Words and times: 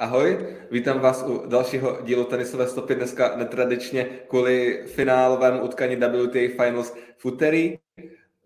Ahoj, 0.00 0.56
vítám 0.70 1.00
vás 1.00 1.22
u 1.22 1.46
dalšího 1.46 1.98
dílu 2.02 2.24
tenisové 2.24 2.68
stopy. 2.68 2.94
Dneska 2.94 3.36
netradičně 3.36 4.04
kvůli 4.04 4.82
finálovému 4.86 5.62
utkání 5.64 5.96
WTA 5.96 6.64
Finals 6.64 6.94
v 7.16 7.24
úterý. 7.24 7.78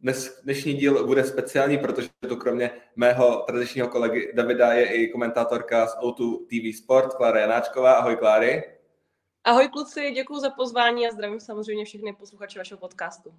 Dnes, 0.01 0.41
dnešní 0.43 0.75
díl 0.75 1.07
bude 1.07 1.25
speciální, 1.25 1.79
protože 1.79 2.09
tu 2.29 2.37
kromě 2.37 2.71
mého 2.97 3.45
tradičního 3.47 3.89
kolegy 3.89 4.33
Davida 4.35 4.73
je 4.73 4.87
i 4.87 5.09
komentátorka 5.09 5.87
z 5.87 5.97
O2 5.97 6.39
TV 6.47 6.77
Sport, 6.77 7.15
Klára 7.15 7.41
Janáčková. 7.41 7.93
Ahoj 7.93 8.17
Kláry. 8.17 8.65
Ahoj 9.45 9.69
kluci, 9.69 10.11
děkuji 10.11 10.41
za 10.41 10.51
pozvání 10.51 11.07
a 11.07 11.11
zdravím 11.11 11.41
samozřejmě 11.41 11.85
všechny 11.85 12.13
posluchače 12.13 12.59
vašeho 12.59 12.79
podcastu. 12.79 13.35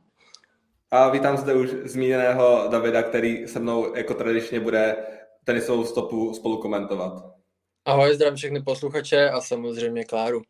A 0.91 1.09
vítám 1.09 1.37
zde 1.37 1.53
už 1.53 1.69
zmíněného 1.69 2.67
Davida, 2.71 3.03
který 3.03 3.47
se 3.47 3.59
mnou 3.59 3.95
jako 3.95 4.13
tradičně 4.13 4.59
bude 4.59 4.95
tenisovou 5.43 5.85
stopu 5.85 6.33
spolu 6.33 6.57
komentovat. 6.57 7.42
Ahoj, 7.85 8.15
zdravím 8.15 8.35
všechny 8.35 8.61
posluchače 8.61 9.29
a 9.29 9.41
samozřejmě 9.41 10.05
Kláru. 10.05 10.41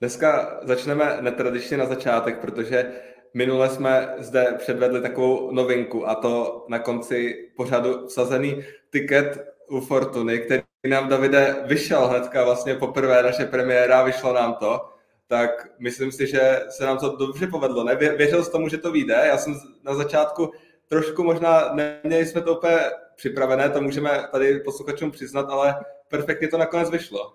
Dneska 0.00 0.60
začneme 0.62 1.18
netradičně 1.20 1.76
na 1.76 1.86
začátek, 1.86 2.38
protože 2.38 2.92
minule 3.34 3.70
jsme 3.70 4.14
zde 4.18 4.54
předvedli 4.58 5.00
takovou 5.00 5.50
novinku 5.50 6.08
a 6.08 6.14
to 6.14 6.64
na 6.68 6.78
konci 6.78 7.48
pořadu 7.56 8.06
vsazený 8.06 8.64
tiket 8.92 9.54
u 9.68 9.80
Fortuny, 9.80 10.38
který 10.38 10.62
nám 10.88 11.08
Davide 11.08 11.56
vyšel 11.64 12.06
hnedka 12.06 12.44
vlastně 12.44 12.74
poprvé 12.74 13.22
naše 13.22 13.44
premiéra, 13.44 14.02
vyšlo 14.02 14.32
nám 14.32 14.54
to, 14.54 14.80
tak 15.26 15.68
myslím 15.78 16.12
si, 16.12 16.26
že 16.26 16.60
se 16.68 16.84
nám 16.84 16.98
to 16.98 17.16
dobře 17.16 17.46
povedlo. 17.46 17.84
Ne? 17.84 17.96
Věřil 17.96 18.44
jsi 18.44 18.50
tomu, 18.50 18.68
že 18.68 18.78
to 18.78 18.92
vyjde? 18.92 19.22
Já 19.26 19.38
jsem 19.38 19.54
na 19.84 19.94
začátku 19.94 20.50
trošku 20.88 21.24
možná, 21.24 21.74
neměli 21.74 22.26
jsme 22.26 22.40
to 22.40 22.56
úplně 22.56 22.78
připravené, 23.16 23.70
to 23.70 23.80
můžeme 23.80 24.28
tady 24.32 24.60
posluchačům 24.60 25.10
přiznat, 25.10 25.46
ale 25.50 25.74
perfektně 26.16 26.48
to 26.48 26.58
nakonec 26.58 26.90
vyšlo. 26.90 27.32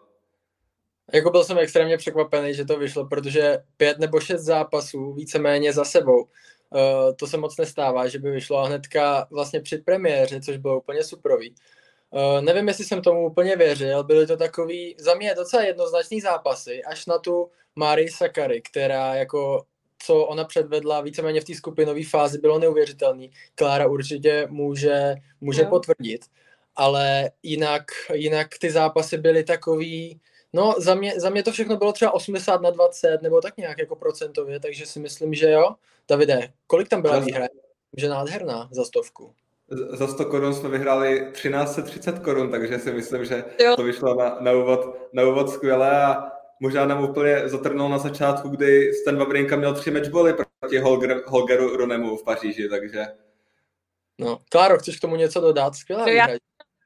Jako 1.13 1.29
byl 1.29 1.43
jsem 1.43 1.57
extrémně 1.57 1.97
překvapený, 1.97 2.53
že 2.53 2.65
to 2.65 2.79
vyšlo, 2.79 3.07
protože 3.07 3.57
pět 3.77 3.99
nebo 3.99 4.19
šest 4.19 4.41
zápasů 4.41 5.13
víceméně 5.13 5.73
za 5.73 5.85
sebou. 5.85 6.23
Uh, 6.23 7.15
to 7.15 7.27
se 7.27 7.37
moc 7.37 7.57
nestává, 7.57 8.07
že 8.07 8.19
by 8.19 8.31
vyšlo 8.31 8.65
hnedka 8.65 9.27
vlastně 9.31 9.59
při 9.59 9.77
premiéře, 9.77 10.41
což 10.41 10.57
bylo 10.57 10.79
úplně 10.79 11.03
suprový. 11.03 11.55
Uh, 12.09 12.41
nevím, 12.41 12.67
jestli 12.67 12.85
jsem 12.85 13.01
tomu 13.01 13.25
úplně 13.25 13.55
věřil, 13.55 14.03
byly 14.03 14.27
to 14.27 14.37
takový 14.37 14.95
za 14.99 15.13
mě 15.13 15.35
docela 15.35 15.63
jednoznačný 15.63 16.21
zápasy, 16.21 16.83
až 16.83 17.05
na 17.05 17.17
tu 17.17 17.49
Mari 17.75 18.07
Sakary, 18.09 18.61
která 18.61 19.15
jako 19.15 19.65
co 20.01 20.25
ona 20.25 20.43
předvedla 20.43 21.01
víceméně 21.01 21.41
v 21.41 21.43
té 21.43 21.55
skupinové 21.55 22.03
fázi 22.03 22.37
bylo 22.37 22.59
neuvěřitelný. 22.59 23.31
Klára 23.55 23.87
určitě 23.87 24.47
může, 24.49 25.15
může 25.41 25.63
no. 25.63 25.69
potvrdit 25.69 26.21
ale 26.79 27.31
jinak, 27.43 27.83
jinak 28.13 28.47
ty 28.59 28.71
zápasy 28.71 29.17
byly 29.17 29.43
takový, 29.43 30.19
no 30.53 30.75
za 30.77 30.95
mě, 30.95 31.19
za 31.19 31.29
mě 31.29 31.43
to 31.43 31.51
všechno 31.51 31.77
bylo 31.77 31.93
třeba 31.93 32.11
80 32.11 32.61
na 32.61 32.69
20 32.69 33.21
nebo 33.21 33.41
tak 33.41 33.57
nějak 33.57 33.77
jako 33.77 33.95
procentově, 33.95 34.59
takže 34.59 34.85
si 34.85 34.99
myslím, 34.99 35.33
že 35.33 35.51
jo. 35.51 35.75
Davide, 36.09 36.53
kolik 36.67 36.87
tam 36.87 37.01
byla 37.01 37.19
výhra? 37.19 37.47
Že 37.97 38.09
nádherná 38.09 38.69
za 38.71 38.85
stovku. 38.85 39.33
Za 39.69 40.07
100 40.07 40.25
korun 40.25 40.53
jsme 40.53 40.69
vyhráli 40.69 41.31
1330 41.31 42.19
korun, 42.19 42.51
takže 42.51 42.79
si 42.79 42.91
myslím, 42.91 43.25
že 43.25 43.43
jo. 43.63 43.75
to 43.75 43.83
vyšlo 43.83 44.15
na, 44.15 44.37
na, 44.39 44.51
úvod, 44.51 45.09
na 45.13 45.23
úvod 45.23 45.49
skvěle 45.49 46.05
a 46.05 46.31
možná 46.59 46.85
nám 46.85 47.03
úplně 47.03 47.49
zatrnul 47.49 47.89
na 47.89 47.97
začátku, 47.97 48.49
kdy 48.49 48.93
Stan 48.93 49.17
Wawrinka 49.17 49.55
měl 49.55 49.73
tři 49.73 49.91
matchboly 49.91 50.33
proti 50.61 50.77
Holger, 50.77 51.23
Holgeru 51.25 51.77
Runemu 51.77 52.17
v 52.17 52.23
Paříži, 52.23 52.69
takže... 52.69 53.05
No, 54.19 54.39
Kláro, 54.49 54.77
chceš 54.77 54.97
k 54.97 55.01
tomu 55.01 55.15
něco 55.15 55.41
dodat? 55.41 55.75
Skvělá 55.75 56.09
já, 56.09 56.27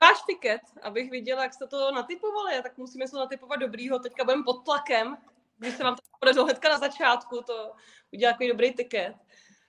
váš 0.04 0.22
tiket, 0.30 0.62
abych 0.82 1.12
viděla, 1.12 1.44
jak 1.44 1.54
jste 1.54 1.68
to 1.68 1.92
natypovali, 1.92 2.62
tak 2.64 2.78
musíme 2.78 3.08
se 3.08 3.16
natypovat 3.16 3.60
dobrýho, 3.60 4.00
teďka 4.00 4.24
budeme 4.24 4.44
pod 4.44 4.66
tlakem, 4.66 5.18
když 5.58 5.74
se 5.76 5.84
vám 5.84 5.96
to 5.96 6.02
podařilo 6.20 6.46
hnedka 6.46 6.70
na 6.70 6.80
začátku, 6.80 7.42
to 7.42 7.72
udělat 8.14 8.32
takový 8.32 8.50
dobrý 8.50 8.74
tiket. 8.74 9.16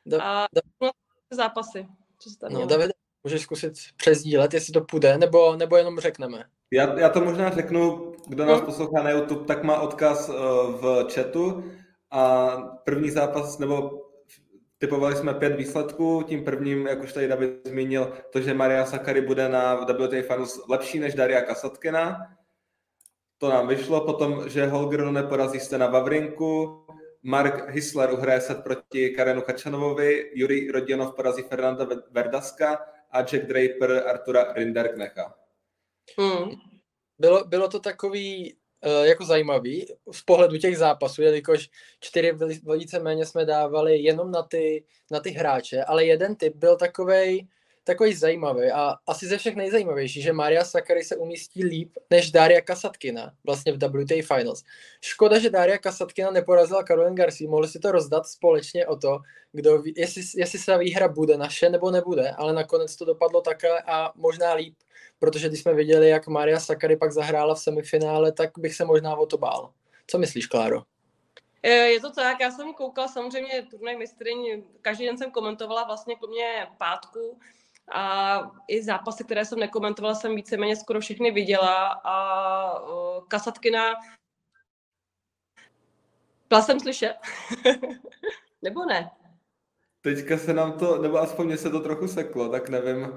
Da, 0.06 0.22
a 0.22 0.46
da, 0.54 0.90
zápasy. 1.30 1.88
Co 2.18 2.30
se 2.30 2.38
tam 2.38 2.52
no, 2.52 2.66
David, 2.66 2.90
můžeš 3.24 3.42
zkusit 3.42 3.72
přezdílet, 3.96 4.54
jestli 4.54 4.72
to 4.72 4.80
půjde, 4.80 5.18
nebo, 5.18 5.56
nebo 5.56 5.76
jenom 5.76 6.00
řekneme. 6.00 6.44
Já, 6.70 7.00
já 7.00 7.08
to 7.08 7.20
možná 7.20 7.50
řeknu, 7.50 8.12
kdo 8.26 8.46
nás 8.46 8.60
no. 8.60 8.66
poslouchá 8.66 9.02
na 9.02 9.10
YouTube, 9.10 9.44
tak 9.44 9.62
má 9.62 9.80
odkaz 9.80 10.28
uh, 10.28 10.34
v 10.80 11.06
chatu 11.12 11.64
a 12.10 12.50
první 12.84 13.10
zápas, 13.10 13.58
nebo 13.58 14.03
Typovali 14.78 15.16
jsme 15.16 15.34
pět 15.34 15.56
výsledků, 15.56 16.24
tím 16.28 16.44
prvním, 16.44 16.86
jak 16.86 17.02
už 17.02 17.12
tady 17.12 17.28
David 17.28 17.66
zmínil, 17.66 18.12
to, 18.30 18.40
že 18.40 18.54
Maria 18.54 18.86
Sakary 18.86 19.20
bude 19.20 19.48
na 19.48 19.74
WTA 19.74 20.22
Finals 20.22 20.68
lepší 20.68 20.98
než 20.98 21.14
Daria 21.14 21.40
Kasatkina. 21.40 22.16
To 23.38 23.50
nám 23.50 23.68
vyšlo, 23.68 24.00
potom, 24.00 24.48
že 24.48 24.66
Holger 24.66 25.10
neporazí 25.10 25.76
na 25.76 25.86
Vavrinku, 25.86 26.84
Mark 27.22 27.68
Hisler 27.68 28.12
uhraje 28.12 28.40
set 28.40 28.62
proti 28.64 29.10
Karenu 29.10 29.42
Kačanovovi, 29.42 30.30
Juri 30.34 30.70
Rodionov 30.70 31.14
porazí 31.14 31.42
Fernanda 31.42 31.86
Verdaska 32.10 32.78
a 33.10 33.18
Jack 33.22 33.46
Draper 33.46 34.08
Artura 34.08 34.52
Rinderknecha. 34.52 35.34
Hmm. 36.18 36.50
Bylo, 37.18 37.44
bylo 37.44 37.68
to 37.68 37.80
takový 37.80 38.56
jako 39.02 39.24
zajímavý 39.24 39.86
z 40.12 40.22
pohledu 40.22 40.58
těch 40.58 40.78
zápasů, 40.78 41.22
jelikož 41.22 41.70
čtyři 42.00 42.32
velice 42.64 42.98
méně 42.98 43.26
jsme 43.26 43.44
dávali 43.44 43.98
jenom 43.98 44.30
na 44.30 44.42
ty, 44.42 44.84
na 45.10 45.20
ty 45.20 45.30
hráče, 45.30 45.84
ale 45.84 46.04
jeden 46.04 46.36
typ 46.36 46.56
byl 46.56 46.76
takovej, 46.76 47.46
takový 47.84 48.14
zajímavý 48.14 48.70
a 48.70 48.94
asi 49.06 49.26
ze 49.26 49.38
všech 49.38 49.56
nejzajímavější, 49.56 50.22
že 50.22 50.32
Maria 50.32 50.64
Sakary 50.64 51.04
se 51.04 51.16
umístí 51.16 51.64
líp 51.64 51.90
než 52.10 52.30
Daria 52.30 52.60
Kasatkina 52.60 53.32
vlastně 53.44 53.72
v 53.72 53.76
WTA 53.76 54.36
Finals. 54.36 54.62
Škoda, 55.00 55.38
že 55.38 55.50
Daria 55.50 55.78
Kasatkina 55.78 56.30
neporazila 56.30 56.84
Caroline 56.84 57.16
Garcia, 57.16 57.50
mohli 57.50 57.68
si 57.68 57.78
to 57.78 57.92
rozdat 57.92 58.26
společně 58.26 58.86
o 58.86 58.96
to, 58.96 59.18
kdo, 59.52 59.82
jestli, 59.96 60.22
jestli 60.36 60.58
se 60.58 60.78
výhra 60.78 61.08
bude 61.08 61.36
naše 61.36 61.70
nebo 61.70 61.90
nebude, 61.90 62.30
ale 62.30 62.52
nakonec 62.52 62.96
to 62.96 63.04
dopadlo 63.04 63.40
takhle 63.40 63.82
a 63.86 64.12
možná 64.16 64.54
líp 64.54 64.74
protože 65.18 65.48
když 65.48 65.60
jsme 65.60 65.74
viděli, 65.74 66.08
jak 66.08 66.26
Maria 66.26 66.60
Sakary 66.60 66.96
pak 66.96 67.12
zahrála 67.12 67.54
v 67.54 67.60
semifinále, 67.60 68.32
tak 68.32 68.50
bych 68.58 68.74
se 68.74 68.84
možná 68.84 69.16
o 69.16 69.26
to 69.26 69.38
bál. 69.38 69.72
Co 70.06 70.18
myslíš, 70.18 70.46
Kláro? 70.46 70.82
Je 71.62 72.00
to 72.00 72.12
tak, 72.12 72.40
já 72.40 72.50
jsem 72.50 72.74
koukala 72.74 73.08
samozřejmě 73.08 73.62
turnaj 73.70 73.96
mistryň, 73.96 74.62
každý 74.82 75.06
den 75.06 75.18
jsem 75.18 75.30
komentovala 75.30 75.84
vlastně 75.84 76.16
kromě 76.16 76.66
pátku 76.78 77.38
a 77.92 78.42
i 78.68 78.82
zápasy, 78.82 79.24
které 79.24 79.44
jsem 79.44 79.58
nekomentovala, 79.58 80.14
jsem 80.14 80.36
víceméně 80.36 80.76
skoro 80.76 81.00
všechny 81.00 81.30
viděla 81.30 81.86
a 82.04 82.80
uh, 82.82 83.24
Kasatkina 83.28 83.94
byla 86.48 86.62
jsem 86.62 86.80
slyšet? 86.80 87.16
nebo 88.62 88.84
ne? 88.84 89.10
Teďka 90.00 90.38
se 90.38 90.52
nám 90.52 90.72
to, 90.72 91.02
nebo 91.02 91.18
aspoň 91.18 91.46
mě 91.46 91.56
se 91.56 91.70
to 91.70 91.80
trochu 91.80 92.08
seklo, 92.08 92.48
tak 92.48 92.68
nevím. 92.68 93.12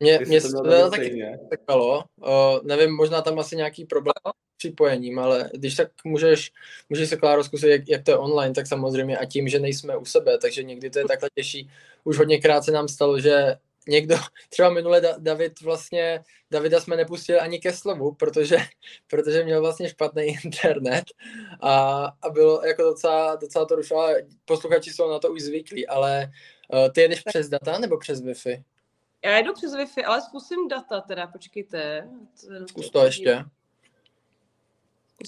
Mě, 0.00 0.18
mě 0.26 0.40
se 0.40 0.48
to 0.48 0.90
taky 0.90 1.38
sekalo. 1.48 2.04
Uh, 2.16 2.58
nevím, 2.62 2.90
možná 2.90 3.22
tam 3.22 3.38
asi 3.38 3.56
nějaký 3.56 3.84
problém 3.84 4.14
s 4.24 4.56
připojením, 4.56 5.18
ale 5.18 5.50
když 5.54 5.74
tak 5.74 5.88
můžeš, 6.04 6.52
můžeš 6.88 7.08
se 7.08 7.16
Kláro 7.16 7.44
zkusit, 7.44 7.68
jak, 7.68 7.88
jak 7.88 8.02
to 8.02 8.10
je 8.10 8.16
online, 8.16 8.54
tak 8.54 8.66
samozřejmě 8.66 9.18
a 9.18 9.24
tím, 9.24 9.48
že 9.48 9.58
nejsme 9.58 9.96
u 9.96 10.04
sebe, 10.04 10.38
takže 10.38 10.62
někdy 10.62 10.90
to 10.90 10.98
je 10.98 11.04
takhle 11.04 11.28
těžší. 11.34 11.70
Už 12.04 12.18
hodněkrát 12.18 12.64
se 12.64 12.72
nám 12.72 12.88
stalo, 12.88 13.20
že 13.20 13.56
někdo, 13.88 14.16
třeba 14.48 14.70
minule 14.70 15.02
David 15.18 15.60
vlastně, 15.60 16.24
Davida 16.50 16.80
jsme 16.80 16.96
nepustili 16.96 17.38
ani 17.38 17.58
ke 17.58 17.72
slovu, 17.72 18.12
protože, 18.14 18.56
protože 19.06 19.44
měl 19.44 19.60
vlastně 19.60 19.88
špatný 19.88 20.22
internet 20.44 21.04
a, 21.60 22.04
a 22.22 22.30
bylo 22.30 22.66
jako 22.66 22.82
docela, 22.82 23.36
docela 23.36 23.64
to 23.64 23.76
rušilo, 23.76 24.08
posluchači 24.44 24.90
jsou 24.90 25.10
na 25.10 25.18
to 25.18 25.32
už 25.32 25.42
zvyklí, 25.42 25.86
ale 25.86 26.30
uh, 26.72 26.92
ty 26.92 27.00
jedeš 27.00 27.22
přes 27.22 27.48
data 27.48 27.78
nebo 27.78 27.98
přes 27.98 28.22
Wi-Fi? 28.22 28.62
Já 29.24 29.36
jedu 29.36 29.52
přes 29.54 29.72
Wi-Fi, 29.72 30.04
ale 30.06 30.22
zkusím 30.22 30.68
data 30.68 31.00
teda, 31.00 31.26
počkejte. 31.26 32.08
Zkus 32.66 32.90
to 32.90 33.04
ještě. 33.04 33.44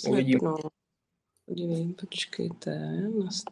Uvidím. 0.08 0.38
No. 0.42 0.56
Podívej, 1.46 1.94
počkejte. 2.00 3.02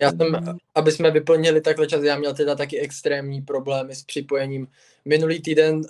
Já 0.01 0.11
jsem, 0.11 0.59
aby 0.75 0.93
jsme 0.93 1.11
vyplnili 1.11 1.61
takhle 1.61 1.87
čas, 1.87 2.03
já 2.03 2.17
měl 2.19 2.35
teda 2.35 2.55
taky 2.55 2.81
extrémní 2.81 3.43
problémy 3.43 3.95
s 3.95 4.05
připojením. 4.05 4.69
Minulý 5.05 5.43
týden 5.43 5.83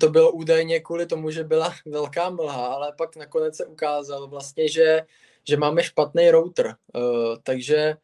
to 0.00 0.08
bylo 0.08 0.32
údajně 0.32 0.80
kvůli 0.80 1.06
tomu, 1.06 1.30
že 1.30 1.44
byla 1.44 1.74
velká 1.86 2.30
mlha, 2.30 2.66
ale 2.66 2.92
pak 2.98 3.16
nakonec 3.16 3.56
se 3.56 3.66
ukázalo 3.66 4.26
vlastně, 4.26 4.68
že, 4.68 5.02
že 5.48 5.56
máme 5.56 5.82
špatný 5.82 6.30
router. 6.30 6.76
Uh, 6.94 7.36
takže 7.42 7.96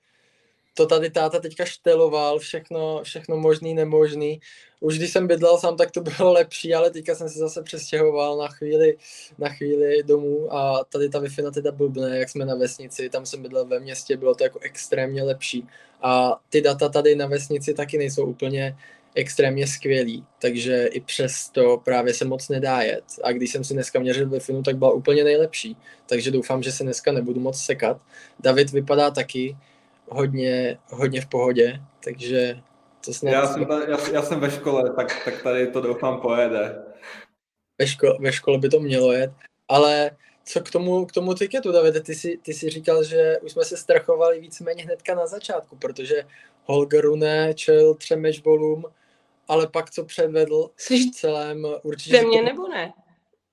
to 0.75 0.87
tady 0.87 1.11
táta 1.11 1.41
teďka 1.41 1.65
šteloval, 1.65 2.39
všechno, 2.39 3.01
všechno 3.03 3.37
možný, 3.37 3.75
nemožný. 3.75 4.41
Už 4.81 4.99
když 4.99 5.13
jsem 5.13 5.27
bydlel 5.27 5.59
sám, 5.59 5.77
tak 5.77 5.91
to 5.91 6.01
bylo 6.01 6.33
lepší, 6.33 6.75
ale 6.75 6.91
teďka 6.91 7.15
jsem 7.15 7.29
se 7.29 7.39
zase 7.39 7.63
přestěhoval 7.63 8.39
na 8.39 8.49
chvíli, 8.49 8.97
na 9.39 9.49
chvíli 9.49 10.03
domů 10.03 10.55
a 10.55 10.85
tady 10.85 11.09
ta 11.09 11.21
Wi-Fi 11.21 11.53
teda 11.53 11.73
blbne, 11.73 12.19
jak 12.19 12.29
jsme 12.29 12.45
na 12.45 12.55
vesnici, 12.55 13.11
tam 13.11 13.27
jsem 13.27 13.43
bydlel 13.43 13.67
ve 13.67 13.81
městě, 13.81 14.17
bylo 14.17 14.35
to 14.35 14.45
jako 14.45 14.59
extrémně 14.63 15.23
lepší. 15.23 15.69
A 16.03 16.41
ty 16.49 16.61
data 16.61 16.89
tady 16.89 17.15
na 17.15 17.27
vesnici 17.27 17.75
taky 17.75 17.99
nejsou 17.99 18.25
úplně 18.25 18.77
extrémně 19.15 19.67
skvělý, 19.67 20.25
takže 20.39 20.87
i 20.87 21.01
přesto 21.01 21.77
právě 21.85 22.15
se 22.15 22.25
moc 22.25 22.49
nedá 22.49 22.83
jet. 22.83 23.05
A 23.23 23.33
když 23.33 23.53
jsem 23.53 23.65
si 23.65 23.75
dneska 23.75 24.01
měřil 24.01 24.29
ve 24.29 24.41
Finu, 24.41 24.63
tak 24.63 24.77
byla 24.77 24.93
úplně 24.93 25.25
nejlepší. 25.25 25.77
Takže 26.07 26.31
doufám, 26.31 26.63
že 26.63 26.73
se 26.73 26.85
dneska 26.85 27.13
nebudu 27.13 27.41
moc 27.41 27.59
sekat. 27.59 28.01
David 28.41 28.71
vypadá 28.71 29.11
taky 29.11 29.57
hodně, 30.11 30.79
hodně 30.91 31.21
v 31.21 31.27
pohodě, 31.27 31.81
takže 32.05 32.61
to 33.05 33.13
snad... 33.13 33.31
Já 33.31 33.47
jsem, 33.47 33.67
tady, 33.67 33.91
já, 33.91 34.09
já 34.13 34.23
jsem 34.23 34.41
ve 34.41 34.51
škole, 34.51 34.91
tak, 34.97 35.25
tak 35.25 35.43
tady 35.43 35.67
to 35.67 35.81
doufám 35.81 36.21
pojede. 36.21 36.83
Ve, 37.79 37.87
ško, 37.87 38.17
ve 38.21 38.33
škole 38.33 38.59
by 38.59 38.69
to 38.69 38.81
mělo 38.81 39.13
jet, 39.13 39.33
ale 39.69 40.11
co 40.45 40.61
k 40.61 40.71
tomu, 40.71 41.07
k 41.07 41.13
tomu 41.13 41.35
tiketu, 41.35 41.73
Davide, 41.73 42.01
ty 42.01 42.15
jsi, 42.15 42.39
ty 42.43 42.55
jsi 42.55 42.71
říkal, 42.71 43.05
že 43.05 43.39
už 43.43 43.53
jsme 43.53 43.65
se 43.65 43.77
strachovali 43.77 44.41
víceméně 44.41 44.85
hnedka 44.85 45.15
na 45.15 45.27
začátku, 45.27 45.77
protože 45.77 46.25
Holger 46.65 47.05
Rune 47.05 47.55
čel 47.55 47.95
třem 47.95 48.23
matchballům, 48.23 48.85
ale 49.49 49.67
pak 49.67 49.91
co 49.91 50.05
předvedl 50.05 50.71
Slyš, 50.77 51.11
celém 51.11 51.67
určitě... 51.83 52.23
mě 52.23 52.43
nebo 52.43 52.69
ne? 52.69 52.93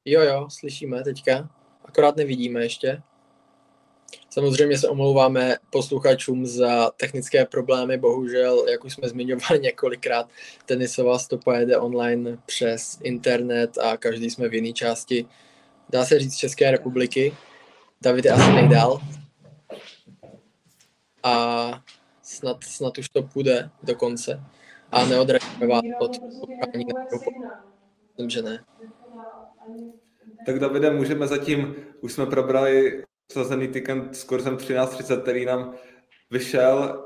Jo, 0.05 0.21
jo, 0.21 0.47
slyšíme 0.49 1.03
teďka, 1.03 1.49
akorát 1.85 2.15
nevidíme 2.15 2.63
ještě. 2.63 3.01
Samozřejmě 4.37 4.77
se 4.77 4.87
omlouváme 4.87 5.55
posluchačům 5.69 6.45
za 6.45 6.91
technické 6.91 7.45
problémy, 7.45 7.97
bohužel, 7.97 8.65
jak 8.69 8.85
už 8.85 8.93
jsme 8.93 9.09
zmiňovali 9.09 9.59
několikrát, 9.59 10.29
tenisová 10.65 11.19
stopa 11.19 11.57
jede 11.57 11.77
online 11.77 12.37
přes 12.45 12.99
internet 13.03 13.77
a 13.77 13.97
každý 13.97 14.29
jsme 14.29 14.49
v 14.49 14.53
jiné 14.53 14.73
části, 14.73 15.25
dá 15.89 16.05
se 16.05 16.19
říct, 16.19 16.35
České 16.35 16.71
republiky. 16.71 17.33
David 18.01 18.25
je 18.25 18.31
asi 18.31 18.51
nejdál. 18.51 19.01
A 21.23 21.69
snad, 22.21 22.63
snad 22.63 22.97
už 22.97 23.09
to 23.09 23.23
půjde 23.23 23.69
do 23.83 23.95
konce. 23.95 24.43
A 24.91 25.05
neodradíme 25.05 25.67
vás 25.67 25.81
od 25.99 26.17
potkání 26.19 26.85
Myslím, 28.07 28.29
že 28.29 28.41
ne. 28.41 28.65
Tak 30.45 30.59
Davide, 30.59 30.91
můžeme 30.91 31.27
zatím, 31.27 31.75
už 32.01 32.13
jsme 32.13 32.25
probrali 32.25 33.03
sazený 33.31 33.67
týkend 33.67 34.15
s 34.15 34.23
kurzem 34.23 34.57
13.30, 34.57 35.21
který 35.21 35.45
nám 35.45 35.75
vyšel, 36.31 37.03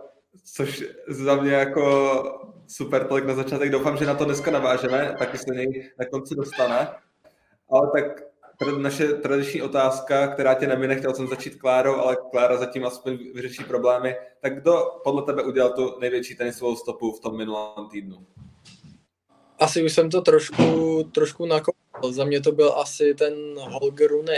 což 0.53 0.83
za 1.07 1.35
mě 1.35 1.51
jako 1.51 2.23
super 2.68 3.07
tolik 3.07 3.25
na 3.25 3.33
začátek. 3.33 3.71
Doufám, 3.71 3.97
že 3.97 4.06
na 4.06 4.15
to 4.15 4.25
dneska 4.25 4.51
navážeme, 4.51 5.15
taky 5.19 5.38
se 5.38 5.56
něj 5.56 5.91
na 6.00 6.06
konci 6.06 6.35
dostane. 6.35 6.88
Ale 7.71 7.91
tak 7.95 8.23
naše 8.77 9.07
tradiční 9.07 9.62
otázka, 9.62 10.27
která 10.27 10.53
tě 10.53 10.68
nemine, 10.68 10.95
chtěl 10.95 11.13
jsem 11.13 11.27
začít 11.27 11.56
Klárou, 11.56 11.95
ale 11.95 12.18
Klára 12.31 12.57
zatím 12.57 12.85
aspoň 12.85 13.18
vyřeší 13.33 13.63
problémy. 13.63 14.15
Tak 14.41 14.62
kdo 14.62 15.00
podle 15.03 15.21
tebe 15.21 15.44
udělal 15.44 15.73
tu 15.73 16.00
největší 16.00 16.35
tenisovou 16.35 16.75
stopu 16.75 17.12
v 17.12 17.19
tom 17.19 17.38
minulém 17.38 17.89
týdnu? 17.91 18.25
Asi 19.59 19.83
už 19.83 19.94
jsem 19.94 20.09
to 20.09 20.21
trošku, 20.21 21.03
trošku 21.12 21.45
nakoupil. 21.45 22.13
Za 22.13 22.25
mě 22.25 22.41
to 22.41 22.51
byl 22.51 22.73
asi 22.73 23.13
ten 23.13 23.33
Holger 23.57 24.09
Rune, 24.09 24.38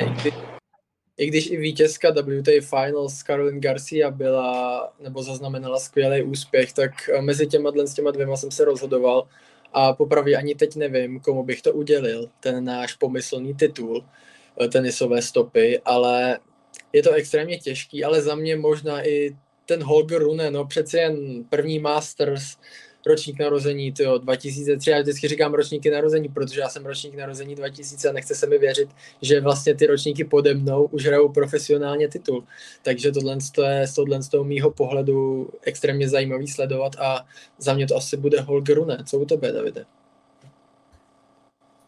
i 1.18 1.28
když 1.28 1.52
i 1.52 1.58
vítězka 1.58 2.12
WTA 2.12 2.52
Finals 2.62 3.24
Caroline 3.24 3.60
Garcia 3.60 4.12
byla, 4.12 4.94
nebo 5.00 5.24
zaznamenala 5.24 5.80
skvělý 5.80 6.24
úspěch, 6.24 6.74
tak 6.74 6.92
mezi 7.22 7.48
těma, 7.48 7.72
s 7.86 7.94
těma 7.94 8.12
dvěma 8.12 8.38
jsem 8.38 8.52
se 8.52 8.66
rozhodoval 8.66 9.28
a 9.74 9.94
popravdě 9.94 10.38
ani 10.38 10.56
teď 10.56 10.76
nevím, 10.76 11.20
komu 11.20 11.44
bych 11.44 11.62
to 11.62 11.74
udělil, 11.74 12.30
ten 12.40 12.66
náš 12.66 12.94
pomyslný 12.94 13.54
titul 13.54 14.06
eh, 14.62 14.68
tenisové 14.68 15.22
stopy, 15.22 15.80
ale 15.86 16.40
je 16.94 17.04
to 17.04 17.12
extrémně 17.12 17.58
těžký, 17.58 18.04
ale 18.04 18.22
za 18.22 18.36
mě 18.36 18.56
možná 18.56 19.08
i 19.08 19.36
ten 19.66 19.84
Holger 19.84 20.22
Rune, 20.22 20.52
no 20.52 20.66
přeci 20.66 20.98
jen 20.98 21.44
první 21.50 21.80
Masters, 21.80 22.58
ročník 23.06 23.40
narození, 23.40 23.92
tyjo, 23.92 24.18
2003, 24.18 24.90
já 24.90 25.02
vždycky 25.02 25.28
říkám 25.28 25.54
ročníky 25.54 25.92
narození, 25.92 26.30
protože 26.30 26.62
já 26.62 26.70
jsem 26.70 26.86
ročník 26.86 27.16
narození 27.16 27.56
2000 27.56 28.10
a 28.10 28.12
nechce 28.12 28.36
se 28.36 28.48
mi 28.48 28.58
věřit, 28.58 28.90
že 29.22 29.42
vlastně 29.42 29.76
ty 29.76 29.88
ročníky 29.88 30.24
pode 30.24 30.54
mnou 30.54 30.86
už 30.86 31.06
hrajou 31.06 31.30
profesionálně 31.30 32.08
titul. 32.08 32.44
Takže 32.84 33.12
tohle 33.12 33.38
je 33.70 33.88
z 33.88 33.94
tohle 33.94 34.24
z 34.24 34.30
toho 34.30 34.44
mýho 34.44 34.72
pohledu 34.72 35.50
extrémně 35.62 36.10
zajímavý 36.10 36.48
sledovat 36.48 36.96
a 37.00 37.26
za 37.58 37.74
mě 37.74 37.88
to 37.88 37.96
asi 37.96 38.18
bude 38.18 38.42
Holger 38.42 38.78
Rune. 38.78 39.04
Co 39.06 39.20
u 39.20 39.26
tebe, 39.26 39.52
Davide? 39.52 39.86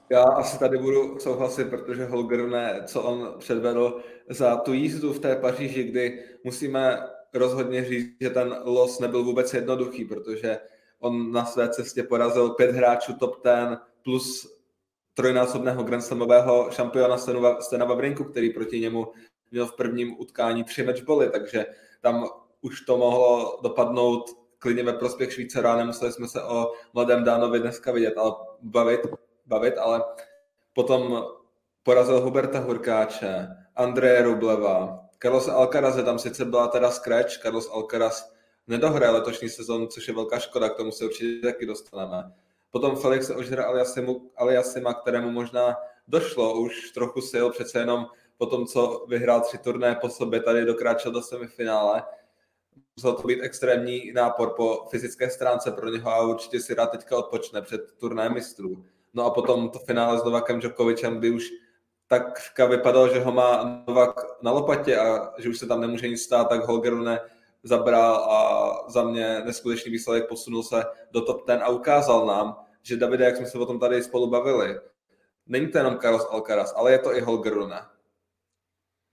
Já 0.09 0.23
asi 0.23 0.59
tady 0.59 0.77
budu 0.77 1.19
souhlasit, 1.19 1.69
protože 1.69 2.05
Holger 2.05 2.39
Rune, 2.39 2.83
co 2.85 3.01
on 3.01 3.33
předvedl 3.39 4.01
za 4.29 4.55
tu 4.55 4.73
jízdu 4.73 5.13
v 5.13 5.19
té 5.19 5.35
Paříži, 5.35 5.83
kdy 5.83 6.23
musíme 6.43 6.97
rozhodně 7.33 7.85
říct, 7.85 8.17
že 8.21 8.29
ten 8.29 8.55
los 8.63 8.99
nebyl 8.99 9.23
vůbec 9.23 9.53
jednoduchý, 9.53 10.05
protože 10.05 10.57
On 10.99 11.31
na 11.31 11.45
své 11.45 11.69
cestě 11.69 12.03
porazil 12.03 12.49
pět 12.49 12.71
hráčů 12.71 13.13
top 13.13 13.41
ten 13.41 13.79
plus 14.03 14.55
trojnásobného 15.13 15.83
Grand 15.83 16.03
Slamového 16.03 16.71
šampiona 16.71 17.17
Stena 17.59 17.85
Vavrinku, 17.85 18.23
který 18.23 18.49
proti 18.49 18.79
němu 18.79 19.07
měl 19.51 19.67
v 19.67 19.75
prvním 19.75 20.19
utkání 20.19 20.63
tři 20.63 20.83
matchbally, 20.83 21.29
takže 21.29 21.65
tam 22.01 22.25
už 22.61 22.81
to 22.81 22.97
mohlo 22.97 23.59
dopadnout 23.63 24.23
klidně 24.59 24.83
ve 24.83 24.93
prospěch 24.93 25.33
Švýcara, 25.33 25.75
nemuseli 25.75 26.11
jsme 26.11 26.27
se 26.27 26.43
o 26.43 26.71
mladém 26.93 27.23
Dánovi 27.23 27.59
dneska 27.59 27.91
vidět, 27.91 28.17
ale 28.17 28.31
bavit, 28.61 29.01
bavit 29.45 29.77
ale 29.77 30.03
potom 30.73 31.25
porazil 31.83 32.21
Huberta 32.21 32.59
Hurkáče, 32.59 33.47
Andreje 33.75 34.21
Rubleva, 34.21 34.99
Carlos 35.19 35.47
Alcaraz, 35.47 35.95
tam 35.95 36.19
sice 36.19 36.45
byla 36.45 36.67
teda 36.67 36.91
scratch, 36.91 37.41
Carlos 37.41 37.69
Alcaraz 37.73 38.34
nedohraje 38.67 39.11
letošní 39.11 39.49
sezon, 39.49 39.87
což 39.87 40.07
je 40.07 40.13
velká 40.13 40.39
škoda, 40.39 40.69
k 40.69 40.77
tomu 40.77 40.91
se 40.91 41.05
určitě 41.05 41.47
taky 41.47 41.65
dostaneme. 41.65 42.33
Potom 42.71 42.95
Felix 42.95 43.29
Ožera 43.29 43.65
Aliasima, 44.35 44.93
kterému 44.93 45.31
možná 45.31 45.75
došlo 46.07 46.59
už 46.59 46.91
trochu 46.91 47.21
sil, 47.31 47.45
přece 47.49 47.79
jenom 47.79 48.07
po 48.37 48.45
tom, 48.45 48.65
co 48.65 49.05
vyhrál 49.09 49.41
tři 49.41 49.57
turné 49.57 49.95
po 49.95 50.09
sobě, 50.09 50.39
tady 50.39 50.65
dokráčel 50.65 51.11
do 51.11 51.21
semifinále. 51.21 52.03
Musel 52.95 53.13
to 53.13 53.27
být 53.27 53.41
extrémní 53.41 54.11
nápor 54.11 54.49
po 54.49 54.87
fyzické 54.89 55.29
stránce 55.29 55.71
pro 55.71 55.89
něho 55.89 56.11
a 56.11 56.21
určitě 56.21 56.59
si 56.59 56.73
rád 56.73 56.91
teďka 56.91 57.17
odpočne 57.17 57.61
před 57.61 57.81
turné 57.97 58.29
mistrů. 58.29 58.85
No 59.13 59.25
a 59.25 59.29
potom 59.29 59.69
to 59.69 59.79
finále 59.79 60.19
s 60.19 60.23
Novakem 60.23 60.59
Djokovicem, 60.59 61.17
kdy 61.19 61.29
už 61.29 61.49
tak 62.07 62.39
vypadalo, 62.69 63.07
že 63.13 63.19
ho 63.19 63.31
má 63.31 63.83
Novak 63.87 64.15
na 64.41 64.51
lopatě 64.51 64.97
a 64.97 65.33
že 65.37 65.49
už 65.49 65.59
se 65.59 65.67
tam 65.67 65.81
nemůže 65.81 66.07
nic 66.07 66.21
stát, 66.21 66.49
tak 66.49 66.65
Holger 66.65 66.95
ne 66.95 67.19
zabral 67.65 68.15
a 68.15 68.89
za 68.89 69.03
mě 69.03 69.41
neskutečný 69.45 69.91
výsledek 69.91 70.29
posunul 70.29 70.63
se 70.63 70.83
do 71.11 71.21
top 71.21 71.45
ten 71.45 71.59
a 71.63 71.69
ukázal 71.69 72.25
nám, 72.25 72.57
že 72.83 72.97
Davide, 72.97 73.25
jak 73.25 73.37
jsme 73.37 73.45
se 73.45 73.57
o 73.57 73.65
tom 73.65 73.79
tady 73.79 74.03
spolu 74.03 74.29
bavili, 74.29 74.79
není 75.47 75.67
to 75.71 75.77
jenom 75.77 75.97
Carlos 76.01 76.27
Alcaraz, 76.29 76.73
ale 76.75 76.91
je 76.91 76.99
to 76.99 77.15
i 77.15 77.21
Holger 77.21 77.53
Rune. 77.53 77.81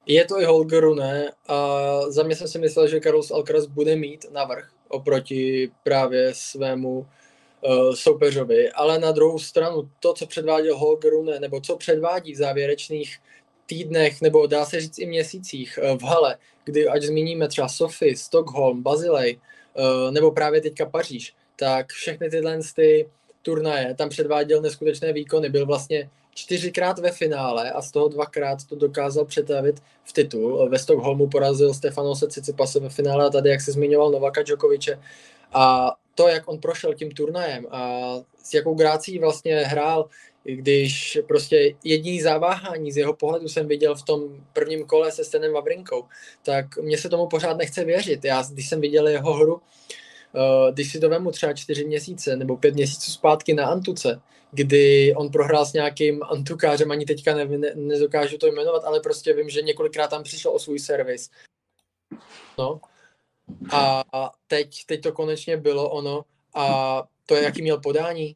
Je 0.07 0.25
to 0.25 0.41
i 0.41 0.45
Holger 0.45 0.83
Rune 0.83 1.31
a 1.49 1.77
za 2.09 2.23
mě 2.23 2.37
jsem 2.37 2.49
si 2.49 2.59
myslel, 2.59 2.89
že 2.89 3.01
Carlos 3.01 3.31
Alcaraz 3.31 3.67
bude 3.67 3.97
mít 3.97 4.27
navrh 4.33 4.71
oproti 4.89 5.71
právě 5.83 6.35
svému 6.35 6.99
uh, 6.99 7.95
soupeřovi, 7.95 8.73
ale 8.73 8.99
na 8.99 9.13
druhou 9.13 9.39
stranu 9.39 9.91
to, 10.01 10.15
co 10.15 10.27
předváděl 10.27 10.79
Holger 10.79 11.13
Rune, 11.13 11.41
nebo 11.41 11.61
co 11.61 11.77
předvádí 11.77 12.33
v 12.33 12.37
závěrečných 12.37 13.19
týdnech, 13.67 14.21
nebo 14.21 14.47
dá 14.47 14.65
se 14.65 14.81
říct 14.81 14.99
i 14.99 15.07
měsících 15.07 15.79
eh, 15.83 15.97
v 15.97 16.03
hale, 16.03 16.37
kdy 16.65 16.89
ať 16.89 17.03
zmíníme 17.03 17.49
třeba 17.49 17.69
Sofii, 17.69 18.17
Stockholm, 18.17 18.83
Bazilej, 18.83 19.39
eh, 19.77 20.11
nebo 20.11 20.31
právě 20.31 20.61
teďka 20.61 20.87
Paříž, 20.87 21.35
tak 21.57 21.89
všechny 21.89 22.31
tyhle 22.31 22.59
ty 22.77 23.09
turnaje 23.43 23.95
tam 23.95 24.09
předváděl 24.09 24.63
neskutečné 24.63 25.13
výkony. 25.13 25.49
Byl 25.49 25.67
vlastně 25.67 26.11
čtyřikrát 26.35 26.99
ve 26.99 27.13
finále 27.13 27.71
a 27.71 27.83
z 27.83 27.91
toho 27.91 28.09
dvakrát 28.09 28.65
to 28.69 28.77
dokázal 28.77 29.25
přetavit 29.25 29.83
v 30.05 30.13
titul. 30.13 30.69
Ve 30.69 30.79
Stockholmu 30.79 31.29
porazil 31.29 31.75
Stefanose 31.75 32.29
Cicipase 32.29 32.81
ve 32.81 32.89
finále 32.89 33.27
a 33.27 33.31
tady, 33.31 33.51
jak 33.51 33.61
se 33.61 33.73
zmiňoval, 33.73 34.11
Novaka 34.11 34.43
Djokoviče. 34.43 34.99
A 35.53 35.95
to, 36.15 36.29
jak 36.29 36.49
on 36.49 36.59
prošel 36.59 36.95
tím 36.95 37.11
turnajem 37.11 37.67
a 37.71 38.13
s 38.43 38.55
jakou 38.55 38.75
grácí 38.75 39.19
vlastně 39.19 39.57
hrál, 39.57 40.09
když 40.45 41.19
prostě 41.29 41.75
jediný 41.85 42.21
zaváhání 42.21 42.93
z 42.93 42.97
jeho 42.97 43.15
pohledu 43.15 43.49
jsem 43.49 43.69
viděl 43.69 43.95
v 43.95 44.03
tom 44.03 44.47
prvním 44.53 44.87
kole 44.87 45.13
se 45.13 45.25
Stenem 45.25 45.53
Vavrinkou, 45.53 46.05
tak 46.43 46.77
mě 46.77 46.99
se 46.99 47.09
tomu 47.09 47.27
pořád 47.27 47.57
nechce 47.57 47.85
věřit. 47.85 48.25
Já, 48.25 48.43
když 48.53 48.69
jsem 48.69 48.81
viděl 48.81 49.09
jeho 49.09 49.35
hru, 49.35 49.55
uh, 49.55 49.61
když 50.73 50.93
si 50.93 51.01
to 51.01 51.09
vemu 51.09 51.31
třeba 51.31 51.53
čtyři 51.53 51.85
měsíce 51.85 52.37
nebo 52.37 52.57
pět 52.57 52.75
měsíců 52.75 53.11
zpátky 53.11 53.55
na 53.55 53.67
Antuce, 53.67 54.21
kdy 54.51 55.15
on 55.17 55.31
prohrál 55.31 55.67
s 55.67 55.73
nějakým 55.73 56.23
antukářem, 56.23 56.91
ani 56.91 57.05
teďka 57.05 57.35
ne, 57.35 57.45
ne, 57.45 57.73
nedokážu 57.75 58.39
to 58.39 58.47
jmenovat, 58.47 58.85
ale 58.85 59.01
prostě 59.01 59.33
vím, 59.33 59.51
že 59.51 59.63
několikrát 59.63 60.09
tam 60.09 60.23
přišel 60.23 60.53
o 60.53 60.59
svůj 60.59 60.79
servis. 60.79 61.31
No. 62.59 62.81
A 63.73 64.03
teď, 64.47 64.87
teď 64.87 65.03
to 65.03 65.13
konečně 65.13 65.57
bylo 65.57 65.91
ono 65.91 66.25
a 66.55 67.03
to, 67.27 67.35
jaký 67.35 67.63
měl 67.63 67.81
podání, 67.81 68.35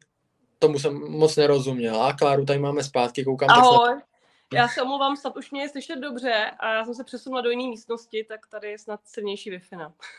tomu 0.59 0.79
jsem 0.79 0.93
moc 0.93 1.35
nerozuměl. 1.35 2.01
A 2.01 2.13
Kláru 2.13 2.45
tady 2.45 2.59
máme 2.59 2.83
zpátky, 2.83 3.23
koukám. 3.23 3.49
Ahoj. 3.49 4.01
Tak 4.49 4.57
Já 4.57 4.67
se 4.67 4.81
omlouvám, 4.81 5.17
snad 5.17 5.37
už 5.37 5.51
mě 5.51 5.61
je 5.61 5.69
slyšet 5.69 5.95
dobře 5.95 6.51
a 6.59 6.73
já 6.73 6.85
jsem 6.85 6.93
se 6.93 7.03
přesunula 7.03 7.41
do 7.41 7.49
jiné 7.49 7.69
místnosti, 7.69 8.25
tak 8.29 8.47
tady 8.47 8.71
je 8.71 8.79
snad 8.79 8.99
silnější 9.05 9.49
wi 9.49 9.61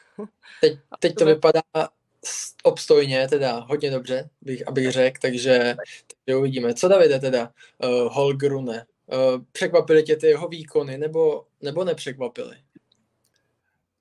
teď, 0.60 0.78
teď 0.98 1.14
to 1.14 1.24
vypadá 1.24 1.62
obstojně, 2.62 3.28
teda 3.28 3.58
hodně 3.58 3.90
dobře, 3.90 4.30
bych, 4.40 4.68
abych 4.68 4.92
řekl, 4.92 5.18
takže, 5.22 5.76
takže 6.24 6.36
uvidíme. 6.36 6.74
Co 6.74 6.88
Davide 6.88 7.18
teda, 7.18 7.52
uh, 7.84 8.12
Holgrune, 8.12 8.86
uh, 9.06 9.42
překvapily 9.52 10.02
tě 10.02 10.16
ty 10.16 10.26
jeho 10.26 10.48
výkony, 10.48 10.98
nebo, 10.98 11.46
nebo 11.60 11.84
nepřekvapily? 11.84 12.56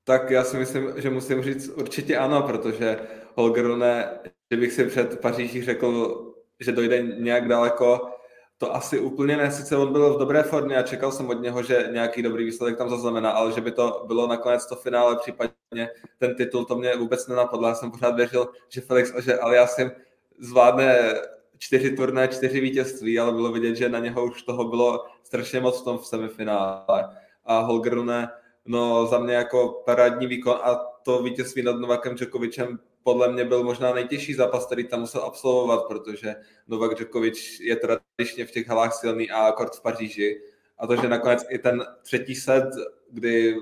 Tak 0.03 0.29
já 0.29 0.44
si 0.44 0.58
myslím, 0.58 0.94
že 0.98 1.10
musím 1.10 1.44
říct 1.44 1.67
určitě 1.67 2.17
ano, 2.17 2.41
protože 2.41 3.00
Holgrune, 3.38 4.20
že 4.51 4.58
bych 4.58 4.74
si 4.74 4.86
před 4.86 5.20
Paříží 5.20 5.63
řekl, 5.63 6.24
že 6.60 6.72
dojde 6.72 7.01
nějak 7.01 7.48
daleko, 7.48 8.10
to 8.58 8.75
asi 8.75 9.00
úplně 9.00 9.38
ne, 9.38 9.51
sice 9.51 9.77
on 9.77 9.91
byl 9.91 10.13
v 10.13 10.20
dobré 10.20 10.44
formě 10.44 10.77
a 10.77 10.84
čekal 10.84 11.12
jsem 11.12 11.29
od 11.29 11.41
něho, 11.41 11.63
že 11.63 11.89
nějaký 11.91 12.22
dobrý 12.22 12.46
výsledek 12.46 12.77
tam 12.77 12.89
zaznamená, 12.89 13.32
ale 13.32 13.51
že 13.51 13.62
by 13.62 13.72
to 13.72 14.03
bylo 14.08 14.27
nakonec 14.27 14.65
to 14.65 14.75
finále, 14.75 15.15
případně 15.15 15.89
ten 16.20 16.36
titul, 16.36 16.65
to 16.65 16.75
mě 16.75 16.96
vůbec 16.96 17.27
nenapadlo. 17.27 17.67
Já 17.67 17.75
jsem 17.75 17.91
pořád 17.91 18.15
věřil, 18.15 18.48
že 18.70 18.82
Felix 18.82 19.13
že 19.20 19.39
Aliasim 19.39 19.91
zvládne 20.39 21.13
čtyři 21.58 21.96
turné, 21.96 22.27
čtyři 22.27 22.60
vítězství, 22.60 23.20
ale 23.20 23.32
bylo 23.32 23.51
vidět, 23.51 23.75
že 23.75 23.89
na 23.89 24.00
něho 24.00 24.25
už 24.25 24.44
toho 24.44 24.63
bylo 24.63 25.06
strašně 25.24 25.60
moc 25.60 25.82
v 25.82 25.84
tom 25.84 25.98
v 25.98 26.06
semifinále. 26.06 27.10
A 27.46 27.60
Holgrune, 27.60 28.29
no 28.65 29.06
za 29.06 29.20
mě 29.20 29.34
jako 29.34 29.82
parádní 29.86 30.27
výkon 30.27 30.60
a 30.63 30.75
to 31.03 31.24
vítězství 31.24 31.63
nad 31.63 31.75
Novakem 31.75 32.15
Djokovicem 32.15 32.79
podle 33.08 33.32
mě 33.32 33.46
byl 33.46 33.64
možná 33.64 33.94
nejtěžší 33.94 34.34
zápas, 34.34 34.66
který 34.66 34.88
tam 34.88 35.00
musel 35.00 35.22
absolvovat, 35.22 35.88
protože 35.88 36.36
Novak 36.68 36.96
Djokovic 36.96 37.60
je 37.60 37.76
tradičně 37.76 38.46
v 38.46 38.52
těch 38.52 38.68
halách 38.68 38.94
silný 38.94 39.32
a 39.32 39.48
akord 39.48 39.76
v 39.76 39.82
Paříži. 39.82 40.42
A 40.78 40.88
to, 40.88 40.96
že 40.96 41.08
nakonec 41.08 41.46
i 41.50 41.58
ten 41.58 41.86
třetí 42.02 42.36
set, 42.36 42.64
kdy 43.12 43.56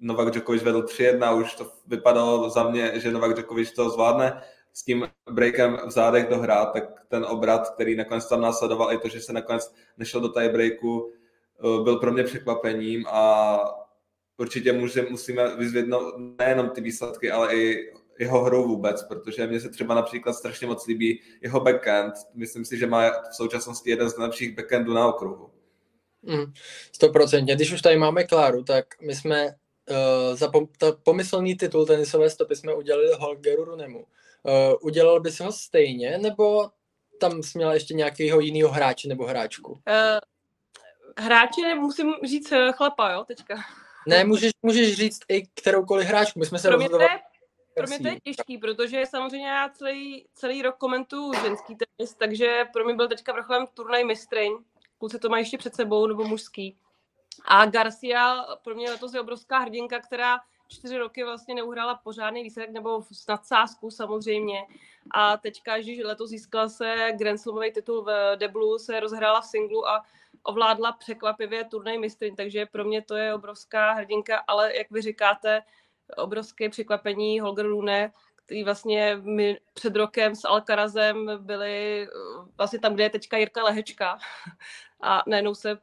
Novak 0.00 0.30
Djokovic 0.30 0.62
vedl 0.62 0.82
3-1, 0.82 1.40
už 1.40 1.54
to 1.54 1.72
vypadalo 1.86 2.50
za 2.50 2.70
mě, 2.70 2.92
že 3.00 3.12
Novak 3.12 3.34
Djokovic 3.34 3.72
to 3.72 3.90
zvládne 3.90 4.42
s 4.72 4.84
tím 4.84 5.08
breakem 5.30 5.78
v 5.86 5.90
zádech 5.90 6.28
dohrát, 6.28 6.72
tak 6.72 6.84
ten 7.08 7.24
obrat, 7.24 7.70
který 7.70 7.96
nakonec 7.96 8.28
tam 8.28 8.40
následoval, 8.40 8.92
i 8.92 8.98
to, 8.98 9.08
že 9.08 9.20
se 9.20 9.32
nakonec 9.32 9.74
nešel 9.98 10.20
do 10.20 10.28
tiebreaku, 10.28 11.12
eh, 11.12 11.82
byl 11.82 11.96
pro 11.96 12.12
mě 12.12 12.24
překvapením 12.24 13.06
a 13.06 13.58
určitě 14.38 14.72
musíme 15.10 15.56
vyzvědnout 15.56 16.14
nejenom 16.38 16.70
ty 16.70 16.80
výsledky, 16.80 17.30
ale 17.30 17.56
i 17.56 17.92
jeho 18.22 18.44
hrou 18.44 18.68
vůbec, 18.68 19.02
protože 19.02 19.46
mně 19.46 19.60
se 19.60 19.68
třeba 19.68 19.94
například 19.94 20.32
strašně 20.32 20.66
moc 20.66 20.86
líbí 20.86 21.20
jeho 21.40 21.60
backhand. 21.60 22.14
Myslím 22.34 22.64
si, 22.64 22.78
že 22.78 22.86
má 22.86 23.10
v 23.10 23.36
současnosti 23.36 23.90
jeden 23.90 24.10
z 24.10 24.18
nejlepších 24.18 24.56
backhandů 24.56 24.94
na 24.94 25.06
okruhu. 25.06 25.50
Mm, 26.22 26.52
stoprocentně. 26.92 27.54
Když 27.54 27.72
už 27.72 27.82
tady 27.82 27.96
máme 27.98 28.24
Kláru, 28.24 28.64
tak 28.64 28.84
my 29.02 29.14
jsme 29.14 29.46
uh, 29.46 30.36
za 30.36 30.48
pom- 30.48 30.68
ta 30.78 30.92
pomyslný 31.02 31.56
titul 31.56 31.86
tenisové 31.86 32.30
stopy 32.30 32.56
jsme 32.56 32.74
udělali 32.74 33.06
Holgeru 33.18 33.64
Runemu. 33.64 33.98
Uh, 33.98 34.74
udělal 34.80 35.20
bys 35.20 35.40
ho 35.40 35.52
stejně, 35.52 36.18
nebo 36.18 36.70
tam 37.20 37.42
jsi 37.42 37.58
měla 37.58 37.74
ještě 37.74 37.94
nějakého 37.94 38.40
jiného 38.40 38.70
hráče 38.70 39.08
nebo 39.08 39.26
hráčku? 39.26 39.72
Uh, 39.72 39.78
hráče 41.18 41.74
musím 41.74 42.14
říct 42.24 42.52
chlapa, 42.76 43.12
jo, 43.12 43.24
teďka. 43.24 43.54
Ne, 44.06 44.24
můžeš, 44.24 44.50
můžeš 44.62 44.94
říct 44.94 45.20
i 45.28 45.42
kteroukoliv 45.54 46.06
hráčku. 46.06 46.38
My 46.38 46.46
jsme 46.46 46.58
se 46.58 46.70
rozhodovali 46.70 47.08
pro 47.74 47.86
mě 47.86 47.98
to 47.98 48.08
je 48.08 48.20
těžký, 48.20 48.58
protože 48.58 49.06
samozřejmě 49.06 49.48
já 49.48 49.68
celý, 49.68 50.26
celý 50.34 50.62
rok 50.62 50.76
komentuju 50.76 51.32
ženský 51.34 51.76
tenis, 51.76 52.14
takže 52.14 52.64
pro 52.72 52.84
mě 52.84 52.94
byl 52.94 53.08
teďka 53.08 53.32
vrcholem 53.32 53.66
turnaj 53.74 54.04
mistryň. 54.04 54.52
Kluci 54.98 55.18
to 55.18 55.28
mají 55.28 55.42
ještě 55.42 55.58
před 55.58 55.74
sebou, 55.74 56.06
nebo 56.06 56.24
mužský. 56.24 56.76
A 57.44 57.66
Garcia 57.66 58.44
pro 58.64 58.74
mě 58.74 58.90
letos 58.90 59.14
je 59.14 59.20
obrovská 59.20 59.58
hrdinka, 59.58 60.00
která 60.00 60.40
čtyři 60.68 60.98
roky 60.98 61.24
vlastně 61.24 61.54
neuhrála 61.54 61.94
pořádný 61.94 62.42
výsledek, 62.42 62.70
nebo 62.70 63.02
s 63.12 63.26
nadsázku 63.26 63.90
samozřejmě. 63.90 64.66
A 65.10 65.36
teďka, 65.36 65.78
když 65.78 65.98
letos 66.04 66.30
získala 66.30 66.68
se 66.68 67.08
Grand 67.16 67.40
Slamový 67.40 67.72
titul 67.72 68.02
v 68.02 68.36
deblu, 68.36 68.78
se 68.78 69.00
rozhrála 69.00 69.40
v 69.40 69.46
singlu 69.46 69.88
a 69.88 70.04
ovládla 70.42 70.92
překvapivě 70.92 71.64
turnaj 71.64 71.98
mistryň, 71.98 72.36
takže 72.36 72.66
pro 72.66 72.84
mě 72.84 73.02
to 73.02 73.16
je 73.16 73.34
obrovská 73.34 73.92
hrdinka, 73.92 74.42
ale 74.46 74.76
jak 74.76 74.90
vy 74.90 75.02
říkáte, 75.02 75.62
obrovské 76.16 76.68
překvapení 76.68 77.40
Holger 77.40 77.66
Rune, 77.66 78.12
který 78.36 78.64
vlastně 78.64 79.16
my 79.22 79.60
před 79.74 79.96
rokem 79.96 80.36
s 80.36 80.44
Alcarazem 80.44 81.30
byli 81.36 82.08
vlastně 82.56 82.78
tam, 82.78 82.94
kde 82.94 83.04
je 83.04 83.10
teďka 83.10 83.36
Jirka 83.36 83.62
Lehečka 83.64 84.18
a 85.00 85.22
najednou 85.26 85.54
se 85.54 85.78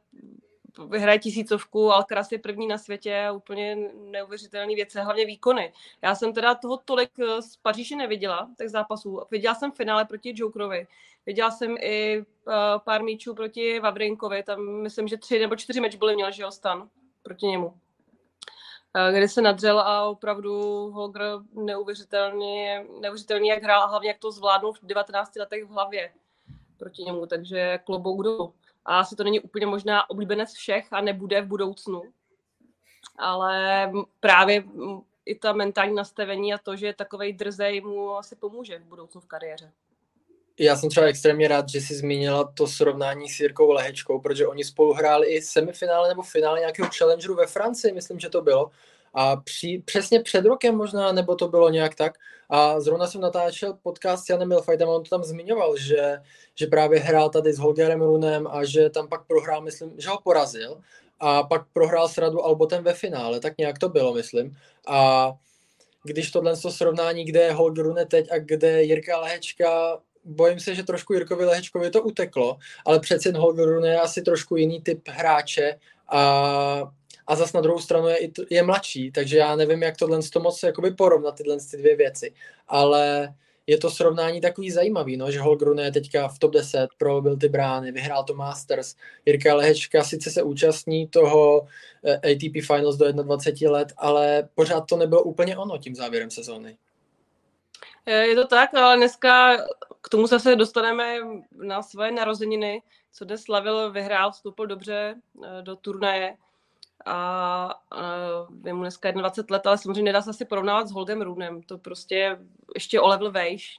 vyhraje 0.88 1.18
tisícovku, 1.18 1.92
Alcaraz 1.92 2.32
je 2.32 2.38
první 2.38 2.66
na 2.66 2.78
světě 2.78 3.24
a 3.28 3.32
úplně 3.32 3.76
neuvěřitelný 4.10 4.74
věci, 4.74 4.98
hlavně 5.00 5.26
výkony. 5.26 5.72
Já 6.02 6.14
jsem 6.14 6.32
teda 6.32 6.54
toho 6.54 6.76
tolik 6.84 7.10
eh, 7.18 7.42
z 7.42 7.56
Paříže 7.56 7.96
neviděla, 7.96 8.50
těch 8.58 8.70
zápasů. 8.70 9.20
Viděla 9.30 9.54
jsem 9.54 9.72
finále 9.72 10.04
proti 10.04 10.32
Jokerovi, 10.36 10.86
viděla 11.26 11.50
jsem 11.50 11.76
i 11.80 12.18
uh, 12.18 12.24
pár 12.84 13.02
míčů 13.02 13.34
proti 13.34 13.80
Vavrinkovi, 13.80 14.42
tam 14.42 14.82
myslím, 14.82 15.08
že 15.08 15.16
tři 15.16 15.38
nebo 15.38 15.56
čtyři 15.56 15.80
meč 15.80 15.96
byly 15.96 16.14
měl, 16.14 16.32
že 16.32 16.42
jo, 16.42 16.50
stan 16.50 16.88
proti 17.22 17.46
němu. 17.46 17.74
Eh, 18.94 19.12
kde 19.12 19.28
se 19.28 19.42
nadřel 19.42 19.80
a 19.80 20.04
opravdu 20.04 20.52
Holger 20.90 21.22
neuvěřitelně, 21.52 22.86
neuvěřitelně, 23.00 23.50
jak 23.50 23.62
hrál 23.62 23.82
a 23.82 23.86
hlavně 23.86 24.08
jak 24.08 24.18
to 24.18 24.32
zvládnul 24.32 24.72
v 24.72 24.82
19 24.82 25.36
letech 25.36 25.64
v 25.64 25.68
hlavě 25.68 26.12
proti 26.76 27.02
němu, 27.02 27.26
takže 27.26 27.78
klobouk 27.84 28.22
dolů. 28.22 28.54
A 28.84 28.98
asi 28.98 29.16
to 29.16 29.24
není 29.24 29.40
úplně 29.40 29.66
možná 29.66 30.10
oblíbenec 30.10 30.52
všech 30.52 30.92
a 30.92 31.00
nebude 31.00 31.42
v 31.42 31.46
budoucnu, 31.46 32.02
ale 33.18 33.92
právě 34.20 34.64
i 35.26 35.34
ta 35.34 35.52
mentální 35.52 35.94
nastavení 35.94 36.54
a 36.54 36.58
to, 36.58 36.76
že 36.76 36.92
takovej 36.92 37.32
drzej 37.32 37.80
mu 37.80 38.16
asi 38.16 38.36
pomůže 38.36 38.78
v 38.78 38.84
budoucnu 38.84 39.20
v 39.20 39.26
kariéře. 39.26 39.72
Já 40.62 40.76
jsem 40.76 40.90
třeba 40.90 41.06
extrémně 41.06 41.48
rád, 41.48 41.68
že 41.68 41.80
jsi 41.80 41.94
zmínila 41.94 42.44
to 42.54 42.66
srovnání 42.66 43.28
s 43.28 43.40
Jirkou 43.40 43.70
Lehečkou, 43.70 44.20
protože 44.20 44.46
oni 44.46 44.64
spolu 44.64 44.92
hráli 44.92 45.26
i 45.26 45.42
semifinále 45.42 46.08
nebo 46.08 46.22
finále 46.22 46.60
nějakého 46.60 46.88
challengeru 46.98 47.34
ve 47.34 47.46
Francii, 47.46 47.94
myslím, 47.94 48.18
že 48.18 48.28
to 48.28 48.42
bylo. 48.42 48.70
A 49.14 49.36
při, 49.36 49.82
přesně 49.84 50.20
před 50.20 50.44
rokem 50.44 50.74
možná, 50.74 51.12
nebo 51.12 51.34
to 51.34 51.48
bylo 51.48 51.70
nějak 51.70 51.94
tak. 51.94 52.12
A 52.48 52.80
zrovna 52.80 53.06
jsem 53.06 53.20
natáčel 53.20 53.78
podcast 53.82 54.24
s 54.24 54.28
Janem 54.28 54.48
Milfajtem 54.48 54.88
a 54.88 54.92
on 54.92 55.02
to 55.02 55.10
tam 55.10 55.24
zmiňoval, 55.24 55.76
že, 55.76 56.18
že 56.54 56.66
právě 56.66 57.00
hrál 57.00 57.30
tady 57.30 57.52
s 57.52 57.58
Holgerem 57.58 58.02
Runem 58.02 58.46
a 58.46 58.64
že 58.64 58.90
tam 58.90 59.08
pak 59.08 59.26
prohrál, 59.26 59.60
myslím, 59.60 59.92
že 59.98 60.08
ho 60.08 60.20
porazil. 60.24 60.80
A 61.20 61.42
pak 61.42 61.62
prohrál 61.72 62.08
s 62.08 62.18
Radu 62.18 62.44
Albotem 62.44 62.84
ve 62.84 62.94
finále, 62.94 63.40
tak 63.40 63.58
nějak 63.58 63.78
to 63.78 63.88
bylo, 63.88 64.14
myslím. 64.14 64.56
A 64.86 65.32
když 66.04 66.30
tohle 66.30 66.56
to 66.56 66.72
srovnání, 66.72 67.24
kde 67.24 67.40
je 67.40 67.52
Holger 67.52 67.84
Rune 67.84 68.06
teď 68.06 68.32
a 68.32 68.38
kde 68.38 68.82
Jirka 68.82 69.20
Lehečka, 69.20 69.98
bojím 70.24 70.60
se, 70.60 70.74
že 70.74 70.82
trošku 70.82 71.12
Jirkovi 71.12 71.44
Lehečkovi 71.44 71.90
to 71.90 72.02
uteklo, 72.02 72.58
ale 72.84 73.00
přece 73.00 73.28
jen 73.28 73.36
Holger 73.36 73.84
je 73.84 74.00
asi 74.00 74.22
trošku 74.22 74.56
jiný 74.56 74.82
typ 74.82 75.08
hráče 75.08 75.74
a 76.08 76.92
a 77.30 77.36
zas 77.36 77.52
na 77.52 77.60
druhou 77.60 77.78
stranu 77.78 78.08
je, 78.08 78.30
je 78.50 78.62
mladší, 78.62 79.12
takže 79.12 79.38
já 79.38 79.56
nevím, 79.56 79.82
jak 79.82 79.96
tohle 79.96 80.20
to 80.32 80.40
moc 80.40 80.62
jakoby 80.62 80.90
porovnat 80.90 81.34
tyhle 81.34 81.56
ty 81.70 81.76
dvě 81.76 81.96
věci, 81.96 82.32
ale 82.68 83.34
je 83.66 83.78
to 83.78 83.90
srovnání 83.90 84.40
takový 84.40 84.70
zajímavý, 84.70 85.16
no, 85.16 85.30
že 85.30 85.40
Holgrun 85.40 85.78
je 85.78 85.92
teďka 85.92 86.28
v 86.28 86.38
top 86.38 86.52
10, 86.52 86.88
probil 86.98 87.36
ty 87.36 87.48
brány, 87.48 87.92
vyhrál 87.92 88.24
to 88.24 88.34
Masters, 88.34 88.94
Jirka 89.26 89.54
Lehečka 89.54 90.04
sice 90.04 90.30
se 90.30 90.42
účastní 90.42 91.08
toho 91.08 91.66
eh, 92.04 92.16
ATP 92.16 92.66
Finals 92.66 92.96
do 92.96 93.12
21 93.12 93.70
let, 93.70 93.92
ale 93.96 94.48
pořád 94.54 94.80
to 94.80 94.96
nebylo 94.96 95.22
úplně 95.22 95.56
ono 95.56 95.78
tím 95.78 95.94
závěrem 95.94 96.30
sezóny. 96.30 96.76
Je 98.10 98.34
to 98.34 98.46
tak, 98.46 98.74
ale 98.74 98.96
dneska 98.96 99.56
k 100.00 100.08
tomu 100.08 100.26
zase 100.26 100.56
dostaneme 100.56 101.16
na 101.52 101.82
svoje 101.82 102.12
narozeniny, 102.12 102.82
co 103.12 103.24
dnes 103.24 103.42
slavil, 103.42 103.92
vyhrál, 103.92 104.32
vstoupil 104.32 104.66
dobře 104.66 105.14
eh, 105.44 105.62
do 105.62 105.76
turnaje 105.76 106.36
a 107.06 107.80
uh, 107.94 108.66
je 108.66 108.74
mu 108.74 108.80
dneska 108.80 109.10
21 109.10 109.54
let, 109.56 109.66
ale 109.66 109.78
samozřejmě 109.78 110.02
nedá 110.02 110.22
se 110.22 110.30
asi 110.30 110.44
porovnávat 110.44 110.88
s 110.88 110.92
Holgem 110.92 111.22
Runem, 111.22 111.62
to 111.62 111.78
prostě 111.78 112.38
ještě 112.74 113.00
o 113.00 113.08
level 113.08 113.30
vejš. 113.30 113.76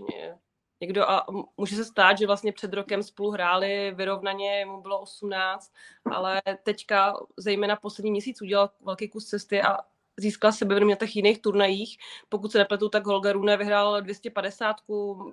Někdo 0.82 1.10
a 1.10 1.26
může 1.58 1.76
se 1.76 1.86
stát, 1.86 2.18
že 2.18 2.28
vlastně 2.28 2.54
před 2.54 2.74
rokem 2.74 3.04
spolu 3.04 3.32
hráli 3.32 3.92
vyrovnaně, 3.96 4.66
mu 4.66 4.82
bylo 4.82 5.00
18, 5.02 5.72
ale 6.12 6.42
teďka 6.64 7.18
zejména 7.38 7.76
poslední 7.76 8.12
měsíc 8.12 8.42
udělal 8.42 8.70
velký 8.82 9.10
kus 9.10 9.26
cesty 9.26 9.62
a 9.62 9.78
získal 10.18 10.51
sebevědomí 10.51 10.91
na 10.91 10.96
těch 10.96 11.15
jiných 11.15 11.41
turnajích. 11.41 11.98
Pokud 12.30 12.51
se 12.51 12.58
nepletu, 12.58 12.89
tak 12.89 13.06
Holger 13.06 13.36
Rune 13.36 13.58
vyhrál 13.58 14.01
250. 14.01 14.75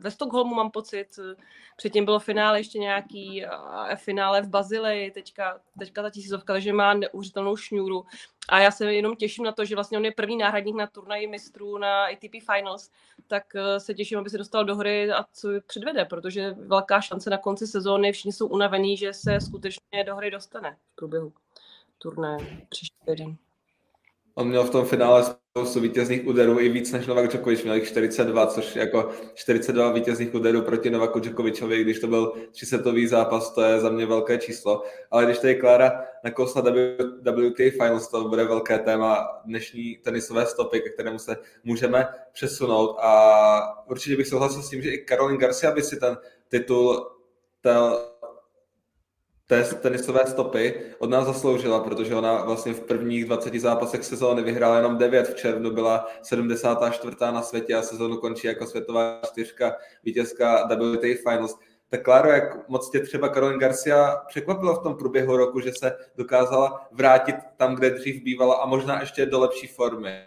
Ve 0.00 0.10
Stockholmu 0.10 0.54
mám 0.54 0.70
pocit. 0.70 1.18
Předtím 1.76 2.04
bylo 2.04 2.18
finále 2.18 2.60
ještě 2.60 2.78
nějaký 2.78 3.44
finále 3.96 4.42
v 4.42 4.48
Bazileji, 4.48 5.10
teďka, 5.10 5.60
teďka 5.78 6.02
ta 6.02 6.10
tisícovka, 6.10 6.52
takže 6.52 6.72
má 6.72 6.94
neuvěřitelnou 6.94 7.56
šňůru. 7.56 8.04
A 8.48 8.60
já 8.60 8.70
se 8.70 8.94
jenom 8.94 9.16
těším 9.16 9.44
na 9.44 9.52
to, 9.52 9.64
že 9.64 9.74
vlastně 9.74 9.98
on 9.98 10.04
je 10.04 10.12
první 10.12 10.36
náhradník 10.36 10.76
na 10.76 10.86
turnaji 10.86 11.26
mistrů 11.26 11.78
na 11.78 12.04
ATP 12.04 12.52
Finals, 12.54 12.90
tak 13.26 13.44
eh, 13.54 13.80
se 13.80 13.94
těším, 13.94 14.18
aby 14.18 14.30
se 14.30 14.38
dostal 14.38 14.64
do 14.64 14.76
hry 14.76 15.12
a 15.12 15.24
co 15.32 15.48
předvede, 15.66 16.04
protože 16.04 16.50
velká 16.50 17.00
šance 17.00 17.30
na 17.30 17.38
konci 17.38 17.66
sezóny, 17.66 18.12
všichni 18.12 18.32
jsou 18.32 18.46
unavení, 18.46 18.96
že 18.96 19.12
se 19.12 19.40
skutečně 19.40 20.04
do 20.06 20.16
hry 20.16 20.30
dostane 20.30 20.76
v 20.92 20.96
průběhu 20.96 21.32
turnaje 21.98 22.66
příští 22.68 22.96
týden. 23.06 23.36
On 24.38 24.48
měl 24.48 24.64
v 24.64 24.70
tom 24.70 24.84
finále 24.84 25.24
spoustu 25.24 25.80
vítězných 25.80 26.26
úderů, 26.26 26.60
i 26.60 26.68
víc 26.68 26.92
než 26.92 27.06
Novak 27.06 27.28
Djokovic, 27.28 27.62
měl 27.62 27.74
jich 27.74 27.88
42, 27.88 28.46
což 28.46 28.76
jako 28.76 29.10
42 29.34 29.92
vítězných 29.92 30.34
úderů 30.34 30.62
proti 30.62 30.90
Novaku 30.90 31.18
Djokovičovi, 31.18 31.84
když 31.84 31.98
to 31.98 32.06
byl 32.06 32.32
třisetový 32.50 33.06
zápas, 33.06 33.54
to 33.54 33.62
je 33.62 33.80
za 33.80 33.90
mě 33.90 34.06
velké 34.06 34.38
číslo. 34.38 34.82
Ale 35.10 35.24
když 35.24 35.38
tady 35.38 35.54
Klára 35.54 36.04
nakousla 36.24 36.62
WTA 36.62 37.70
Finals, 37.70 38.08
to 38.08 38.28
bude 38.28 38.44
velké 38.44 38.78
téma 38.78 39.28
dnešní 39.44 39.96
tenisové 39.96 40.46
stopy, 40.46 40.80
ke 40.80 40.90
kterému 40.90 41.18
se 41.18 41.36
můžeme 41.64 42.08
přesunout. 42.32 42.96
A 42.98 43.88
určitě 43.90 44.16
bych 44.16 44.26
souhlasil 44.26 44.62
s 44.62 44.70
tím, 44.70 44.82
že 44.82 44.90
i 44.90 45.04
Caroline 45.08 45.38
Garcia 45.38 45.72
by 45.72 45.82
si 45.82 45.96
ten 45.96 46.16
titul 46.48 47.10
té 49.48 49.64
tenisové 49.64 50.26
stopy 50.26 50.80
od 50.98 51.10
nás 51.10 51.26
zasloužila, 51.26 51.80
protože 51.80 52.14
ona 52.14 52.44
vlastně 52.44 52.72
v 52.72 52.80
prvních 52.80 53.24
20 53.24 53.54
zápasech 53.54 54.04
sezóny 54.04 54.42
vyhrála 54.42 54.76
jenom 54.76 54.98
9, 54.98 55.28
v 55.28 55.34
červnu 55.34 55.70
byla 55.70 56.06
74. 56.22 57.16
na 57.20 57.42
světě 57.42 57.74
a 57.74 57.82
sezónu 57.82 58.16
končí 58.16 58.46
jako 58.46 58.66
světová 58.66 59.20
čtyřka, 59.26 59.76
vítězka 60.04 60.68
WTA 60.68 61.30
Finals. 61.30 61.58
Tak 61.90 62.02
Kláro, 62.02 62.30
jak 62.30 62.68
moc 62.68 62.90
tě 62.90 63.00
třeba 63.00 63.28
Karolin 63.28 63.58
Garcia 63.58 64.16
překvapilo 64.28 64.74
v 64.74 64.82
tom 64.82 64.96
průběhu 64.96 65.36
roku, 65.36 65.60
že 65.60 65.72
se 65.78 65.96
dokázala 66.16 66.88
vrátit 66.92 67.36
tam, 67.56 67.74
kde 67.74 67.90
dřív 67.90 68.22
bývala 68.22 68.54
a 68.54 68.66
možná 68.66 69.00
ještě 69.00 69.26
do 69.26 69.40
lepší 69.40 69.66
formy? 69.66 70.24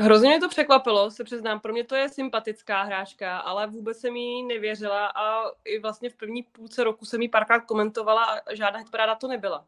Hrozně 0.00 0.28
mě 0.28 0.40
to 0.40 0.48
překvapilo, 0.48 1.10
se 1.10 1.24
přiznám. 1.24 1.60
Pro 1.60 1.72
mě 1.72 1.84
to 1.84 1.94
je 1.94 2.08
sympatická 2.08 2.82
hráčka, 2.82 3.38
ale 3.38 3.66
vůbec 3.66 3.98
jsem 3.98 4.16
jí 4.16 4.42
nevěřila 4.42 5.06
a 5.06 5.50
i 5.64 5.78
vlastně 5.78 6.10
v 6.10 6.14
první 6.14 6.42
půlce 6.42 6.84
roku 6.84 7.04
jsem 7.04 7.22
jí 7.22 7.28
párkrát 7.28 7.60
komentovala 7.60 8.24
a 8.24 8.54
žádná 8.54 8.78
hitparáda 8.78 9.14
to 9.14 9.28
nebyla. 9.28 9.64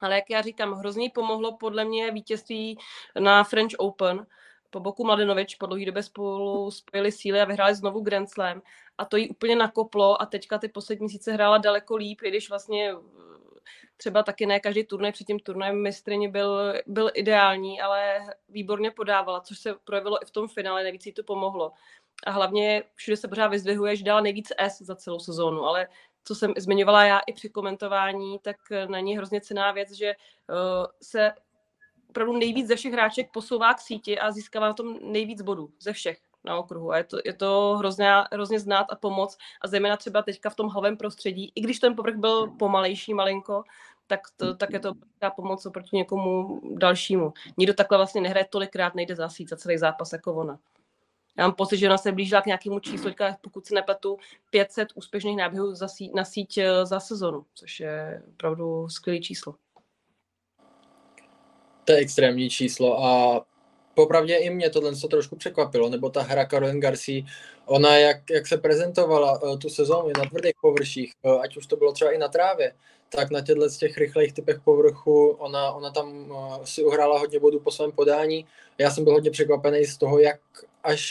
Ale 0.00 0.14
jak 0.14 0.30
já 0.30 0.42
říkám, 0.42 0.72
hrozně 0.72 1.10
pomohlo 1.10 1.56
podle 1.56 1.84
mě 1.84 2.10
vítězství 2.10 2.78
na 3.18 3.44
French 3.44 3.72
Open. 3.78 4.26
Po 4.70 4.80
boku 4.80 5.04
Mladenovič 5.04 5.54
po 5.54 5.66
dlouhé 5.66 5.84
době 5.84 6.02
spolu 6.02 6.70
spojili 6.70 7.12
síly 7.12 7.40
a 7.40 7.44
vyhráli 7.44 7.74
znovu 7.74 8.00
Grand 8.00 8.30
Slam. 8.30 8.62
A 8.98 9.04
to 9.04 9.16
jí 9.16 9.28
úplně 9.28 9.56
nakoplo 9.56 10.22
a 10.22 10.26
teďka 10.26 10.58
ty 10.58 10.68
poslední 10.68 11.04
měsíce 11.04 11.32
hrála 11.32 11.58
daleko 11.58 11.96
líp, 11.96 12.20
i 12.22 12.28
když 12.28 12.48
vlastně 12.48 12.94
třeba 13.96 14.22
taky 14.22 14.46
ne 14.46 14.60
každý 14.60 14.84
turnaj 14.84 15.12
před 15.12 15.26
tím 15.26 15.38
turnajem 15.38 15.82
mistrině 15.82 16.28
byl, 16.28 16.74
byl 16.86 17.10
ideální, 17.14 17.80
ale 17.80 18.26
výborně 18.48 18.90
podávala, 18.90 19.40
což 19.40 19.58
se 19.58 19.74
projevilo 19.84 20.22
i 20.22 20.26
v 20.26 20.30
tom 20.30 20.48
finále, 20.48 20.82
nejvíc 20.82 21.06
jí 21.06 21.12
to 21.12 21.22
pomohlo. 21.22 21.72
A 22.26 22.30
hlavně 22.30 22.82
všude 22.94 23.16
se 23.16 23.28
pořád 23.28 23.48
vyzdvihuje, 23.48 23.96
že 23.96 24.04
dala 24.04 24.20
nejvíc 24.20 24.52
S 24.58 24.82
za 24.82 24.96
celou 24.96 25.18
sezónu, 25.18 25.64
ale 25.64 25.88
co 26.24 26.34
jsem 26.34 26.54
zmiňovala 26.56 27.04
já 27.04 27.18
i 27.18 27.32
při 27.32 27.48
komentování, 27.48 28.38
tak 28.38 28.56
na 28.86 29.00
ní 29.00 29.16
hrozně 29.16 29.40
cená 29.40 29.72
věc, 29.72 29.92
že 29.92 30.14
uh, 30.14 30.86
se 31.02 31.32
opravdu 32.08 32.38
nejvíc 32.38 32.68
ze 32.68 32.76
všech 32.76 32.92
hráček 32.92 33.32
posouvá 33.32 33.74
k 33.74 33.80
síti 33.80 34.18
a 34.18 34.32
získává 34.32 34.66
na 34.66 34.74
tom 34.74 34.98
nejvíc 35.02 35.42
bodů 35.42 35.70
ze 35.80 35.92
všech 35.92 36.18
na 36.46 36.56
okruhu. 36.56 36.92
A 36.92 36.98
je 36.98 37.04
to, 37.04 37.18
je 37.24 37.32
to 37.32 37.76
hrozně, 37.78 38.12
hrozně 38.32 38.60
znát 38.60 38.86
a 38.90 38.96
pomoc. 38.96 39.38
A 39.60 39.68
zejména 39.68 39.96
třeba 39.96 40.22
teďka 40.22 40.50
v 40.50 40.54
tom 40.54 40.68
hlavém 40.68 40.96
prostředí, 40.96 41.52
i 41.54 41.60
když 41.60 41.78
ten 41.78 41.96
povrch 41.96 42.16
byl 42.16 42.46
pomalejší 42.46 43.14
malinko, 43.14 43.64
tak, 44.06 44.20
to, 44.36 44.54
tak 44.54 44.72
je 44.72 44.80
to 44.80 44.92
ta 45.18 45.30
pomoc 45.30 45.66
oproti 45.66 45.96
někomu 45.96 46.60
dalšímu. 46.74 47.32
Nikdo 47.56 47.74
takhle 47.74 47.98
vlastně 47.98 48.20
nehraje 48.20 48.46
tolikrát, 48.50 48.94
nejde 48.94 49.16
zasít 49.16 49.48
za 49.48 49.56
celý 49.56 49.78
zápas 49.78 50.12
jako 50.12 50.34
ona. 50.34 50.58
Já 51.38 51.46
mám 51.46 51.54
pocit, 51.54 51.76
že 51.76 51.86
ona 51.86 51.98
se 51.98 52.12
blížila 52.12 52.42
k 52.42 52.46
nějakému 52.46 52.80
číslu, 52.80 53.10
pokud 53.40 53.66
se 53.66 53.74
nepletu, 53.74 54.16
500 54.50 54.88
úspěšných 54.94 55.36
náběhů 55.36 55.74
za 55.74 55.86
na 56.14 56.24
síť 56.24 56.58
eh, 56.58 56.86
za 56.86 57.00
sezonu, 57.00 57.46
což 57.54 57.80
je 57.80 58.22
opravdu 58.28 58.88
skvělé 58.88 59.20
číslo. 59.20 59.54
To 61.84 61.92
je 61.92 61.98
extrémní 61.98 62.50
číslo 62.50 63.04
a 63.04 63.44
popravdě 63.96 64.36
i 64.36 64.50
mě 64.50 64.70
tohle 64.70 64.96
to 64.96 65.08
trošku 65.08 65.36
překvapilo, 65.36 65.88
nebo 65.88 66.10
ta 66.10 66.22
hra 66.22 66.46
Caroline 66.46 66.80
Garcia, 66.80 67.24
ona 67.66 67.96
jak, 67.96 68.30
jak 68.30 68.46
se 68.46 68.56
prezentovala 68.56 69.42
uh, 69.42 69.58
tu 69.58 69.68
sezónu 69.68 70.08
na 70.18 70.24
tvrdých 70.30 70.52
površích, 70.62 71.12
uh, 71.22 71.40
ať 71.40 71.56
už 71.56 71.66
to 71.66 71.76
bylo 71.76 71.92
třeba 71.92 72.10
i 72.10 72.18
na 72.18 72.28
trávě, 72.28 72.72
tak 73.08 73.30
na 73.30 73.40
těchto 73.40 73.68
z 73.68 73.76
těch 73.76 73.98
rychlejch 73.98 74.32
typech 74.32 74.60
povrchu 74.64 75.28
ona, 75.28 75.72
ona 75.72 75.90
tam 75.90 76.30
uh, 76.30 76.64
si 76.64 76.84
uhrála 76.84 77.18
hodně 77.18 77.40
bodů 77.40 77.60
po 77.60 77.70
svém 77.70 77.92
podání. 77.92 78.46
Já 78.78 78.90
jsem 78.90 79.04
byl 79.04 79.12
hodně 79.12 79.30
překvapený 79.30 79.84
z 79.84 79.96
toho, 79.96 80.18
jak 80.18 80.40
až 80.84 81.02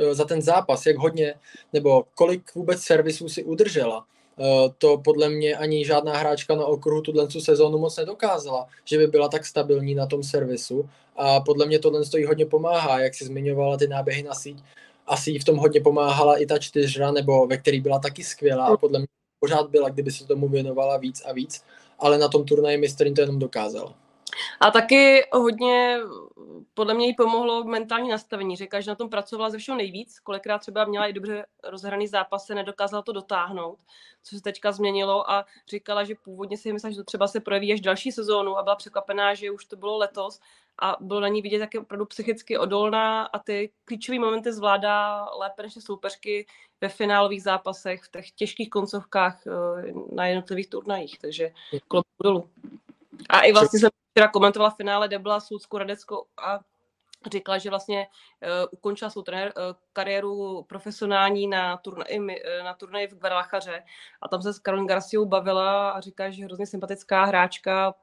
uh, 0.00 0.14
za 0.14 0.24
ten 0.24 0.42
zápas, 0.42 0.86
jak 0.86 0.96
hodně, 0.96 1.34
nebo 1.72 2.04
kolik 2.14 2.54
vůbec 2.54 2.80
servisů 2.80 3.28
si 3.28 3.44
udržela. 3.44 4.06
Uh, 4.36 4.70
to 4.78 4.98
podle 4.98 5.28
mě 5.28 5.56
ani 5.56 5.84
žádná 5.84 6.16
hráčka 6.16 6.54
na 6.54 6.64
okruhu 6.64 7.00
tuhle 7.00 7.30
sezónu 7.30 7.78
moc 7.78 7.96
nedokázala, 7.96 8.66
že 8.84 8.98
by 8.98 9.06
byla 9.06 9.28
tak 9.28 9.46
stabilní 9.46 9.94
na 9.94 10.06
tom 10.06 10.22
servisu. 10.22 10.88
A 11.16 11.40
podle 11.40 11.66
mě 11.66 11.78
tohle 11.78 12.04
stojí 12.04 12.24
hodně 12.24 12.46
pomáhá, 12.46 13.00
jak 13.00 13.14
si 13.14 13.24
zmiňovala 13.24 13.76
ty 13.76 13.88
náběhy 13.88 14.22
na 14.22 14.34
síť, 14.34 14.62
asi 15.06 15.30
jí 15.30 15.38
v 15.38 15.44
tom 15.44 15.56
hodně 15.56 15.80
pomáhala 15.80 16.36
i 16.36 16.46
ta 16.46 16.58
čtyřra, 16.58 17.12
nebo 17.12 17.46
ve 17.46 17.56
který 17.56 17.80
byla 17.80 17.98
taky 17.98 18.24
skvělá 18.24 18.66
a 18.66 18.76
podle 18.76 18.98
mě 18.98 19.08
pořád 19.40 19.70
byla, 19.70 19.88
kdyby 19.88 20.10
se 20.10 20.26
tomu 20.26 20.48
věnovala 20.48 20.96
víc 20.96 21.22
a 21.24 21.32
víc, 21.32 21.62
ale 21.98 22.18
na 22.18 22.28
tom 22.28 22.44
turnaji 22.44 22.78
mistrin 22.78 23.14
to 23.14 23.20
jenom 23.20 23.38
dokázala. 23.38 23.94
A 24.60 24.70
taky 24.70 25.22
hodně 25.32 25.98
podle 26.74 26.94
mě 26.94 27.06
jí 27.06 27.14
pomohlo 27.14 27.64
mentální 27.64 28.08
nastavení. 28.08 28.56
Říká, 28.56 28.80
že 28.80 28.90
na 28.90 28.94
tom 28.94 29.08
pracovala 29.08 29.50
ze 29.50 29.58
všeho 29.58 29.78
nejvíc. 29.78 30.20
Kolikrát 30.20 30.58
třeba 30.58 30.84
měla 30.84 31.06
i 31.06 31.12
dobře 31.12 31.46
rozhraný 31.64 32.08
zápas, 32.08 32.46
se 32.46 32.54
nedokázala 32.54 33.02
to 33.02 33.12
dotáhnout, 33.12 33.78
co 34.22 34.36
se 34.36 34.42
teďka 34.42 34.72
změnilo 34.72 35.30
a 35.30 35.44
říkala, 35.68 36.04
že 36.04 36.14
původně 36.24 36.56
si 36.58 36.72
myslela, 36.72 36.90
že 36.90 36.96
to 36.96 37.04
třeba 37.04 37.28
se 37.28 37.40
projeví 37.40 37.72
až 37.72 37.80
další 37.80 38.12
sezónu 38.12 38.58
a 38.58 38.62
byla 38.62 38.76
překvapená, 38.76 39.34
že 39.34 39.50
už 39.50 39.64
to 39.64 39.76
bylo 39.76 39.98
letos 39.98 40.40
a 40.78 40.96
bylo 41.00 41.20
na 41.20 41.28
ní 41.28 41.42
vidět, 41.42 41.58
jak 41.58 41.74
je 41.74 41.80
opravdu 41.80 42.06
psychicky 42.06 42.58
odolná 42.58 43.24
a 43.24 43.38
ty 43.38 43.70
klíčové 43.84 44.18
momenty 44.18 44.52
zvládá 44.52 45.26
lépe 45.38 45.62
než 45.62 45.74
soupeřky 45.84 46.46
ve 46.80 46.88
finálových 46.88 47.42
zápasech, 47.42 48.02
v 48.02 48.10
těch 48.10 48.30
těžkých 48.30 48.70
koncovkách 48.70 49.46
eh, 49.46 49.50
na 50.12 50.26
jednotlivých 50.26 50.68
turnajích, 50.68 51.18
takže 51.18 51.50
klopu 51.88 52.08
dolů. 52.22 52.48
A 53.28 53.40
i 53.40 53.52
vlastně 53.52 53.78
jsem 53.78 53.90
včera 54.10 54.28
komentovala 54.28 54.70
finále, 54.70 55.08
kde 55.08 55.18
byla 55.18 55.40
Soudskou 55.40 55.78
Radeckou 55.78 56.24
a 56.36 56.60
říkala, 57.30 57.58
že 57.58 57.70
vlastně 57.70 58.06
uh, 58.06 58.68
ukončila 58.70 59.10
svou 59.10 59.22
trenér, 59.22 59.52
uh, 59.56 59.62
kariéru 59.92 60.62
profesionální 60.62 61.46
na, 61.46 61.76
turnaji, 61.76 62.18
uh, 62.18 62.64
na 62.64 62.74
turnaji 62.74 63.06
v 63.06 63.14
Guadalajaře 63.14 63.82
a 64.22 64.28
tam 64.28 64.42
se 64.42 64.52
s 64.52 64.58
Karolin 64.58 64.86
Garciou 64.86 65.24
bavila 65.24 65.90
a 65.90 66.00
říká, 66.00 66.30
že 66.30 66.42
je 66.42 66.46
hrozně 66.46 66.66
sympatická 66.66 67.24
hráčka, 67.24 67.94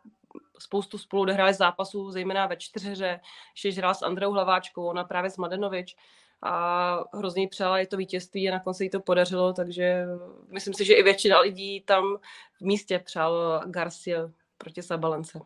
spoustu 0.60 0.98
spolu 0.98 1.22
odehráli 1.22 1.54
zápasů, 1.54 2.12
zejména 2.12 2.48
ve 2.48 2.58
čtyřeře, 2.58 3.20
že 3.56 3.72
hrála 3.72 3.94
s 3.94 4.02
Andreou 4.02 4.32
Hlaváčkou, 4.32 4.86
ona 4.86 5.04
právě 5.04 5.30
s 5.30 5.38
Madenovič 5.38 5.96
a 6.42 7.04
hrozně 7.14 7.48
přála 7.48 7.80
i 7.80 7.86
to 7.86 7.98
vítězství 7.98 8.50
a 8.50 8.52
na 8.52 8.60
konci 8.60 8.84
jí 8.84 8.90
to 8.90 9.00
podařilo, 9.00 9.54
takže 9.54 10.06
myslím 10.48 10.74
si, 10.74 10.86
že 10.86 10.94
i 10.94 11.04
většina 11.04 11.40
lidí 11.40 11.82
tam 11.82 12.18
v 12.58 12.62
místě 12.62 13.00
přál 13.00 13.64
Garcia 13.66 14.30
proti 14.60 14.84
Sabalence. 14.84 15.40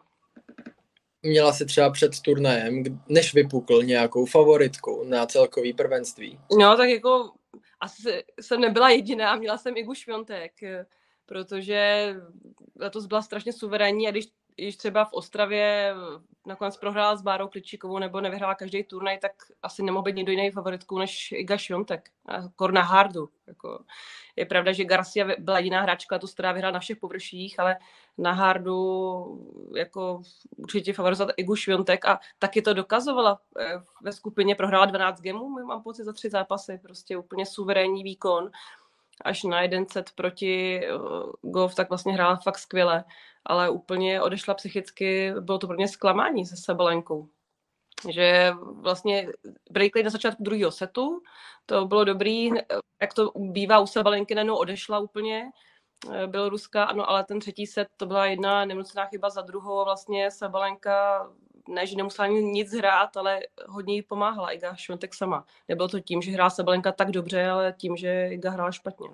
Měla 1.24 1.54
si 1.54 1.66
třeba 1.66 1.90
před 1.90 2.20
turnajem, 2.20 2.84
než 3.10 3.34
vypukl 3.34 3.84
nějakou 3.84 4.26
favoritku 4.26 5.04
na 5.04 5.26
celkový 5.26 5.74
prvenství? 5.74 6.40
No, 6.60 6.78
tak 6.78 6.90
jako 6.90 7.32
asi 7.80 8.24
jsem 8.42 8.62
nebyla 8.62 8.90
jediná, 8.90 9.36
měla 9.36 9.58
jsem 9.58 9.78
Igu 9.78 9.94
Šviontek, 9.94 10.52
protože 11.26 12.14
letos 12.80 13.06
byla 13.06 13.22
strašně 13.22 13.54
suverénní 13.54 14.08
a 14.08 14.12
když 14.12 14.26
když 14.56 14.78
třeba 14.78 15.06
v 15.06 15.14
Ostravě 15.14 15.94
nakonec 16.46 16.78
prohrála 16.78 17.16
s 17.16 17.22
Bárou 17.22 17.48
Kličíkovou 17.48 18.00
nebo 18.00 18.22
nevyhrála 18.22 18.56
každý 18.56 18.84
turnaj, 18.84 19.18
tak 19.18 19.32
asi 19.64 19.84
nemohl 19.84 20.04
být 20.04 20.16
někdo 20.16 20.32
jiný 20.32 20.52
favoritkou 20.52 20.98
než 20.98 21.32
Iga 21.32 21.58
Šiontek. 21.58 22.10
Korna 22.56 22.82
Hardu. 22.82 23.30
Jako, 23.48 23.84
je 24.36 24.46
pravda, 24.46 24.72
že 24.72 24.84
Garcia 24.84 25.28
byla 25.40 25.58
jediná 25.58 25.82
hráčka, 25.82 26.20
tu 26.20 26.28
která 26.28 26.52
vyhrála 26.52 26.74
na 26.74 26.80
všech 26.80 26.98
površích, 26.98 27.60
ale 27.60 27.78
na 28.18 28.32
Hardu 28.32 29.24
jako 29.76 30.22
určitě 30.58 30.94
favorizovat 30.94 31.34
Igu 31.38 31.56
Šiontek 31.56 32.06
a 32.06 32.20
taky 32.40 32.62
to 32.62 32.74
dokazovala. 32.74 33.40
Eh, 33.60 33.82
ve 34.02 34.12
skupině 34.12 34.56
prohrála 34.56 34.86
12 34.86 35.22
gemů, 35.22 35.50
mám 35.50 35.84
pocit, 35.84 36.04
za 36.04 36.14
tři 36.14 36.30
zápasy. 36.30 36.80
Prostě 36.84 37.18
úplně 37.18 37.46
suverénní 37.46 38.04
výkon 38.04 38.52
až 39.22 39.44
na 39.44 39.62
jeden 39.62 39.86
set 39.88 40.12
proti 40.16 40.82
uh, 40.96 41.52
Golf, 41.52 41.76
tak 41.76 41.90
vlastně 41.90 42.14
hrála 42.14 42.36
fakt 42.36 42.58
skvěle, 42.58 43.04
ale 43.46 43.70
úplně 43.70 44.22
odešla 44.22 44.54
psychicky, 44.54 45.34
bylo 45.40 45.58
to 45.58 45.68
pro 45.68 45.76
mě 45.76 45.88
zklamání 45.88 46.46
se 46.46 46.56
Sabalenkou. 46.58 47.28
Že 48.10 48.52
vlastně 48.82 49.28
breakli 49.72 50.04
na 50.04 50.10
začátku 50.10 50.44
druhého 50.44 50.72
setu, 50.72 51.22
to 51.66 51.86
bylo 51.86 52.04
dobrý, 52.04 52.50
jak 53.02 53.14
to 53.14 53.32
bývá 53.36 53.80
u 53.80 53.88
Sabalenky, 53.88 54.36
najednou 54.36 54.56
odešla 54.56 55.00
úplně, 55.00 55.52
eh, 56.14 56.28
byl 56.28 56.50
Ruska, 56.50 56.84
ano, 56.84 57.10
ale 57.10 57.24
ten 57.24 57.40
třetí 57.40 57.68
set, 57.68 57.88
to 57.98 58.06
byla 58.06 58.26
jedna 58.26 58.66
nemocná 58.66 59.06
chyba 59.06 59.30
za 59.30 59.42
druhou 59.42 59.86
vlastně 59.86 60.32
Sabalenka 60.32 61.28
ne, 61.70 61.88
že 61.88 61.96
nemusela 61.96 62.28
nic 62.28 62.74
hrát, 62.74 63.18
ale 63.18 63.40
hodně 63.68 63.96
jí 63.96 64.02
pomáhala 64.02 64.52
Iga 64.52 64.76
Šventek 64.76 65.14
sama. 65.14 65.46
Nebylo 65.68 65.88
to 65.88 66.00
tím, 66.00 66.22
že 66.22 66.32
hrála 66.32 66.50
Sabalenka 66.50 66.92
tak 66.92 67.12
dobře, 67.12 67.48
ale 67.48 67.74
tím, 67.78 67.98
že 67.98 68.28
Iga 68.32 68.52
hrála 68.52 68.72
špatně. 68.72 69.08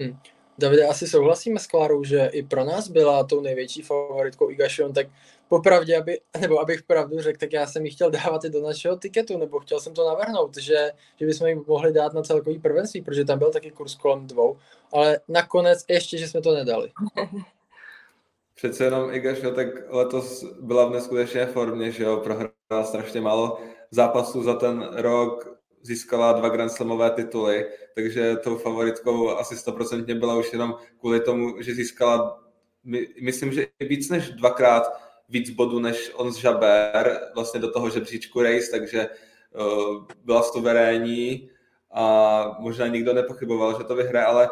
Hmm. 0.00 0.18
Davide, 0.58 0.86
asi 0.86 1.06
souhlasíme 1.06 1.60
s 1.60 1.66
Klárou, 1.66 2.04
že 2.04 2.30
i 2.32 2.42
pro 2.42 2.64
nás 2.64 2.88
byla 2.88 3.24
tou 3.24 3.40
největší 3.40 3.82
favoritkou 3.82 4.50
Iga 4.50 4.66
tak 4.94 5.06
popravdě, 5.48 5.96
aby, 5.98 6.20
nebo 6.40 6.60
abych 6.60 6.82
pravdu 6.82 7.20
řekl, 7.20 7.38
tak 7.38 7.52
já 7.52 7.66
jsem 7.66 7.84
ji 7.84 7.90
chtěl 7.90 8.10
dávat 8.10 8.44
i 8.44 8.50
do 8.50 8.62
našeho 8.62 8.96
tiketu, 8.96 9.38
nebo 9.38 9.60
chtěl 9.60 9.80
jsem 9.80 9.94
to 9.94 10.08
navrhnout, 10.08 10.56
že, 10.56 10.92
že 11.16 11.26
bychom 11.26 11.46
ji 11.46 11.54
mohli 11.66 11.92
dát 11.92 12.14
na 12.14 12.22
celkový 12.22 12.58
prvenství, 12.58 13.02
protože 13.02 13.24
tam 13.24 13.38
byl 13.38 13.50
taky 13.50 13.70
kurz 13.70 13.94
kolem 13.94 14.26
dvou, 14.26 14.58
ale 14.92 15.20
nakonec 15.28 15.84
ještě, 15.88 16.18
že 16.18 16.28
jsme 16.28 16.40
to 16.40 16.54
nedali. 16.54 16.90
Přece 18.54 18.84
jenom 18.84 19.14
Iga 19.14 19.34
tak 19.54 19.66
letos 19.88 20.44
byla 20.60 20.86
v 20.86 20.92
neskutečné 20.92 21.46
formě, 21.46 21.90
že 21.90 22.04
jo, 22.04 22.16
prohrála 22.16 22.84
strašně 22.84 23.20
málo 23.20 23.58
zápasů 23.90 24.42
za 24.42 24.54
ten 24.54 24.88
rok, 24.92 25.58
získala 25.84 26.32
dva 26.32 26.48
Grand 26.48 26.72
Slamové 26.72 27.10
tituly, 27.10 27.66
takže 27.94 28.36
tou 28.36 28.56
favoritkou 28.56 29.30
asi 29.30 29.56
stoprocentně 29.56 30.14
byla 30.14 30.36
už 30.36 30.52
jenom 30.52 30.74
kvůli 31.00 31.20
tomu, 31.20 31.62
že 31.62 31.74
získala, 31.74 32.44
my, 32.84 33.08
myslím, 33.22 33.52
že 33.52 33.66
víc 33.80 34.08
než 34.10 34.30
dvakrát 34.30 34.82
víc 35.28 35.50
bodů 35.50 35.78
než 35.78 36.10
on 36.14 36.32
z 36.32 36.36
Žaber 36.36 37.20
vlastně 37.34 37.60
do 37.60 37.70
toho 37.70 37.90
žebříčku 37.90 38.42
race, 38.42 38.70
takže 38.70 39.08
uh, 39.08 40.04
byla 40.24 40.42
suverénní 40.42 41.50
a 41.92 42.56
možná 42.58 42.86
nikdo 42.86 43.12
nepochyboval, 43.12 43.78
že 43.78 43.84
to 43.84 43.94
vyhraje, 43.94 44.26
ale 44.26 44.50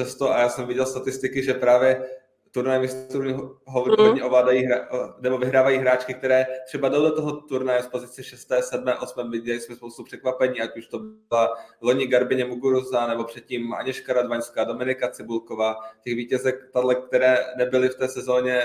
často, 0.00 0.30
a 0.30 0.40
já 0.40 0.48
jsem 0.48 0.66
viděl 0.66 0.86
statistiky, 0.86 1.42
že 1.42 1.54
právě 1.54 2.06
turnaj 2.52 2.80
mistrů 2.80 3.58
hodně 3.64 4.08
mm. 4.08 4.22
ovládají 4.22 4.64
hra, 4.64 4.88
nebo 5.20 5.38
vyhrávají 5.38 5.78
hráčky, 5.78 6.14
které 6.14 6.46
třeba 6.66 6.88
jdou 6.88 7.02
do 7.02 7.14
toho 7.14 7.32
turnaje 7.32 7.82
z 7.82 7.86
pozice 7.86 8.22
6., 8.22 8.52
7., 8.60 8.84
8. 9.02 9.30
Viděli 9.30 9.60
jsme 9.60 9.76
spoustu 9.76 10.04
překvapení, 10.04 10.60
ať 10.60 10.76
už 10.76 10.86
to 10.86 10.98
byla 11.28 11.54
loni 11.80 12.06
Garbině 12.06 12.44
Muguruza, 12.44 13.06
nebo 13.06 13.24
předtím 13.24 13.74
Aněška 13.74 14.12
Radvaňská, 14.12 14.64
Dominika 14.64 15.08
Cibulková, 15.08 15.76
těch 16.04 16.14
vítězek, 16.14 16.68
tato, 16.72 16.88
které 16.88 17.38
nebyly 17.56 17.88
v 17.88 17.94
té 17.94 18.08
sezóně 18.08 18.62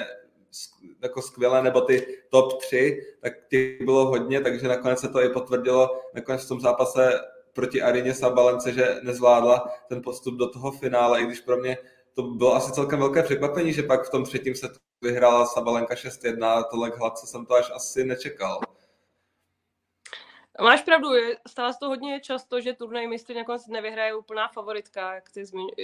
jako 1.03 1.21
skvělé, 1.21 1.63
nebo 1.63 1.81
ty 1.81 2.07
top 2.29 2.61
3, 2.61 3.01
tak 3.21 3.33
těch 3.49 3.81
bylo 3.81 4.05
hodně, 4.05 4.41
takže 4.41 4.67
nakonec 4.67 4.99
se 4.99 5.09
to 5.09 5.23
i 5.23 5.29
potvrdilo. 5.29 6.01
Nakonec 6.13 6.45
v 6.45 6.47
tom 6.47 6.59
zápase 6.59 7.19
proti 7.53 7.81
Arině 7.81 8.13
Sabalence, 8.13 8.73
že 8.73 8.99
nezvládla 9.01 9.71
ten 9.89 10.01
postup 10.01 10.35
do 10.35 10.49
toho 10.49 10.71
finále, 10.71 11.21
i 11.21 11.25
když 11.25 11.39
pro 11.39 11.57
mě 11.57 11.77
to 12.13 12.23
bylo 12.23 12.55
asi 12.55 12.71
celkem 12.71 12.99
velké 12.99 13.23
překvapení, 13.23 13.73
že 13.73 13.83
pak 13.83 14.07
v 14.07 14.11
tom 14.11 14.23
třetím 14.23 14.55
se 14.55 14.69
vyhrála 15.01 15.45
Sabalenka 15.45 15.95
6-1, 15.95 16.63
tohle 16.71 16.91
hladce 16.97 17.27
jsem 17.27 17.45
to 17.45 17.53
až 17.53 17.71
asi 17.75 18.03
nečekal. 18.03 18.59
Máš 20.61 20.81
pravdu, 20.81 21.09
stává 21.47 21.73
se 21.73 21.79
to 21.79 21.87
hodně 21.87 22.19
často, 22.19 22.61
že 22.61 22.73
turnaj 22.73 23.07
mistry 23.07 23.35
nakonec 23.35 23.67
nevyhraje 23.67 24.15
úplná 24.15 24.47
favoritka, 24.47 25.15
jak 25.15 25.29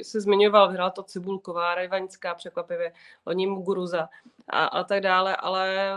jsi 0.02 0.22
zmiňoval, 0.22 0.68
vyhrála 0.68 0.89
to 0.89 1.04
Cibulková, 1.04 1.76
Rajvaňská 1.76 2.36
překvapivě, 2.36 2.94
Loni 3.26 3.48
Muguruza 3.48 4.10
a, 4.48 4.65
a 4.65 4.84
tak 4.84 5.02
dále, 5.02 5.36
ale 5.36 5.94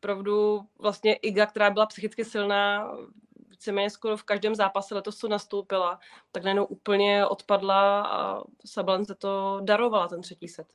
pravdu 0.00 0.60
vlastně 0.78 1.14
Iga, 1.14 1.46
která 1.46 1.70
byla 1.70 1.86
psychicky 1.86 2.24
silná, 2.24 2.92
víceméně 3.58 3.90
skoro 3.90 4.16
v 4.16 4.22
každém 4.22 4.54
zápase 4.54 4.94
letos, 4.94 5.16
co 5.16 5.28
nastoupila, 5.28 5.98
tak 6.32 6.44
najednou 6.44 6.64
úplně 6.64 7.26
odpadla 7.26 8.02
a 8.02 8.42
Sabalence 8.66 9.14
to 9.14 9.60
darovala, 9.64 10.08
ten 10.08 10.20
třetí 10.20 10.48
set. 10.48 10.66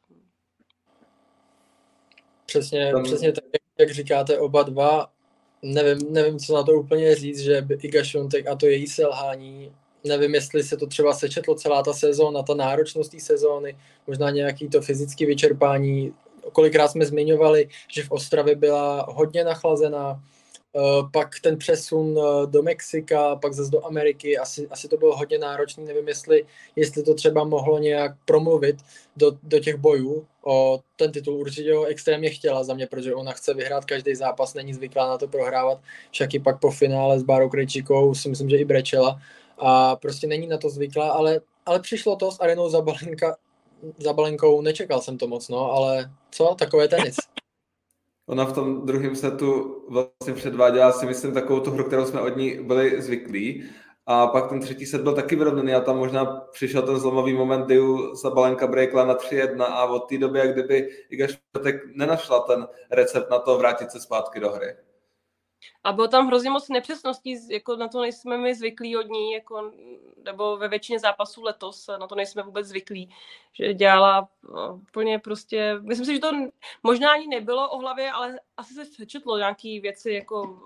Přesně, 2.46 2.92
Tam... 2.92 3.04
přesně 3.04 3.32
tak, 3.32 3.44
jak 3.80 3.92
říkáte 3.92 4.40
oba 4.40 4.64
dva, 4.64 5.12
nevím, 5.62 6.14
nevím, 6.14 6.40
co 6.40 6.56
na 6.56 6.64
to 6.64 6.72
úplně 6.72 7.16
říct, 7.16 7.40
že 7.40 7.68
Iga 7.70 8.04
Šontek 8.04 8.48
a 8.48 8.56
to 8.56 8.66
její 8.66 8.88
selhání, 8.88 9.76
nevím, 10.04 10.36
jestli 10.36 10.64
se 10.64 10.78
to 10.78 10.88
třeba 10.88 11.14
sečetlo 11.14 11.56
celá 11.56 11.84
ta 11.84 11.94
sezóna, 11.94 12.44
ta 12.44 12.54
náročnost 12.54 13.12
té 13.12 13.20
sezóny, 13.20 13.78
možná 14.08 14.30
nějaký 14.30 14.70
to 14.70 14.82
fyzické 14.82 15.26
vyčerpání, 15.26 16.14
kolikrát 16.52 16.88
jsme 16.88 17.06
zmiňovali, 17.06 17.70
že 17.88 18.04
v 18.04 18.12
Ostravě 18.12 18.56
byla 18.56 19.06
hodně 19.10 19.44
nachlazená, 19.44 20.24
pak 21.12 21.40
ten 21.42 21.58
přesun 21.58 22.20
eh, 22.20 22.48
do 22.48 22.64
Mexika, 22.64 23.36
pak 23.36 23.54
zase 23.54 23.72
do 23.72 23.86
Ameriky, 23.86 24.38
asi, 24.38 24.68
asi 24.68 24.88
to 24.88 24.98
bylo 24.98 25.18
hodně 25.18 25.38
náročný, 25.38 25.86
nevím, 25.86 26.08
jestli, 26.08 26.46
jestli 26.76 27.04
to 27.04 27.14
třeba 27.14 27.44
mohlo 27.44 27.80
nějak 27.80 28.12
promluvit 28.26 28.76
do, 29.18 29.32
do 29.44 29.60
těch 29.60 29.76
bojů. 29.76 30.26
O 30.46 30.80
ten 30.96 31.12
titul 31.12 31.36
určitě 31.36 31.74
ho 31.74 31.86
extrémně 31.86 32.30
chtěla 32.30 32.64
za 32.64 32.74
mě, 32.74 32.88
protože 32.88 33.16
ona 33.16 33.32
chce 33.32 33.54
vyhrát 33.54 33.86
každý 33.86 34.16
zápas, 34.16 34.54
není 34.54 34.74
zvyklá 34.74 35.10
na 35.10 35.18
to 35.18 35.28
prohrávat, 35.28 35.80
však 36.12 36.34
i 36.34 36.40
pak 36.40 36.60
po 36.60 36.72
finále 36.72 37.20
s 37.20 37.24
Bárou 37.24 37.50
Krejčíkou 37.50 38.16
si 38.16 38.30
myslím, 38.30 38.50
že 38.50 38.58
i 38.58 38.66
brečela. 38.66 39.20
A 39.58 39.96
prostě 39.96 40.28
není 40.28 40.48
na 40.48 40.58
to 40.58 40.70
zvyklá, 40.70 41.12
ale, 41.12 41.42
ale 41.66 41.80
přišlo 41.80 42.16
to 42.16 42.32
s 42.32 42.40
Arenou 42.40 42.70
Zabalenka, 42.70 43.36
Zabalenkou, 43.98 44.62
nečekal 44.62 45.02
jsem 45.02 45.18
to 45.18 45.28
moc, 45.28 45.50
no, 45.50 45.72
ale 45.72 46.12
co, 46.32 46.56
takové 46.60 46.88
tenis. 46.88 47.16
Ona 48.34 48.46
v 48.46 48.54
tom 48.54 48.86
druhém 48.86 49.16
setu 49.16 49.82
vlastně 49.90 50.34
předváděla 50.34 50.92
si 50.92 51.06
myslím 51.06 51.34
takovou 51.34 51.60
tu 51.60 51.72
hru, 51.72 51.84
kterou 51.84 52.06
jsme 52.06 52.22
od 52.22 52.38
ní 52.38 52.60
byli 52.64 53.02
zvyklí. 53.02 53.64
A 54.06 54.28
pak 54.28 54.50
ten 54.50 54.60
třetí 54.60 54.86
set 54.86 55.02
byl 55.02 55.14
taky 55.14 55.36
vyrovnaný 55.36 55.74
a 55.74 55.82
tam 55.82 55.98
možná 55.98 56.26
přišel 56.26 56.82
ten 56.82 56.98
zlomový 56.98 57.34
moment, 57.34 57.66
kdy 57.66 57.80
Sabalenka 58.16 58.68
breakla 58.68 59.06
na 59.06 59.16
3-1 59.16 59.64
a 59.64 59.86
od 59.86 60.00
té 60.00 60.18
doby, 60.18 60.40
jak 60.40 60.54
kdyby 60.54 60.90
Iga 61.10 61.28
Špetek 61.28 61.76
nenašla 61.96 62.40
ten 62.40 62.68
recept 62.92 63.30
na 63.30 63.40
to 63.40 63.58
vrátit 63.58 63.92
se 63.92 64.00
zpátky 64.00 64.40
do 64.40 64.52
hry. 64.52 64.76
A 65.84 65.92
bylo 65.92 66.08
tam 66.08 66.28
hrozně 66.28 66.50
moc 66.50 66.70
nepřesností, 66.70 67.48
jako 67.50 67.76
na 67.76 67.88
to 67.88 68.02
nejsme 68.02 68.38
my 68.38 68.56
zvyklí 68.56 68.98
od 68.98 69.08
ní, 69.08 69.32
jako, 69.32 69.72
nebo 70.26 70.58
ve 70.58 70.68
většině 70.68 71.00
zápasů 71.00 71.44
letos, 71.44 71.88
na 72.00 72.08
to 72.08 72.16
nejsme 72.16 72.44
vůbec 72.44 72.68
zvyklí, 72.68 73.10
že 73.54 73.74
dělala 73.74 74.30
no, 74.54 74.76
úplně 74.76 75.20
prostě, 75.20 75.76
myslím 75.82 76.06
si, 76.06 76.14
že 76.14 76.20
to 76.20 76.32
možná 76.84 77.12
ani 77.12 77.28
nebylo 77.28 77.70
o 77.70 77.78
hlavě, 77.78 78.12
ale 78.12 78.40
asi 78.58 78.74
se 78.74 78.86
přečetlo 78.86 79.38
nějaké 79.38 79.80
věci, 79.82 80.12
jako, 80.12 80.60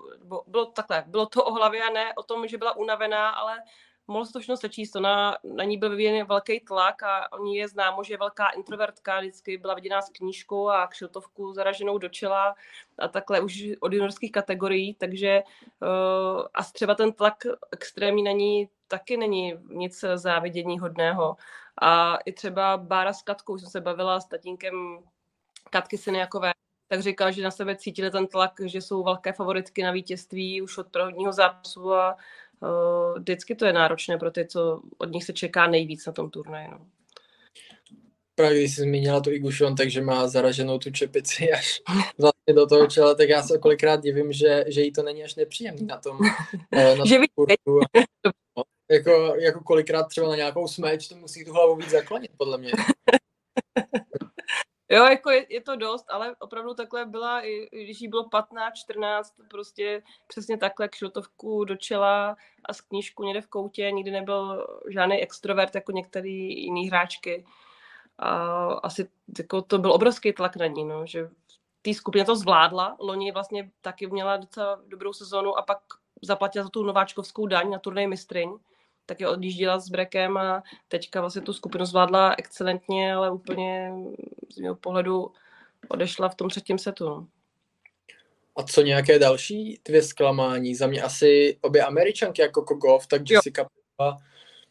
bylo 0.46 0.66
takhle, 0.66 1.04
bylo 1.06 1.26
to 1.26 1.44
o 1.44 1.52
hlavě 1.52 1.82
a 1.82 1.90
ne 1.90 2.14
o 2.14 2.22
tom, 2.22 2.48
že 2.48 2.58
byla 2.58 2.76
unavená, 2.76 3.30
ale 3.30 3.58
mohlo 4.08 4.26
se 4.26 4.32
to 4.32 4.40
všechno 4.40 4.56
sečíst. 4.56 4.96
Ona, 4.96 5.36
na 5.44 5.64
ní 5.64 5.78
byl 5.78 5.90
vyvíjen 5.90 6.26
velký 6.26 6.60
tlak 6.60 7.02
a 7.02 7.32
oni 7.32 7.58
je 7.58 7.68
známo, 7.68 8.04
že 8.04 8.14
je 8.14 8.18
velká 8.18 8.48
introvertka, 8.48 9.20
vždycky 9.20 9.58
byla 9.58 9.74
viděná 9.74 10.02
s 10.02 10.10
knížkou 10.10 10.68
a 10.68 10.86
kšiltovku 10.86 11.52
zaraženou 11.52 11.98
do 11.98 12.08
čela 12.08 12.54
a 12.98 13.08
takhle 13.08 13.40
už 13.40 13.64
od 13.80 13.92
juniorských 13.92 14.32
kategorií, 14.32 14.94
takže 14.94 15.42
uh, 15.82 16.46
a 16.54 16.64
třeba 16.64 16.94
ten 16.94 17.12
tlak 17.12 17.36
extrémní 17.72 18.22
na 18.22 18.32
ní 18.32 18.68
taky 18.88 19.16
není 19.16 19.54
nic 19.68 20.04
závidění 20.14 20.78
hodného. 20.78 21.36
A 21.82 22.16
i 22.16 22.32
třeba 22.32 22.76
Bára 22.76 23.12
s 23.12 23.22
Katkou, 23.22 23.58
jsem 23.58 23.68
se 23.68 23.80
bavila 23.80 24.20
s 24.20 24.26
tatínkem 24.28 24.98
Katky 25.70 25.98
Syniakové, 25.98 26.52
tak 26.88 27.02
říkal, 27.02 27.32
že 27.32 27.42
na 27.42 27.50
sebe 27.50 27.76
cítili 27.76 28.10
ten 28.10 28.26
tlak, 28.26 28.52
že 28.64 28.78
jsou 28.78 29.02
velké 29.02 29.32
favoritky 29.32 29.82
na 29.82 29.90
vítězství 29.90 30.62
už 30.62 30.78
od 30.78 30.88
prvního 30.88 31.32
zápasu 31.32 31.94
a 31.94 32.16
vždycky 33.18 33.54
to 33.54 33.66
je 33.66 33.72
náročné 33.72 34.18
pro 34.18 34.30
ty, 34.30 34.46
co 34.46 34.82
od 34.98 35.12
nich 35.12 35.24
se 35.24 35.32
čeká 35.32 35.66
nejvíc 35.66 36.06
na 36.06 36.12
tom 36.12 36.30
turnaji. 36.30 36.68
No. 36.70 36.86
Právě 38.34 38.58
když 38.58 38.74
jsi 38.74 38.80
zmínila 38.80 39.20
tu 39.20 39.30
Igušon, 39.30 39.74
takže 39.74 40.00
má 40.02 40.28
zaraženou 40.28 40.78
tu 40.78 40.90
čepici 40.90 41.52
až 41.58 41.82
vlastně 42.18 42.54
do 42.54 42.66
toho 42.66 42.86
čela, 42.86 43.14
tak 43.14 43.28
já 43.28 43.42
se 43.42 43.58
kolikrát 43.58 44.02
divím, 44.02 44.32
že, 44.32 44.64
že 44.68 44.82
jí 44.82 44.92
to 44.92 45.02
není 45.02 45.24
až 45.24 45.34
nepříjemný 45.34 45.86
na 45.86 45.98
tom. 45.98 46.18
Eh, 46.72 46.96
na 46.96 47.04
že 47.06 47.16
tom 47.36 47.46
jako, 48.90 49.34
jako 49.38 49.60
kolikrát 49.60 50.02
třeba 50.02 50.28
na 50.28 50.36
nějakou 50.36 50.68
smeč 50.68 51.08
to 51.08 51.16
musí 51.16 51.44
tu 51.44 51.52
hlavu 51.52 51.76
víc 51.76 51.90
zaklonit, 51.90 52.30
podle 52.36 52.58
mě. 52.58 52.72
Jo, 54.90 55.04
jako 55.04 55.30
je, 55.30 55.46
je 55.48 55.60
to 55.60 55.76
dost, 55.76 56.10
ale 56.10 56.36
opravdu 56.38 56.74
takhle 56.74 57.06
byla, 57.06 57.46
i, 57.46 57.68
když 57.84 58.00
jí 58.00 58.08
bylo 58.08 58.28
15, 58.28 58.74
14, 58.74 59.34
prostě 59.50 60.02
přesně 60.26 60.58
takhle 60.58 60.88
kšiltovku 60.88 61.64
do 61.64 61.76
čela 61.76 62.36
a 62.64 62.72
z 62.72 62.80
knížku 62.80 63.22
někde 63.22 63.40
v 63.40 63.46
koutě, 63.46 63.90
nikdy 63.90 64.10
nebyl 64.10 64.66
žádný 64.88 65.22
extrovert 65.22 65.74
jako 65.74 65.92
některý 65.92 66.62
jiný 66.64 66.88
hráčky. 66.88 67.46
A 68.18 68.64
asi 68.66 69.08
jako 69.38 69.62
to 69.62 69.78
byl 69.78 69.92
obrovský 69.92 70.32
tlak 70.32 70.56
na 70.56 70.66
ní, 70.66 70.84
no, 70.84 71.06
že 71.06 71.30
té 71.82 71.94
skupině 71.94 72.24
to 72.24 72.36
zvládla. 72.36 72.96
Loni 73.00 73.32
vlastně 73.32 73.70
taky 73.80 74.06
měla 74.06 74.36
docela 74.36 74.80
dobrou 74.86 75.12
sezonu 75.12 75.58
a 75.58 75.62
pak 75.62 75.78
zaplatila 76.22 76.64
za 76.64 76.70
tu 76.70 76.82
nováčkovskou 76.82 77.46
daň 77.46 77.70
na 77.70 77.78
turnaj 77.78 78.06
mistryň 78.06 78.58
taky 79.08 79.26
odjížděla 79.26 79.78
s 79.78 79.88
Brekem 79.88 80.36
a 80.36 80.62
teďka 80.88 81.20
vlastně 81.20 81.42
tu 81.42 81.52
skupinu 81.52 81.84
zvládla 81.84 82.34
excelentně, 82.38 83.14
ale 83.14 83.30
úplně 83.30 83.92
z 84.52 84.58
mého 84.58 84.74
pohledu 84.74 85.32
odešla 85.88 86.28
v 86.28 86.34
tom 86.34 86.48
třetím 86.48 86.78
setu. 86.78 87.04
No. 87.04 87.26
A 88.56 88.62
co 88.62 88.82
nějaké 88.82 89.18
další 89.18 89.80
dvě 89.84 90.02
zklamání? 90.02 90.74
Za 90.74 90.86
mě 90.86 91.02
asi 91.02 91.58
obě 91.60 91.84
američanky 91.84 92.42
jako 92.42 92.62
Kogov, 92.62 93.06
tak 93.06 93.30
Jessica 93.30 93.62
jo. 93.62 94.16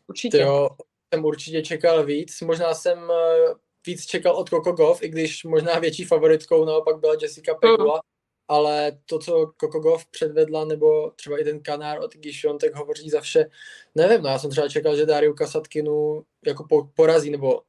Určitě. 0.08 0.38
Jo, 0.38 0.70
jsem 1.14 1.26
určitě 1.26 1.62
čekal 1.62 2.06
víc. 2.06 2.42
Možná 2.42 2.74
jsem 2.74 3.12
eh, 3.12 3.54
víc 3.88 4.06
čekal 4.06 4.36
od 4.36 4.50
Coco 4.50 4.72
Golf, 4.72 5.04
i 5.04 5.10
když 5.10 5.44
možná 5.44 5.80
větší 5.80 6.04
favoritkou 6.04 6.66
naopak 6.66 7.00
byla 7.00 7.14
Jessica 7.22 7.54
Pegula. 7.54 7.96
Mm 7.96 8.17
ale 8.48 8.98
to, 9.06 9.20
co 9.20 9.52
Kokogov 9.58 10.06
předvedla, 10.06 10.66
nebo 10.66 11.12
třeba 11.16 11.38
i 11.38 11.44
ten 11.44 11.60
kanár 11.60 12.00
od 12.00 12.16
Gishon, 12.16 12.58
tak 12.58 12.76
hovoří 12.76 13.10
za 13.10 13.22
vše. 13.22 13.50
Nevím, 13.96 14.22
no 14.22 14.30
já 14.30 14.40
jsem 14.40 14.50
třeba 14.50 14.70
čekal, 14.70 14.96
že 14.96 15.06
Dariu 15.06 15.34
Kasatkinu 15.34 16.24
jako 16.46 16.64
po, 16.70 16.90
porazí, 16.96 17.30
nebo 17.30 17.62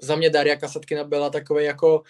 za 0.00 0.16
mě 0.16 0.30
Daria 0.30 0.56
Kasatkina 0.56 1.04
byla 1.04 1.30
takový 1.30 1.64
jako, 1.64 2.02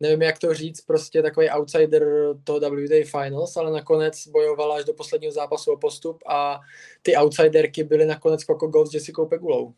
nevím 0.00 0.22
jak 0.22 0.38
to 0.38 0.54
říct, 0.54 0.80
prostě 0.80 1.22
takový 1.22 1.50
outsider 1.50 2.06
toho 2.44 2.60
WTA 2.60 3.20
Finals, 3.20 3.56
ale 3.56 3.70
nakonec 3.70 4.26
bojovala 4.26 4.76
až 4.76 4.84
do 4.84 4.94
posledního 4.94 5.32
zápasu 5.32 5.72
o 5.72 5.76
postup 5.76 6.22
a 6.26 6.60
ty 7.02 7.16
outsiderky 7.16 7.84
byly 7.84 8.06
nakonec 8.06 8.44
Coco 8.44 8.66
Gauff 8.66 8.90
s 8.90 8.94
Jessica 8.94 9.24
Pegulou. 9.24 9.74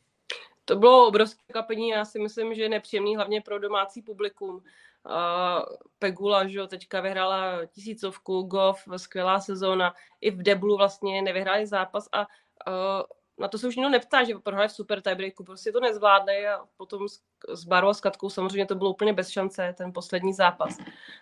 To 0.64 0.76
bylo 0.76 1.06
obrovské 1.06 1.52
kapení, 1.52 1.88
já 1.88 2.04
si 2.04 2.18
myslím, 2.18 2.54
že 2.54 2.62
je 2.62 2.68
nepříjemný 2.68 3.16
hlavně 3.16 3.40
pro 3.40 3.58
domácí 3.58 4.02
publikum. 4.02 4.62
Uh, 5.06 5.76
Pegula, 5.98 6.46
že 6.48 6.66
teďka 6.66 7.00
vyhrála 7.00 7.66
tisícovku, 7.66 8.42
Goff, 8.42 8.88
skvělá 8.96 9.40
sezóna, 9.40 9.94
i 10.20 10.30
v 10.30 10.42
deblu 10.42 10.76
vlastně 10.76 11.22
nevyhráli 11.22 11.66
zápas 11.66 12.08
a 12.12 12.20
uh, 12.20 13.02
na 13.40 13.48
to 13.48 13.58
se 13.58 13.68
už 13.68 13.76
nikdo 13.76 13.90
neptá, 13.90 14.24
že 14.24 14.34
prohráli 14.34 14.68
v 14.68 14.72
super 14.72 15.00
tiebreaku, 15.00 15.44
prostě 15.44 15.72
to 15.72 15.80
nezvládli 15.80 16.48
a 16.48 16.60
potom 16.76 17.08
s, 17.08 17.20
s 17.48 17.64
Barou 17.64 17.88
a 17.88 17.94
s 17.94 18.00
Katkou 18.00 18.30
samozřejmě 18.30 18.66
to 18.66 18.74
bylo 18.74 18.90
úplně 18.90 19.12
bez 19.12 19.28
šance, 19.28 19.74
ten 19.78 19.92
poslední 19.92 20.32
zápas. 20.32 20.78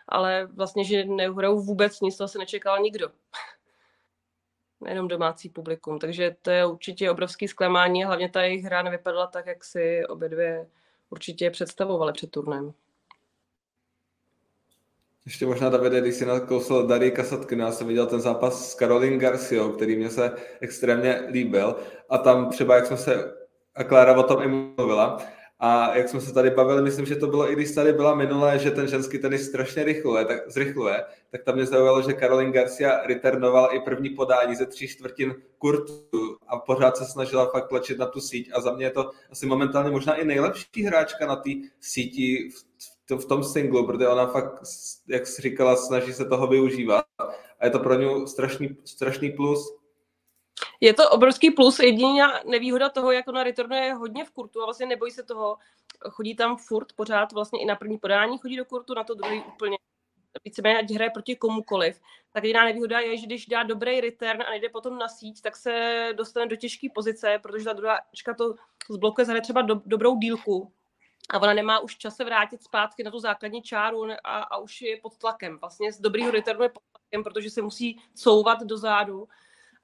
Ale 0.08 0.46
vlastně, 0.46 0.84
že 0.84 1.04
neuhrajou 1.04 1.60
vůbec 1.60 2.00
nic, 2.00 2.16
to 2.16 2.28
se 2.28 2.38
nečekal 2.38 2.78
nikdo. 2.78 3.10
Nejenom 4.80 5.08
domácí 5.08 5.48
publikum, 5.48 5.98
takže 5.98 6.36
to 6.42 6.50
je 6.50 6.66
určitě 6.66 7.10
obrovský 7.10 7.48
zklamání 7.48 8.04
hlavně 8.04 8.28
ta 8.28 8.42
jejich 8.42 8.64
hra 8.64 8.82
nevypadala 8.82 9.26
tak, 9.26 9.46
jak 9.46 9.64
si 9.64 10.06
obě 10.06 10.28
dvě 10.28 10.68
určitě 11.10 11.50
představovali 11.50 12.12
před 12.12 12.30
turnem. 12.30 12.74
Ještě 15.28 15.46
možná, 15.46 15.68
Davide, 15.68 16.00
když 16.00 16.14
si 16.14 16.26
nakousl 16.26 16.86
Darii 16.86 17.10
Kasatkina, 17.10 17.66
já 17.66 17.72
jsem 17.72 17.86
viděl 17.86 18.06
ten 18.06 18.20
zápas 18.20 18.70
s 18.70 18.74
Karolin 18.74 19.18
Garciou, 19.18 19.72
který 19.72 19.96
mě 19.96 20.10
se 20.10 20.32
extrémně 20.60 21.22
líbil. 21.30 21.76
A 22.08 22.18
tam 22.18 22.50
třeba, 22.50 22.76
jak 22.76 22.86
jsme 22.86 22.96
se, 22.96 23.34
a 23.74 23.84
Klára 23.84 24.16
o 24.16 24.22
tom 24.22 24.42
i 24.42 24.48
mluvila, 24.48 25.18
a 25.58 25.96
jak 25.96 26.08
jsme 26.08 26.20
se 26.20 26.34
tady 26.34 26.50
bavili, 26.50 26.82
myslím, 26.82 27.06
že 27.06 27.16
to 27.16 27.26
bylo 27.26 27.50
i 27.50 27.54
když 27.54 27.74
tady 27.74 27.92
byla 27.92 28.14
minulé, 28.14 28.58
že 28.58 28.70
ten 28.70 28.88
ženský 28.88 29.18
tenis 29.18 29.48
strašně 29.48 29.84
rychluje, 29.84 30.24
tak, 30.24 30.50
zrychluje, 30.50 31.04
tak 31.30 31.42
tam 31.42 31.54
mě 31.54 31.66
zaujalo, 31.66 32.02
že 32.02 32.12
Karolin 32.12 32.52
Garcia 32.52 33.00
returnovala 33.06 33.74
i 33.74 33.80
první 33.80 34.10
podání 34.10 34.56
ze 34.56 34.66
tří 34.66 34.88
čtvrtin 34.88 35.34
kurtu 35.58 36.36
a 36.46 36.58
pořád 36.58 36.96
se 36.96 37.04
snažila 37.04 37.50
fakt 37.50 37.68
tlačit 37.68 37.98
na 37.98 38.06
tu 38.06 38.20
síť 38.20 38.50
a 38.54 38.60
za 38.60 38.72
mě 38.72 38.86
je 38.86 38.90
to 38.90 39.10
asi 39.30 39.46
momentálně 39.46 39.90
možná 39.90 40.14
i 40.14 40.24
nejlepší 40.24 40.82
hráčka 40.86 41.26
na 41.26 41.36
té 41.36 41.50
síti 41.80 42.48
v 42.50 42.97
to 43.08 43.18
v 43.18 43.26
tom 43.26 43.44
singlu, 43.44 43.86
protože 43.86 44.08
ona 44.08 44.26
fakt, 44.26 44.62
jak 45.08 45.26
jsi 45.26 45.42
říkala, 45.42 45.76
snaží 45.76 46.12
se 46.12 46.24
toho 46.24 46.46
využívat. 46.46 47.04
A 47.60 47.64
je 47.64 47.70
to 47.70 47.78
pro 47.78 47.94
ně 47.94 48.26
strašný, 48.26 48.76
strašný 48.84 49.30
plus. 49.30 49.78
Je 50.80 50.94
to 50.94 51.10
obrovský 51.10 51.50
plus, 51.50 51.78
jediná 51.78 52.40
nevýhoda 52.46 52.88
toho, 52.88 53.12
jak 53.12 53.28
ona 53.28 53.42
returnuje 53.42 53.94
hodně 53.94 54.24
v 54.24 54.30
kurtu 54.30 54.62
a 54.62 54.64
vlastně 54.64 54.86
nebojí 54.86 55.12
se 55.12 55.22
toho, 55.22 55.56
chodí 56.10 56.36
tam 56.36 56.56
furt 56.56 56.92
pořád 56.92 57.32
vlastně 57.32 57.60
i 57.60 57.64
na 57.64 57.76
první 57.76 57.98
podání, 57.98 58.38
chodí 58.38 58.56
do 58.56 58.64
kurtu, 58.64 58.94
na 58.94 59.04
to 59.04 59.14
druhý 59.14 59.42
úplně 59.54 59.78
víceméně 60.44 60.78
ať 60.78 60.90
hraje 60.90 61.10
proti 61.10 61.36
komukoliv, 61.36 62.00
tak 62.32 62.44
jediná 62.44 62.64
nevýhoda 62.64 63.00
je, 63.00 63.16
že 63.16 63.26
když 63.26 63.46
dá 63.46 63.62
dobrý 63.62 64.00
return 64.00 64.42
a 64.42 64.50
nejde 64.50 64.68
potom 64.68 64.98
na 64.98 65.08
síť, 65.08 65.42
tak 65.42 65.56
se 65.56 66.08
dostane 66.16 66.46
do 66.46 66.56
těžké 66.56 66.88
pozice, 66.94 67.38
protože 67.42 67.64
ta 67.64 67.72
druhá 67.72 67.98
to 68.38 68.54
zblokuje, 68.90 69.24
zahraje 69.24 69.42
třeba 69.42 69.62
do, 69.62 69.82
dobrou 69.86 70.18
dílku 70.18 70.72
a 71.28 71.38
ona 71.38 71.54
nemá 71.54 71.78
už 71.78 71.96
čas 71.96 72.16
se 72.16 72.24
vrátit 72.24 72.62
zpátky 72.62 73.02
na 73.04 73.10
tu 73.10 73.18
základní 73.18 73.62
čáru 73.62 74.04
a, 74.24 74.38
a 74.38 74.56
už 74.56 74.80
je 74.82 74.96
pod 75.02 75.18
tlakem. 75.18 75.58
Vlastně 75.58 75.92
z 75.92 76.00
dobrýho 76.00 76.30
returnu 76.30 76.62
je 76.62 76.68
pod 76.68 76.82
tlakem, 76.92 77.24
protože 77.24 77.50
se 77.50 77.62
musí 77.62 78.00
couvat 78.14 78.62
dozadu 78.62 79.28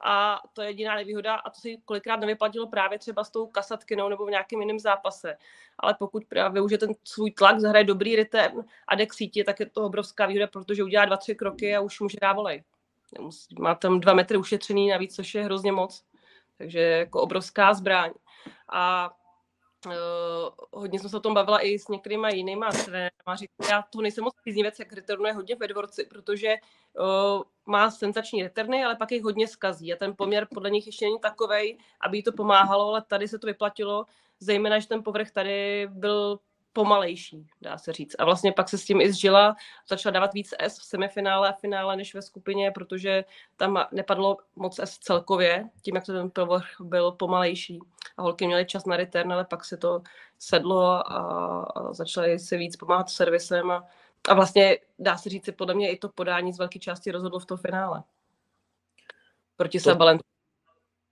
a 0.03 0.41
to 0.53 0.61
je 0.61 0.69
jediná 0.69 0.95
nevýhoda 0.95 1.35
a 1.35 1.49
to 1.49 1.59
si 1.59 1.77
kolikrát 1.85 2.19
nevyplatilo 2.19 2.67
právě 2.67 2.99
třeba 2.99 3.23
s 3.23 3.31
tou 3.31 3.47
kasatkinou 3.47 4.09
nebo 4.09 4.25
v 4.25 4.29
nějakém 4.29 4.61
jiném 4.61 4.79
zápase. 4.79 5.37
Ale 5.79 5.95
pokud 5.99 6.25
právě 6.25 6.53
využije 6.53 6.77
ten 6.77 6.89
svůj 7.03 7.31
tlak, 7.31 7.59
zahraje 7.59 7.85
dobrý 7.85 8.15
return 8.15 8.63
a 8.87 8.95
jde 8.95 9.05
k 9.05 9.13
síti, 9.13 9.43
tak 9.43 9.59
je 9.59 9.65
to 9.65 9.85
obrovská 9.85 10.25
výhoda, 10.25 10.47
protože 10.47 10.83
udělá 10.83 11.05
dva, 11.05 11.17
tři 11.17 11.35
kroky 11.35 11.75
a 11.75 11.81
už 11.81 11.99
může 11.99 12.17
dát 12.21 12.33
volej. 12.33 12.63
Má 13.59 13.75
tam 13.75 13.99
dva 13.99 14.13
metry 14.13 14.37
ušetřený 14.37 14.89
navíc, 14.89 15.15
což 15.15 15.35
je 15.35 15.43
hrozně 15.43 15.71
moc. 15.71 16.03
Takže 16.57 16.79
jako 16.79 17.21
obrovská 17.21 17.73
zbraň. 17.73 18.11
A 18.73 19.11
Uh, 19.85 19.91
hodně 20.71 20.99
jsem 20.99 21.09
se 21.09 21.17
o 21.17 21.19
tom 21.19 21.33
bavila 21.33 21.59
i 21.59 21.79
s 21.79 21.87
některýma 21.87 22.29
jinýma 22.29 22.69
trenérama. 22.71 23.35
Říkala, 23.35 23.69
já 23.69 23.81
tu 23.81 24.01
nejsem 24.01 24.23
moc 24.23 24.33
příznivec, 24.41 24.79
jak 24.79 24.93
returnuje 24.93 25.33
hodně 25.33 25.55
ve 25.55 25.67
dvorci, 25.67 26.05
protože 26.05 26.55
uh, 26.99 27.43
má 27.65 27.91
senzační 27.91 28.43
returny, 28.43 28.83
ale 28.83 28.95
pak 28.95 29.11
jich 29.11 29.23
hodně 29.23 29.47
skazí 29.47 29.93
a 29.93 29.95
ten 29.95 30.15
poměr 30.15 30.47
podle 30.53 30.69
nich 30.69 30.85
ještě 30.85 31.05
není 31.05 31.19
takovej, 31.19 31.77
aby 32.01 32.17
jí 32.17 32.23
to 32.23 32.31
pomáhalo, 32.31 32.87
ale 32.89 33.01
tady 33.01 33.27
se 33.27 33.39
to 33.39 33.47
vyplatilo, 33.47 34.05
zejména, 34.39 34.79
že 34.79 34.87
ten 34.87 35.03
povrch 35.03 35.31
tady 35.31 35.87
byl 35.91 36.39
pomalejší, 36.73 37.47
dá 37.61 37.77
se 37.77 37.93
říct. 37.93 38.15
A 38.19 38.25
vlastně 38.25 38.51
pak 38.51 38.69
se 38.69 38.77
s 38.77 38.85
tím 38.85 39.01
i 39.01 39.13
zžila, 39.13 39.55
začala 39.87 40.13
dávat 40.13 40.33
víc 40.33 40.53
S 40.59 40.79
v 40.79 40.83
semifinále 40.83 41.49
a 41.49 41.53
finále 41.53 41.95
než 41.95 42.13
ve 42.13 42.21
skupině, 42.21 42.71
protože 42.71 43.25
tam 43.57 43.85
nepadlo 43.91 44.37
moc 44.55 44.79
S 44.79 44.99
celkově, 44.99 45.69
tím, 45.81 45.95
jak 45.95 46.05
to 46.05 46.13
ten 46.13 46.31
povrch 46.31 46.75
byl 46.79 47.11
pomalejší. 47.11 47.79
A 48.17 48.21
holky 48.21 48.47
měly 48.47 48.65
čas 48.65 48.85
na 48.85 48.97
return, 48.97 49.33
ale 49.33 49.45
pak 49.45 49.65
se 49.65 49.77
to 49.77 50.01
sedlo 50.39 50.83
a, 50.83 51.01
a 51.75 51.93
začaly 51.93 52.39
se 52.39 52.57
víc 52.57 52.75
pomáhat 52.75 53.09
servisem 53.09 53.71
a, 53.71 53.87
a 54.29 54.33
vlastně 54.33 54.77
dá 54.99 55.17
se 55.17 55.29
říct, 55.29 55.49
podle 55.55 55.73
mě 55.73 55.91
i 55.91 55.97
to 55.97 56.09
podání 56.09 56.53
z 56.53 56.57
velké 56.57 56.79
části 56.79 57.11
rozhodlo 57.11 57.39
v 57.39 57.45
tom 57.45 57.57
finále. 57.57 58.03
Proti 59.57 59.79
to, 59.79 59.97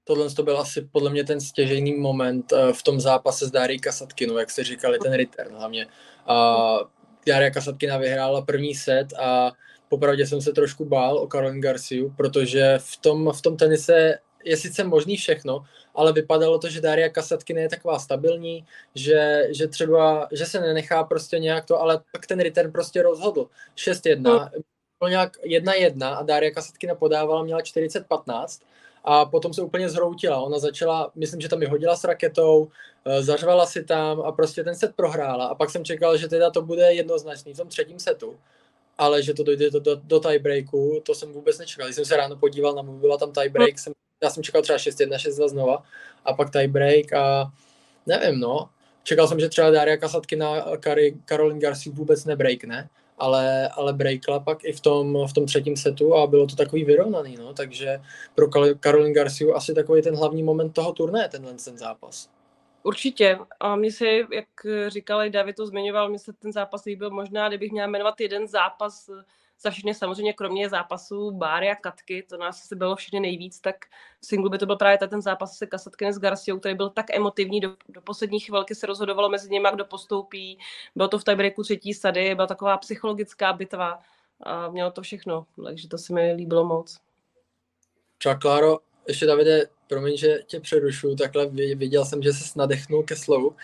tohle 0.04 0.30
to 0.30 0.44
byl 0.44 0.60
asi 0.60 0.82
podle 0.82 1.10
mě 1.10 1.24
ten 1.24 1.42
stěžejný 1.42 1.94
moment 1.94 2.52
uh, 2.52 2.72
v 2.72 2.84
tom 2.84 3.00
zápase 3.00 3.46
s 3.48 3.52
Darí 3.52 3.80
Kasatkinou, 3.80 4.38
jak 4.38 4.52
jste 4.52 4.64
říkali, 4.64 5.00
ten 5.00 5.14
return 5.14 5.56
hlavně. 5.56 5.88
Uh, 6.30 6.88
Daria 7.28 7.52
Kasatkina 7.52 7.98
vyhrála 7.98 8.42
první 8.42 8.76
set 8.76 9.14
a 9.14 9.52
popravdě 9.90 10.28
jsem 10.28 10.42
se 10.42 10.52
trošku 10.52 10.86
bál 10.86 11.18
o 11.18 11.28
Karolin 11.28 11.62
Garciu, 11.62 12.14
protože 12.18 12.76
v 12.78 12.98
tom, 12.98 13.32
v 13.32 13.42
tom 13.42 13.58
tenise 13.58 14.20
je 14.46 14.58
sice 14.58 14.84
možný 14.84 15.18
všechno, 15.18 15.66
ale 15.96 16.14
vypadalo 16.14 16.60
to, 16.60 16.70
že 16.70 16.82
Daria 16.82 17.10
Kasatkina 17.10 17.62
je 17.62 17.70
taková 17.70 18.00
stabilní, 18.00 18.66
že, 18.96 19.48
že 19.50 19.68
třeba, 19.68 20.28
že 20.32 20.46
se 20.46 20.60
nenechá 20.60 21.04
prostě 21.04 21.40
nějak 21.40 21.66
to, 21.66 21.80
ale 21.82 22.02
pak 22.12 22.28
ten 22.28 22.40
return 22.40 22.72
prostě 22.72 23.02
rozhodl. 23.02 23.48
6-1, 23.76 24.22
no. 24.22 24.50
bylo 25.00 25.10
nějak 25.10 25.38
1-1 25.38 26.18
a 26.18 26.24
Daria 26.24 26.52
Kasatkina 26.52 26.96
podávala, 26.96 27.44
měla 27.44 27.62
40-15 27.62 28.62
a 29.04 29.26
potom 29.26 29.54
se 29.54 29.62
úplně 29.62 29.90
zhroutila. 29.90 30.42
Ona 30.42 30.60
začala, 30.60 31.12
myslím, 31.16 31.42
že 31.42 31.50
tam 31.50 31.60
mi 31.60 31.66
hodila 31.66 31.96
s 31.96 32.04
raketou, 32.04 32.70
eh, 33.06 33.24
zařvala 33.24 33.66
si 33.66 33.84
tam 33.84 34.22
a 34.22 34.32
prostě 34.32 34.64
ten 34.64 34.76
set 34.76 34.96
prohrála. 34.96 35.46
A 35.46 35.56
pak 35.56 35.70
jsem 35.70 35.86
čekal, 35.86 36.18
že 36.18 36.28
teda 36.28 36.50
to 36.50 36.62
bude 36.62 36.94
jednoznačný 36.94 37.54
v 37.54 37.58
tom 37.58 37.68
třetím 37.68 38.00
setu, 38.00 38.40
ale 38.98 39.24
že 39.24 39.34
to 39.34 39.44
dojde 39.44 39.70
do, 39.70 39.80
do, 39.80 39.96
do 39.96 40.20
tiebreaku, 40.20 41.02
to 41.06 41.16
jsem 41.16 41.32
vůbec 41.32 41.58
nečekal. 41.58 41.88
Když 41.88 41.96
jsem 41.96 42.06
se 42.06 42.18
ráno 42.18 42.36
podíval 42.36 42.76
na 42.76 42.84
byla 42.84 43.18
tam 43.18 43.32
tiebreak, 43.32 43.80
jsem, 43.80 43.94
já 44.24 44.30
jsem 44.30 44.44
čekal 44.44 44.62
třeba 44.62 44.78
6-1, 44.78 45.18
6 45.18 45.36
znova 45.36 45.84
a 46.26 46.34
pak 46.34 46.50
tiebreak 46.50 47.14
a 47.14 47.52
nevím, 48.06 48.40
no. 48.40 48.70
Čekal 49.04 49.28
jsem, 49.28 49.40
že 49.40 49.50
třeba 49.50 49.70
Daria 49.70 49.98
Kasatkina 49.98 50.66
Karolin 51.26 51.60
Garcia 51.60 51.96
vůbec 51.96 52.26
nebreakne, 52.26 52.90
ale, 53.18 53.70
ale 53.70 53.94
breakla 53.94 54.40
pak 54.40 54.64
i 54.64 54.74
v 54.74 54.80
tom, 54.80 55.28
v 55.28 55.34
tom 55.34 55.46
třetím 55.46 55.78
setu 55.78 56.16
a 56.16 56.28
bylo 56.28 56.48
to 56.48 56.56
takový 56.56 56.84
vyrovnaný, 56.84 57.36
no, 57.36 57.54
takže 57.54 58.02
pro 58.36 58.48
Karolin 58.80 59.14
Garciu 59.14 59.56
asi 59.56 59.74
takový 59.74 60.02
ten 60.02 60.16
hlavní 60.16 60.44
moment 60.44 60.70
toho 60.70 60.94
turné, 60.94 61.30
tenhle 61.30 61.54
ten 61.54 61.78
zápas. 61.78 62.30
Určitě. 62.84 63.38
A 63.60 63.76
mně 63.76 63.92
se, 63.92 64.06
jak 64.08 64.48
říkal 64.88 65.24
i 65.24 65.30
David 65.30 65.56
to 65.56 65.68
zmiňoval, 65.68 66.10
mně 66.10 66.20
se 66.20 66.34
ten 66.34 66.52
zápas 66.52 66.86
líbil 66.86 67.10
možná, 67.10 67.48
kdybych 67.48 67.72
měla 67.72 67.88
jmenovat 67.88 68.22
jeden 68.22 68.48
zápas 68.48 69.10
za 69.64 69.72
všechny 69.72 69.94
samozřejmě 69.94 70.34
kromě 70.34 70.70
zápasu 70.70 71.32
Báry 71.32 71.70
a 71.70 71.76
Katky, 71.76 72.24
to 72.30 72.38
nás 72.38 72.64
se 72.64 72.76
bylo 72.76 72.96
všechny 72.96 73.20
nejvíc, 73.20 73.60
tak 73.60 73.76
v 74.22 74.26
singlu 74.26 74.50
by 74.50 74.58
to 74.58 74.66
byl 74.66 74.76
právě 74.76 74.98
ten 74.98 75.22
zápas 75.22 75.58
se 75.58 75.68
Kasatky 75.68 76.14
s 76.14 76.20
Garciou, 76.20 76.60
který 76.60 76.76
byl 76.76 76.90
tak 76.90 77.10
emotivní, 77.10 77.62
do, 77.62 77.76
do 77.90 78.02
poslední 78.02 78.40
chvilky 78.40 78.76
se 78.76 78.88
rozhodovalo 78.88 79.30
mezi 79.30 79.50
nimi, 79.50 79.68
kdo 79.74 79.86
postoupí, 79.86 80.60
bylo 80.96 81.08
to 81.08 81.20
v 81.20 81.24
tiebreaku 81.24 81.64
třetí 81.64 81.94
sady, 81.94 82.36
byla 82.36 82.48
taková 82.48 82.78
psychologická 82.78 83.54
bitva 83.54 84.00
a 84.44 84.70
mělo 84.70 84.92
to 84.92 85.02
všechno, 85.02 85.46
takže 85.66 85.88
to 85.88 85.98
se 85.98 86.14
mi 86.14 86.34
líbilo 86.34 86.66
moc. 86.66 87.00
Čau, 88.20 88.36
Kláro, 88.42 88.80
ještě 89.08 89.26
Davide, 89.26 89.68
promiň, 89.88 90.18
že 90.18 90.40
tě 90.48 90.60
přerušu, 90.60 91.16
takhle 91.16 91.48
viděl 91.76 92.06
jsem, 92.06 92.24
že 92.24 92.34
se 92.34 92.60
nadechnul 92.60 93.04
ke 93.04 93.16
slovu. 93.16 93.56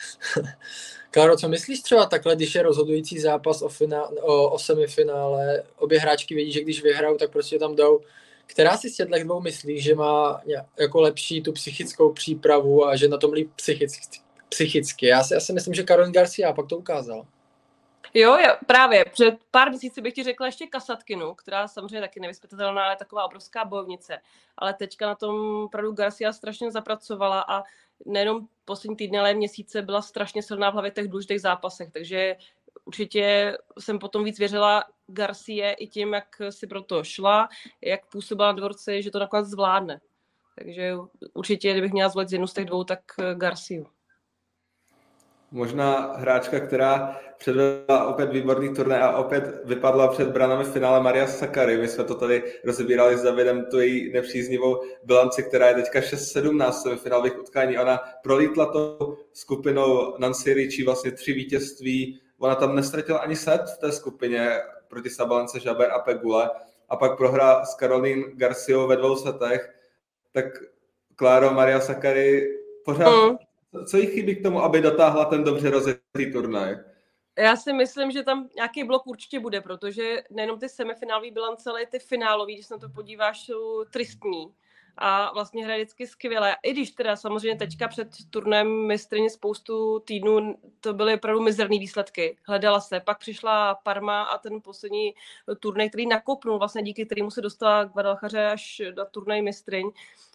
Kláro, 1.12 1.38
co 1.38 1.50
myslíš 1.50 1.82
třeba 1.82 2.06
takhle, 2.06 2.36
když 2.36 2.56
je 2.56 2.64
rozhodující 2.64 3.20
zápas 3.20 3.62
o, 3.62 3.70
finál, 3.70 4.14
o, 4.22 4.50
o 4.50 4.60
semifinále, 4.60 5.64
obě 5.78 6.00
hráčky 6.00 6.36
vědí, 6.36 6.52
že 6.52 6.62
když 6.62 6.84
vyhrajou, 6.84 7.18
tak 7.18 7.32
prostě 7.32 7.60
tam 7.60 7.76
jdou. 7.76 8.00
Která 8.46 8.78
si 8.78 8.90
z 8.90 8.96
těchto 8.96 9.24
dvou 9.24 9.42
myslí, 9.42 9.82
že 9.82 9.96
má 9.96 10.42
jako 10.80 11.02
lepší 11.02 11.42
tu 11.42 11.52
psychickou 11.52 12.14
přípravu 12.14 12.88
a 12.88 12.96
že 12.96 13.08
na 13.08 13.18
tom 13.18 13.34
líp 13.34 13.50
psychicky? 13.56 14.20
psychicky. 14.50 15.06
Já 15.06 15.24
si, 15.24 15.34
já 15.34 15.40
si 15.40 15.54
myslím, 15.54 15.74
že 15.74 15.84
Karolin 15.84 16.12
Garcia 16.12 16.54
pak 16.54 16.68
to 16.68 16.78
ukázal. 16.78 17.26
Jo, 18.14 18.38
jo, 18.38 18.56
právě. 18.66 19.06
Před 19.06 19.36
pár 19.52 19.70
měsíci 19.70 20.02
bych 20.02 20.14
ti 20.14 20.24
řekla 20.24 20.46
ještě 20.46 20.68
Kasatkinu, 20.68 21.34
která 21.34 21.68
samozřejmě 21.68 22.02
taky 22.02 22.20
nevyspětatelná, 22.20 22.86
ale 22.86 22.96
taková 22.96 23.26
obrovská 23.26 23.66
bojovnice. 23.66 24.22
Ale 24.58 24.74
teďka 24.74 25.08
na 25.08 25.16
tom 25.16 25.64
opravdu 25.64 25.92
Garcia 25.92 26.34
strašně 26.34 26.72
zapracovala 26.72 27.46
a 27.50 27.64
nejenom 28.06 28.48
poslední 28.66 28.96
týdny, 28.96 29.20
ale 29.20 29.34
měsíce 29.34 29.82
byla 29.82 30.02
strašně 30.02 30.44
silná 30.44 30.70
v 30.70 30.74
hlavě 30.74 30.92
těch 30.92 31.08
důležitých 31.08 31.42
zápasech, 31.42 31.92
takže 31.92 32.36
určitě 32.86 33.58
jsem 33.80 34.00
potom 34.00 34.24
víc 34.24 34.40
věřila 34.40 34.84
Garcie 35.08 35.74
i 35.74 35.88
tím, 35.88 36.14
jak 36.14 36.42
si 36.50 36.68
pro 36.68 36.82
to 36.82 37.04
šla, 37.04 37.50
jak 37.82 38.06
působila 38.06 38.48
na 38.48 38.54
dvorci, 38.54 39.04
že 39.04 39.12
to 39.12 39.20
nakonec 39.20 39.48
zvládne. 39.48 40.02
Takže 40.56 40.94
určitě, 41.34 41.72
kdybych 41.72 41.92
měla 41.92 42.10
zvolit 42.10 42.30
z 42.30 42.34
jednu 42.34 42.48
z 42.48 42.54
těch 42.54 42.66
dvou, 42.66 42.84
tak 42.84 43.00
Garciu. 43.34 43.88
Možná 45.52 46.14
hráčka, 46.18 46.60
která 46.60 47.20
předvedla 47.38 48.08
opět 48.08 48.30
výborný 48.30 48.76
turnaj 48.76 49.02
a 49.02 49.18
opět 49.18 49.62
vypadla 49.66 50.08
před 50.08 50.30
branami 50.30 50.64
v 50.64 50.72
finále 50.72 51.04
Maria 51.04 51.28
Sakary. 51.28 51.78
My 51.78 51.88
jsme 51.88 52.04
to 52.04 52.16
tady 52.16 52.44
rozebírali 52.64 53.18
s 53.18 53.24
Davidem, 53.24 53.66
tu 53.66 53.80
její 53.80 54.14
nepříznivou 54.14 54.82
bilanci, 55.04 55.44
která 55.44 55.68
je 55.68 55.74
teďka 55.74 56.00
6-17 56.00 56.96
v 56.96 57.02
finálových 57.02 57.40
utkání. 57.40 57.78
Ona 57.78 58.02
prolítla 58.24 58.66
to 58.66 59.18
skupinou 59.34 60.16
Nancy 60.18 60.54
Ricci, 60.54 60.84
vlastně 60.84 61.12
tři 61.12 61.34
vítězství. 61.34 62.20
Ona 62.40 62.56
tam 62.56 62.76
nestratila 62.76 63.20
ani 63.20 63.36
set 63.36 63.62
v 63.76 63.78
té 63.78 63.92
skupině 63.92 64.50
proti 64.88 65.10
Sabalence, 65.10 65.60
Žaber 65.60 65.92
a 65.92 66.00
Pegule. 66.00 66.50
A 66.90 66.96
pak 66.96 67.18
prohra 67.18 67.66
s 67.66 67.76
Karolín 67.76 68.24
Garciou 68.36 68.88
ve 68.88 68.96
dvou 68.96 69.16
setech. 69.16 69.74
Tak 70.32 70.46
Kláro, 71.16 71.54
Maria 71.54 71.80
Sakary 71.80 72.58
pořád 72.86 73.10
mm 73.10 73.49
co 73.86 73.98
jí 73.98 74.08
chybí 74.08 74.36
k 74.36 74.44
tomu, 74.44 74.64
aby 74.64 74.82
dotáhla 74.82 75.26
ten 75.26 75.44
dobře 75.44 75.70
rozjetý 75.70 76.32
turnaj? 76.34 76.78
Já 77.38 77.56
si 77.56 77.74
myslím, 77.74 78.12
že 78.12 78.24
tam 78.24 78.50
nějaký 78.56 78.84
blok 78.84 79.08
určitě 79.08 79.40
bude, 79.40 79.62
protože 79.62 80.24
nejenom 80.30 80.60
ty 80.60 80.70
semifinálové 80.70 81.32
bilance, 81.32 81.70
ale 81.70 81.84
i 81.84 81.86
ty 81.86 82.00
finálové, 82.00 82.54
když 82.54 82.66
se 82.66 82.74
na 82.74 82.78
to 82.78 82.90
podíváš, 82.90 83.46
jsou 83.46 83.86
tristní 83.86 84.54
a 84.98 85.34
vlastně 85.34 85.66
hraje 85.66 85.80
vždycky 85.80 86.08
skvěle. 86.08 86.56
I 86.64 86.74
když 86.74 86.92
teda 86.92 87.16
samozřejmě 87.16 87.58
teďka 87.58 87.88
před 87.88 88.08
turnem 88.30 88.88
mistrně 88.88 89.30
spoustu 89.30 90.00
týdnů 90.00 90.56
to 90.80 90.94
byly 90.94 91.14
opravdu 91.14 91.42
mizerné 91.42 91.80
výsledky. 91.80 92.38
Hledala 92.48 92.82
se, 92.82 93.00
pak 93.00 93.20
přišla 93.20 93.76
Parma 93.76 94.24
a 94.24 94.38
ten 94.38 94.62
poslední 94.62 95.14
turnaj, 95.60 95.90
který 95.90 96.08
nakopnul, 96.08 96.60
vlastně 96.60 96.84
díky 96.84 97.06
kterému 97.06 97.32
se 97.32 97.42
dostala 97.42 97.84
Guadalajare 97.84 98.52
až 98.52 98.82
na 98.98 99.06
turnaj 99.06 99.42
mistryň, 99.42 99.92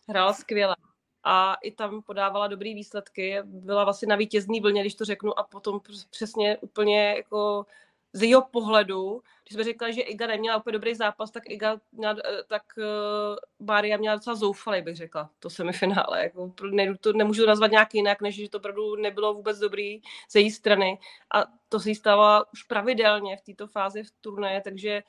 hrála 0.08 0.32
skvěle 0.32 0.76
a 1.24 1.54
i 1.54 1.70
tam 1.70 2.02
podávala 2.02 2.46
dobrý 2.46 2.74
výsledky. 2.74 3.38
Byla 3.44 3.84
vlastně 3.84 4.08
na 4.08 4.16
vítězný 4.16 4.60
vlně, 4.60 4.80
když 4.80 4.94
to 4.94 5.04
řeknu, 5.04 5.38
a 5.38 5.42
potom 5.42 5.80
přesně 6.10 6.56
úplně 6.56 7.14
jako 7.16 7.66
z 8.12 8.22
jeho 8.22 8.42
pohledu, 8.42 9.22
když 9.44 9.54
jsme 9.54 9.64
řekli, 9.64 9.92
že 9.92 10.00
Iga 10.00 10.26
neměla 10.26 10.56
úplně 10.56 10.72
dobrý 10.72 10.94
zápas, 10.94 11.30
tak 11.30 11.42
Iga 11.50 11.80
měla, 11.92 12.16
tak 12.46 12.62
uh, 12.76 13.66
Mária 13.66 13.96
měla 13.96 14.16
docela 14.16 14.36
zoufalý, 14.36 14.82
bych 14.82 14.96
řekla, 14.96 15.30
to 15.38 15.50
semifinále. 15.50 16.22
Jako, 16.22 16.52
ne, 16.70 16.94
to 17.00 17.12
nemůžu 17.12 17.42
to 17.42 17.48
nazvat 17.48 17.70
nějak 17.70 17.94
jinak, 17.94 18.20
než 18.22 18.34
že 18.34 18.48
to 18.48 18.58
opravdu 18.58 18.96
nebylo 18.96 19.34
vůbec 19.34 19.58
dobrý 19.58 20.02
ze 20.30 20.40
její 20.40 20.50
strany. 20.50 20.98
A 21.34 21.44
to 21.68 21.80
se 21.80 21.88
jí 21.88 21.94
stává 21.94 22.52
už 22.52 22.62
pravidelně 22.62 23.36
v 23.36 23.40
této 23.40 23.66
fázi 23.66 24.02
v 24.02 24.10
turnaje, 24.20 24.60
takže 24.60 25.02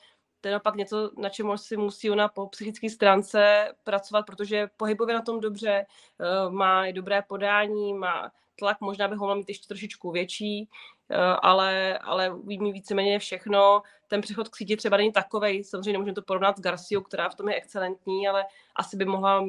je 0.43 0.51
naopak 0.51 0.75
něco, 0.75 1.11
na 1.17 1.29
čem 1.29 1.57
si 1.57 1.77
musí 1.77 2.11
ona 2.11 2.27
po 2.27 2.47
psychické 2.47 2.89
stránce 2.89 3.67
pracovat, 3.83 4.25
protože 4.25 4.69
pohybově 4.77 5.15
na 5.15 5.21
tom 5.21 5.39
dobře, 5.39 5.85
eh, 6.19 6.49
má 6.49 6.85
i 6.85 6.93
dobré 6.93 7.21
podání, 7.21 7.93
má 7.93 8.31
tlak, 8.55 8.81
možná 8.81 9.07
by 9.07 9.15
ho 9.15 9.25
měl 9.25 9.35
mít 9.35 9.49
ještě 9.49 9.67
trošičku 9.67 10.11
větší, 10.11 10.69
eh, 11.09 11.17
ale, 11.41 11.97
ale 11.97 12.33
umí 12.33 12.73
víceméně 12.73 13.19
všechno. 13.19 13.81
Ten 14.07 14.21
přechod 14.21 14.49
k 14.49 14.55
síti 14.55 14.77
třeba 14.77 14.97
není 14.97 15.11
takový. 15.11 15.63
Samozřejmě 15.63 15.91
nemůžeme 15.91 16.15
to 16.15 16.21
porovnat 16.21 16.57
s 16.57 16.61
Garciou, 16.61 17.01
která 17.01 17.29
v 17.29 17.35
tom 17.35 17.49
je 17.49 17.55
excelentní, 17.55 18.27
ale 18.27 18.45
asi 18.75 18.97
by 18.97 19.05
mohla 19.05 19.45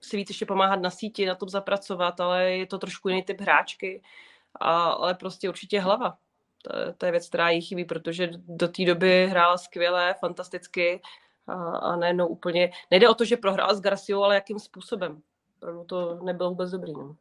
si 0.00 0.16
víc 0.16 0.30
ještě 0.30 0.46
pomáhat 0.46 0.80
na 0.80 0.90
síti, 0.90 1.26
na 1.26 1.34
tom 1.34 1.48
zapracovat, 1.48 2.20
ale 2.20 2.50
je 2.50 2.66
to 2.66 2.78
trošku 2.78 3.08
jiný 3.08 3.22
typ 3.22 3.40
hráčky. 3.40 4.02
Ale 4.60 5.14
prostě 5.14 5.48
určitě 5.48 5.80
hlava. 5.80 6.18
To, 6.62 6.92
to 6.98 7.06
je 7.06 7.12
věc, 7.12 7.28
která 7.28 7.50
jí 7.50 7.60
chybí, 7.60 7.84
protože 7.84 8.30
do 8.34 8.68
té 8.68 8.84
doby 8.84 9.26
hrála 9.26 9.58
skvěle, 9.58 10.14
fantasticky 10.20 11.00
a, 11.46 11.54
a 11.76 11.96
najednou 11.96 12.26
úplně... 12.26 12.70
Nejde 12.90 13.08
o 13.08 13.14
to, 13.14 13.24
že 13.24 13.36
prohrála 13.36 13.74
s 13.74 13.80
Garciou, 13.80 14.22
ale 14.22 14.34
jakým 14.34 14.58
způsobem. 14.58 15.22
Opravdu 15.56 15.84
to 15.84 16.18
nebylo 16.22 16.50
vůbec 16.50 16.70
dobrý. 16.70 16.92
No. 16.92 17.16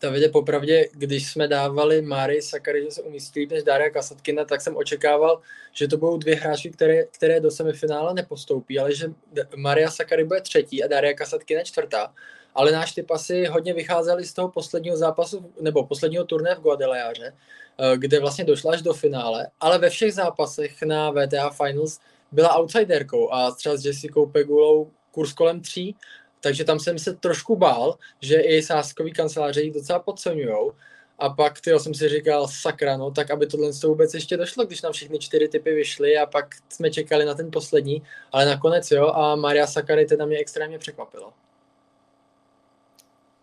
Davide, 0.00 0.28
popravdě, 0.28 0.88
když 0.92 1.30
jsme 1.30 1.48
dávali 1.48 2.02
Mary 2.02 2.42
Sakary, 2.42 2.84
že 2.84 2.90
se 2.90 3.02
umístí 3.02 3.46
než 3.46 3.62
Daria 3.62 3.90
Kasatkina, 3.90 4.44
tak 4.44 4.60
jsem 4.60 4.76
očekával, 4.76 5.40
že 5.72 5.88
to 5.88 5.96
budou 5.96 6.16
dvě 6.16 6.36
hráči, 6.36 6.70
které, 6.70 7.04
které 7.04 7.40
do 7.40 7.50
semifinále 7.50 8.14
nepostoupí, 8.14 8.78
ale 8.78 8.94
že 8.94 9.12
Maria 9.56 9.90
Sakary 9.90 10.24
bude 10.24 10.40
třetí 10.40 10.84
a 10.84 10.86
Daria 10.86 11.14
Kasatkina 11.14 11.62
čtvrtá. 11.62 12.14
Ale 12.54 12.72
náš 12.72 12.92
typ 12.92 13.10
asi 13.10 13.46
hodně 13.46 13.74
vycházeli 13.74 14.24
z 14.24 14.32
toho 14.32 14.48
posledního 14.48 14.96
zápasu, 14.96 15.52
nebo 15.60 15.86
posledního 15.86 16.24
turné 16.24 16.54
v 16.54 16.60
Guadalajare, 16.60 17.32
Eh, 17.80 17.96
kde 17.96 18.20
vlastně 18.20 18.44
došla 18.44 18.72
až 18.72 18.82
do 18.82 18.94
finále, 18.94 19.48
ale 19.60 19.78
ve 19.78 19.90
všech 19.90 20.14
zápasech 20.14 20.82
na 20.82 21.10
VTA 21.10 21.50
Finals 21.50 22.00
byla 22.32 22.56
outsiderkou 22.58 23.32
a 23.32 23.50
třeba 23.50 23.76
s 23.76 23.84
Jessicou 23.84 24.26
Pegulou 24.26 24.90
kurz 25.12 25.32
kolem 25.32 25.60
tří, 25.60 25.96
takže 26.40 26.64
tam 26.64 26.80
jsem 26.80 26.98
se 26.98 27.14
trošku 27.14 27.56
bál, 27.56 27.98
že 28.20 28.40
i 28.40 28.62
sáskový 28.62 29.12
kanceláře 29.12 29.62
ji 29.62 29.70
docela 29.70 29.98
podceňujou. 29.98 30.72
A 31.18 31.30
pak 31.30 31.60
ty 31.60 31.70
jsem 31.78 31.94
si 31.94 32.08
říkal, 32.08 32.48
sakra, 32.48 32.96
no, 32.96 33.10
tak 33.10 33.30
aby 33.30 33.46
tohle 33.46 33.72
to 33.72 33.88
vůbec 33.88 34.14
ještě 34.14 34.36
došlo, 34.36 34.64
když 34.64 34.82
nám 34.82 34.92
všechny 34.92 35.18
čtyři 35.18 35.48
typy 35.48 35.74
vyšly 35.74 36.18
a 36.18 36.26
pak 36.26 36.46
jsme 36.68 36.90
čekali 36.90 37.24
na 37.24 37.34
ten 37.34 37.50
poslední, 37.50 38.02
ale 38.32 38.46
nakonec 38.46 38.90
jo 38.90 39.06
a 39.06 39.36
Maria 39.36 39.66
Sakary 39.66 40.06
teda 40.06 40.26
mě 40.26 40.38
extrémně 40.38 40.78
překvapila. 40.78 41.32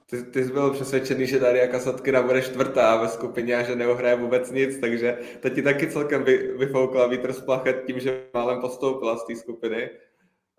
Ty, 0.10 0.24
ty 0.24 0.46
jsi 0.46 0.52
byl 0.52 0.74
přesvědčený, 0.74 1.28
že 1.28 1.40
Daria 1.40 1.68
Kasatkina 1.68 2.22
bude 2.22 2.42
čtvrtá 2.42 3.02
ve 3.02 3.08
skupině 3.08 3.56
a 3.56 3.64
že 3.64 3.76
neuhraje 3.76 4.16
vůbec 4.16 4.52
nic, 4.52 4.80
takže 4.80 5.18
to 5.40 5.50
ti 5.50 5.62
taky 5.62 5.92
celkem 5.92 6.24
vy, 6.24 6.38
vyfoukla 6.58 7.08
vítr 7.08 7.34
z 7.34 7.42
plachet 7.42 7.84
tím, 7.88 8.00
že 8.00 8.24
málem 8.34 8.62
postoupila 8.62 9.18
z 9.18 9.26
té 9.26 9.36
skupiny. 9.36 9.90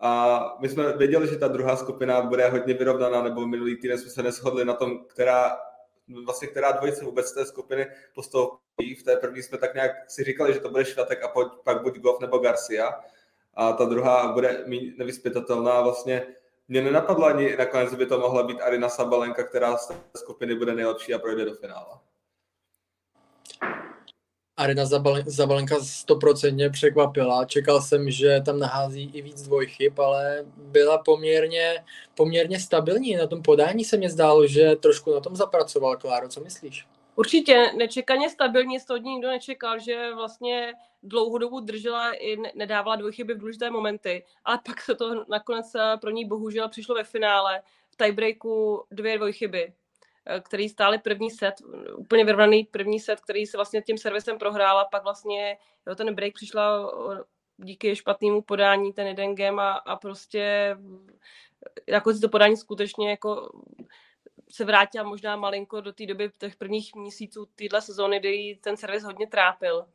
A 0.01 0.41
my 0.61 0.69
jsme 0.69 0.97
věděli, 0.97 1.29
že 1.29 1.37
ta 1.37 1.49
druhá 1.49 1.77
skupina 1.77 2.23
bude 2.23 2.49
hodně 2.49 2.75
vyrovnaná, 2.75 3.23
nebo 3.23 3.47
minulý 3.47 3.77
týden 3.77 3.99
jsme 3.99 4.11
se 4.11 4.23
neshodli 4.23 4.65
na 4.65 4.75
tom, 4.75 5.05
která, 5.05 5.59
vlastně 6.27 6.49
která 6.49 6.73
dvojice 6.73 7.05
vůbec 7.05 7.27
z 7.27 7.35
té 7.35 7.47
skupiny 7.47 7.87
postoupí. 8.15 8.95
V 8.95 9.03
té 9.03 9.17
první 9.17 9.43
jsme 9.43 9.59
tak 9.59 9.75
nějak 9.75 10.11
si 10.11 10.25
říkali, 10.25 10.55
že 10.55 10.61
to 10.61 10.71
bude 10.71 10.85
Švatek 10.85 11.23
a 11.23 11.33
pak 11.65 11.83
buď 11.83 11.99
Goff 11.99 12.21
nebo 12.21 12.39
Garcia. 12.39 13.01
A 13.55 13.73
ta 13.73 13.85
druhá 13.85 14.33
bude 14.33 14.65
nevyspytatelná 14.97 15.81
vlastně 15.81 16.27
mě 16.69 16.83
nenapadlo 16.83 17.27
ani 17.27 17.57
nakonec, 17.57 17.95
by 17.95 18.07
to 18.07 18.19
mohla 18.19 18.43
být 18.43 18.61
Arina 18.61 18.89
Sabalenka, 18.89 19.45
která 19.45 19.77
z 19.77 19.87
té 19.87 19.95
skupiny 20.17 20.55
bude 20.55 20.75
nejlepší 20.75 21.15
a 21.15 21.19
projde 21.19 21.45
do 21.45 21.55
finále. 21.55 21.99
Arina 24.57 24.85
Zabalenka 25.27 25.77
stoprocentně 25.81 26.71
překvapila. 26.71 27.45
Čekal 27.45 27.83
jsem, 27.83 28.11
že 28.11 28.41
tam 28.45 28.59
nahází 28.59 29.11
i 29.15 29.23
víc 29.23 29.43
dvojchyb, 29.43 29.99
ale 29.99 30.45
byla 30.57 30.99
poměrně, 30.99 31.85
poměrně 32.15 32.61
stabilní. 32.61 33.17
Na 33.17 33.27
tom 33.27 33.43
podání 33.43 33.85
se 33.85 33.97
mě 33.97 34.11
zdálo, 34.11 34.47
že 34.47 34.77
trošku 34.77 35.15
na 35.15 35.21
tom 35.21 35.37
zapracoval. 35.37 35.97
Kláro, 35.97 36.29
co 36.29 36.41
myslíš? 36.41 36.87
Určitě 37.17 37.73
nečekaně 37.77 38.31
stabilní, 38.31 38.81
z 38.81 38.85
toho 38.85 38.97
nikdo 38.97 39.29
nečekal, 39.29 39.79
že 39.79 40.15
vlastně 40.15 40.73
dlouhou 41.03 41.39
dobu 41.39 41.61
držela 41.61 42.13
i 42.13 42.37
nedávala 42.55 42.97
dvojchyby 42.97 43.35
v 43.35 43.39
důležité 43.39 43.71
momenty, 43.71 44.25
ale 44.45 44.61
pak 44.67 44.81
se 44.81 44.95
to 44.95 45.25
nakonec 45.29 45.75
eh, 45.75 45.97
pro 46.01 46.11
ní 46.11 46.25
bohužel 46.25 46.69
přišlo 46.69 46.95
ve 46.95 47.05
finále 47.05 47.63
v 47.91 47.97
tiebreaku 47.97 48.85
dvě 48.91 49.17
dvojchyby, 49.17 49.73
který 50.43 50.69
stály 50.69 50.99
první 50.99 51.31
set, 51.31 51.55
úplně 51.97 52.25
vyrovnaný 52.25 52.65
první 52.65 53.01
set, 53.01 53.21
který 53.21 53.47
se 53.47 53.59
vlastně 53.59 53.83
tím 53.83 53.99
servisem 53.99 54.39
prohrála, 54.39 54.85
pak 54.85 55.03
vlastně 55.03 55.59
jo, 55.87 55.95
ten 55.95 56.15
break 56.15 56.35
přišla 56.35 56.93
díky 57.57 57.97
špatnému 57.97 58.43
podání 58.43 58.93
ten 58.93 59.07
jeden 59.07 59.35
game 59.35 59.63
a, 59.63 59.71
a 59.71 59.97
prostě 59.97 60.77
jako 61.87 62.19
to 62.19 62.29
podání 62.29 62.57
skutečně 62.57 63.11
jako 63.11 63.51
se 64.51 64.65
vrátila 64.65 65.05
možná 65.05 65.37
malinko 65.37 65.81
do 65.81 65.93
té 65.93 66.07
doby 66.07 66.31
těch 66.39 66.57
prvních 66.57 66.95
měsíců 66.95 67.47
téhle 67.57 67.83
sezóny, 67.83 68.21
kdy 68.21 68.59
ten 68.61 68.77
servis 68.77 69.05
hodně 69.05 69.27
trápil. 69.27 69.87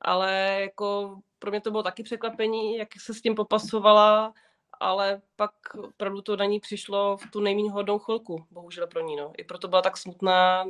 Ale 0.00 0.58
jako 0.60 1.18
pro 1.38 1.50
mě 1.50 1.60
to 1.60 1.70
bylo 1.70 1.82
taky 1.82 2.02
překvapení, 2.02 2.76
jak 2.76 2.88
se 3.00 3.14
s 3.14 3.22
tím 3.22 3.34
popasovala, 3.34 4.34
ale 4.80 5.20
pak 5.36 5.50
opravdu 5.74 6.22
to 6.22 6.36
na 6.36 6.44
ní 6.44 6.60
přišlo 6.60 7.16
v 7.16 7.30
tu 7.30 7.40
nejméně 7.40 7.70
hodnou 7.70 7.98
chvilku, 7.98 8.46
bohužel 8.50 8.86
pro 8.86 9.00
ní. 9.00 9.16
No. 9.16 9.32
I 9.38 9.44
proto 9.44 9.68
byla 9.68 9.82
tak 9.82 9.96
smutná 9.96 10.64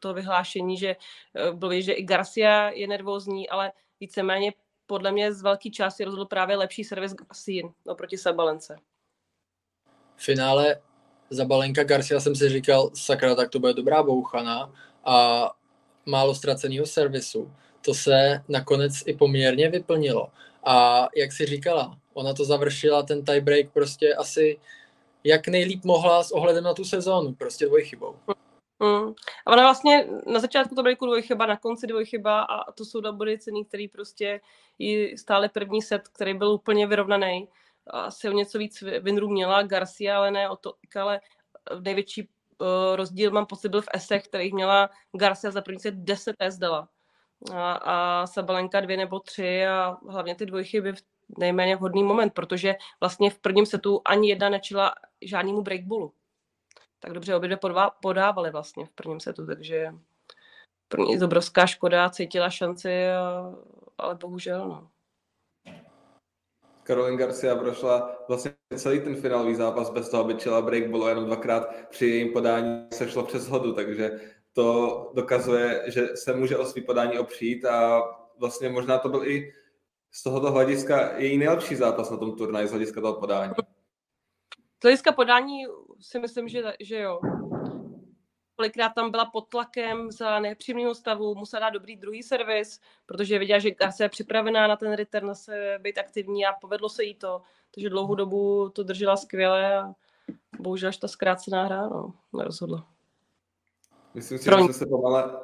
to 0.00 0.14
vyhlášení, 0.14 0.76
že 0.76 0.96
eh, 1.34 1.52
bylo 1.52 1.80
že 1.80 1.92
i 1.92 2.02
Garcia 2.02 2.70
je 2.70 2.88
nervózní, 2.88 3.48
ale 3.48 3.72
víceméně 4.00 4.52
podle 4.86 5.12
mě 5.12 5.32
z 5.32 5.42
velké 5.42 5.70
části 5.70 6.04
rozhodl 6.04 6.24
právě 6.24 6.56
lepší 6.56 6.84
servis 6.84 7.14
Garcia 7.14 7.68
oproti 7.86 8.18
Sabalence. 8.18 8.76
V 10.16 10.24
finále 10.24 10.80
za 11.30 11.44
Balenka 11.44 11.84
Garcia 11.84 12.20
jsem 12.20 12.36
si 12.36 12.48
říkal, 12.48 12.90
sakra, 12.94 13.34
tak 13.34 13.50
to 13.50 13.58
bude 13.58 13.74
dobrá 13.74 14.02
bouchana 14.02 14.72
a 15.04 15.46
málo 16.06 16.34
ztraceného 16.34 16.86
servisu. 16.86 17.52
To 17.84 17.94
se 17.94 18.44
nakonec 18.48 19.02
i 19.06 19.14
poměrně 19.14 19.68
vyplnilo. 19.68 20.28
A 20.64 21.08
jak 21.16 21.32
si 21.32 21.46
říkala, 21.46 21.99
ona 22.14 22.34
to 22.34 22.44
završila 22.44 23.02
ten 23.02 23.24
tiebreak 23.24 23.72
prostě 23.72 24.14
asi 24.14 24.58
jak 25.24 25.48
nejlíp 25.48 25.84
mohla 25.84 26.22
s 26.22 26.32
ohledem 26.32 26.64
na 26.64 26.74
tu 26.74 26.84
sezónu, 26.84 27.34
prostě 27.34 27.66
dvojchybou. 27.66 28.16
Mm. 28.78 29.14
A 29.46 29.52
ona 29.52 29.62
vlastně 29.62 30.06
na 30.26 30.40
začátku 30.40 30.74
to 30.74 30.82
breaku 30.82 31.06
dvojchyba, 31.06 31.46
na 31.46 31.56
konci 31.56 31.86
dvojchyba 31.86 32.42
a 32.42 32.72
to 32.72 32.84
jsou 32.84 33.00
dva 33.00 33.12
body 33.12 33.38
cený, 33.38 33.64
který 33.64 33.88
prostě 33.88 34.40
i 34.78 35.18
stále 35.18 35.48
první 35.48 35.82
set, 35.82 36.08
který 36.08 36.34
byl 36.34 36.50
úplně 36.50 36.86
vyrovnaný. 36.86 37.48
Asi 37.86 38.28
o 38.28 38.32
něco 38.32 38.58
víc 38.58 38.84
Vinru 39.00 39.28
měla, 39.28 39.62
Garcia, 39.62 40.16
ale 40.16 40.30
ne 40.30 40.48
o 40.48 40.56
to, 40.56 40.74
ale 41.00 41.20
největší 41.80 42.28
uh, 42.58 42.96
rozdíl 42.96 43.30
mám 43.30 43.46
pocit 43.46 43.68
byl 43.68 43.82
v 43.82 43.88
esech, 43.94 44.24
kterých 44.24 44.52
měla 44.52 44.90
Garcia 45.12 45.50
za 45.50 45.62
první 45.62 45.80
set 45.80 45.94
10 45.94 46.36
S 46.38 46.58
dala. 46.58 46.88
A, 47.54 47.72
a 47.72 48.26
Sabalenka 48.26 48.80
dvě 48.80 48.96
nebo 48.96 49.20
tři 49.20 49.66
a 49.66 49.96
hlavně 50.08 50.34
ty 50.34 50.46
dvojchyby 50.46 50.92
v 50.92 51.02
nejméně 51.38 51.76
vhodný 51.76 52.02
moment, 52.02 52.30
protože 52.30 52.74
vlastně 53.00 53.30
v 53.30 53.38
prvním 53.38 53.66
setu 53.66 54.00
ani 54.04 54.28
jedna 54.28 54.48
nečila 54.48 54.94
žádnému 55.22 55.62
breakballu 55.62 56.12
tak 57.00 57.12
dobře 57.12 57.34
obě 57.34 57.48
dvě 57.48 57.58
podávali 58.02 58.50
vlastně 58.50 58.86
v 58.86 58.90
prvním 58.90 59.20
setu, 59.20 59.46
takže 59.46 59.94
pro 60.88 61.04
ní 61.04 61.22
obrovská 61.22 61.66
škoda, 61.66 62.10
cítila 62.10 62.50
šanci, 62.50 63.10
a, 63.10 63.54
ale 63.98 64.14
bohužel, 64.14 64.68
no. 64.68 64.88
Caroline 66.84 67.16
Garcia 67.16 67.56
prošla 67.56 68.16
vlastně 68.28 68.52
celý 68.76 69.00
ten 69.00 69.16
finálový 69.16 69.54
zápas 69.54 69.90
bez 69.90 70.08
toho, 70.08 70.24
aby 70.24 70.34
čela 70.34 70.62
break, 70.62 70.90
bylo 70.90 71.08
jenom 71.08 71.24
dvakrát 71.24 71.86
při 71.90 72.06
jejím 72.06 72.32
podání 72.32 72.86
se 72.92 73.10
šlo 73.10 73.24
přes 73.24 73.48
hodu, 73.48 73.74
takže 73.74 74.20
to 74.52 75.10
dokazuje, 75.14 75.84
že 75.86 76.08
se 76.14 76.32
může 76.32 76.58
o 76.58 76.64
svý 76.64 76.82
podání 76.82 77.18
opřít 77.18 77.64
a 77.64 78.02
vlastně 78.38 78.68
možná 78.68 78.98
to 78.98 79.08
byl 79.08 79.24
i 79.24 79.52
z 80.10 80.22
tohoto 80.22 80.52
hlediska 80.52 81.18
její 81.18 81.38
nejlepší 81.38 81.76
zápas 81.76 82.10
na 82.10 82.16
tom 82.16 82.36
turnaji 82.36 82.66
z 82.68 82.70
hlediska 82.70 83.00
toho 83.00 83.20
podání. 83.20 83.52
Z 84.80 84.82
hlediska 84.82 85.12
podání 85.12 85.64
si 86.00 86.18
myslím, 86.18 86.48
že, 86.48 86.62
že 86.80 86.98
jo. 86.98 87.20
Kolikrát 88.56 88.88
tam 88.88 89.10
byla 89.10 89.24
pod 89.24 89.48
tlakem 89.48 90.10
za 90.10 90.40
nepříjemného 90.40 90.94
stavu, 90.94 91.34
musela 91.34 91.60
dát 91.60 91.70
dobrý 91.70 91.96
druhý 91.96 92.22
servis, 92.22 92.80
protože 93.06 93.38
viděla, 93.38 93.58
že 93.58 93.70
Garcia 93.70 94.04
je 94.04 94.08
připravená 94.08 94.66
na 94.66 94.76
ten 94.76 94.92
return, 94.92 95.34
se 95.34 95.78
být 95.82 95.98
aktivní 95.98 96.46
a 96.46 96.52
povedlo 96.52 96.88
se 96.88 97.04
jí 97.04 97.14
to. 97.14 97.42
Takže 97.74 97.90
dlouhou 97.90 98.14
dobu 98.14 98.68
to 98.68 98.82
držela 98.82 99.16
skvěle 99.16 99.78
a 99.78 99.94
bohužel 100.58 100.88
až 100.88 100.96
ta 100.96 101.08
zkrácená 101.08 101.64
hra 101.64 101.88
no, 101.88 102.12
nerozhodla. 102.32 102.86
Myslím 104.14 104.38
si, 104.38 104.50
že 104.66 104.72
se 104.72 104.86
pomale, 104.86 105.40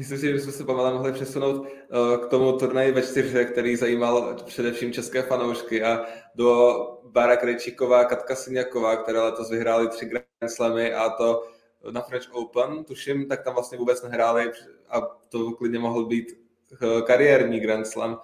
Myslím 0.00 0.18
si, 0.18 0.26
že 0.26 0.32
bychom 0.32 0.52
se 0.52 0.64
pomalé 0.64 0.92
mohli 0.92 1.12
přesunout 1.12 1.66
eh, 1.66 2.26
k 2.26 2.26
tomu 2.26 2.52
turnaji 2.52 2.92
ve 2.92 3.02
čtyřře, 3.02 3.44
který 3.44 3.76
zajímal 3.76 4.36
především 4.44 4.92
české 4.92 5.22
fanoušky 5.22 5.82
a 5.82 6.06
do 6.34 6.78
Bára 7.04 7.36
Krejčíková, 7.36 8.04
Katka 8.04 8.34
Sinjaková, 8.34 8.96
které 8.96 9.20
letos 9.20 9.50
vyhrály 9.50 9.88
tři 9.88 10.06
Grand 10.06 10.24
Slamy 10.46 10.94
a 10.94 11.10
to 11.10 11.48
na 11.90 12.00
French 12.00 12.32
Open, 12.32 12.84
tuším, 12.84 13.28
tak 13.28 13.42
tam 13.42 13.54
vlastně 13.54 13.78
vůbec 13.78 14.02
nehráli 14.02 14.52
a 14.88 15.00
to 15.28 15.50
klidně 15.50 15.78
mohl 15.78 16.06
být 16.06 16.26
eh, 16.72 17.02
kariérní 17.02 17.60
Grand 17.60 17.86
Slam 17.86 18.20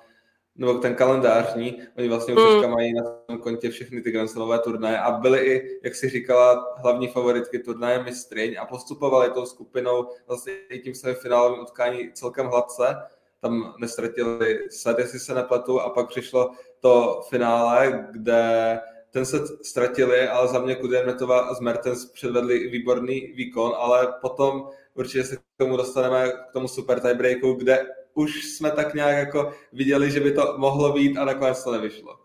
nebo 0.58 0.74
ten 0.74 0.94
kalendářní, 0.94 1.82
oni 1.98 2.08
vlastně 2.08 2.34
už 2.34 2.64
mm. 2.64 2.70
mají 2.70 2.92
na 2.92 3.02
tom 3.02 3.38
kontě 3.38 3.70
všechny 3.70 4.02
ty 4.02 4.10
Grand 4.10 4.30
Slamové 4.30 4.58
turnaje 4.58 4.98
a 4.98 5.10
byly 5.10 5.46
i, 5.46 5.80
jak 5.84 5.94
si 5.94 6.08
říkala, 6.08 6.74
hlavní 6.78 7.08
favoritky 7.08 7.58
turnaje 7.58 8.02
mistryň 8.02 8.56
a 8.60 8.66
postupovali 8.66 9.30
tou 9.30 9.46
skupinou 9.46 10.08
vlastně 10.26 10.52
i 10.52 10.78
tím 10.78 10.94
svým 10.94 11.14
finálovým 11.14 11.62
utkání 11.62 12.12
celkem 12.12 12.46
hladce. 12.46 12.96
Tam 13.40 13.74
nestratili 13.78 14.58
set, 14.70 14.98
jestli 14.98 15.18
se 15.18 15.34
nepletu, 15.34 15.80
a 15.80 15.90
pak 15.90 16.08
přišlo 16.08 16.50
to 16.80 17.22
finále, 17.28 18.06
kde 18.10 18.78
ten 19.10 19.26
se 19.26 19.46
ztratili, 19.62 20.28
ale 20.28 20.48
za 20.48 20.58
mě 20.58 20.74
Kudermetova 20.74 21.40
a 21.40 21.60
Mertens 21.60 22.06
předvedli 22.06 22.68
výborný 22.68 23.20
výkon, 23.20 23.72
ale 23.76 24.14
potom 24.20 24.68
určitě 24.94 25.24
se 25.24 25.36
k 25.36 25.40
tomu 25.56 25.76
dostaneme, 25.76 26.32
k 26.32 26.52
tomu 26.52 26.68
super 26.68 27.00
tiebreaku, 27.00 27.52
kde 27.52 27.86
už 28.16 28.44
jsme 28.44 28.70
tak 28.70 28.94
nějak 28.94 29.16
jako 29.16 29.54
viděli, 29.72 30.10
že 30.10 30.20
by 30.20 30.32
to 30.32 30.54
mohlo 30.58 30.92
být 30.92 31.16
a 31.16 31.24
nakonec 31.24 31.64
to 31.64 31.72
nevyšlo. 31.72 32.18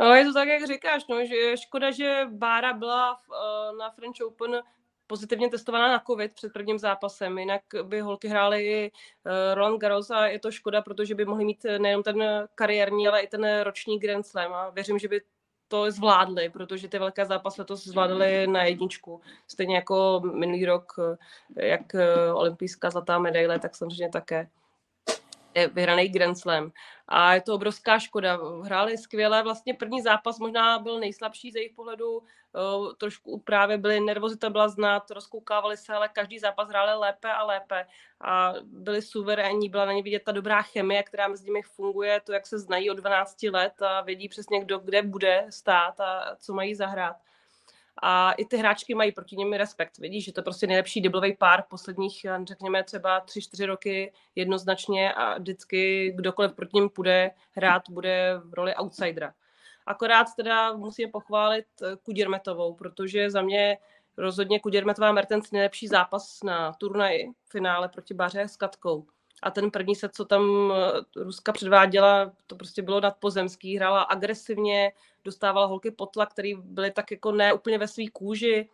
No, 0.00 0.14
je 0.14 0.24
to 0.24 0.32
tak, 0.32 0.48
jak 0.48 0.66
říkáš, 0.66 1.06
no, 1.10 1.26
že 1.26 1.56
škoda, 1.56 1.90
že 1.90 2.26
Bára 2.30 2.72
byla 2.72 3.14
v, 3.14 3.28
uh, 3.28 3.78
na 3.78 3.90
French 3.90 4.16
Open 4.26 4.62
pozitivně 5.06 5.50
testovaná 5.50 5.88
na 5.88 6.02
COVID 6.06 6.34
před 6.34 6.52
prvním 6.52 6.78
zápasem, 6.78 7.38
jinak 7.38 7.62
by 7.82 8.00
holky 8.00 8.28
hrály 8.28 8.66
i 8.66 8.90
uh, 8.90 9.54
Roland 9.54 9.80
Garros 9.80 10.10
a 10.10 10.26
je 10.26 10.38
to 10.38 10.50
škoda, 10.50 10.82
protože 10.82 11.14
by 11.14 11.24
mohli 11.24 11.44
mít 11.44 11.66
nejenom 11.78 12.02
ten 12.02 12.48
kariérní, 12.54 13.08
ale 13.08 13.20
i 13.20 13.26
ten 13.26 13.60
roční 13.62 13.98
Grand 13.98 14.26
Slam 14.26 14.52
a 14.52 14.70
věřím, 14.70 14.98
že 14.98 15.08
by 15.08 15.20
to 15.68 15.90
zvládli, 15.90 16.50
protože 16.50 16.88
ty 16.88 16.98
velké 16.98 17.26
zápasy 17.26 17.60
letos 17.60 17.84
zvládli 17.84 18.46
na 18.46 18.64
jedničku. 18.64 19.20
Stejně 19.48 19.76
jako 19.76 20.22
minulý 20.34 20.66
rok, 20.66 20.92
eh, 21.56 21.66
jak 21.66 21.96
olympijská 22.34 22.90
zlatá 22.90 23.18
medaile, 23.18 23.58
tak 23.58 23.76
samozřejmě 23.76 24.08
také 24.08 24.48
vyhraný 25.72 26.08
Grand 26.08 26.38
Slam. 26.38 26.72
A 27.08 27.34
je 27.34 27.40
to 27.40 27.54
obrovská 27.54 27.98
škoda. 27.98 28.38
Hráli 28.64 28.98
skvěle, 28.98 29.42
vlastně 29.42 29.74
první 29.74 30.02
zápas 30.02 30.38
možná 30.38 30.78
byl 30.78 31.00
nejslabší 31.00 31.50
z 31.52 31.56
jejich 31.56 31.72
pohledu, 31.72 32.22
trošku 32.98 33.38
právě 33.38 33.78
byly 33.78 34.00
nervozita 34.00 34.50
byla 34.50 34.68
znát, 34.68 35.10
rozkoukávali 35.10 35.76
se, 35.76 35.94
ale 35.94 36.08
každý 36.08 36.38
zápas 36.38 36.68
hráli 36.68 36.98
lépe 36.98 37.32
a 37.32 37.44
lépe 37.44 37.86
a 38.20 38.52
byli 38.62 39.02
suverénní, 39.02 39.68
byla 39.68 39.84
na 39.84 39.92
ně 39.92 40.02
vidět 40.02 40.22
ta 40.24 40.32
dobrá 40.32 40.62
chemie, 40.62 41.02
která 41.02 41.28
mezi 41.28 41.44
nimi 41.44 41.62
funguje, 41.62 42.20
to, 42.20 42.32
jak 42.32 42.46
se 42.46 42.58
znají 42.58 42.90
od 42.90 42.96
12 42.96 43.42
let 43.42 43.82
a 43.82 44.00
vědí 44.00 44.28
přesně, 44.28 44.60
kdo 44.60 44.78
kde 44.78 45.02
bude 45.02 45.46
stát 45.50 46.00
a 46.00 46.36
co 46.36 46.54
mají 46.54 46.74
zahrát 46.74 47.16
a 48.02 48.32
i 48.32 48.44
ty 48.44 48.56
hráčky 48.56 48.94
mají 48.94 49.12
proti 49.12 49.36
něm 49.36 49.52
respekt. 49.52 49.98
Vidíš, 49.98 50.24
že 50.24 50.32
to 50.32 50.40
je 50.40 50.44
prostě 50.44 50.66
nejlepší 50.66 51.00
deblový 51.00 51.36
pár 51.36 51.64
posledních, 51.70 52.26
řekněme, 52.44 52.84
třeba 52.84 53.20
tři, 53.20 53.42
čtyři 53.42 53.66
roky 53.66 54.12
jednoznačně 54.34 55.12
a 55.12 55.38
vždycky 55.38 56.12
kdokoliv 56.16 56.52
proti 56.52 56.76
něm 56.76 56.88
půjde 56.88 57.30
hrát, 57.52 57.82
bude 57.90 58.40
v 58.44 58.54
roli 58.54 58.74
outsidera. 58.76 59.34
Akorát 59.86 60.26
teda 60.36 60.72
musím 60.72 61.10
pochválit 61.10 61.66
eh, 61.82 61.96
Kudirmetovou, 62.02 62.74
protože 62.74 63.30
za 63.30 63.42
mě 63.42 63.78
rozhodně 64.16 64.60
Kudirmetová 64.60 65.12
Mertens 65.12 65.50
nejlepší 65.50 65.88
zápas 65.88 66.42
na 66.42 66.72
turnaji 66.72 67.26
v 67.44 67.50
finále 67.50 67.88
proti 67.88 68.14
Baře 68.14 68.42
s 68.42 68.56
Katkou 68.56 69.06
a 69.44 69.50
ten 69.50 69.70
první 69.70 69.94
set, 69.94 70.14
co 70.14 70.24
tam 70.24 70.72
eh, 70.72 71.22
Ruska 71.22 71.52
předváděla, 71.52 72.32
to 72.46 72.56
prostě 72.56 72.82
bylo 72.82 73.00
nadpozemský, 73.00 73.76
hrála 73.76 74.02
agresivně, 74.02 74.92
dostávala 75.24 75.66
holky 75.66 75.90
potla, 75.90 76.26
který 76.26 76.54
byly 76.54 76.90
tak 76.90 77.10
jako 77.10 77.32
ne 77.32 77.52
úplně 77.52 77.78
ve 77.78 77.88
své 77.88 78.04
kůži, 78.12 78.68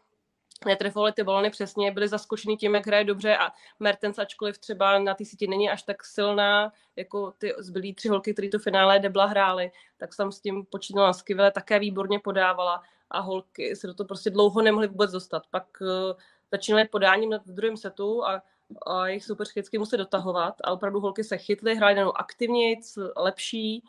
netrefovaly 0.67 1.13
ty 1.13 1.23
balony 1.23 1.51
přesně, 1.51 1.93
byly 1.93 2.09
zaskočeny 2.09 2.57
tím, 2.57 2.75
jak 2.75 2.87
hraje 2.87 3.05
dobře 3.05 3.37
a 3.37 3.51
Mertens, 3.81 4.19
ačkoliv 4.19 4.59
třeba 4.59 4.99
na 4.99 5.15
té 5.15 5.25
síti 5.25 5.47
není 5.47 5.71
až 5.71 5.83
tak 5.83 6.05
silná, 6.05 6.73
jako 6.97 7.33
ty 7.39 7.55
zbylí 7.59 7.95
tři 7.95 8.09
holky, 8.09 8.33
které 8.33 8.49
to 8.49 8.59
finále 8.59 8.99
debla 8.99 9.27
hrály, 9.27 9.73
tak 9.97 10.15
jsem 10.15 10.33
s 10.33 10.41
tím 10.41 10.67
počínala 10.67 11.13
skvěle, 11.13 11.51
také 11.51 11.79
výborně 11.79 12.19
podávala 12.19 12.83
a 13.11 13.21
holky 13.21 13.77
se 13.77 13.87
do 13.87 13.95
toho 13.95 14.07
prostě 14.07 14.31
dlouho 14.31 14.63
nemohly 14.63 14.87
vůbec 14.87 15.11
dostat. 15.11 15.43
Pak 15.51 15.67
uh, 15.81 15.89
začínaly 16.53 16.89
podáním 16.89 17.35
v 17.47 17.53
druhém 17.53 17.77
setu 17.77 18.25
a 18.25 18.43
a 18.87 19.07
jejich 19.07 19.25
soupeř 19.25 19.51
vždycky 19.51 19.79
musí 19.79 19.97
dotahovat 19.97 20.55
a 20.65 20.73
opravdu 20.73 21.01
holky 21.01 21.25
se 21.25 21.39
chytly, 21.39 21.75
hrály 21.75 21.93
jenom 21.93 22.13
aktivněji, 22.15 22.81
lepší. 23.17 23.85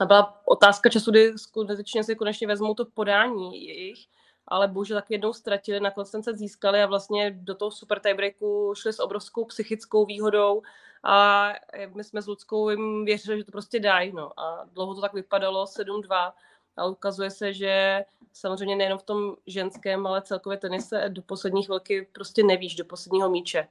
A 0.00 0.06
byla 0.06 0.42
otázka 0.44 0.90
času, 0.90 1.10
kdy 1.10 1.38
skutečně 1.38 2.04
si 2.04 2.16
konečně 2.16 2.46
vezmou 2.46 2.74
to 2.74 2.84
podání 2.84 3.66
jejich, 3.68 4.06
ale 4.48 4.68
bohužel 4.68 4.96
tak 4.96 5.10
jednou 5.10 5.32
ztratili, 5.32 5.80
nakonec 5.80 6.10
se 6.10 6.34
získali 6.34 6.82
a 6.82 6.86
vlastně 6.86 7.30
do 7.30 7.54
toho 7.54 7.70
super 7.70 8.00
tiebreaku 8.00 8.72
šli 8.76 8.92
s 8.92 9.00
obrovskou 9.00 9.44
psychickou 9.44 10.06
výhodou 10.06 10.62
a 11.02 11.48
my 11.94 12.04
jsme 12.04 12.22
s 12.22 12.26
Ludskou 12.26 12.70
jim 12.70 13.04
věřili, 13.04 13.38
že 13.38 13.44
to 13.44 13.52
prostě 13.52 13.80
dají. 13.80 14.12
No. 14.12 14.40
A 14.40 14.64
dlouho 14.72 14.94
to 14.94 15.00
tak 15.00 15.12
vypadalo, 15.12 15.64
7-2 15.64 16.32
a 16.76 16.86
ukazuje 16.86 17.30
se, 17.30 17.52
že 17.52 18.04
samozřejmě 18.32 18.76
nejenom 18.76 18.98
v 18.98 19.02
tom 19.02 19.36
ženském, 19.46 20.06
ale 20.06 20.22
celkově 20.22 20.58
tenise 20.58 21.04
do 21.08 21.22
poslední 21.22 21.62
chvilky 21.62 22.08
prostě 22.12 22.42
nevíš, 22.42 22.74
do 22.74 22.84
posledního 22.84 23.30
míče. 23.30 23.68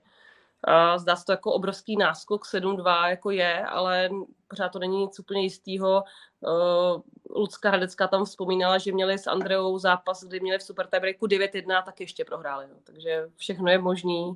A 0.64 0.98
zdá 0.98 1.16
se 1.16 1.26
to 1.26 1.32
jako 1.32 1.54
obrovský 1.54 1.98
náskok 1.98 2.46
7-2, 2.46 3.08
jako 3.10 3.32
je, 3.32 3.66
ale 3.66 4.10
pořád 4.48 4.70
to 4.70 4.80
není 4.80 4.98
nic 4.98 5.20
úplně 5.20 5.42
jistého. 5.42 6.04
Uh, 6.40 7.02
Lucka 7.36 7.70
Hradecká 7.70 8.08
tam 8.08 8.26
vzpomínala, 8.26 8.78
že 8.78 8.92
měli 8.92 9.18
s 9.18 9.28
Andreou 9.28 9.78
zápas, 9.78 10.24
kdy 10.24 10.40
měli 10.40 10.60
v 10.60 10.64
super 10.64 10.88
tiebreaku 10.88 11.26
9-1 11.26 11.84
tak 11.84 12.02
ještě 12.02 12.26
prohráli. 12.26 12.68
No. 12.68 12.76
Takže 12.84 13.30
všechno 13.36 13.72
je 13.72 13.78
možný, 13.78 14.34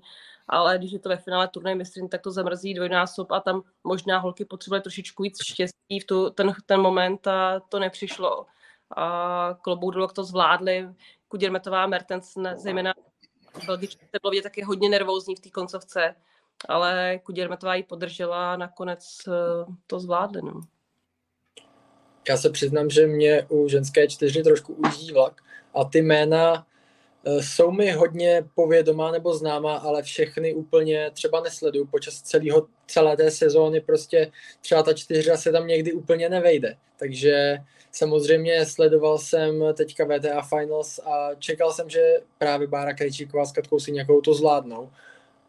ale 0.47 0.78
když 0.78 0.91
je 0.91 0.99
to 0.99 1.09
ve 1.09 1.17
finále 1.17 1.47
turnaj 1.47 1.76
mistrin, 1.76 2.09
tak 2.09 2.21
to 2.21 2.32
zamrzí 2.32 2.74
dvojnásob 2.74 3.32
a 3.32 3.39
tam 3.39 3.61
možná 3.84 4.19
holky 4.19 4.45
potřebovaly 4.45 4.82
trošičku 4.82 5.24
víc 5.24 5.38
štěstí 5.43 5.99
v 5.99 6.05
tu, 6.05 6.30
ten, 6.30 6.53
ten 6.65 6.82
moment 6.82 7.28
a 7.28 7.59
to 7.59 7.80
nepřišlo. 7.80 8.45
A 8.97 9.57
klobouk 9.61 9.93
dolů, 9.93 10.07
to 10.07 10.24
zvládli. 10.24 10.89
Kudirmetová 11.28 11.88
Mertens, 11.88 12.34
zejména 12.55 12.93
Belgička 13.68 14.06
bylo 14.22 14.32
vidět 14.32 14.41
taky 14.41 14.62
hodně 14.64 14.89
nervózní 14.89 15.36
v 15.36 15.39
té 15.39 15.49
koncovce, 15.49 16.16
ale 16.70 17.20
Kudirmetová 17.24 17.76
ji 17.76 17.84
podržela 17.84 18.54
a 18.54 18.58
nakonec 18.58 19.20
eh, 19.28 19.32
to 19.88 19.99
zvládli. 19.99 20.41
No. 20.41 20.62
Já 22.30 22.38
se 22.38 22.49
přiznám, 22.49 22.89
že 22.89 23.08
mě 23.08 23.45
u 23.49 23.68
ženské 23.68 24.08
čtyři 24.08 24.43
trošku 24.43 24.74
ujíždí 24.74 25.12
vlak 25.12 25.41
a 25.74 25.84
ty 25.84 26.01
jména 26.01 26.66
Eh, 27.26 27.43
jsou 27.43 27.72
mi 27.72 27.91
hodně 27.91 28.45
povědomá 28.56 29.12
nebo 29.12 29.34
známá, 29.34 29.76
ale 29.76 30.04
všechny 30.04 30.54
úplně 30.54 31.12
třeba 31.14 31.41
nesleduju 31.41 31.86
počas 31.86 32.22
celého, 32.22 32.68
celé 32.88 33.18
té 33.18 33.32
sezóny, 33.32 33.82
prostě 33.82 34.32
třeba 34.62 34.84
ta 34.84 34.93
čtyřa 34.93 35.38
se 35.38 35.51
tam 35.51 35.68
někdy 35.68 35.93
úplně 35.93 36.30
nevejde. 36.30 36.78
Takže 36.97 37.58
samozřejmě 37.93 38.65
sledoval 38.65 39.17
jsem 39.17 39.63
teďka 39.73 40.05
VTA 40.05 40.41
Finals 40.41 40.99
a 40.99 41.29
čekal 41.39 41.73
jsem, 41.73 41.89
že 41.89 42.17
právě 42.37 42.67
Bára 42.67 42.93
Krejčíková 42.93 43.45
s 43.45 43.51
Katkou 43.51 43.79
si 43.79 43.91
nějakou 43.91 44.21
to 44.21 44.33
zvládnou. 44.33 44.89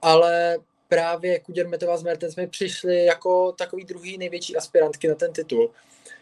Ale 0.02 0.58
právě 0.88 1.40
Kuděrmetová 1.40 1.96
s 1.96 2.02
Mertens 2.02 2.36
mi 2.36 2.46
přišly 2.46 3.04
jako 3.04 3.52
takový 3.52 3.84
druhý 3.84 4.18
největší 4.18 4.56
aspirantky 4.56 5.08
na 5.08 5.14
ten 5.14 5.32
titul. 5.32 5.70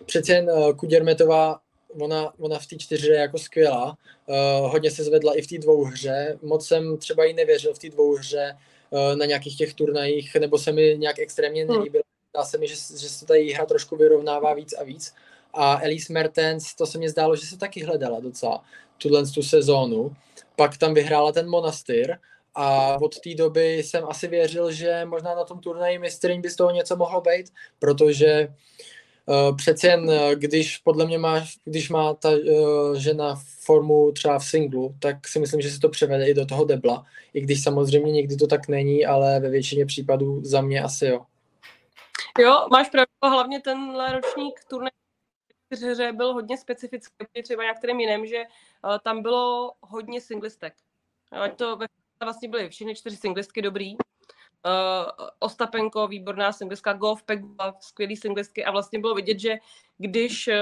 Přece 0.06 0.32
jen 0.32 0.50
eh, 0.50 0.72
Kuděrmetová 0.72 1.60
ona, 2.00 2.32
ona 2.38 2.58
v 2.58 2.66
té 2.66 2.76
čtyři 2.76 3.08
je 3.08 3.16
jako 3.16 3.38
skvělá. 3.38 3.96
Uh, 4.26 4.70
hodně 4.70 4.90
se 4.90 5.04
zvedla 5.04 5.34
i 5.34 5.42
v 5.42 5.46
té 5.46 5.58
dvouhře. 5.58 6.38
Moc 6.42 6.66
jsem 6.66 6.96
třeba 6.98 7.24
jí 7.24 7.34
nevěřil 7.34 7.74
v 7.74 7.78
té 7.78 7.88
dvouhře 7.88 8.56
uh, 8.90 9.16
na 9.16 9.26
nějakých 9.26 9.56
těch 9.56 9.74
turnajích, 9.74 10.34
nebo 10.34 10.58
se 10.58 10.72
mi 10.72 10.96
nějak 10.98 11.18
extrémně 11.18 11.64
hmm. 11.64 11.76
nelíbil. 11.76 12.02
Dá 12.34 12.44
se 12.44 12.58
mi, 12.58 12.68
že, 12.68 12.74
že 12.74 13.08
se 13.08 13.26
ta 13.26 13.34
hra 13.54 13.66
trošku 13.66 13.96
vyrovnává 13.96 14.54
víc 14.54 14.74
a 14.78 14.84
víc. 14.84 15.14
A 15.52 15.80
Elise 15.82 16.12
Mertens, 16.12 16.74
to 16.74 16.86
se 16.86 16.98
mi 16.98 17.08
zdálo, 17.08 17.36
že 17.36 17.46
se 17.46 17.58
taky 17.58 17.84
hledala 17.84 18.20
docela 18.20 18.64
tuhle 18.98 19.26
tu 19.26 19.42
sezónu. 19.42 20.16
Pak 20.56 20.76
tam 20.76 20.94
vyhrála 20.94 21.32
ten 21.32 21.48
Monastyr 21.48 22.16
a 22.54 22.96
od 23.00 23.20
té 23.20 23.34
doby 23.34 23.78
jsem 23.78 24.04
asi 24.08 24.28
věřil, 24.28 24.72
že 24.72 25.04
možná 25.04 25.34
na 25.34 25.44
tom 25.44 25.58
turnaji 25.60 25.98
mistryň 25.98 26.40
by 26.40 26.50
z 26.50 26.56
toho 26.56 26.70
něco 26.70 26.96
mohlo 26.96 27.20
být, 27.20 27.52
protože 27.78 28.48
uh, 29.26 29.56
přece 29.56 29.86
jen, 29.86 30.10
uh, 30.10 30.32
když 30.32 30.78
podle 30.78 31.06
mě 31.06 31.18
má, 31.18 31.44
když 31.64 31.90
má 31.90 32.14
ta 32.14 32.30
uh, 32.30 32.96
žena 32.96 33.40
formu 33.60 34.12
třeba 34.12 34.38
v 34.38 34.44
singlu, 34.44 34.94
tak 34.98 35.28
si 35.28 35.38
myslím, 35.38 35.60
že 35.60 35.70
se 35.70 35.80
to 35.80 35.88
převede 35.88 36.28
i 36.28 36.34
do 36.34 36.46
toho 36.46 36.64
debla, 36.64 37.04
i 37.34 37.40
když 37.40 37.62
samozřejmě 37.62 38.12
někdy 38.12 38.36
to 38.36 38.46
tak 38.46 38.68
není, 38.68 39.06
ale 39.06 39.40
ve 39.40 39.50
většině 39.50 39.86
případů 39.86 40.44
za 40.44 40.60
mě 40.60 40.82
asi 40.82 41.06
jo. 41.06 41.20
Jo, 42.38 42.66
máš 42.70 42.88
pravdu, 42.88 43.12
hlavně 43.22 43.60
tenhle 43.60 44.12
ročník 44.12 44.60
turnaj 44.70 44.90
hře 45.80 46.12
byl 46.12 46.32
hodně 46.32 46.58
specifický, 46.58 47.42
třeba 47.42 47.64
některým 47.64 48.00
jiným, 48.00 48.26
že 48.26 48.42
uh, 48.84 48.98
tam 49.04 49.22
bylo 49.22 49.72
hodně 49.80 50.20
singlistek. 50.20 50.74
Ať 51.30 51.56
to 51.56 51.78
vlastně 52.24 52.48
byly 52.48 52.68
všechny 52.68 52.94
čtyři 52.94 53.16
singlistky 53.16 53.62
dobrý, 53.62 53.96
uh, 53.96 55.26
Ostapenko, 55.38 56.08
výborná 56.08 56.52
singlistka, 56.52 56.92
Golf, 56.92 57.22
Pegula, 57.22 57.76
skvělý 57.80 58.16
singlistky 58.16 58.64
a 58.64 58.70
vlastně 58.70 58.98
bylo 58.98 59.14
vidět, 59.14 59.38
že 59.38 59.58
když 59.98 60.48
uh, 60.48 60.54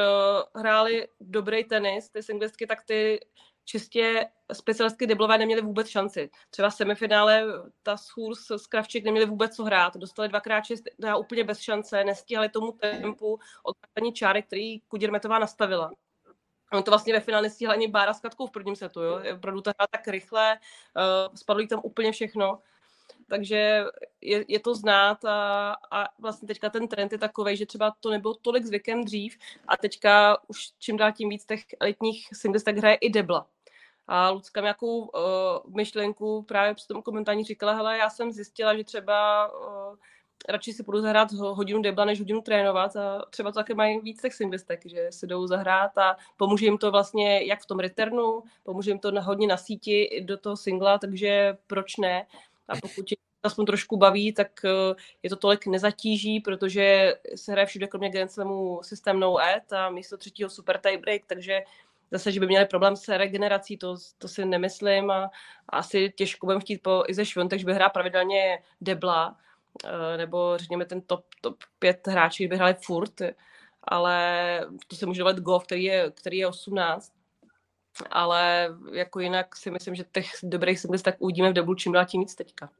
hráli 0.62 1.08
dobrý 1.20 1.64
tenis, 1.64 2.08
ty 2.08 2.22
singlistky, 2.22 2.66
tak 2.66 2.82
ty 2.84 3.20
čistě 3.64 4.26
specialistky 4.52 5.06
deblové 5.06 5.38
neměly 5.38 5.62
vůbec 5.62 5.88
šanci. 5.88 6.30
Třeba 6.50 6.70
v 6.70 6.74
semifinále 6.74 7.44
ta 7.82 7.96
Schurs 7.96 8.50
s 8.50 8.66
Kravčík 8.66 9.04
neměli 9.04 9.26
vůbec 9.26 9.56
co 9.56 9.64
hrát, 9.64 9.96
dostali 9.96 10.28
dvakrát 10.28 10.64
šest, 10.64 10.84
dá 10.98 11.16
úplně 11.16 11.44
bez 11.44 11.60
šance, 11.60 12.04
nestíhali 12.04 12.48
tomu 12.48 12.72
tempu 12.72 13.38
od 13.62 13.76
čáry, 14.12 14.42
který 14.42 14.80
Kudirmetová 14.80 15.38
nastavila. 15.38 15.90
On 16.72 16.82
to 16.82 16.90
vlastně 16.90 17.12
ve 17.12 17.20
finále 17.20 17.42
nestíhal 17.42 17.72
ani 17.74 17.88
Bára 17.88 18.14
s 18.14 18.20
Katkou 18.20 18.46
v 18.46 18.50
prvním 18.50 18.76
setu, 18.76 19.02
jo. 19.02 19.20
Opravdu 19.34 19.60
ta 19.60 19.72
hra 19.78 19.86
tak 19.90 20.08
rychle, 20.08 20.58
uh, 20.96 21.34
spadlo 21.34 21.60
jí 21.60 21.68
tam 21.68 21.80
úplně 21.82 22.12
všechno 22.12 22.58
takže 23.30 23.84
je, 24.20 24.44
je 24.48 24.60
to 24.60 24.74
znát 24.74 25.24
a, 25.24 25.72
a 25.90 26.08
vlastně 26.18 26.48
teďka 26.48 26.70
ten 26.70 26.88
trend 26.88 27.12
je 27.12 27.18
takový, 27.18 27.56
že 27.56 27.66
třeba 27.66 27.94
to 28.00 28.10
nebylo 28.10 28.34
tolik 28.34 28.64
zvykem 28.64 29.04
dřív 29.04 29.38
a 29.68 29.76
teďka 29.76 30.38
už 30.48 30.58
čím 30.78 30.96
dál 30.96 31.12
tím 31.12 31.28
víc 31.28 31.46
těch 31.46 31.64
elitních 31.80 32.28
singles 32.32 32.64
tak 32.64 32.76
hraje 32.76 32.94
i 32.94 33.10
debla. 33.10 33.46
A 34.06 34.30
Lucka 34.30 34.60
nějakou 34.60 34.98
uh, 34.98 35.10
myšlenku 35.76 36.42
právě 36.42 36.74
při 36.74 36.86
tom 36.86 37.02
komentáři 37.02 37.44
říkala, 37.44 37.72
hele, 37.72 37.98
já 37.98 38.10
jsem 38.10 38.32
zjistila, 38.32 38.76
že 38.76 38.84
třeba 38.84 39.48
uh, 39.52 39.96
radši 40.48 40.72
si 40.72 40.82
půjdu 40.82 41.00
zahrát 41.00 41.32
hodinu 41.32 41.82
debla, 41.82 42.04
než 42.04 42.18
hodinu 42.18 42.40
trénovat 42.40 42.96
a 42.96 43.24
třeba 43.30 43.52
to 43.52 43.58
také 43.58 43.74
mají 43.74 44.00
víc 44.00 44.22
těch 44.22 44.34
singlistek, 44.34 44.80
že 44.86 45.06
si 45.10 45.26
jdou 45.26 45.46
zahrát 45.46 45.98
a 45.98 46.16
pomůže 46.36 46.66
jim 46.66 46.78
to 46.78 46.90
vlastně 46.90 47.44
jak 47.44 47.60
v 47.62 47.66
tom 47.66 47.78
returnu, 47.78 48.42
pomůže 48.62 48.90
jim 48.90 48.98
to 48.98 49.22
hodně 49.22 49.46
na 49.46 49.56
síti 49.56 50.24
do 50.24 50.36
toho 50.36 50.56
singla, 50.56 50.98
takže 50.98 51.56
proč 51.66 51.96
ne? 51.96 52.26
A 52.70 52.76
pokud 52.76 53.04
aspoň 53.42 53.66
trošku 53.66 53.96
baví, 53.96 54.32
tak 54.32 54.64
eh, 54.64 54.94
je 55.22 55.30
to 55.30 55.36
tolik 55.36 55.66
nezatíží, 55.66 56.40
protože 56.40 57.14
se 57.34 57.52
hraje 57.52 57.66
všude 57.66 57.86
kromě 57.86 58.10
Grand 58.10 58.32
Slamu 58.32 58.80
systém 58.82 59.20
no 59.20 59.36
ad 59.36 59.72
a 59.72 59.90
místo 59.90 60.16
třetího 60.16 60.50
super 60.50 60.78
tiebreak, 60.78 61.22
takže 61.26 61.60
zase, 62.10 62.32
že 62.32 62.40
by 62.40 62.46
měli 62.46 62.66
problém 62.66 62.96
s 62.96 63.08
regenerací, 63.08 63.76
to, 63.76 63.96
to 64.18 64.28
si 64.28 64.44
nemyslím 64.44 65.10
a, 65.10 65.30
a 65.68 65.78
asi 65.78 66.12
těžko 66.16 66.46
budeme 66.46 66.60
chtít 66.60 66.82
po 66.82 67.02
Ize 67.08 67.22
takže 67.50 67.66
by 67.66 67.74
hrál 67.74 67.90
pravidelně 67.90 68.62
debla, 68.80 69.36
eh, 69.84 70.16
nebo 70.16 70.58
řekněme 70.58 70.84
ten 70.84 71.00
top, 71.00 71.24
top 71.40 71.56
5 71.78 72.06
hráčů, 72.06 72.48
by 72.48 72.56
hráli 72.56 72.74
furt, 72.84 73.22
ale 73.84 74.60
to 74.88 74.96
se 74.96 75.06
může 75.06 75.18
dovolit 75.18 75.38
Goff, 75.38 75.64
který 75.64 75.84
je, 75.84 76.10
který 76.10 76.38
je 76.38 76.46
18, 76.46 77.12
ale 78.10 78.68
jako 78.92 79.20
jinak 79.20 79.56
si 79.56 79.70
myslím, 79.70 79.94
že 79.94 80.04
těch 80.12 80.30
dobrých 80.42 80.80
singles 80.80 81.02
tak 81.02 81.16
uvidíme 81.18 81.50
v 81.50 81.52
deblu 81.52 81.74
čím 81.74 81.92
dál 81.92 82.06
tím 82.06 82.20
víc 82.20 82.34
teďka. 82.34 82.70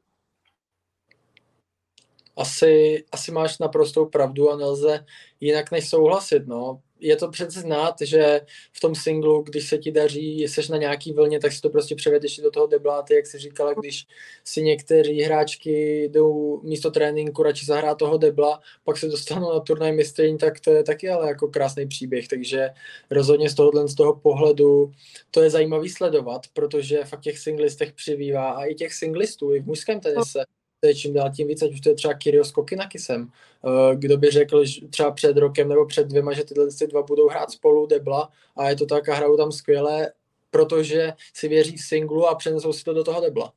Asi, 2.37 3.05
asi 3.11 3.31
máš 3.31 3.59
naprostou 3.59 4.05
pravdu 4.05 4.51
a 4.51 4.55
nelze 4.55 5.05
jinak 5.39 5.71
než 5.71 5.89
souhlasit. 5.89 6.47
No. 6.47 6.81
Je 7.01 7.15
to 7.15 7.29
přece 7.29 7.59
znát, 7.59 7.95
že 8.01 8.41
v 8.73 8.79
tom 8.79 8.95
singlu, 8.95 9.41
když 9.41 9.69
se 9.69 9.77
ti 9.77 9.91
daří, 9.91 10.41
jsi 10.41 10.71
na 10.71 10.77
nějaký 10.77 11.13
vlně, 11.13 11.39
tak 11.39 11.51
si 11.51 11.61
to 11.61 11.69
prostě 11.69 11.95
převedeš 11.95 12.37
do 12.37 12.51
toho 12.51 12.67
debláty, 12.67 13.15
jak 13.15 13.27
jsi 13.27 13.37
říkala, 13.37 13.73
když 13.73 14.07
si 14.43 14.61
někteří 14.61 15.21
hráčky 15.21 16.03
jdou 16.09 16.61
místo 16.63 16.91
tréninku 16.91 17.43
radši 17.43 17.65
zahrát 17.65 17.97
toho 17.97 18.17
debla, 18.17 18.59
pak 18.83 18.97
se 18.97 19.07
dostanou 19.07 19.53
na 19.53 19.59
turnaj 19.59 19.91
mistryň, 19.91 20.37
tak 20.37 20.59
to 20.59 20.71
je 20.71 20.83
taky 20.83 21.09
ale 21.09 21.27
jako 21.27 21.47
krásný 21.47 21.87
příběh, 21.87 22.27
takže 22.27 22.69
rozhodně 23.09 23.49
z 23.49 23.55
tohohle 23.55 23.87
z 23.87 23.95
toho 23.95 24.15
pohledu 24.15 24.91
to 25.31 25.41
je 25.41 25.49
zajímavý 25.49 25.89
sledovat, 25.89 26.41
protože 26.53 27.03
fakt 27.03 27.21
těch 27.21 27.39
singlistech 27.39 27.93
přibývá 27.93 28.51
a 28.51 28.65
i 28.65 28.75
těch 28.75 28.93
singlistů 28.93 29.53
i 29.53 29.59
v 29.59 29.65
mužském 29.65 29.99
tenise 29.99 30.43
to 30.81 30.87
je 30.87 30.95
čím 30.95 31.13
dál 31.13 31.31
tím 31.35 31.47
víc, 31.47 31.61
ať 31.61 31.73
už 31.73 31.81
to 31.81 31.89
je 31.89 31.95
třeba 31.95 32.13
Kyrios 32.13 32.51
Kokinakisem. 32.51 33.31
Eh, 33.31 33.95
kdo 33.95 34.17
by 34.17 34.29
řekl 34.29 34.65
že 34.65 34.87
třeba 34.87 35.11
před 35.11 35.37
rokem 35.37 35.69
nebo 35.69 35.85
před 35.85 36.07
dvěma, 36.07 36.33
že 36.33 36.43
tyhle 36.43 36.67
ty 36.79 36.87
dva 36.87 37.01
budou 37.01 37.29
hrát 37.29 37.51
spolu 37.51 37.85
debla 37.85 38.29
a 38.57 38.69
je 38.69 38.75
to 38.75 38.85
tak 38.85 39.09
a 39.09 39.15
hrajou 39.15 39.37
tam 39.37 39.51
skvěle, 39.51 40.11
protože 40.51 41.13
si 41.33 41.47
věří 41.47 41.77
v 41.77 41.81
singlu 41.81 42.27
a 42.27 42.35
přenesou 42.35 42.73
si 42.73 42.83
to 42.83 42.93
do 42.93 43.03
toho 43.03 43.21
debla. 43.21 43.53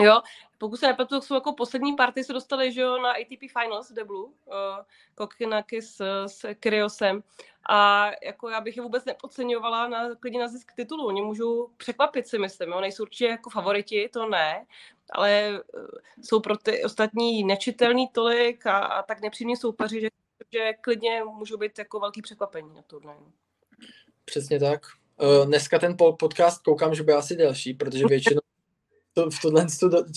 Jo, 0.00 0.20
pokud 0.62 0.76
se 0.76 0.86
nepletu, 0.86 1.20
jsou 1.20 1.34
jako 1.34 1.52
poslední 1.52 1.96
party 1.96 2.24
se 2.24 2.32
dostali 2.32 2.72
že 2.72 2.80
jo, 2.80 2.98
na 2.98 3.10
ATP 3.10 3.52
Finals 3.60 3.90
v 3.90 3.94
deblu, 3.94 4.24
uh, 4.24 4.32
Kokinakis 5.14 5.96
s, 5.96 6.26
s 6.26 6.54
Kyriosem. 6.54 7.22
A 7.68 8.10
jako 8.22 8.48
já 8.48 8.60
bych 8.60 8.76
je 8.76 8.82
vůbec 8.82 9.04
nepodceňovala 9.04 9.88
na, 9.88 10.14
klidně 10.14 10.40
na 10.40 10.48
zisk 10.48 10.72
titulu. 10.76 11.06
Oni 11.06 11.22
můžou 11.22 11.68
překvapit 11.76 12.26
si 12.26 12.38
myslím, 12.38 12.70
jo? 12.70 12.80
nejsou 12.80 13.02
určitě 13.02 13.26
jako 13.26 13.50
favoriti, 13.50 14.08
to 14.12 14.28
ne, 14.28 14.66
ale 15.12 15.60
uh, 15.74 15.86
jsou 16.22 16.40
pro 16.40 16.56
ty 16.56 16.84
ostatní 16.84 17.44
nečitelný 17.44 18.08
tolik 18.08 18.66
a, 18.66 18.78
a 18.78 19.02
tak 19.02 19.20
nepříjemní 19.20 19.56
soupeři, 19.56 20.00
že, 20.00 20.08
že 20.52 20.72
klidně 20.80 21.24
můžou 21.24 21.56
být 21.56 21.78
jako 21.78 22.00
velký 22.00 22.22
překvapení 22.22 22.74
na 22.74 22.82
turnaji. 22.82 23.20
Přesně 24.24 24.60
tak. 24.60 24.82
Dneska 25.44 25.78
ten 25.78 25.96
podcast 26.18 26.62
koukám, 26.62 26.94
že 26.94 27.02
by 27.02 27.12
asi 27.12 27.36
delší, 27.36 27.74
protože 27.74 28.06
většinou 28.06 28.40
to, 29.14 29.30
v, 29.30 29.40
tohle, 29.42 29.66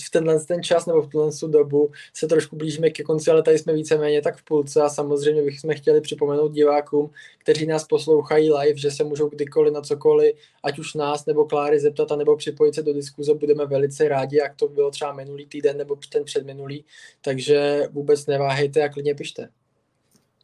v 0.06 0.10
tenhle 0.10 0.40
ten 0.40 0.62
čas 0.62 0.86
nebo 0.86 1.02
v 1.02 1.08
tuhle 1.08 1.30
dobu 1.48 1.90
se 2.14 2.26
trošku 2.26 2.56
blížíme 2.56 2.90
ke 2.90 3.02
konci, 3.02 3.30
ale 3.30 3.42
tady 3.42 3.58
jsme 3.58 3.72
víceméně 3.72 4.22
tak 4.22 4.36
v 4.36 4.44
půlce 4.44 4.82
a 4.82 4.88
samozřejmě 4.88 5.42
bychom 5.42 5.74
chtěli 5.74 6.00
připomenout 6.00 6.52
divákům, 6.52 7.10
kteří 7.38 7.66
nás 7.66 7.84
poslouchají 7.84 8.52
live, 8.52 8.78
že 8.78 8.90
se 8.90 9.04
můžou 9.04 9.28
kdykoliv 9.28 9.74
na 9.74 9.80
cokoliv, 9.80 10.36
ať 10.62 10.78
už 10.78 10.94
nás 10.94 11.26
nebo 11.26 11.44
Kláry 11.44 11.80
zeptat, 11.80 12.12
a 12.12 12.16
nebo 12.16 12.36
připojit 12.36 12.74
se 12.74 12.82
do 12.82 12.92
diskuze, 12.92 13.34
budeme 13.34 13.66
velice 13.66 14.08
rádi, 14.08 14.36
jak 14.36 14.54
to 14.54 14.68
bylo 14.68 14.90
třeba 14.90 15.12
minulý 15.12 15.46
týden 15.46 15.76
nebo 15.76 15.96
ten 16.12 16.24
předminulý, 16.24 16.84
takže 17.24 17.82
vůbec 17.92 18.26
neváhejte 18.26 18.82
a 18.82 18.88
klidně 18.88 19.14
pište. 19.14 19.48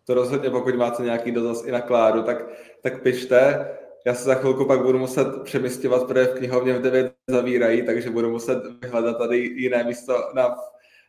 To 0.06 0.14
rozhodně, 0.14 0.50
pokud 0.50 0.74
máte 0.74 1.02
nějaký 1.02 1.32
dotaz 1.32 1.64
i 1.66 1.70
na 1.70 1.80
Kláru, 1.80 2.22
tak, 2.22 2.46
tak 2.82 3.02
pište 3.02 3.66
já 4.04 4.14
se 4.14 4.24
za 4.24 4.34
chvilku 4.34 4.64
pak 4.64 4.82
budu 4.82 4.98
muset 4.98 5.42
přemysťovat, 5.42 6.06
protože 6.06 6.24
v 6.24 6.34
knihovně 6.34 6.72
v 6.74 6.82
9 6.82 7.14
zavírají, 7.28 7.86
takže 7.86 8.10
budu 8.10 8.30
muset 8.30 8.58
vyhledat 8.82 9.18
tady 9.18 9.38
jiné 9.38 9.84
místo 9.84 10.30
na, 10.34 10.56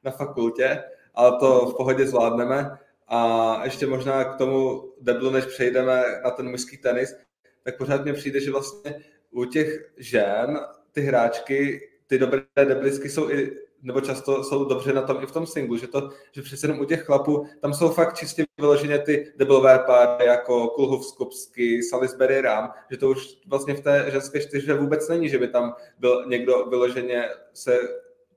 na 0.04 0.12
fakultě, 0.12 0.84
ale 1.14 1.40
to 1.40 1.66
v 1.66 1.78
pohodě 1.78 2.08
zvládneme. 2.08 2.78
A 3.08 3.62
ještě 3.64 3.86
možná 3.86 4.24
k 4.24 4.38
tomu 4.38 4.90
deblu, 5.02 5.30
než 5.30 5.46
přejdeme 5.46 6.04
na 6.24 6.32
ten 6.32 6.50
mužský 6.50 6.78
tenis, 6.78 7.16
tak 7.64 7.78
pořád 7.78 8.04
mě 8.04 8.14
přijde, 8.14 8.40
že 8.40 8.52
vlastně 8.52 8.96
u 9.32 9.46
těch 9.46 9.92
žen 9.98 10.60
ty 10.92 11.02
hráčky, 11.02 11.90
ty 12.08 12.18
dobré 12.18 12.42
deblisky 12.56 13.10
jsou 13.10 13.32
i 13.32 13.52
nebo 13.84 14.02
často 14.02 14.44
jsou 14.44 14.66
dobře 14.66 14.94
na 14.94 15.02
tom 15.02 15.24
i 15.24 15.26
v 15.26 15.32
tom 15.32 15.48
singlu, 15.48 15.78
že 15.78 15.88
to, 15.88 16.10
že 16.32 16.42
přece 16.42 16.68
jenom 16.68 16.80
u 16.80 16.86
těch 16.86 17.04
chlapů, 17.04 17.46
tam 17.62 17.74
jsou 17.74 17.90
fakt 17.90 18.18
čistě 18.18 18.46
vyloženě 18.58 19.00
ty 19.00 19.34
deblové 19.38 19.80
páry 19.80 20.26
jako 20.26 20.68
Kulhov 20.68 21.06
Skupsky, 21.06 21.84
Salisbury 21.84 22.42
Ram, 22.42 22.72
že 22.92 22.98
to 22.98 23.10
už 23.10 23.38
vlastně 23.48 23.74
v 23.74 23.82
té 23.82 24.06
ženské 24.12 24.42
čtyřce 24.42 24.74
vůbec 24.74 25.10
není, 25.10 25.30
že 25.30 25.38
by 25.38 25.48
tam 25.48 25.76
byl 26.00 26.26
někdo 26.28 26.66
vyloženě 26.66 27.30
se 27.54 27.80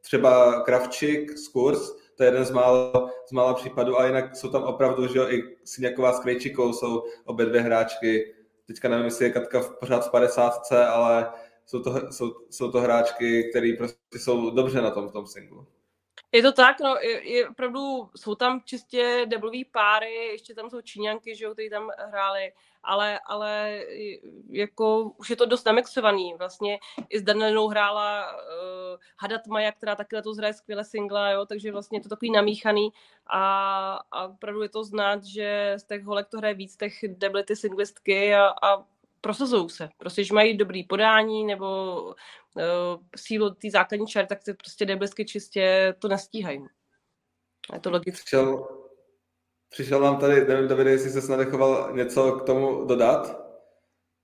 třeba 0.00 0.62
Kravčík 0.62 1.38
z 1.38 1.48
Kurs, 1.48 1.96
to 2.16 2.22
je 2.22 2.26
jeden 2.26 2.44
z 2.44 2.50
mála, 2.50 3.10
z 3.28 3.32
mála 3.32 3.54
případů, 3.54 4.00
a 4.00 4.06
jinak 4.06 4.36
jsou 4.36 4.48
tam 4.48 4.62
opravdu, 4.62 5.06
že 5.06 5.18
jo, 5.18 5.28
i 5.28 5.56
Siněková 5.64 6.12
s 6.12 6.20
Krejčikou 6.20 6.72
jsou 6.72 7.02
obě 7.24 7.46
dvě 7.46 7.60
hráčky, 7.60 8.34
teďka 8.66 8.88
nevím, 8.88 9.04
jestli 9.04 9.24
je 9.24 9.30
Katka 9.30 9.60
pořád 9.60 10.06
v 10.06 10.10
50, 10.10 10.72
ale 10.72 11.28
jsou 11.66 11.82
to, 11.82 12.12
jsou, 12.12 12.34
jsou 12.50 12.72
to 12.72 12.80
hráčky, 12.80 13.50
které 13.50 13.72
prostě 13.78 14.18
jsou 14.18 14.50
dobře 14.50 14.82
na 14.82 14.90
tom 14.90 15.08
v 15.08 15.12
tom 15.12 15.26
singlu. 15.26 15.66
Je 16.32 16.42
to 16.42 16.52
tak, 16.52 16.80
no, 16.80 16.96
je, 16.96 17.32
je 17.32 17.48
opravdu, 17.48 18.10
jsou 18.16 18.34
tam 18.34 18.60
čistě 18.64 19.26
deblový 19.28 19.64
páry, 19.64 20.14
ještě 20.14 20.54
tam 20.54 20.70
jsou 20.70 20.80
Číňanky, 20.80 21.36
že 21.36 21.44
jo, 21.44 21.52
kteří 21.52 21.70
tam 21.70 21.90
hráli, 22.10 22.52
ale, 22.82 23.20
ale 23.26 23.80
jako 24.50 25.12
už 25.16 25.30
je 25.30 25.36
to 25.36 25.46
dost 25.46 25.64
namixovaný. 25.64 26.34
Vlastně 26.38 26.78
i 27.08 27.18
s 27.18 27.22
Danelinou 27.22 27.68
hrála 27.68 28.32
uh, 28.34 28.40
Hadat 29.18 29.46
Maja, 29.46 29.72
která 29.72 29.96
taky 29.96 30.16
letos 30.16 30.36
hraje 30.36 30.54
skvěle 30.54 30.84
singla, 30.84 31.30
jo, 31.30 31.46
takže 31.46 31.72
vlastně 31.72 31.98
je 31.98 32.02
to 32.02 32.08
takový 32.08 32.30
namíchaný 32.30 32.90
a, 33.26 34.00
a 34.10 34.26
opravdu 34.26 34.62
je 34.62 34.68
to 34.68 34.84
znát, 34.84 35.24
že 35.24 35.74
z 35.76 35.84
těch 35.84 36.04
holek 36.04 36.28
to 36.28 36.38
hraje 36.38 36.54
víc 36.54 36.76
těch 36.76 36.94
deblity 37.08 37.56
singlistky 37.56 38.34
a, 38.34 38.54
a 38.62 38.84
prosazují 39.26 39.70
se. 39.70 39.88
Prostě, 39.98 40.24
že 40.24 40.34
mají 40.34 40.56
dobrý 40.56 40.84
podání 40.84 41.44
nebo 41.44 42.02
uh, 42.02 43.02
sílu 43.16 43.50
té 43.50 43.70
základní 43.70 44.06
čary, 44.06 44.26
tak 44.26 44.44
ty 44.44 44.54
prostě 44.54 44.86
deblisky 44.86 45.24
čistě 45.24 45.94
to 45.98 46.08
nestíhají. 46.08 46.64
Je 47.72 47.80
to 47.80 47.90
logické. 47.90 48.22
Přišel, 48.22 48.68
přišel 49.68 50.00
nám 50.00 50.16
tady, 50.18 50.46
nevím, 50.46 50.68
Davide, 50.68 50.90
jestli 50.90 51.10
se 51.10 51.22
snadechoval 51.22 51.96
něco 51.96 52.32
k 52.32 52.46
tomu 52.46 52.84
dodat? 52.84 53.46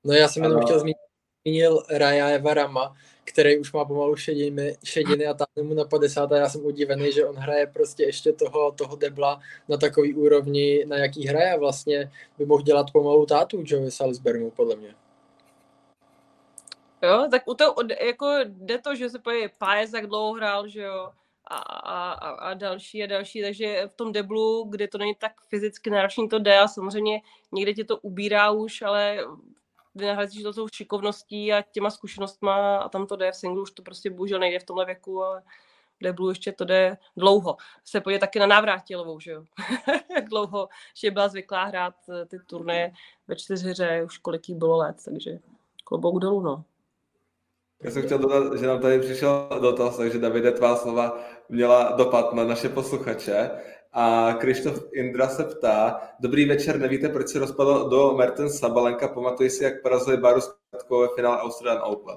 No 0.04 0.14
já 0.14 0.28
jsem 0.28 0.42
jenom 0.42 0.62
chtěl 0.62 0.80
zmínit, 0.80 0.96
zmínil 1.42 1.82
Raja 1.90 2.28
Eva 2.28 2.54
Rama, 2.54 2.94
který 3.24 3.58
už 3.58 3.72
má 3.72 3.84
pomalu 3.84 4.16
šediny, 4.16 4.76
šediny 4.84 5.26
a 5.26 5.34
táhne 5.34 5.68
mu 5.68 5.74
na 5.74 5.84
50 5.84 6.32
a 6.32 6.36
já 6.36 6.48
jsem 6.48 6.64
udivený, 6.64 7.12
že 7.12 7.26
on 7.26 7.36
hraje 7.36 7.66
prostě 7.66 8.02
ještě 8.02 8.32
toho, 8.32 8.72
toho 8.72 8.96
debla 8.96 9.40
na 9.68 9.76
takový 9.76 10.14
úrovni, 10.14 10.84
na 10.84 10.96
jaký 10.96 11.26
hraje 11.26 11.58
vlastně 11.58 12.10
by 12.38 12.46
mohl 12.46 12.62
dělat 12.62 12.90
pomalu 12.92 13.26
tátu 13.26 13.62
Joey 13.66 13.90
Salisburymu, 13.90 14.50
podle 14.50 14.76
mě. 14.76 14.94
Jo, 17.02 17.28
tak 17.30 17.42
u 17.48 17.54
toho, 17.54 17.74
jako 18.00 18.26
jde 18.44 18.78
to, 18.78 18.94
že 18.94 19.10
se 19.10 19.18
pojí 19.18 19.48
Pájez, 19.58 19.92
jak 19.92 20.06
dlouho 20.06 20.32
hrál, 20.32 20.68
že 20.68 20.82
jo, 20.82 21.10
a, 21.46 21.56
a, 21.56 22.12
a, 22.30 22.54
další 22.54 23.02
a 23.02 23.06
další, 23.06 23.42
takže 23.42 23.88
v 23.92 23.96
tom 23.96 24.12
deblu, 24.12 24.64
kde 24.70 24.88
to 24.88 24.98
není 24.98 25.14
tak 25.14 25.32
fyzicky 25.48 25.90
náročný, 25.90 26.28
to 26.28 26.38
jde 26.38 26.58
a 26.58 26.68
samozřejmě 26.68 27.20
někde 27.52 27.74
tě 27.74 27.84
to 27.84 27.98
ubírá 27.98 28.50
už, 28.50 28.82
ale 28.82 29.18
vynahradíš 29.94 30.42
to 30.42 30.52
tou 30.52 30.68
šikovností 30.72 31.52
a 31.52 31.62
těma 31.62 31.90
zkušenostma 31.90 32.76
a 32.76 32.88
tam 32.88 33.06
to 33.06 33.16
jde 33.16 33.32
v 33.32 33.36
singlu, 33.36 33.62
už 33.62 33.70
to 33.70 33.82
prostě 33.82 34.10
bohužel 34.10 34.38
nejde 34.38 34.58
v 34.58 34.64
tomhle 34.64 34.84
věku, 34.84 35.24
ale 35.24 35.42
v 36.00 36.02
deblu 36.02 36.28
ještě 36.28 36.52
to 36.52 36.64
jde 36.64 36.96
dlouho. 37.16 37.56
Se 37.84 38.00
pojde 38.00 38.18
taky 38.18 38.38
na 38.38 38.46
návrátilovou, 38.46 39.20
že 39.20 39.30
jo? 39.30 39.44
Jak 40.14 40.28
dlouho, 40.28 40.68
že 40.96 41.10
byla 41.10 41.28
zvyklá 41.28 41.64
hrát 41.64 41.94
eh, 42.10 42.26
ty 42.26 42.38
turné 42.38 42.92
ve 43.28 43.36
čtyřhře, 43.36 44.02
už 44.04 44.18
kolik 44.18 44.48
jí 44.48 44.54
bylo 44.54 44.76
let, 44.76 44.96
takže 45.04 45.38
klobouk 45.84 46.18
dolů, 46.18 46.40
no. 46.40 46.64
Já 47.82 47.90
jsem 47.90 48.02
chtěl 48.02 48.18
dodat, 48.18 48.58
že 48.58 48.66
nám 48.66 48.80
tady 48.80 48.98
přišel 48.98 49.48
dotaz, 49.60 49.96
takže 49.96 50.18
Davide, 50.18 50.52
tvá 50.52 50.76
slova 50.76 51.18
měla 51.48 51.92
dopad 51.92 52.32
na 52.32 52.44
naše 52.44 52.68
posluchače. 52.68 53.50
A 53.92 54.34
Krištof 54.40 54.84
Indra 54.92 55.28
se 55.28 55.44
ptá, 55.44 56.00
dobrý 56.20 56.44
večer, 56.44 56.80
nevíte, 56.80 57.08
proč 57.08 57.28
se 57.28 57.38
rozpadl 57.38 57.88
do 57.88 58.12
Mertens 58.12 58.58
Sabalenka, 58.58 59.08
pamatuji 59.08 59.50
si, 59.50 59.64
jak 59.64 59.82
porazili 59.82 60.16
Baru 60.16 60.40
ve 60.90 61.08
finále 61.14 61.40
Australian 61.40 61.82
Open. 61.84 62.16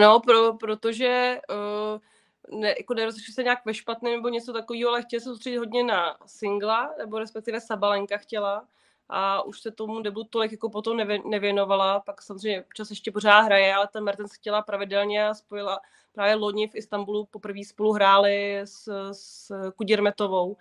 No, 0.00 0.20
pro, 0.20 0.54
protože 0.54 1.40
uh, 1.50 2.60
ne, 2.60 2.74
jako 2.78 2.94
nerozlišili 2.94 3.34
se 3.34 3.42
nějak 3.42 3.66
ve 3.66 3.74
špatném 3.74 4.12
nebo 4.12 4.28
něco 4.28 4.52
takového, 4.52 4.90
ale 4.90 5.02
chtěli 5.02 5.20
se 5.20 5.24
soustředit 5.24 5.58
hodně 5.58 5.84
na 5.84 6.16
singla, 6.26 6.94
nebo 6.98 7.18
respektive 7.18 7.60
Sabalenka 7.60 8.16
chtěla 8.16 8.64
a 9.12 9.42
už 9.42 9.60
se 9.60 9.70
tomu 9.70 10.02
debu 10.02 10.24
tolik 10.24 10.52
jako 10.52 10.70
potom 10.70 10.96
nevěnovala, 11.30 12.00
pak 12.00 12.22
samozřejmě 12.22 12.64
čas 12.74 12.90
ještě 12.90 13.12
pořád 13.12 13.40
hraje, 13.40 13.74
ale 13.74 13.88
ten 13.88 14.04
Mertens 14.04 14.32
chtěla 14.32 14.62
pravidelně 14.62 15.28
a 15.28 15.34
spojila 15.34 15.80
právě 16.12 16.34
loni 16.34 16.68
v 16.68 16.74
Istanbulu 16.74 17.26
poprvé 17.26 17.64
spolu 17.64 17.92
hráli 17.92 18.60
s, 18.64 19.10
s 19.12 19.52
Kudirmetovou, 19.76 20.56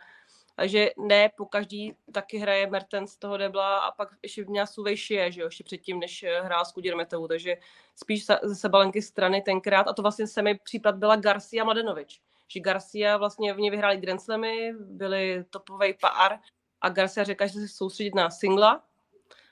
takže 0.56 0.90
ne, 0.98 1.30
po 1.38 1.46
každý 1.46 1.96
taky 2.12 2.38
hraje 2.38 2.68
Mertens 2.68 3.18
toho 3.18 3.38
debla 3.38 3.80
a 3.80 3.92
pak 3.92 4.10
ještě 4.24 4.46
měla 4.46 4.66
Suvejšie, 4.66 5.32
že 5.32 5.42
jo, 5.42 5.48
ještě 5.48 5.64
předtím, 5.64 6.00
než 6.00 6.26
hrál 6.42 6.66
s 6.66 6.72
Kudirmetovou, 6.72 7.28
takže 7.28 7.58
spíš 7.96 8.26
ze 8.44 8.56
Sebalenky 8.56 9.02
strany 9.02 9.42
tenkrát. 9.42 9.88
A 9.88 9.94
to 9.94 10.02
vlastně 10.02 10.28
se 10.28 10.42
mi 10.42 10.60
případ 10.64 10.96
byla 10.96 11.16
Garcia 11.16 11.64
Mladenovič, 11.64 12.22
že 12.48 12.60
Garcia 12.60 13.18
vlastně 13.18 13.54
v 13.54 13.60
ní 13.60 13.70
vyhráli 13.70 13.98
Grand 13.98 14.22
Slamy, 14.22 14.74
byli 14.80 15.46
topový 15.50 15.94
pár 16.02 16.40
a 16.82 16.90
Garcia 16.90 17.24
řekla, 17.24 17.48
že 17.48 17.54
se 17.54 17.68
soustředit 17.68 18.16
na 18.16 18.30
singla. 18.30 18.84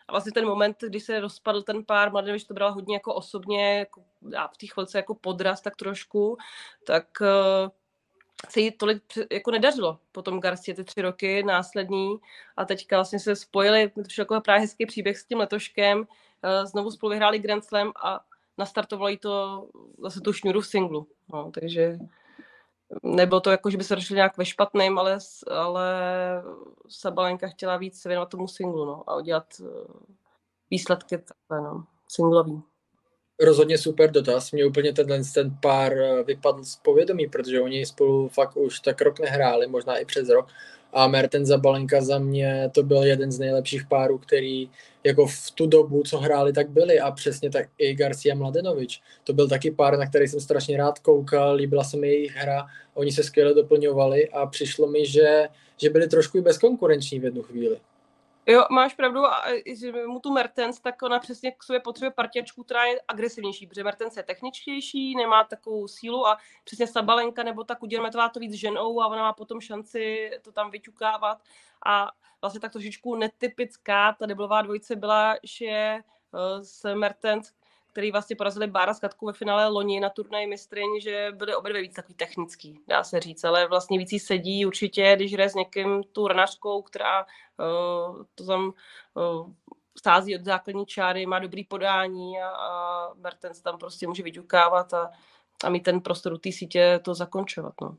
A 0.07 0.11
vlastně 0.11 0.31
ten 0.31 0.45
moment, 0.45 0.77
když 0.87 1.03
se 1.03 1.19
rozpadl 1.19 1.61
ten 1.61 1.85
pár, 1.85 2.11
Mladenovič 2.11 2.43
to 2.43 2.53
bral 2.53 2.73
hodně 2.73 2.95
jako 2.95 3.13
osobně, 3.13 3.79
jako, 3.79 4.03
a 4.37 4.47
v 4.47 4.57
té 4.57 4.67
chvilce 4.67 4.97
jako 4.97 5.15
podraz 5.15 5.61
tak 5.61 5.75
trošku, 5.75 6.37
tak 6.83 7.07
uh, 7.21 7.69
se 8.49 8.59
jí 8.59 8.71
tolik 8.71 9.03
jako 9.31 9.51
nedařilo 9.51 9.99
potom 10.11 10.39
Garcia 10.39 10.75
ty 10.75 10.83
tři 10.83 11.01
roky 11.01 11.43
následní 11.43 12.17
a 12.57 12.65
teďka 12.65 12.97
vlastně 12.97 13.19
se 13.19 13.35
spojili, 13.35 13.89
to 13.89 14.09
šel 14.09 14.21
jako 14.21 14.41
právě 14.41 14.61
hezký 14.61 14.85
příběh 14.85 15.17
s 15.17 15.25
tím 15.25 15.37
letoškem, 15.37 15.99
uh, 15.99 16.05
znovu 16.65 16.91
spolu 16.91 17.09
vyhráli 17.09 17.39
Grand 17.39 17.65
Slam 17.65 17.91
a 18.03 18.19
nastartovali 18.57 19.17
to 19.17 19.67
zase 20.01 20.21
tu 20.21 20.33
šňuru 20.33 20.61
v 20.61 20.67
singlu. 20.67 21.07
No, 21.33 21.51
takže 21.51 21.97
nebylo 23.03 23.41
to 23.41 23.51
jako, 23.51 23.69
že 23.69 23.77
by 23.77 23.83
se 23.83 23.95
došli 23.95 24.15
nějak 24.15 24.37
ve 24.37 24.45
špatném, 24.45 24.99
ale, 24.99 25.17
ale 25.51 25.93
Sabalenka 26.87 27.47
chtěla 27.47 27.77
víc 27.77 28.01
se 28.01 28.09
věnovat 28.09 28.29
tomu 28.29 28.47
singlu 28.47 28.85
no, 28.85 29.03
a 29.07 29.15
udělat 29.15 29.45
uh, 29.59 29.67
výsledky 30.71 31.17
takhle, 31.17 31.61
no, 31.61 31.83
singlový. 32.07 32.61
Rozhodně 33.39 33.77
super 33.77 34.11
dotaz. 34.11 34.51
Mě 34.51 34.65
úplně 34.65 34.93
tenhle 34.93 35.21
ten 35.33 35.57
pár 35.61 35.93
eh, 35.93 36.23
vypadl 36.23 36.63
z 36.63 36.75
povědomí, 36.75 37.27
protože 37.27 37.61
oni 37.61 37.85
spolu 37.85 38.29
fakt 38.29 38.57
už 38.57 38.79
tak 38.79 39.01
rok 39.01 39.19
nehráli, 39.19 39.67
možná 39.67 39.97
i 39.97 40.05
přes 40.05 40.29
rok 40.29 40.47
a 40.97 41.07
Merten 41.07 41.45
Zabalenka 41.45 42.01
za 42.01 42.19
mě 42.19 42.69
to 42.73 42.83
byl 42.83 43.03
jeden 43.03 43.31
z 43.31 43.39
nejlepších 43.39 43.85
párů, 43.85 44.17
který 44.17 44.69
jako 45.03 45.27
v 45.27 45.51
tu 45.51 45.67
dobu, 45.67 46.03
co 46.03 46.17
hráli, 46.17 46.53
tak 46.53 46.69
byli 46.69 46.99
a 46.99 47.11
přesně 47.11 47.49
tak 47.49 47.69
i 47.77 47.93
Garcia 47.93 48.35
Mladenovič. 48.35 49.01
To 49.23 49.33
byl 49.33 49.47
taky 49.47 49.71
pár, 49.71 49.97
na 49.97 50.09
který 50.09 50.27
jsem 50.27 50.39
strašně 50.39 50.77
rád 50.77 50.99
koukal, 50.99 51.55
líbila 51.55 51.83
se 51.83 51.97
mi 51.97 52.07
jejich 52.07 52.35
hra, 52.35 52.65
oni 52.93 53.11
se 53.11 53.23
skvěle 53.23 53.53
doplňovali 53.53 54.29
a 54.29 54.45
přišlo 54.45 54.87
mi, 54.87 55.05
že, 55.05 55.47
že 55.77 55.89
byli 55.89 56.07
trošku 56.07 56.37
i 56.37 56.41
bezkonkurenční 56.41 57.19
v 57.19 57.23
jednu 57.23 57.41
chvíli. 57.41 57.77
Jo, 58.49 58.65
máš 58.71 58.93
pravdu, 58.93 59.25
a 59.25 59.43
že 59.65 59.91
mu 59.91 60.19
tu 60.19 60.33
Mertens, 60.33 60.79
tak 60.79 61.01
ona 61.01 61.19
přesně 61.19 61.51
k 61.51 61.63
sobě 61.63 61.79
potřebuje 61.79 62.11
partiačku, 62.11 62.63
která 62.63 62.85
je 62.85 63.01
agresivnější, 63.07 63.67
protože 63.67 63.83
Mertens 63.83 64.17
je 64.17 64.23
techničtější, 64.23 65.15
nemá 65.15 65.43
takovou 65.43 65.87
sílu 65.87 66.27
a 66.27 66.37
přesně 66.63 66.87
Sabalenka 66.87 67.43
nebo 67.43 67.63
ta 67.63 67.75
Kuděrmetová 67.75 68.29
to 68.29 68.39
víc 68.39 68.53
ženou 68.53 69.01
a 69.01 69.07
ona 69.07 69.21
má 69.21 69.33
potom 69.33 69.61
šanci 69.61 70.31
to 70.41 70.51
tam 70.51 70.71
vyťukávat. 70.71 71.41
A 71.85 72.11
vlastně 72.41 72.59
tak 72.59 72.71
trošičku 72.71 73.15
netypická 73.15 74.13
ta 74.13 74.25
deblová 74.25 74.61
dvojice 74.61 74.95
byla, 74.95 75.35
že 75.43 75.97
uh, 76.31 76.63
s 76.63 76.93
Mertens, 76.93 77.51
který 77.97 78.11
vlastně 78.11 78.35
porazili 78.35 78.67
Bára 78.67 78.93
s 78.93 78.99
Katkou 78.99 79.25
ve 79.25 79.33
finále 79.33 79.67
loni 79.67 79.99
na 79.99 80.09
turnaji 80.09 80.47
mistryň, 80.47 80.99
že 81.01 81.31
byly 81.35 81.55
obě 81.55 81.69
dvě 81.69 81.81
víc 81.81 81.93
takový 81.93 82.13
technický, 82.13 82.79
dá 82.87 83.03
se 83.03 83.19
říct, 83.19 83.43
ale 83.43 83.67
vlastně 83.67 83.97
víc 83.97 84.25
sedí 84.25 84.65
určitě, 84.65 85.15
když 85.15 85.33
hraje 85.33 85.49
s 85.49 85.55
někým 85.55 86.03
tu 86.03 86.27
ranařkou, 86.27 86.81
která 86.81 87.25
uh, 87.25 88.23
to 88.35 88.45
tam 88.45 88.73
uh, 89.13 89.51
sází 90.03 90.35
od 90.35 90.45
základní 90.45 90.85
čáry, 90.85 91.25
má 91.25 91.39
dobrý 91.39 91.63
podání 91.63 92.39
a, 92.39 92.49
a 92.49 93.13
Mertens 93.13 93.61
tam 93.61 93.77
prostě 93.77 94.07
může 94.07 94.23
vyťukávat 94.23 94.93
a, 94.93 95.11
a 95.63 95.69
mít 95.69 95.83
ten 95.83 96.01
prostor 96.01 96.33
u 96.33 96.37
té 96.37 96.51
sítě 96.51 96.99
to 97.03 97.15
zakončovat. 97.15 97.73
No. 97.81 97.97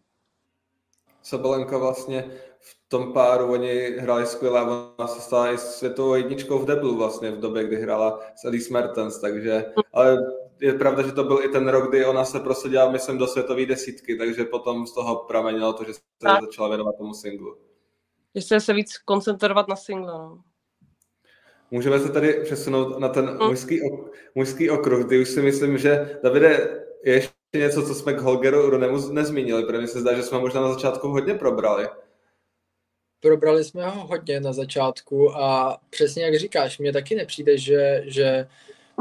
Sabalenka 1.23 1.79
vlastně 1.79 2.31
v 2.61 2.78
tom 2.89 3.13
páru, 3.13 3.53
oni 3.53 3.97
hráli 3.99 4.27
skvěle 4.27 4.63
ona 4.63 5.09
se 5.09 5.21
stala 5.21 5.53
i 5.53 5.59
světovou 5.59 6.15
jedničkou 6.15 6.59
v 6.59 6.67
deblu 6.67 6.97
vlastně 6.97 7.31
v 7.31 7.41
době, 7.41 7.65
kdy 7.65 7.77
hrála 7.77 8.21
s 8.37 8.45
Elise 8.45 8.73
Mertens, 8.73 9.19
takže, 9.19 9.65
ale 9.93 10.19
je 10.61 10.73
pravda, 10.73 11.03
že 11.03 11.13
to 11.13 11.25
byl 11.25 11.41
i 11.43 11.49
ten 11.49 11.69
rok, 11.69 11.89
kdy 11.89 12.07
ona 12.07 12.25
se 12.25 12.41
prosadila, 12.41 12.91
myslím, 12.91 13.19
do 13.19 13.27
světové 13.27 13.67
desítky, 13.67 14.17
takže 14.17 14.45
potom 14.45 14.87
z 14.87 14.95
toho 14.95 15.17
pramenilo 15.17 15.73
to, 15.73 15.85
že 15.85 15.95
se 15.95 16.01
a... 16.27 16.41
začala 16.41 16.69
věnovat 16.69 16.95
tomu 16.99 17.15
singlu. 17.15 17.57
Že 18.35 18.61
se 18.61 18.73
víc 18.73 18.99
koncentrovat 18.99 19.69
na 19.69 19.77
single, 19.77 20.19
no. 20.19 20.39
Můžeme 21.71 22.01
se 22.01 22.13
tady 22.13 22.33
přesunout 22.33 22.99
na 22.99 23.09
ten 23.09 23.31
mm. 23.31 23.49
mužský, 23.49 23.83
ok- 23.83 24.11
mužský 24.35 24.71
okruh, 24.71 25.07
kdy 25.07 25.23
už 25.23 25.29
si 25.29 25.43
myslím, 25.43 25.79
že 25.79 26.19
Davide 26.23 26.85
je 27.05 27.29
něco, 27.57 27.83
co 27.87 27.95
jsme 27.95 28.13
k 28.13 28.21
Holgeru 28.21 28.71
Runemu 28.71 29.13
nezmínili, 29.13 29.65
protože 29.65 29.79
mi 29.79 29.89
se 29.89 30.01
zdá, 30.01 30.15
že 30.15 30.23
jsme 30.23 30.39
možná 30.39 30.61
na 30.61 30.73
začátku 30.73 31.09
hodně 31.09 31.35
probrali. 31.35 31.89
Probrali 33.21 33.65
jsme 33.65 33.89
ho 33.89 34.07
hodně 34.07 34.41
na 34.41 34.53
začátku 34.53 35.37
a 35.37 35.79
přesně 35.91 36.25
jak 36.25 36.39
říkáš, 36.39 36.79
mně 36.79 36.93
taky 36.93 37.15
nepřijde, 37.15 37.59
že, 37.59 38.03
že 38.07 38.47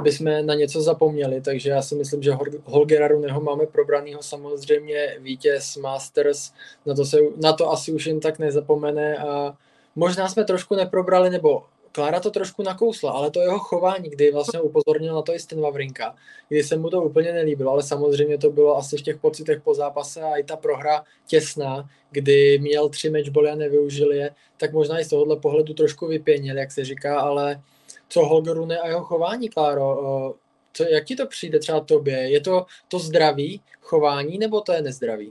bychom 0.01 0.45
na 0.45 0.53
něco 0.53 0.81
zapomněli, 0.81 1.41
takže 1.41 1.69
já 1.69 1.81
si 1.81 1.95
myslím, 1.95 2.23
že 2.23 2.37
Holgera 2.63 3.07
Runeho 3.07 3.41
máme 3.41 3.65
probranýho 3.65 4.23
samozřejmě 4.23 5.17
vítěz 5.19 5.77
Masters, 5.77 6.51
na 6.85 6.95
to, 6.95 7.05
se, 7.05 7.17
na 7.37 7.53
to 7.53 7.71
asi 7.71 7.91
už 7.91 8.05
jen 8.05 8.19
tak 8.19 8.39
nezapomene 8.39 9.17
a 9.17 9.57
možná 9.95 10.29
jsme 10.29 10.43
trošku 10.43 10.75
neprobrali, 10.75 11.29
nebo 11.29 11.63
Klára 11.97 12.19
to 12.19 12.31
trošku 12.31 12.63
nakousla, 12.63 13.11
ale 13.11 13.31
to 13.31 13.41
jeho 13.41 13.59
chování, 13.59 14.09
kdy 14.09 14.31
vlastně 14.31 14.61
upozornil 14.61 15.15
na 15.15 15.21
to 15.21 15.33
i 15.33 15.39
Sten 15.39 15.61
Vavrinka, 15.61 16.15
kdy 16.49 16.63
se 16.63 16.77
mu 16.77 16.89
to 16.89 17.01
úplně 17.01 17.33
nelíbilo, 17.33 17.71
ale 17.71 17.83
samozřejmě 17.83 18.37
to 18.37 18.49
bylo 18.49 18.77
asi 18.77 18.97
v 18.97 19.01
těch 19.01 19.17
pocitech 19.17 19.61
po 19.61 19.73
zápase 19.73 20.21
a 20.21 20.35
i 20.35 20.43
ta 20.43 20.55
prohra 20.55 21.03
těsná, 21.27 21.89
kdy 22.11 22.59
měl 22.59 22.89
tři 22.89 23.09
matchboly 23.09 23.49
a 23.49 23.55
nevyužil 23.55 24.11
je, 24.11 24.35
tak 24.57 24.73
možná 24.73 24.99
i 24.99 25.03
z 25.03 25.09
tohohle 25.09 25.35
pohledu 25.35 25.73
trošku 25.73 26.07
vypěnil, 26.07 26.57
jak 26.57 26.71
se 26.71 26.85
říká, 26.85 27.19
ale 27.19 27.61
co 28.09 28.25
Holger 28.25 28.55
Rune 28.55 28.77
a 28.77 28.87
jeho 28.87 29.03
chování, 29.03 29.49
Kláro, 29.49 30.35
co, 30.73 30.83
jak 30.83 31.05
ti 31.05 31.15
to 31.15 31.27
přijde 31.27 31.59
třeba 31.59 31.79
tobě? 31.79 32.29
Je 32.29 32.41
to 32.41 32.65
to 32.87 32.99
zdravý 32.99 33.61
chování 33.81 34.37
nebo 34.37 34.61
to 34.61 34.71
je 34.73 34.81
nezdravý? 34.81 35.27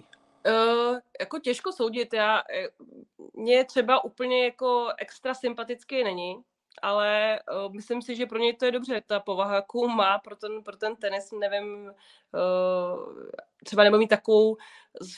Uh, 0.47 0.99
jako 1.21 1.39
těžko 1.39 1.73
soudit, 1.73 2.15
já, 2.15 2.39
eh, 2.39 2.69
mě 3.35 3.65
třeba 3.65 4.05
úplně 4.05 4.45
jako 4.45 4.89
extra 4.99 5.35
sympatický 5.35 6.05
není, 6.05 6.37
ale 6.83 7.41
uh, 7.67 7.75
myslím 7.75 8.03
si, 8.03 8.17
že 8.17 8.27
pro 8.27 8.39
něj 8.39 8.57
to 8.57 8.65
je 8.65 8.73
dobře, 8.73 9.03
ta 9.07 9.21
povaha, 9.21 9.55
jakou 9.55 9.89
má 9.89 10.19
pro 10.19 10.37
ten, 10.37 10.63
pro 10.63 10.77
ten 10.77 10.97
tenis, 10.97 11.33
nevím, 11.41 11.91
uh, 12.35 13.27
třeba 13.65 13.85
nebo 13.85 13.99
mít 13.99 14.09
takovou 14.09 14.57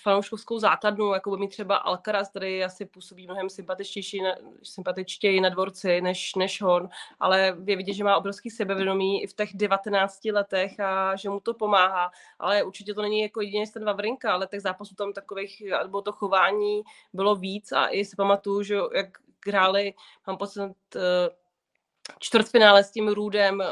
fanouškovskou 0.02 0.58
základnu, 0.58 1.12
jako 1.12 1.30
by 1.30 1.36
mít 1.36 1.48
třeba 1.48 1.76
Alcaraz, 1.76 2.30
který 2.30 2.64
asi 2.64 2.86
působí 2.86 3.24
mnohem 3.24 3.50
sympatičtější, 3.50 4.22
sympatičtěji 4.62 5.40
na 5.40 5.48
dvorci 5.48 6.00
než, 6.00 6.34
než 6.34 6.62
on, 6.62 6.88
ale 7.20 7.56
je 7.64 7.76
vidět, 7.76 7.94
že 7.94 8.04
má 8.04 8.16
obrovský 8.16 8.50
sebevědomí 8.50 9.22
i 9.22 9.26
v 9.26 9.34
těch 9.34 9.50
19 9.54 10.24
letech 10.24 10.80
a 10.80 11.16
že 11.16 11.30
mu 11.30 11.40
to 11.40 11.54
pomáhá, 11.54 12.10
ale 12.38 12.62
určitě 12.62 12.94
to 12.94 13.02
není 13.02 13.20
jako 13.20 13.40
jedině 13.40 13.64
ten 13.72 13.84
Vavrinka, 13.84 14.32
ale 14.32 14.46
těch 14.46 14.62
zápasů 14.62 14.94
tam 14.94 15.12
takových, 15.12 15.62
nebo 15.82 16.02
to 16.02 16.12
chování 16.12 16.82
bylo 17.12 17.36
víc 17.36 17.72
a 17.72 17.86
i 17.88 18.04
si 18.04 18.16
pamatuju, 18.16 18.62
že 18.62 18.76
jak 18.94 19.18
hráli, 19.46 19.94
mám 20.26 20.36
pocit, 20.36 20.72
čtvrtfinále 22.18 22.84
s 22.84 22.90
tím 22.90 23.08
Růdem, 23.08 23.60
eh, 23.60 23.66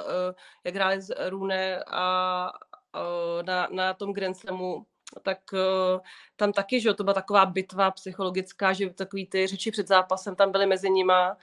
jak 0.64 0.74
hráli 0.74 1.00
z 1.00 1.28
Rune 1.28 1.84
a 1.86 2.52
eh, 2.96 3.42
na, 3.42 3.68
na 3.70 3.94
tom 3.94 4.12
Grand 4.12 4.36
Slamu, 4.36 4.86
tak 5.22 5.38
eh, 5.54 6.00
tam 6.36 6.52
taky, 6.52 6.80
že 6.80 6.94
to 6.94 7.04
byla 7.04 7.14
taková 7.14 7.46
bitva 7.46 7.90
psychologická, 7.90 8.72
že 8.72 8.90
takový 8.90 9.26
ty 9.26 9.46
řeči 9.46 9.70
před 9.70 9.88
zápasem 9.88 10.36
tam 10.36 10.52
byly 10.52 10.66
mezi 10.66 10.90
nima 10.90 11.36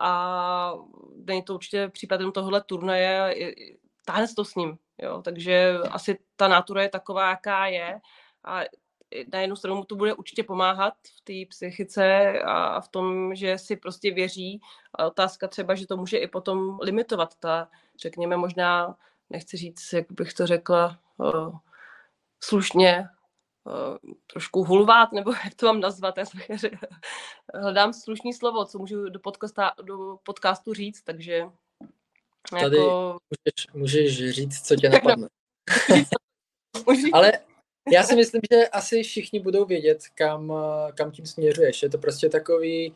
a 0.00 0.72
není 1.24 1.42
to 1.42 1.54
určitě 1.54 1.88
případem 1.88 2.32
tohohle 2.32 2.60
turnaje, 2.60 3.34
táhne 4.04 4.28
se 4.28 4.34
to 4.34 4.44
s 4.44 4.54
ním, 4.54 4.78
jo, 4.98 5.22
takže 5.22 5.78
asi 5.90 6.18
ta 6.36 6.48
natura 6.48 6.82
je 6.82 6.88
taková, 6.88 7.30
jaká 7.30 7.66
je 7.66 8.00
a 8.44 8.60
na 9.32 9.40
jednu 9.40 9.56
stranu 9.56 9.76
mu 9.76 9.84
to 9.84 9.96
bude 9.96 10.14
určitě 10.14 10.44
pomáhat 10.44 10.94
v 11.16 11.20
té 11.20 11.50
psychice 11.50 12.32
a 12.42 12.80
v 12.80 12.88
tom, 12.88 13.34
že 13.34 13.58
si 13.58 13.76
prostě 13.76 14.10
věří. 14.10 14.60
A 14.94 15.06
otázka 15.06 15.48
třeba, 15.48 15.74
že 15.74 15.86
to 15.86 15.96
může 15.96 16.18
i 16.18 16.28
potom 16.28 16.78
limitovat 16.80 17.34
ta, 17.34 17.68
řekněme, 18.00 18.36
možná, 18.36 18.96
nechci 19.30 19.56
říct, 19.56 19.92
jak 19.92 20.12
bych 20.12 20.34
to 20.34 20.46
řekla, 20.46 21.00
uh, 21.16 21.58
slušně, 22.42 23.08
uh, 23.64 24.12
trošku 24.26 24.64
hulvát, 24.64 25.12
nebo 25.12 25.32
jak 25.44 25.54
to 25.54 25.66
mám 25.66 25.80
nazvat, 25.80 26.18
já 26.18 26.24
jsem, 26.24 26.40
hledám 27.54 27.92
slušný 27.92 28.32
slovo, 28.32 28.64
co 28.64 28.78
můžu 28.78 29.08
do, 29.08 29.20
podcasta, 29.20 29.72
do 29.82 30.16
podcastu 30.22 30.74
říct, 30.74 31.02
takže 31.02 31.44
Tady 32.50 32.76
jako... 32.76 33.18
můžeš, 33.30 33.66
můžeš 33.74 34.34
říct, 34.34 34.66
co 34.66 34.76
tě 34.76 34.88
napadne. 34.90 35.28
Ale 37.12 37.32
já 37.90 38.02
si 38.02 38.16
myslím, 38.16 38.40
že 38.52 38.68
asi 38.68 39.02
všichni 39.02 39.40
budou 39.40 39.64
vědět, 39.64 39.98
kam, 40.14 40.52
kam 40.94 41.10
tím 41.10 41.26
směřuješ. 41.26 41.82
Je 41.82 41.90
to 41.90 41.98
prostě 41.98 42.28
takový, 42.28 42.94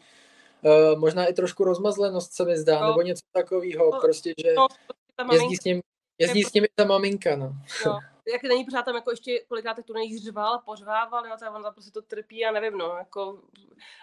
uh, 0.62 0.99
možná 0.99 1.26
i 1.26 1.32
trošku 1.32 1.64
rozmazlenost 1.64 2.32
se 2.32 2.45
mi 2.45 2.59
zdá, 2.59 2.80
no. 2.80 2.86
nebo 2.86 3.03
něco 3.03 3.24
takového, 3.32 3.90
no, 3.90 4.01
prostě, 4.01 4.34
že 4.45 4.55
no, 4.55 4.66
jezdí 5.32 5.57
s 5.57 5.64
ním, 5.64 5.80
jezdí 6.18 6.42
s 6.42 6.53
nimi 6.53 6.66
ta 6.74 6.84
maminka, 6.84 7.36
no. 7.36 7.53
no. 7.86 7.99
Jak 8.32 8.42
není 8.42 8.64
pořád 8.64 8.82
tam 8.82 8.95
jako 8.95 9.11
ještě 9.11 9.40
kolikrát 9.49 9.76
tu 9.84 9.92
nejich 9.92 10.22
řval, 10.22 10.62
pořvával, 10.64 11.26
jo, 11.26 11.36
tak 11.40 11.55
on 11.55 11.66
prostě 11.72 11.90
to 11.90 12.03
trpí, 12.03 12.38
já 12.38 12.53
nevím, 12.53 12.78
no, 12.78 12.97
jako 12.99 13.38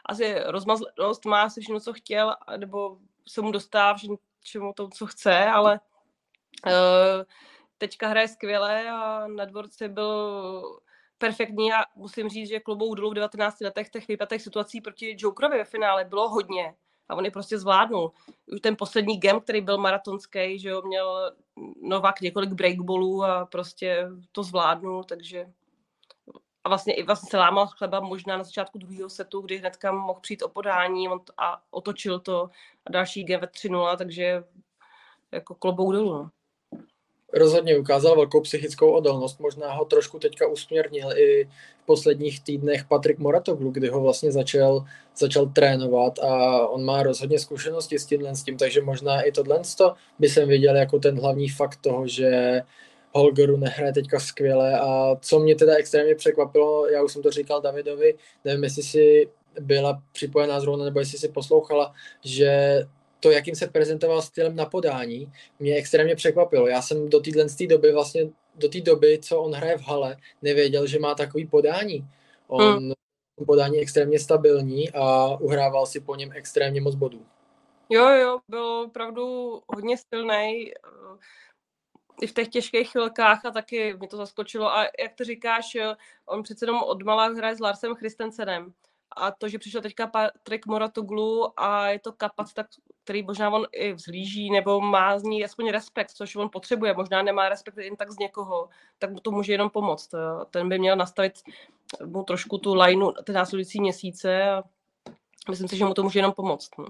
asi 0.05 0.35
rozmazlenost 0.45 1.25
má 1.25 1.49
si 1.49 1.61
všechno, 1.61 1.79
co 1.79 1.93
chtěl, 1.93 2.35
nebo 2.57 2.97
se 3.27 3.41
mu 3.41 3.51
dostává 3.51 3.97
všemu 4.43 4.73
to, 4.73 4.89
co 4.89 5.05
chce, 5.05 5.45
ale 5.45 5.79
uh, 6.65 7.23
teďka 7.81 8.07
hraje 8.07 8.27
skvěle 8.27 8.89
a 8.89 9.27
na 9.27 9.45
dvorci 9.45 9.89
byl 9.89 10.79
perfektní 11.17 11.73
a 11.73 11.85
musím 11.95 12.29
říct, 12.29 12.49
že 12.49 12.59
klubou 12.59 12.95
dolů 12.95 13.11
v 13.11 13.13
19 13.13 13.61
letech 13.61 13.89
těch 13.89 14.07
vypatých 14.07 14.41
situací 14.41 14.81
proti 14.81 15.15
Jokerovi 15.19 15.57
ve 15.57 15.65
finále 15.65 16.05
bylo 16.05 16.29
hodně 16.29 16.75
a 17.09 17.15
on 17.15 17.25
je 17.25 17.31
prostě 17.31 17.57
zvládnul. 17.59 18.11
Už 18.53 18.61
ten 18.61 18.75
poslední 18.75 19.19
game, 19.19 19.39
který 19.39 19.61
byl 19.61 19.77
maratonský, 19.77 20.59
že 20.59 20.69
jo, 20.69 20.81
měl 20.81 21.31
Novak 21.81 22.21
několik 22.21 22.53
breakballů 22.53 23.23
a 23.23 23.45
prostě 23.45 24.07
to 24.31 24.43
zvládnul, 24.43 25.03
takže 25.03 25.49
a 26.63 26.69
vlastně 26.69 26.93
i 26.93 27.03
vlastně 27.03 27.29
se 27.29 27.37
lámal 27.37 27.67
chleba 27.67 27.99
možná 27.99 28.37
na 28.37 28.43
začátku 28.43 28.77
druhého 28.77 29.09
setu, 29.09 29.41
kdy 29.41 29.57
hnedka 29.57 29.91
mohl 29.91 30.19
přijít 30.19 30.43
o 30.43 30.49
podání 30.49 31.07
a 31.37 31.61
otočil 31.71 32.19
to 32.19 32.49
a 32.85 32.91
další 32.91 33.23
game 33.23 33.41
ve 33.41 33.47
3-0, 33.47 33.97
takže 33.97 34.43
jako 35.31 35.55
klobou 35.55 35.91
dolů. 35.91 36.13
No 36.13 36.29
rozhodně 37.33 37.77
ukázal 37.77 38.15
velkou 38.15 38.41
psychickou 38.41 38.91
odolnost. 38.91 39.39
Možná 39.39 39.73
ho 39.73 39.85
trošku 39.85 40.19
teďka 40.19 40.47
usměrnil 40.47 41.17
i 41.17 41.49
v 41.83 41.85
posledních 41.85 42.43
týdnech 42.43 42.85
Patrik 42.85 43.19
Moratoglu, 43.19 43.71
kdy 43.71 43.87
ho 43.87 44.01
vlastně 44.01 44.31
začal, 44.31 44.85
začal 45.17 45.45
trénovat 45.45 46.19
a 46.19 46.67
on 46.67 46.83
má 46.85 47.03
rozhodně 47.03 47.39
zkušenosti 47.39 47.99
s 47.99 48.05
tímhle 48.05 48.35
s 48.35 48.43
tím, 48.43 48.57
takže 48.57 48.81
možná 48.81 49.21
i 49.21 49.31
tohle 49.31 49.61
by 50.19 50.29
jsem 50.29 50.49
viděl 50.49 50.75
jako 50.75 50.99
ten 50.99 51.19
hlavní 51.19 51.49
fakt 51.49 51.79
toho, 51.81 52.07
že 52.07 52.61
Holgeru 53.13 53.57
nehraje 53.57 53.93
teďka 53.93 54.19
skvěle 54.19 54.79
a 54.79 55.15
co 55.21 55.39
mě 55.39 55.55
teda 55.55 55.75
extrémně 55.75 56.15
překvapilo, 56.15 56.87
já 56.87 57.03
už 57.03 57.13
jsem 57.13 57.21
to 57.21 57.31
říkal 57.31 57.61
Davidovi, 57.61 58.15
nevím, 58.45 58.63
jestli 58.63 58.83
si 58.83 59.29
byla 59.59 60.01
připojená 60.11 60.59
zrovna, 60.59 60.85
nebo 60.85 60.99
jestli 60.99 61.17
si 61.17 61.27
poslouchala, 61.27 61.93
že 62.23 62.81
to, 63.21 63.31
jakým 63.31 63.55
se 63.55 63.67
prezentoval 63.67 64.21
stylem 64.21 64.55
na 64.55 64.65
podání, 64.65 65.31
mě 65.59 65.75
extrémně 65.75 66.15
překvapilo. 66.15 66.67
Já 66.67 66.81
jsem 66.81 67.09
do 67.09 67.19
téhle 67.19 67.45
doby 67.69 67.91
vlastně, 67.91 68.29
do 68.55 68.69
té 68.69 68.81
doby, 68.81 69.19
co 69.21 69.41
on 69.41 69.53
hraje 69.53 69.77
v 69.77 69.81
hale, 69.81 70.17
nevěděl, 70.41 70.87
že 70.87 70.99
má 70.99 71.15
takový 71.15 71.47
podání. 71.47 72.07
On 72.47 72.77
hmm. 72.77 72.93
podání 73.45 73.79
extrémně 73.79 74.19
stabilní 74.19 74.91
a 74.91 75.35
uhrával 75.35 75.85
si 75.85 75.99
po 75.99 76.15
něm 76.15 76.31
extrémně 76.33 76.81
moc 76.81 76.95
bodů. 76.95 77.25
Jo, 77.89 78.09
jo, 78.09 78.39
byl 78.47 78.65
opravdu 78.65 79.61
hodně 79.67 79.95
silný 79.97 80.71
eh, 80.71 80.71
i 82.21 82.27
v 82.27 82.33
těch 82.33 82.47
těžkých 82.47 82.91
chvilkách 82.91 83.45
a 83.45 83.51
taky 83.51 83.93
mě 83.93 84.07
to 84.07 84.17
zaskočilo. 84.17 84.73
A 84.73 84.83
jak 84.83 85.15
to 85.15 85.23
říkáš, 85.23 85.75
eh, 85.75 85.95
on 86.25 86.43
přece 86.43 86.65
jenom 86.65 86.83
od 86.83 87.03
malá 87.03 87.27
hraje 87.27 87.55
s 87.55 87.59
Larsem 87.59 87.95
Christensenem 87.95 88.73
a 89.15 89.31
to, 89.31 89.47
že 89.47 89.59
přišel 89.59 89.81
teďka 89.81 90.07
Patrik 90.07 90.65
Moratoglu 90.65 91.59
a 91.59 91.87
je 91.87 91.99
to 91.99 92.11
kapacita, 92.11 92.63
který 93.03 93.23
možná 93.23 93.49
on 93.49 93.65
i 93.71 93.93
vzhlíží 93.93 94.51
nebo 94.51 94.81
má 94.81 95.19
z 95.19 95.23
ní 95.23 95.45
aspoň 95.45 95.69
respekt, 95.69 96.11
což 96.11 96.35
on 96.35 96.49
potřebuje, 96.49 96.93
možná 96.93 97.21
nemá 97.21 97.49
respekt 97.49 97.77
jen 97.77 97.95
tak 97.95 98.11
z 98.11 98.19
někoho, 98.19 98.69
tak 98.99 99.11
mu 99.11 99.19
to 99.19 99.31
může 99.31 99.53
jenom 99.53 99.69
pomoct. 99.69 100.09
Ten 100.49 100.69
by 100.69 100.79
měl 100.79 100.95
nastavit 100.95 101.33
mu 102.05 102.23
trošku 102.23 102.57
tu 102.57 102.73
lineu 102.75 103.11
ty 103.23 103.31
následující 103.31 103.81
měsíce 103.81 104.49
a 104.49 104.63
myslím 105.49 105.67
si, 105.67 105.77
že 105.77 105.85
mu 105.85 105.93
to 105.93 106.03
může 106.03 106.19
jenom 106.19 106.31
pomoct. 106.31 106.69
No. 106.77 106.85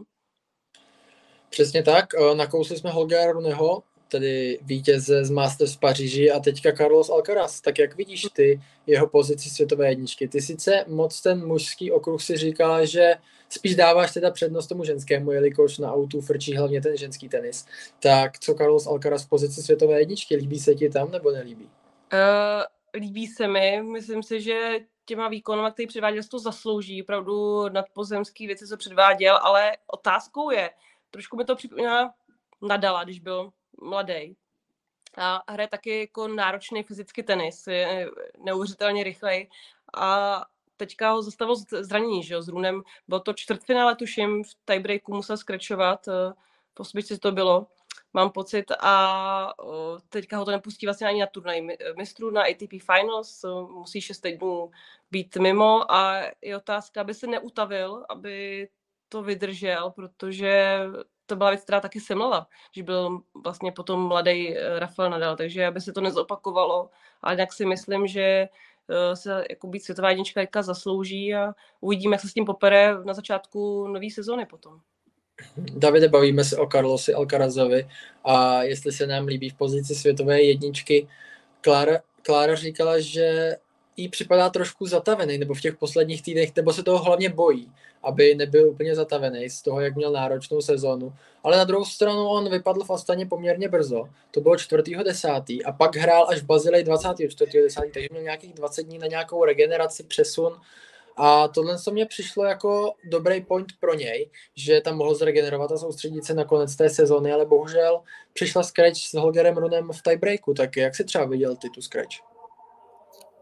Přesně 1.49 1.84
tak, 1.84 2.05
nakousli 2.36 2.78
jsme 2.78 2.89
Holger 2.89 3.32
Runeho, 3.34 3.84
tedy 4.12 4.59
vítěze 4.62 5.26
z 5.26 5.30
Masters 5.30 5.76
v 5.76 5.80
Paříži 5.80 6.32
a 6.32 6.39
teďka 6.39 6.72
Carlos 6.72 7.09
Alcaraz. 7.09 7.62
Tak 7.62 7.80
jak 7.80 7.95
vidíš 7.95 8.28
ty 8.34 8.62
jeho 8.88 9.07
pozici 9.07 9.49
světové 9.49 9.89
jedničky? 9.89 10.28
Ty 10.28 10.41
sice 10.41 10.86
moc 10.88 11.22
ten 11.22 11.47
mužský 11.47 11.91
okruh 11.91 12.22
si 12.22 12.38
říkal, 12.38 12.86
že 12.86 13.16
spíš 13.49 13.76
dáváš 13.76 14.14
teda 14.14 14.32
přednost 14.32 14.68
tomu 14.68 14.84
ženskému, 14.84 15.32
jelikož 15.32 15.78
na 15.78 15.93
autu 15.93 16.22
frčí 16.22 16.55
hlavně 16.55 16.82
ten 16.82 16.97
ženský 16.97 17.30
tenis. 17.30 17.66
Tak 17.99 18.39
co 18.39 18.53
Carlos 18.53 18.88
Alcaraz 18.88 19.26
v 19.26 19.30
pozici 19.30 19.62
světové 19.64 19.99
jedničky? 19.99 20.36
Líbí 20.36 20.59
se 20.59 20.76
ti 20.76 20.89
tam 20.89 21.12
nebo 21.12 21.32
nelíbí? 21.32 21.66
Uh, 21.66 22.99
líbí 23.01 23.28
se 23.28 23.47
mi. 23.47 23.84
Myslím 23.84 24.24
si, 24.24 24.41
že 24.41 24.80
těma 25.05 25.28
výkonama, 25.28 25.72
který 25.72 25.88
předváděl, 25.88 26.24
to 26.32 26.39
zaslouží. 26.39 27.03
Opravdu 27.03 27.70
nadpozemský 27.70 28.47
věci, 28.47 28.68
co 28.68 28.78
předváděl, 28.78 29.39
ale 29.41 29.72
otázkou 29.88 30.51
je, 30.51 30.70
trošku 31.12 31.38
mi 31.38 31.45
to 31.45 31.55
připomíná 31.55 32.14
Nadala, 32.62 33.03
když 33.03 33.20
byl 33.20 33.49
mladý. 33.82 34.36
a 35.17 35.43
hraje 35.51 35.67
taky 35.67 35.99
jako 35.99 36.28
náročný 36.28 36.84
fyzický 36.84 37.24
tenis, 37.24 37.67
je 37.67 38.09
neuvěřitelně 38.43 39.03
rychlej 39.03 39.49
a 39.93 40.41
teďka 40.78 41.11
ho 41.11 41.22
zastavil 41.22 41.55
zranění, 41.72 42.24
že 42.24 42.34
jo, 42.34 42.41
s 42.41 42.47
Runem. 42.47 42.82
Bylo 43.07 43.19
to 43.19 43.34
čtvrtfinále, 43.34 43.95
tuším, 43.95 44.43
v 44.43 44.47
tiebreaku 44.65 45.13
musel 45.13 45.38
skračovat, 45.38 46.07
eh, 46.07 46.34
v 46.76 46.80
osmičce 46.80 47.19
to 47.19 47.32
bylo, 47.32 47.67
mám 48.13 48.30
pocit, 48.30 48.72
a 48.80 49.53
teďka 50.09 50.38
ho 50.38 50.45
to 50.45 50.51
nepustí 50.51 50.86
vlastně 50.86 51.07
ani 51.07 51.19
na 51.19 51.28
turnaj 51.28 51.67
mistrů, 51.97 52.32
na 52.32 52.41
ATP 52.41 52.80
Finals, 52.80 53.45
musí 53.69 54.01
šest 54.01 54.19
týdnů 54.19 54.72
být 55.11 55.38
mimo 55.38 55.91
a 55.91 56.22
je 56.41 56.57
otázka, 56.57 57.01
aby 57.01 57.13
se 57.13 57.28
neutavil, 57.28 58.05
aby 58.09 58.67
to 59.09 59.24
vydržel, 59.24 59.91
protože 59.91 60.80
to 61.26 61.36
byla 61.36 61.49
věc, 61.49 61.61
která 61.61 61.80
taky 61.80 61.99
semlala, 61.99 62.47
že 62.72 62.84
byl 62.84 63.22
vlastně 63.43 63.72
potom 63.72 64.07
mladý 64.07 64.57
eh, 64.57 64.80
Rafael 64.80 65.09
Nadal, 65.09 65.36
takže 65.36 65.65
aby 65.65 65.82
se 65.82 65.93
to 65.93 66.01
nezopakovalo, 66.01 66.89
ale 67.22 67.34
jinak 67.34 67.53
si 67.53 67.65
myslím, 67.65 68.07
že 68.07 68.22
eh, 68.22 69.15
se 69.15 69.43
jako 69.49 69.67
být 69.67 69.84
světová 69.84 70.09
jednička 70.09 70.61
zaslouží 70.61 71.36
a 71.36 71.53
uvidíme, 71.82 72.13
jak 72.13 72.22
se 72.22 72.30
s 72.30 72.34
tím 72.34 72.45
popere 72.45 73.03
na 73.03 73.13
začátku 73.13 73.88
nové 73.88 74.07
sezóny 74.13 74.45
potom. 74.45 74.80
Davide, 75.57 76.07
bavíme 76.07 76.43
se 76.43 76.57
o 76.57 76.67
Carlosi 76.67 77.13
Alcarazovi 77.13 77.89
a 78.24 78.63
jestli 78.63 78.91
se 78.91 79.07
nám 79.07 79.26
líbí 79.26 79.49
v 79.49 79.57
pozici 79.57 79.95
světové 79.95 80.41
jedničky. 80.41 81.07
Klára, 81.61 81.99
Klára 82.22 82.55
říkala, 82.55 82.99
že 82.99 83.55
jí 83.97 84.09
připadá 84.09 84.49
trošku 84.49 84.85
zatavený, 84.85 85.37
nebo 85.37 85.53
v 85.53 85.61
těch 85.61 85.75
posledních 85.75 86.21
týdnech, 86.21 86.55
nebo 86.55 86.73
se 86.73 86.83
toho 86.83 87.03
hlavně 87.03 87.29
bojí, 87.29 87.71
aby 88.03 88.35
nebyl 88.35 88.69
úplně 88.69 88.95
zatavený 88.95 89.49
z 89.49 89.61
toho, 89.61 89.81
jak 89.81 89.95
měl 89.95 90.11
náročnou 90.11 90.61
sezónu. 90.61 91.13
Ale 91.43 91.57
na 91.57 91.63
druhou 91.63 91.85
stranu 91.85 92.27
on 92.27 92.49
vypadl 92.49 92.83
v 92.83 92.91
Astaně 92.91 93.25
poměrně 93.25 93.69
brzo, 93.69 94.03
to 94.31 94.41
bylo 94.41 94.55
4.10. 94.55 95.61
a 95.65 95.71
pak 95.71 95.95
hrál 95.95 96.25
až 96.29 96.41
v 96.41 96.45
Bazilej 96.45 96.83
24.10., 96.83 97.91
takže 97.93 98.07
měl 98.11 98.23
nějakých 98.23 98.53
20 98.53 98.83
dní 98.83 98.97
na 98.97 99.07
nějakou 99.07 99.45
regeneraci, 99.45 100.03
přesun 100.03 100.53
a 101.17 101.47
tohle 101.47 101.79
co 101.79 101.91
mě 101.91 102.05
přišlo 102.05 102.45
jako 102.45 102.93
dobrý 103.03 103.41
point 103.41 103.67
pro 103.79 103.93
něj, 103.93 104.29
že 104.55 104.81
tam 104.81 104.97
mohl 104.97 105.15
zregenerovat 105.15 105.71
a 105.71 105.77
soustředit 105.77 106.25
se 106.25 106.33
na 106.33 106.45
konec 106.45 106.75
té 106.75 106.89
sezóny, 106.89 107.31
ale 107.31 107.45
bohužel 107.45 108.01
přišla 108.33 108.63
Scratch 108.63 108.97
s 108.97 109.13
Holgerem 109.13 109.57
Runem 109.57 109.89
v 109.91 110.01
tiebreaku, 110.03 110.53
tak 110.53 110.77
jak 110.77 110.95
si 110.95 111.03
třeba 111.03 111.25
viděl 111.25 111.55
ty 111.55 111.69
tu 111.69 111.81
Scratch? 111.81 112.31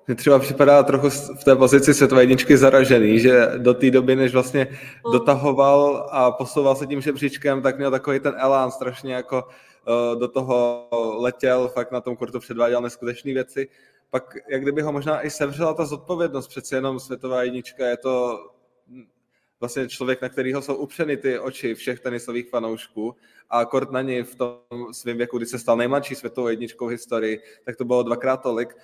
Mně 0.10 0.16
třeba 0.16 0.40
připadá 0.40 0.84
trochu 0.84 1.10
v 1.10 1.44
té 1.44 1.56
pozici 1.56 1.94
světové 1.94 2.22
jedničky 2.22 2.58
zaražený, 2.58 3.20
že 3.20 3.52
do 3.58 3.74
té 3.74 3.92
doby, 3.92 4.16
než 4.16 4.34
vlastně 4.34 4.68
mm. 4.72 5.12
dotahoval 5.12 6.10
a 6.12 6.32
posouval 6.32 6.76
se 6.76 6.88
tím 6.88 7.02
žebříčkem, 7.02 7.62
tak 7.62 7.78
měl 7.78 7.92
takový 7.92 8.20
ten 8.20 8.34
elán, 8.38 8.72
strašně 8.72 9.14
jako 9.14 9.44
uh, 9.44 10.20
do 10.20 10.28
toho 10.28 10.88
letěl, 11.20 11.68
fakt 11.68 11.92
na 11.92 12.02
tom 12.02 12.16
kurtu 12.16 12.40
předváděl 12.40 12.82
neskutečné 12.82 13.34
věci. 13.34 13.70
Pak 14.10 14.34
jak 14.50 14.62
kdyby 14.62 14.82
ho 14.82 14.92
možná 14.92 15.22
i 15.22 15.30
sevřela 15.30 15.74
ta 15.74 15.86
zodpovědnost, 15.86 16.48
přece 16.48 16.76
jenom 16.76 17.00
světová 17.00 17.44
jednička, 17.44 17.88
je 17.88 17.98
to 17.98 18.40
vlastně 19.60 19.88
člověk, 19.88 20.22
na 20.22 20.30
kterého 20.30 20.62
jsou 20.62 20.76
upřeny 20.76 21.18
ty 21.18 21.40
oči 21.40 21.76
všech 21.76 22.00
tenisových 22.00 22.50
fanoušků 22.50 23.16
a 23.50 23.66
kort 23.66 23.92
na 23.92 24.02
něj 24.02 24.24
v 24.24 24.36
tom 24.36 24.58
svém 24.92 25.18
věku, 25.18 25.38
kdy 25.38 25.46
se 25.46 25.60
stal 25.60 25.78
nejmladší 25.78 26.16
světovou 26.16 26.48
jedničkou 26.48 26.88
v 26.88 26.92
historii, 26.92 27.42
tak 27.66 27.76
to 27.76 27.86
bylo 27.86 28.04
dvakrát 28.04 28.38
tolik 28.38 28.76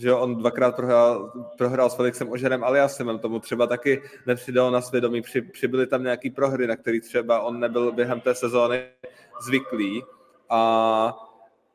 že 0.00 0.12
on 0.12 0.36
dvakrát 0.36 0.76
prohrál, 0.76 1.32
prohrál 1.58 1.90
s 1.90 1.94
Felixem 1.94 2.30
Ožerem 2.32 2.64
Aliasimem, 2.64 3.18
tomu 3.18 3.38
třeba 3.38 3.66
taky 3.66 4.02
nepřidal 4.26 4.70
na 4.70 4.80
svědomí, 4.80 5.22
při, 5.22 5.42
přibyly 5.42 5.86
tam 5.86 6.02
nějaký 6.02 6.30
prohry, 6.30 6.66
na 6.66 6.76
který 6.76 7.00
třeba 7.00 7.40
on 7.40 7.60
nebyl 7.60 7.92
během 7.92 8.20
té 8.20 8.34
sezóny 8.34 8.82
zvyklý. 9.42 10.02
A 10.50 11.30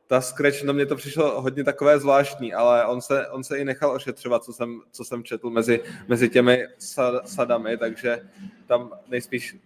ta 0.07 0.21
Scratch, 0.21 0.63
no 0.63 0.73
mě 0.73 0.85
to 0.85 0.95
přišlo 0.95 1.41
hodně 1.41 1.63
takové 1.63 1.99
zvláštní, 1.99 2.53
ale 2.53 2.85
on 2.85 3.01
se, 3.01 3.27
on 3.27 3.43
se 3.43 3.57
i 3.57 3.65
nechal 3.65 3.91
ošetřovat, 3.91 4.43
co 4.43 4.53
jsem, 4.53 4.81
co 4.91 5.05
jsem 5.05 5.23
četl 5.23 5.49
mezi, 5.49 5.83
mezi 6.07 6.29
těmi 6.29 6.65
sadami, 7.25 7.77
takže 7.77 8.29
tam 8.67 8.91
nejspíš 9.07 9.57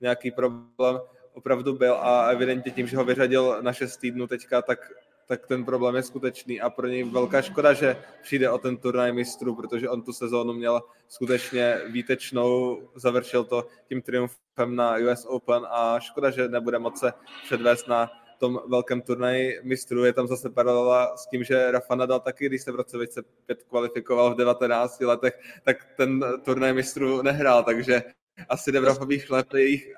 nějaký 0.00 0.30
problém 0.30 1.00
opravdu 1.34 1.72
byl 1.72 1.94
a 1.94 2.28
evidentně 2.28 2.72
tím, 2.72 2.86
že 2.86 2.96
ho 2.96 3.04
vyřadil 3.04 3.58
na 3.60 3.72
šest 3.72 3.96
týdnů 3.96 4.26
teďka, 4.26 4.62
tak 4.62 4.92
tak 5.26 5.46
ten 5.46 5.64
problém 5.64 5.94
je 5.94 6.02
skutečný 6.02 6.60
a 6.60 6.70
pro 6.70 6.86
něj 6.86 7.04
velká 7.04 7.42
škoda, 7.42 7.72
že 7.72 7.96
přijde 8.22 8.50
o 8.50 8.58
ten 8.58 8.76
turnaj 8.76 9.12
mistrů, 9.12 9.54
protože 9.54 9.88
on 9.88 10.02
tu 10.02 10.12
sezónu 10.12 10.52
měl 10.52 10.82
skutečně 11.08 11.80
výtečnou, 11.86 12.80
završil 12.94 13.44
to 13.44 13.66
tím 13.88 14.02
triumfem 14.02 14.76
na 14.76 14.96
US 14.96 15.24
Open 15.24 15.62
a 15.70 16.00
škoda, 16.00 16.30
že 16.30 16.48
nebude 16.48 16.78
moci 16.78 16.98
se 16.98 17.12
předvést 17.44 17.88
na 17.88 18.10
tom 18.38 18.60
velkém 18.68 19.02
turnaji 19.02 19.60
mistrů. 19.62 20.04
Je 20.04 20.12
tam 20.12 20.26
zase 20.26 20.50
paralela 20.50 21.16
s 21.16 21.26
tím, 21.26 21.44
že 21.44 21.70
Rafa 21.70 21.94
Nadal 21.94 22.20
taky, 22.20 22.46
když 22.46 22.62
se 22.62 22.72
v 22.72 22.76
roce 22.76 22.96
2005 22.96 23.62
kvalifikoval 23.62 24.34
v 24.34 24.36
19 24.36 25.00
letech, 25.00 25.40
tak 25.64 25.76
ten 25.96 26.24
turnaj 26.44 26.72
mistrů 26.72 27.22
nehrál, 27.22 27.64
takže 27.64 28.02
asi 28.48 28.72
jde 28.72 28.80
v 28.80 28.84
Rafových 28.84 29.30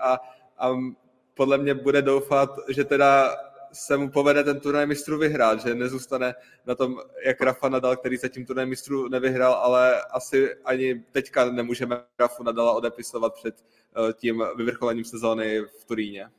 a, 0.00 0.18
a 0.58 0.76
podle 1.34 1.58
mě 1.58 1.74
bude 1.74 2.02
doufat, 2.02 2.50
že 2.68 2.84
teda 2.84 3.36
se 3.72 3.96
mu 3.96 4.10
povede 4.10 4.44
ten 4.44 4.60
turnaj 4.60 4.86
mistrů 4.86 5.18
vyhrát, 5.18 5.60
že 5.60 5.74
nezůstane 5.74 6.34
na 6.66 6.74
tom, 6.74 7.00
jak 7.24 7.40
Rafa 7.40 7.68
Nadal, 7.68 7.96
který 7.96 8.18
se 8.18 8.28
tím 8.28 8.46
turnaj 8.46 8.66
mistrů 8.66 9.08
nevyhrál, 9.08 9.52
ale 9.52 10.02
asi 10.02 10.56
ani 10.64 11.04
teďka 11.12 11.44
nemůžeme 11.50 12.04
Rafu 12.18 12.42
Nadala 12.42 12.72
odepisovat 12.72 13.34
před 13.34 13.64
eh, 13.64 14.12
tím 14.12 14.44
vyvrcholením 14.56 15.04
sezóny 15.04 15.60
v 15.60 15.84
Turíně. 15.84 16.30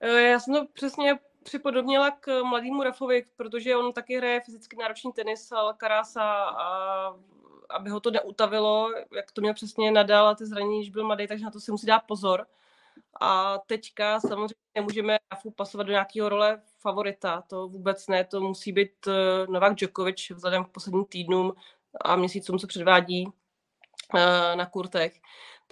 Eh, 0.00 0.22
já 0.22 0.40
jsem 0.40 0.54
to 0.54 0.66
přesně 0.72 1.18
připodobnila 1.42 2.10
k 2.10 2.42
mladému 2.42 2.82
Rafovi, 2.82 3.24
protože 3.36 3.76
on 3.76 3.92
taky 3.92 4.16
hraje 4.16 4.40
fyzicky 4.40 4.76
náročný 4.76 5.12
tenis, 5.12 5.52
ale 5.52 5.74
Karasa 5.76 6.32
a 6.44 7.16
aby 7.70 7.90
ho 7.90 8.00
to 8.00 8.10
neutavilo, 8.10 8.92
jak 9.16 9.32
to 9.32 9.40
měl 9.40 9.54
přesně 9.54 9.90
nadal 9.90 10.28
a 10.28 10.34
ty 10.34 10.46
zranění, 10.46 10.78
když 10.78 10.90
byl 10.90 11.06
mladý, 11.06 11.26
takže 11.26 11.44
na 11.44 11.50
to 11.50 11.60
si 11.60 11.70
musí 11.70 11.86
dát 11.86 11.98
pozor. 11.98 12.46
A 13.20 13.58
teďka 13.66 14.20
samozřejmě 14.20 14.54
nemůžeme 14.74 15.16
Rafu 15.32 15.50
pasovat 15.50 15.84
do 15.86 15.92
nějakého 15.92 16.28
role 16.28 16.62
favorita, 16.78 17.42
to 17.48 17.68
vůbec 17.68 18.08
ne, 18.08 18.24
to 18.24 18.40
musí 18.40 18.72
být 18.72 19.06
eh, 19.06 19.46
Novak 19.52 19.74
Djokovic 19.74 20.30
vzhledem 20.30 20.64
k 20.64 20.68
posledním 20.68 21.04
týdnům 21.04 21.52
a 22.00 22.16
měsícům, 22.16 22.58
co 22.58 22.66
předvádí 22.66 23.28
eh, 24.14 24.56
na 24.56 24.66
kurtech. 24.66 25.20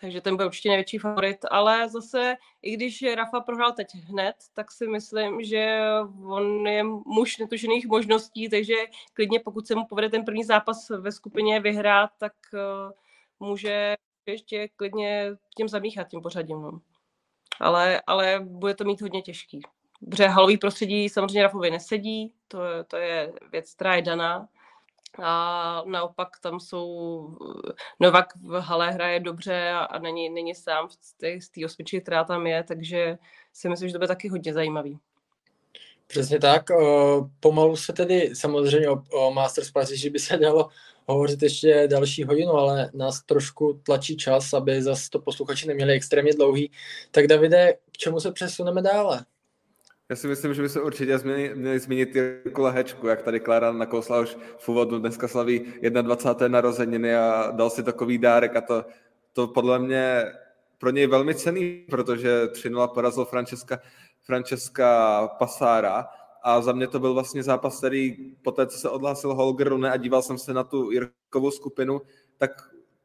Takže 0.01 0.21
ten 0.21 0.37
byl 0.37 0.47
určitě 0.47 0.69
největší 0.69 0.99
favorit, 0.99 1.45
ale 1.51 1.89
zase, 1.89 2.37
i 2.63 2.77
když 2.77 3.05
Rafa 3.15 3.41
prohrál 3.41 3.73
teď 3.73 3.95
hned, 3.95 4.37
tak 4.55 4.73
si 4.73 4.87
myslím, 4.87 5.45
že 5.45 5.81
on 6.25 6.67
je 6.67 6.83
muž 6.85 7.39
netužených 7.39 7.87
možností, 7.87 8.49
takže 8.49 8.75
klidně 9.15 9.41
pokud 9.41 9.67
se 9.67 9.75
mu 9.75 9.87
povede 9.87 10.09
ten 10.09 10.25
první 10.25 10.45
zápas 10.45 10.91
ve 10.91 11.13
skupině 11.13 11.61
vyhrát, 11.61 12.11
tak 12.19 12.33
uh, 12.53 12.93
může 13.49 13.95
ještě 14.27 14.69
klidně 14.69 15.31
tím 15.57 15.69
zamíchat 15.69 16.09
tím 16.09 16.23
pořadím. 16.23 16.81
Ale, 17.63 18.03
ale 18.07 18.41
bude 18.45 18.75
to 18.75 18.85
mít 18.85 19.01
hodně 19.01 19.23
těžký. 19.23 19.61
Protože 20.11 20.27
halový 20.27 20.57
prostředí 20.59 21.09
samozřejmě 21.09 21.43
Rafovi 21.43 21.71
nesedí, 21.71 22.33
to, 22.49 22.59
to 22.87 22.97
je 22.97 23.33
věc, 23.53 23.75
která 23.75 23.95
je 23.95 24.03
daná. 24.03 24.49
A 25.23 25.83
naopak 25.87 26.29
tam 26.41 26.61
jsou, 26.61 27.37
Novak 28.01 28.27
v 28.37 28.61
hale 28.61 28.91
hraje 28.91 29.21
dobře 29.21 29.71
a, 29.71 29.79
a 29.79 29.99
není, 29.99 30.31
není 30.31 30.55
sám 30.55 30.89
z 31.41 31.49
té 31.49 31.65
osmičky, 31.65 32.01
která 32.01 32.25
tam 32.25 32.47
je, 32.47 32.63
takže 32.63 33.19
si 33.53 33.69
myslím, 33.69 33.89
že 33.89 33.93
to 33.93 33.99
bude 33.99 34.09
taky 34.09 34.29
hodně 34.29 34.53
zajímavý. 34.53 34.99
Přesně 36.07 36.39
tak. 36.39 36.63
Pomalu 37.41 37.77
se 37.77 37.93
tedy 37.93 38.37
samozřejmě 38.37 38.91
o, 38.91 39.03
o 39.13 39.33
Masters 39.33 39.71
Paříži 39.71 40.11
by 40.11 40.19
se 40.19 40.37
dalo 40.37 40.69
hovořit 41.07 41.43
ještě 41.43 41.89
další 41.91 42.25
hodinu, 42.25 42.53
ale 42.53 42.91
nás 42.95 43.23
trošku 43.23 43.81
tlačí 43.83 44.17
čas, 44.17 44.53
aby 44.53 44.83
zase 44.83 45.11
to 45.11 45.19
posluchači 45.19 45.69
neměli 45.69 45.93
extrémně 45.93 46.33
dlouhý. 46.33 46.71
Tak 47.11 47.27
Davide, 47.27 47.75
k 47.93 47.97
čemu 47.97 48.21
se 48.21 48.33
přesuneme 48.33 48.83
dále? 48.83 49.25
Já 50.11 50.17
si 50.17 50.27
myslím, 50.27 50.55
že 50.55 50.63
by 50.63 50.69
se 50.69 50.81
určitě 50.81 51.19
změnili, 51.19 51.55
měli 51.55 51.79
zmínit 51.79 52.17
Jirku 52.17 52.63
Lehečku, 52.63 53.07
jak 53.07 53.23
tady 53.23 53.41
Klára 53.41 53.73
nakousla 53.73 54.21
už 54.21 54.37
v 54.59 54.69
úvodu, 54.69 54.99
dneska 54.99 55.29
slaví 55.29 55.73
21. 56.03 56.49
narozeniny 56.49 57.17
a 57.17 57.51
dal 57.51 57.71
si 57.71 57.83
takový 57.83 58.19
dárek 58.19 58.57
a 58.57 58.61
to, 58.61 58.85
to 59.33 59.49
podle 59.49 59.79
mě 59.79 60.25
pro 60.79 60.91
něj 60.91 61.07
velmi 61.07 61.35
cený, 61.35 61.85
protože 61.91 62.45
3-0 62.45 62.89
porazil 62.89 63.25
Francesca, 63.25 63.79
Francesca 64.23 65.29
Pasára 65.39 66.09
a 66.43 66.61
za 66.61 66.73
mě 66.73 66.87
to 66.87 67.01
byl 67.01 67.15
vlastně 67.15 67.43
zápas, 67.43 67.79
který 67.79 68.17
po 68.43 68.53
té, 68.53 68.67
co 68.67 68.79
se 68.79 68.91
odhlásil 68.91 69.35
Holger 69.35 69.69
Rune 69.69 69.91
a 69.91 69.97
díval 69.97 70.23
jsem 70.23 70.39
se 70.39 70.55
na 70.55 70.65
tu 70.65 70.91
Jirkovou 70.91 71.51
skupinu, 71.51 72.01
tak 72.39 72.51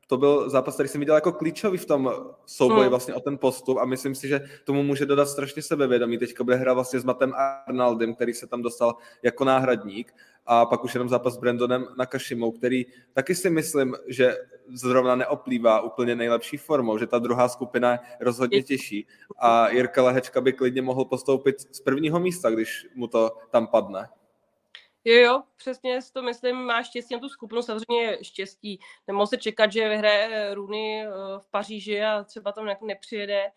to 0.07 0.17
byl 0.17 0.49
zápas, 0.49 0.73
který 0.73 0.89
jsem 0.89 0.99
viděl 0.99 1.15
jako 1.15 1.31
klíčový 1.31 1.77
v 1.77 1.85
tom 1.85 2.13
souboji 2.45 2.81
hmm. 2.81 2.89
vlastně 2.89 3.13
o 3.13 3.19
ten 3.19 3.38
postup 3.38 3.77
a 3.77 3.85
myslím 3.85 4.15
si, 4.15 4.27
že 4.27 4.41
tomu 4.63 4.83
může 4.83 5.05
dodat 5.05 5.29
strašně 5.29 5.61
sebevědomí. 5.61 6.17
Teďka 6.17 6.43
bude 6.43 6.55
hrát 6.55 6.73
vlastně 6.73 6.99
s 6.99 7.03
Matem 7.03 7.33
Arnaldem, 7.67 8.15
který 8.15 8.33
se 8.33 8.47
tam 8.47 8.61
dostal 8.61 8.95
jako 9.23 9.45
náhradník 9.45 10.13
a 10.45 10.65
pak 10.65 10.83
už 10.83 10.93
jenom 10.93 11.09
zápas 11.09 11.33
s 11.33 11.38
Brandonem 11.38 11.88
Nakashimou, 11.97 12.51
který 12.51 12.85
taky 13.13 13.35
si 13.35 13.49
myslím, 13.49 13.95
že 14.07 14.38
zrovna 14.74 15.15
neoplývá 15.15 15.82
úplně 15.82 16.15
nejlepší 16.15 16.57
formou, 16.57 16.97
že 16.97 17.07
ta 17.07 17.20
druhá 17.20 17.49
skupina 17.49 17.91
je 17.91 17.99
rozhodně 18.20 18.63
těžší 18.63 19.07
a 19.38 19.70
Jirka 19.70 20.03
Lehečka 20.03 20.41
by 20.41 20.53
klidně 20.53 20.82
mohl 20.82 21.05
postoupit 21.05 21.59
z 21.59 21.80
prvního 21.80 22.20
místa, 22.20 22.49
když 22.49 22.88
mu 22.95 23.07
to 23.07 23.38
tam 23.51 23.68
padne. 23.68 24.09
Jo, 25.05 25.15
jo, 25.15 25.43
přesně 25.57 25.99
to 26.13 26.22
myslím, 26.22 26.55
má 26.55 26.84
štěstí 26.84 27.13
na 27.13 27.20
tu 27.20 27.30
skupinu, 27.30 27.61
samozřejmě 27.61 28.18
štěstí. 28.22 28.80
Nemohl 29.07 29.28
se 29.28 29.38
čekat, 29.38 29.72
že 29.72 29.89
vyhraje 29.89 30.53
Runy 30.53 31.05
eh, 31.05 31.09
v 31.38 31.45
Paříži 31.51 32.03
a 32.03 32.24
třeba 32.24 32.51
tam 32.51 32.65
nějak 32.65 32.82
nepřijede, 32.82 33.51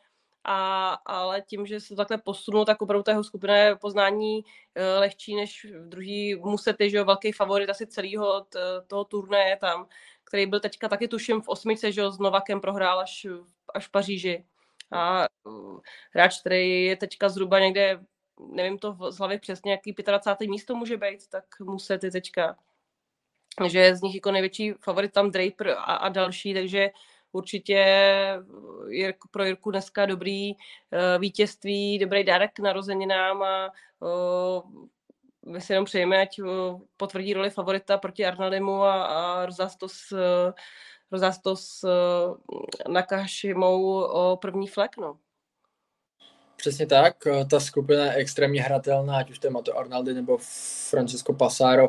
a, 0.44 0.92
ale 1.06 1.42
tím, 1.42 1.66
že 1.66 1.80
se 1.80 1.88
to 1.88 1.96
takhle 1.96 2.18
posunul, 2.18 2.64
tak 2.64 2.82
opravdu 2.82 3.02
ta 3.02 3.10
jeho 3.10 3.24
skupina 3.24 3.56
je 3.56 3.76
poznání 3.76 4.38
uh, 4.38 5.00
lehčí 5.00 5.36
než 5.36 5.66
druhý 5.86 6.34
musety, 6.34 6.90
že 6.90 6.96
jo, 6.96 7.04
velký 7.04 7.32
favorit 7.32 7.70
asi 7.70 7.86
celého 7.86 8.46
toho 8.86 9.04
turné 9.04 9.56
tam, 9.60 9.86
který 10.30 10.46
byl 10.46 10.60
teďka 10.60 10.88
taky 10.88 11.08
tuším 11.08 11.42
v 11.42 11.48
osmice, 11.48 11.92
že 11.92 12.10
s 12.10 12.18
Novakem 12.18 12.60
prohrál 12.60 13.00
až, 13.00 13.26
až 13.74 13.86
v 13.86 13.90
Paříži. 13.90 14.44
A 14.92 15.26
uh, 15.44 15.80
hráč, 16.10 16.40
který 16.40 16.84
je 16.84 16.96
teďka 16.96 17.28
zhruba 17.28 17.58
někde, 17.58 18.00
nevím 18.52 18.78
to 18.78 18.96
z 19.10 19.18
hlavy 19.18 19.38
přesně, 19.38 19.72
jaký 19.72 19.94
25. 20.06 20.50
místo 20.50 20.74
může 20.74 20.96
být, 20.96 21.28
tak 21.28 21.44
musety 21.60 22.10
teďka. 22.10 22.56
že 23.66 23.78
je 23.78 23.96
z 23.96 24.02
nich 24.02 24.14
jako 24.14 24.30
největší 24.30 24.72
favorit 24.72 25.12
tam 25.12 25.30
Draper 25.30 25.68
a, 25.68 25.74
a 25.74 26.08
další, 26.08 26.54
takže 26.54 26.90
určitě 27.32 27.74
je 28.88 29.14
pro 29.30 29.44
Jirku 29.44 29.70
dneska 29.70 30.06
dobrý 30.06 30.52
eh, 30.52 31.18
vítězství, 31.18 31.98
dobrý 31.98 32.24
dárek 32.24 32.50
k 32.54 32.58
narozeninám 32.58 33.42
a 33.42 33.72
my 35.46 35.60
si 35.60 35.72
jenom 35.72 35.84
přejeme, 35.84 36.22
ať 36.22 36.40
potvrdí 36.96 37.34
roli 37.34 37.50
favorita 37.50 37.98
proti 37.98 38.26
Arnaldemu 38.26 38.82
a, 38.82 39.04
a 39.04 39.46
Rozastos, 39.46 40.12
Rozastos 41.12 41.84
Nakashimou 42.88 44.02
o 44.02 44.36
první 44.36 44.68
flek. 44.68 44.96
No. 44.96 45.18
Přesně 46.56 46.86
tak, 46.86 47.16
ta 47.50 47.60
skupina 47.60 48.04
je 48.04 48.14
extrémně 48.14 48.62
hratelná, 48.62 49.16
ať 49.16 49.30
už 49.30 49.38
to 49.38 49.46
je 49.46 49.50
Mato 49.50 49.78
Arnaldi 49.78 50.14
nebo 50.14 50.38
Francesco 50.90 51.32
Passaro 51.32 51.88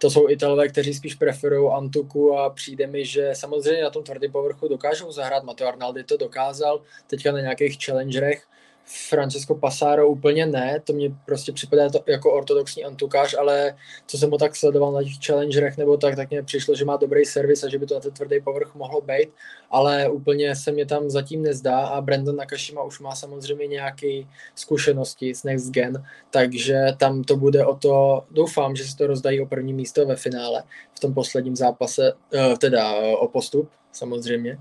to 0.00 0.10
jsou 0.10 0.28
Italové, 0.28 0.68
kteří 0.68 0.94
spíš 0.94 1.14
preferují 1.14 1.70
Antuku 1.72 2.38
a 2.38 2.50
přijde 2.50 2.86
mi, 2.86 3.04
že 3.04 3.30
samozřejmě 3.34 3.82
na 3.82 3.90
tom 3.90 4.04
tvrdém 4.04 4.32
povrchu 4.32 4.68
dokážou 4.68 5.12
zahrát. 5.12 5.42
Matteo 5.42 5.68
Arnaldi 5.68 6.04
to 6.04 6.16
dokázal 6.16 6.82
teďka 7.06 7.32
na 7.32 7.40
nějakých 7.40 7.84
challengerech, 7.84 8.46
Francesco 8.92 9.54
Passaro 9.54 10.08
úplně 10.08 10.46
ne, 10.46 10.80
to 10.84 10.92
mě 10.92 11.14
prostě 11.26 11.52
připadá 11.52 11.88
to 11.88 12.00
jako 12.06 12.32
ortodoxní 12.32 12.84
antukář, 12.84 13.34
ale 13.38 13.74
co 14.06 14.18
jsem 14.18 14.30
ho 14.30 14.38
tak 14.38 14.56
sledoval 14.56 14.92
na 14.92 15.02
těch 15.02 15.26
challengerech 15.26 15.76
nebo 15.76 15.96
tak, 15.96 16.16
tak 16.16 16.30
mě 16.30 16.42
přišlo, 16.42 16.74
že 16.74 16.84
má 16.84 16.96
dobrý 16.96 17.24
servis 17.24 17.64
a 17.64 17.68
že 17.68 17.78
by 17.78 17.86
to 17.86 17.94
na 17.94 18.00
ten 18.00 18.12
tvrdý 18.12 18.40
povrch 18.40 18.74
mohlo 18.74 19.00
být, 19.00 19.28
ale 19.70 20.08
úplně 20.08 20.56
se 20.56 20.72
mě 20.72 20.86
tam 20.86 21.10
zatím 21.10 21.42
nezdá 21.42 21.78
a 21.80 22.00
Brandon 22.00 22.36
Nakashima 22.36 22.82
už 22.82 23.00
má 23.00 23.14
samozřejmě 23.14 23.66
nějaké 23.66 24.22
zkušenosti 24.54 25.34
s 25.34 25.44
Next 25.44 25.70
Gen, 25.70 26.04
takže 26.30 26.86
tam 26.96 27.24
to 27.24 27.36
bude 27.36 27.66
o 27.66 27.76
to, 27.76 28.24
doufám, 28.30 28.76
že 28.76 28.84
se 28.84 28.96
to 28.96 29.06
rozdají 29.06 29.40
o 29.40 29.46
první 29.46 29.72
místo 29.72 30.06
ve 30.06 30.16
finále 30.16 30.62
v 30.94 31.00
tom 31.00 31.14
posledním 31.14 31.56
zápase, 31.56 32.12
eh, 32.34 32.56
teda 32.58 32.94
o 32.94 33.28
postup 33.28 33.70
samozřejmě, 33.92 34.58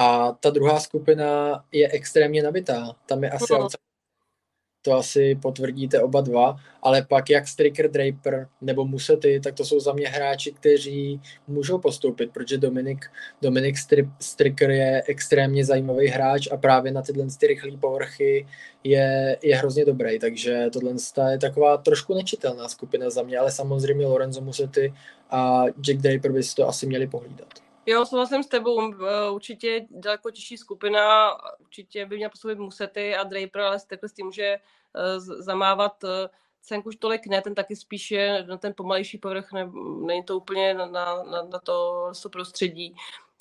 a 0.00 0.32
ta 0.32 0.50
druhá 0.50 0.80
skupina 0.80 1.64
je 1.72 1.88
extrémně 1.88 2.42
nabitá. 2.42 2.96
Tam 3.06 3.24
je 3.24 3.30
asi 3.30 3.44
uh-huh. 3.44 3.68
to 4.82 4.92
asi 4.92 5.34
potvrdíte 5.42 6.02
oba 6.02 6.20
dva, 6.20 6.56
ale 6.82 7.02
pak 7.02 7.30
jak 7.30 7.48
Stricker 7.48 7.90
Draper 7.90 8.48
nebo 8.60 8.84
Musety, 8.84 9.40
tak 9.40 9.54
to 9.54 9.64
jsou 9.64 9.80
za 9.80 9.92
mě 9.92 10.08
hráči, 10.08 10.52
kteří 10.52 11.20
můžou 11.46 11.78
postoupit, 11.78 12.30
protože 12.32 12.58
Dominik, 12.58 13.10
Dominik 13.42 13.76
Stricker 14.20 14.70
je 14.70 15.02
extrémně 15.06 15.64
zajímavý 15.64 16.08
hráč 16.08 16.48
a 16.52 16.56
právě 16.56 16.92
na 16.92 17.02
tyhle 17.02 17.26
ty 17.38 17.46
rychlé 17.46 17.76
povrchy 17.76 18.46
je, 18.84 19.38
je 19.42 19.56
hrozně 19.56 19.84
dobrý, 19.84 20.18
takže 20.18 20.66
tohle 20.72 20.92
je 21.30 21.38
taková 21.38 21.76
trošku 21.76 22.14
nečitelná 22.14 22.68
skupina 22.68 23.10
za 23.10 23.22
mě, 23.22 23.38
ale 23.38 23.50
samozřejmě 23.50 24.06
Lorenzo 24.06 24.40
Musety 24.40 24.94
a 25.30 25.64
Jack 25.80 25.98
Draper 25.98 26.32
by 26.32 26.42
si 26.42 26.54
to 26.54 26.68
asi 26.68 26.86
měli 26.86 27.06
pohlídat. 27.06 27.67
Jo, 27.88 28.06
souhlasím 28.06 28.42
s 28.42 28.46
tebou. 28.46 28.92
Eh, 28.92 29.30
určitě 29.30 29.86
daleko 29.90 30.30
těžší 30.30 30.56
skupina, 30.56 31.32
určitě 31.60 32.06
by 32.06 32.16
měla 32.16 32.30
působit 32.30 32.58
Musety 32.58 33.16
a 33.16 33.24
Draper, 33.24 33.62
ale 33.62 33.78
takhle 33.86 34.08
s 34.08 34.12
tím 34.12 34.26
může 34.26 34.58
uh, 35.16 35.42
zamávat 35.42 36.04
uh, 36.04 36.10
Cenk 36.60 36.86
už 36.86 36.96
tolik 36.96 37.26
ne, 37.26 37.42
ten 37.42 37.54
taky 37.54 37.76
spíše 37.76 38.44
na 38.48 38.56
ten 38.56 38.74
pomalejší 38.76 39.18
povrch, 39.18 39.52
ne, 39.52 39.70
není 40.06 40.24
to 40.24 40.36
úplně 40.36 40.74
na, 40.74 40.86
na, 40.86 41.22
na 41.42 41.58
to, 41.58 42.12
to 42.22 42.28
prostředí, 42.28 42.94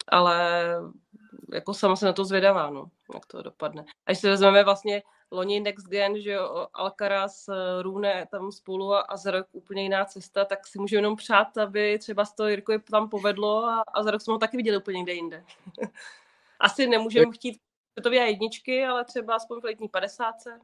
ale 0.08 0.64
jako 1.54 1.74
sama 1.74 1.96
se 1.96 2.06
na 2.06 2.14
to 2.14 2.26
zvědavá, 2.26 2.70
no, 2.70 2.86
jak 3.14 3.26
to 3.26 3.42
dopadne. 3.42 3.86
A 4.06 4.12
když 4.12 4.20
si 4.20 4.30
vezmeme 4.30 4.64
vlastně 4.64 5.04
loni 5.32 5.60
Next 5.60 5.88
Gen, 5.88 6.22
že 6.22 6.32
jo, 6.32 6.68
Alcaraz, 6.74 7.50
eh, 7.50 7.82
Rune 7.82 8.28
tam 8.32 8.52
spolu 8.52 8.94
a, 8.94 9.00
a 9.02 9.18
za 9.18 9.32
rok 9.32 9.48
úplně 9.52 9.84
jiná 9.84 10.06
cesta, 10.06 10.46
tak 10.46 10.68
si 10.68 10.80
můžu 10.80 10.96
jenom 10.96 11.16
přát, 11.16 11.58
aby 11.58 12.00
třeba 12.00 12.26
z 12.26 12.36
toho 12.36 12.50
Jirkovi 12.50 12.80
tam 12.80 13.10
povedlo 13.10 13.66
a, 13.66 13.84
a 13.94 14.04
za 14.04 14.12
rok 14.12 14.22
jsme 14.22 14.34
ho 14.34 14.38
taky 14.38 14.58
viděli 14.58 14.78
úplně 14.78 14.98
někde 14.98 15.14
jinde. 15.14 15.44
Asi 16.60 16.88
nemůžeme 16.88 17.32
chtít 17.32 17.60
světové 17.94 18.16
jedničky, 18.16 18.86
ale 18.86 19.06
třeba 19.06 19.36
aspoň 19.36 19.62
v 19.62 19.64
letní 19.64 19.90
padesátce. 19.90 20.60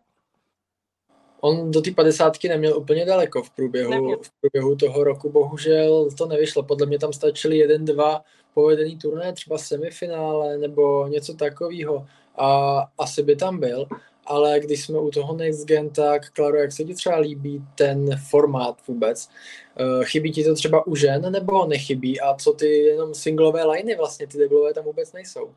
On 1.42 1.72
do 1.72 1.82
té 1.82 1.92
padesátky 1.92 2.50
neměl 2.50 2.78
úplně 2.78 3.06
daleko 3.06 3.44
v 3.44 3.50
průběhu, 3.50 4.22
v 4.22 4.32
průběhu 4.42 4.76
toho 4.76 5.04
roku, 5.04 5.32
bohužel 5.32 6.10
to 6.18 6.26
nevyšlo. 6.26 6.64
Podle 6.64 6.86
mě 6.86 7.00
tam 7.00 7.14
stačily 7.14 7.58
jeden, 7.58 7.86
dva 7.86 8.24
povedený 8.54 8.98
turné, 8.98 9.34
třeba 9.34 9.58
semifinále 9.58 10.58
nebo 10.58 11.08
něco 11.08 11.34
takového 11.34 12.08
a 12.38 12.78
asi 12.98 13.24
by 13.24 13.36
tam 13.36 13.60
byl 13.60 13.88
ale 14.26 14.60
když 14.60 14.86
jsme 14.86 15.00
u 15.00 15.12
toho 15.12 15.34
Next 15.36 15.66
Gen, 15.66 15.90
tak 15.90 16.30
Klaro, 16.30 16.58
jak 16.58 16.72
se 16.72 16.84
ti 16.84 16.94
třeba 16.94 17.18
líbí 17.18 17.64
ten 17.76 18.18
formát 18.30 18.88
vůbec? 18.88 19.30
Eh, 19.78 20.06
chybí 20.06 20.32
ti 20.32 20.44
to 20.44 20.56
třeba 20.56 20.88
u 20.88 20.96
žen 20.96 21.32
nebo 21.32 21.66
nechybí? 21.66 22.22
A 22.22 22.36
co 22.36 22.54
ty 22.54 22.68
jenom 22.68 23.16
singlové 23.16 23.66
liney 23.66 23.96
vlastně, 23.96 24.28
ty 24.28 24.38
deblové 24.38 24.74
tam 24.74 24.84
vůbec 24.84 25.14
nejsou? 25.14 25.56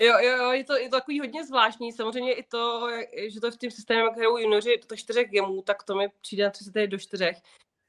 Jo, 0.00 0.14
jo, 0.22 0.36
jo, 0.36 0.52
je 0.52 0.64
to, 0.64 0.76
je 0.76 0.88
to 0.88 0.96
takový 0.96 1.20
hodně 1.20 1.46
zvláštní. 1.46 1.92
Samozřejmě 1.92 2.32
i 2.32 2.42
to, 2.42 2.88
že 3.28 3.40
to 3.40 3.50
v 3.50 3.56
tím 3.56 3.70
systému, 3.70 4.04
jak 4.04 4.16
hrajou 4.16 4.60
to 4.86 4.96
čtyřech 4.96 5.30
gemů, 5.30 5.62
tak 5.62 5.82
to 5.82 5.94
mi 5.94 6.08
přijde 6.20 6.44
na 6.44 6.50
30 6.50 6.86
do 6.86 6.98
čtyřech. 6.98 7.36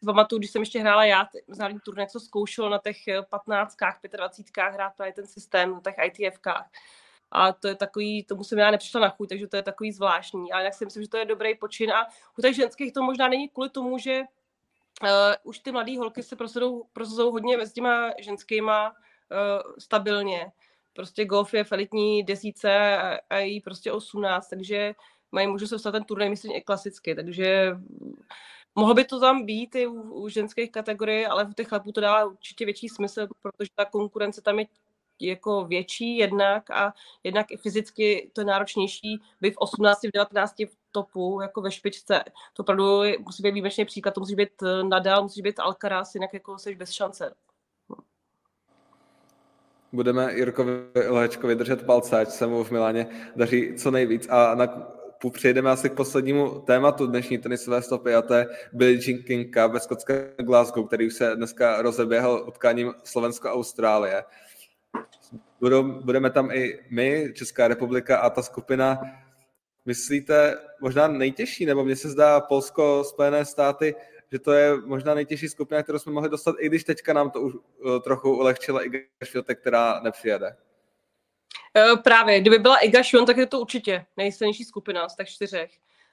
Pamatuju, 0.05 0.39
když 0.39 0.51
jsem 0.51 0.61
ještě 0.61 0.79
hrála 0.79 1.05
já 1.05 1.29
mezinárodní 1.47 1.79
turnaj, 1.79 2.07
co 2.07 2.19
zkoušel 2.19 2.69
na 2.69 2.77
těch 2.77 2.97
15, 3.29 3.75
25 4.17 4.63
hrát 4.73 4.93
právě 4.97 5.13
ten 5.13 5.27
systém, 5.27 5.73
na 5.73 5.81
těch 5.81 5.95
ITFkách 6.05 6.69
a 7.31 7.53
to 7.53 7.67
je 7.67 7.75
takový, 7.75 8.23
tomu 8.23 8.43
jsem 8.43 8.59
já 8.59 8.71
nepřišla 8.71 9.01
na 9.01 9.09
chuť, 9.09 9.29
takže 9.29 9.47
to 9.47 9.55
je 9.55 9.63
takový 9.63 9.91
zvláštní, 9.91 10.51
ale 10.51 10.63
jak 10.63 10.73
si 10.73 10.85
myslím, 10.85 11.03
že 11.03 11.09
to 11.09 11.17
je 11.17 11.25
dobrý 11.25 11.55
počin. 11.55 11.91
A 11.91 12.07
u 12.37 12.41
těch 12.41 12.55
ženských 12.55 12.93
to 12.93 13.03
možná 13.03 13.27
není 13.27 13.49
kvůli 13.49 13.69
tomu, 13.69 13.97
že 13.97 14.21
uh, 14.21 15.07
už 15.43 15.59
ty 15.59 15.71
mladé 15.71 15.97
holky 15.97 16.23
se 16.23 16.35
prosazují 16.93 17.31
hodně 17.31 17.57
mezi 17.57 17.73
těma 17.73 18.11
ženskýma 18.19 18.89
uh, 18.89 18.95
stabilně. 19.79 20.51
Prostě 20.93 21.25
golf 21.25 21.53
je 21.53 21.63
v 21.63 21.71
elitní 21.71 22.23
desíce 22.23 22.97
a, 22.97 23.19
a 23.29 23.37
jí 23.37 23.61
prostě 23.61 23.91
18, 23.91 24.47
takže 24.47 24.95
mají 25.31 25.47
můžu 25.47 25.67
se 25.67 25.75
dostat 25.75 25.91
ten 25.91 26.03
turnaj, 26.03 26.29
myslím, 26.29 26.51
i 26.55 26.61
klasicky, 26.61 27.15
takže 27.15 27.75
mohlo 28.75 28.93
by 28.93 29.05
to 29.05 29.19
tam 29.19 29.45
být 29.45 29.75
i 29.75 29.87
u, 29.87 30.01
u 30.01 30.29
ženských 30.29 30.71
kategorií, 30.71 31.25
ale 31.25 31.45
v 31.45 31.53
těch 31.53 31.67
chlapů 31.67 31.91
to 31.91 32.01
dává 32.01 32.25
určitě 32.25 32.65
větší 32.65 32.89
smysl, 32.89 33.27
protože 33.41 33.69
ta 33.75 33.85
konkurence 33.85 34.41
tam 34.41 34.59
je 34.59 34.65
jako 35.21 35.65
větší 35.65 36.17
jednak 36.17 36.69
a 36.69 36.93
jednak 37.23 37.51
i 37.51 37.57
fyzicky 37.57 38.31
to 38.33 38.41
je 38.41 38.45
náročnější 38.45 39.21
být 39.41 39.53
v 39.53 39.57
18, 39.57 40.03
v 40.03 40.11
19 40.13 40.59
v 40.59 40.77
topu, 40.91 41.41
jako 41.41 41.61
ve 41.61 41.71
špičce. 41.71 42.23
To 42.53 42.63
opravdu 42.63 43.01
musí 43.19 43.43
být 43.43 43.51
výjimečný 43.51 43.85
příklad, 43.85 44.13
to 44.13 44.19
musí 44.19 44.35
být 44.35 44.63
eh, 44.63 44.83
Nadal, 44.83 45.23
musí 45.23 45.41
být 45.41 45.59
Alcaraz, 45.59 46.15
jinak 46.15 46.33
jako 46.33 46.57
jsi 46.57 46.75
bez 46.75 46.91
šance. 46.91 47.33
Budeme 49.91 50.33
Jirkovi 50.33 50.71
Lehečkovi 51.07 51.55
držet 51.55 51.85
palce, 51.85 52.19
ať 52.19 52.29
se 52.29 52.47
mu 52.47 52.63
v 52.63 52.71
Miláně 52.71 53.31
daří 53.35 53.73
co 53.77 53.91
nejvíc. 53.91 54.27
A 54.29 54.55
na 54.55 54.67
přejdeme 55.31 55.71
asi 55.71 55.89
k 55.89 55.93
poslednímu 55.93 56.59
tématu 56.59 57.07
dnešní 57.07 57.37
tenisové 57.37 57.81
stopy 57.81 58.15
a 58.15 58.21
to 58.21 58.33
je 58.33 58.47
Billie 58.73 58.99
Jean 59.07 59.23
King 59.23 59.55
ve 59.55 59.79
skotské 59.79 60.33
Glasgow, 60.37 60.87
který 60.87 61.07
už 61.07 61.13
se 61.13 61.35
dneska 61.35 61.81
rozeběhl 61.81 62.45
utkáním 62.47 62.93
Slovensko-Austrálie 63.03 64.23
budeme 66.03 66.29
tam 66.29 66.51
i 66.51 66.79
my, 66.89 67.33
Česká 67.35 67.67
republika 67.67 68.17
a 68.17 68.29
ta 68.29 68.41
skupina, 68.41 69.01
myslíte, 69.85 70.57
možná 70.81 71.07
nejtěžší, 71.07 71.65
nebo 71.65 71.83
mně 71.83 71.95
se 71.95 72.09
zdá 72.09 72.41
Polsko, 72.41 73.03
Spojené 73.03 73.45
státy, 73.45 73.95
že 74.31 74.39
to 74.39 74.51
je 74.51 74.77
možná 74.85 75.13
nejtěžší 75.13 75.49
skupina, 75.49 75.83
kterou 75.83 75.99
jsme 75.99 76.11
mohli 76.11 76.29
dostat, 76.29 76.55
i 76.59 76.67
když 76.67 76.83
teďka 76.83 77.13
nám 77.13 77.31
to 77.31 77.41
už 77.41 77.53
uh, 77.55 77.99
trochu 77.99 78.37
ulehčila 78.37 78.83
Iga 78.85 78.99
Šviotek, 79.23 79.59
která 79.59 79.99
nepřijede. 79.99 80.55
E, 81.77 81.95
právě, 82.03 82.41
kdyby 82.41 82.59
byla 82.59 82.77
Iga 82.77 83.03
Švion, 83.03 83.25
tak 83.25 83.37
je 83.37 83.45
to 83.45 83.59
určitě 83.59 84.05
nejsilnější 84.17 84.63
skupina 84.63 85.09
z 85.09 85.15
těch 85.15 85.29
čtyřech. 85.29 85.71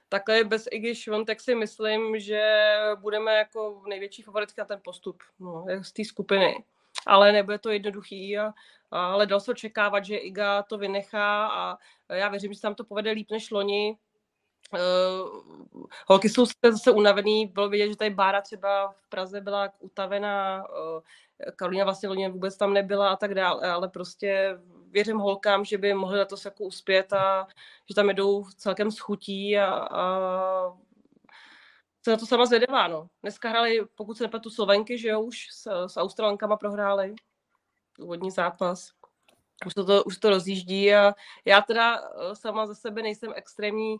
Takhle 0.09 0.43
bez 0.43 0.67
Igy 0.71 0.93
tak 1.25 1.41
si 1.41 1.55
myslím, 1.55 2.19
že 2.19 2.73
budeme 2.95 3.35
jako 3.35 3.83
největší 3.87 4.21
favoritka 4.21 4.61
na 4.61 4.65
ten 4.65 4.79
postup 4.83 5.23
no, 5.39 5.65
z 5.81 5.91
té 5.91 6.05
skupiny. 6.05 6.63
ale 7.07 7.31
nebude 7.31 7.57
to 7.57 7.69
jednoduchý. 7.69 8.37
A, 8.37 8.53
ale 8.91 9.25
dalo 9.25 9.39
se 9.39 9.51
očekávat, 9.51 10.05
že 10.05 10.17
Iga 10.17 10.63
to 10.63 10.77
vynechá 10.77 11.47
a 11.47 11.77
já 12.13 12.29
věřím, 12.29 12.53
že 12.53 12.57
se 12.57 12.61
tam 12.61 12.75
to 12.75 12.83
povede 12.83 13.11
líp 13.11 13.31
než 13.31 13.51
loni. 13.51 13.97
Uh, 14.73 15.85
holky 16.07 16.29
jsou 16.29 16.45
zase 16.71 16.91
unavený, 16.91 17.47
bylo 17.47 17.69
vidět, 17.69 17.89
že 17.89 17.97
tady 17.97 18.09
Bára 18.09 18.41
třeba 18.41 18.91
v 18.91 19.09
Praze 19.09 19.41
byla 19.41 19.73
utavená, 19.79 20.63
uh, 20.69 21.01
Karolina 21.55 21.83
vlastně 21.83 22.09
loni 22.09 22.29
vůbec 22.29 22.57
tam 22.57 22.73
nebyla 22.73 23.09
a 23.09 23.15
tak 23.15 23.33
dále, 23.33 23.71
ale 23.71 23.87
prostě 23.89 24.59
věřím 24.91 25.17
holkám, 25.17 25.65
že 25.65 25.77
by 25.77 25.93
mohli 25.93 26.19
letos 26.19 26.45
jako 26.45 26.63
uspět 26.63 27.13
a 27.13 27.47
že 27.89 27.95
tam 27.95 28.07
jedou 28.07 28.45
celkem 28.57 28.91
schutí 28.91 29.57
a, 29.57 29.65
a 29.73 30.77
se 32.03 32.11
na 32.11 32.17
to 32.17 32.25
sama 32.25 32.45
zvědavá, 32.45 32.87
no. 32.87 33.09
Dneska 33.21 33.49
hráli, 33.49 33.79
pokud 33.95 34.17
se 34.17 34.23
nepletu, 34.23 34.49
Slovenky, 34.49 34.97
že 34.97 35.07
jo, 35.07 35.21
už 35.21 35.47
s, 35.51 35.87
s 35.87 35.97
Australankama 35.97 36.57
prohráli 36.57 37.15
úvodní 37.99 38.31
zápas. 38.31 38.91
Už 39.65 39.73
to, 39.73 39.85
to, 39.85 40.03
už 40.03 40.17
to 40.17 40.29
rozjíždí 40.29 40.93
a 40.93 41.13
já 41.45 41.61
teda 41.61 41.97
eh, 41.97 42.35
sama 42.35 42.67
za 42.67 42.75
sebe 42.75 43.01
nejsem 43.01 43.33
extrémní 43.35 43.97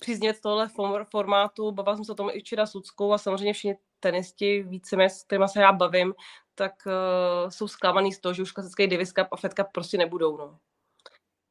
přízněc 0.00 0.40
tohle 0.40 0.68
formátu. 1.10 1.72
Bavila 1.72 1.96
jsem 1.96 2.04
se 2.04 2.12
o 2.12 2.14
tom 2.14 2.30
i 2.32 2.40
včera 2.40 2.66
s 2.66 2.74
Luckou 2.74 3.12
a 3.12 3.18
samozřejmě 3.18 3.52
všichni 3.52 3.76
tenisti, 4.00 4.62
více 4.62 4.96
s 4.96 5.22
kterými 5.22 5.48
se 5.48 5.60
já 5.60 5.72
bavím, 5.72 6.14
tak 6.60 6.86
uh, 6.86 7.50
jsou 7.50 7.68
zklamaný 7.68 8.12
z 8.12 8.20
toho, 8.20 8.34
že 8.34 8.42
už 8.42 8.52
klasický 8.52 8.86
Davis 8.86 9.12
Cup 9.12 9.26
a 9.32 9.36
Fed 9.36 9.54
Cup 9.54 9.66
prostě 9.72 9.98
nebudou. 9.98 10.36
No. 10.36 10.58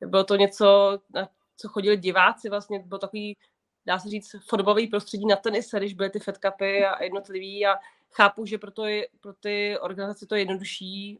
Bylo 0.05 0.23
to 0.23 0.35
něco, 0.35 0.99
na 1.13 1.29
co 1.57 1.69
chodili 1.69 1.97
diváci, 1.97 2.49
vlastně 2.49 2.79
bylo 2.79 2.99
takový, 2.99 3.37
dá 3.85 3.99
se 3.99 4.09
říct, 4.09 4.35
fotbalový 4.47 4.87
prostředí 4.87 5.25
na 5.25 5.35
tenise, 5.35 5.77
když 5.79 5.93
byly 5.93 6.09
ty 6.09 6.19
Fed 6.19 6.37
Cupy 6.37 6.85
a 6.85 7.03
jednotlivý 7.03 7.65
a 7.65 7.75
chápu, 8.11 8.45
že 8.45 8.57
pro, 8.57 8.71
to 8.71 8.85
je, 8.85 9.07
pro 9.19 9.33
ty 9.33 9.79
organizace 9.79 10.25
to 10.25 10.35
je 10.35 10.41
jednodušší 10.41 11.19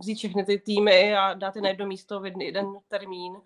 vzít 0.00 0.14
všechny 0.14 0.44
ty 0.44 0.58
týmy 0.58 1.16
a 1.16 1.34
dát 1.34 1.56
je 1.56 1.62
na 1.62 1.68
jedno 1.68 1.86
místo 1.86 2.20
v 2.20 2.24
jeden, 2.24 2.40
jeden 2.40 2.66
termín, 2.88 3.36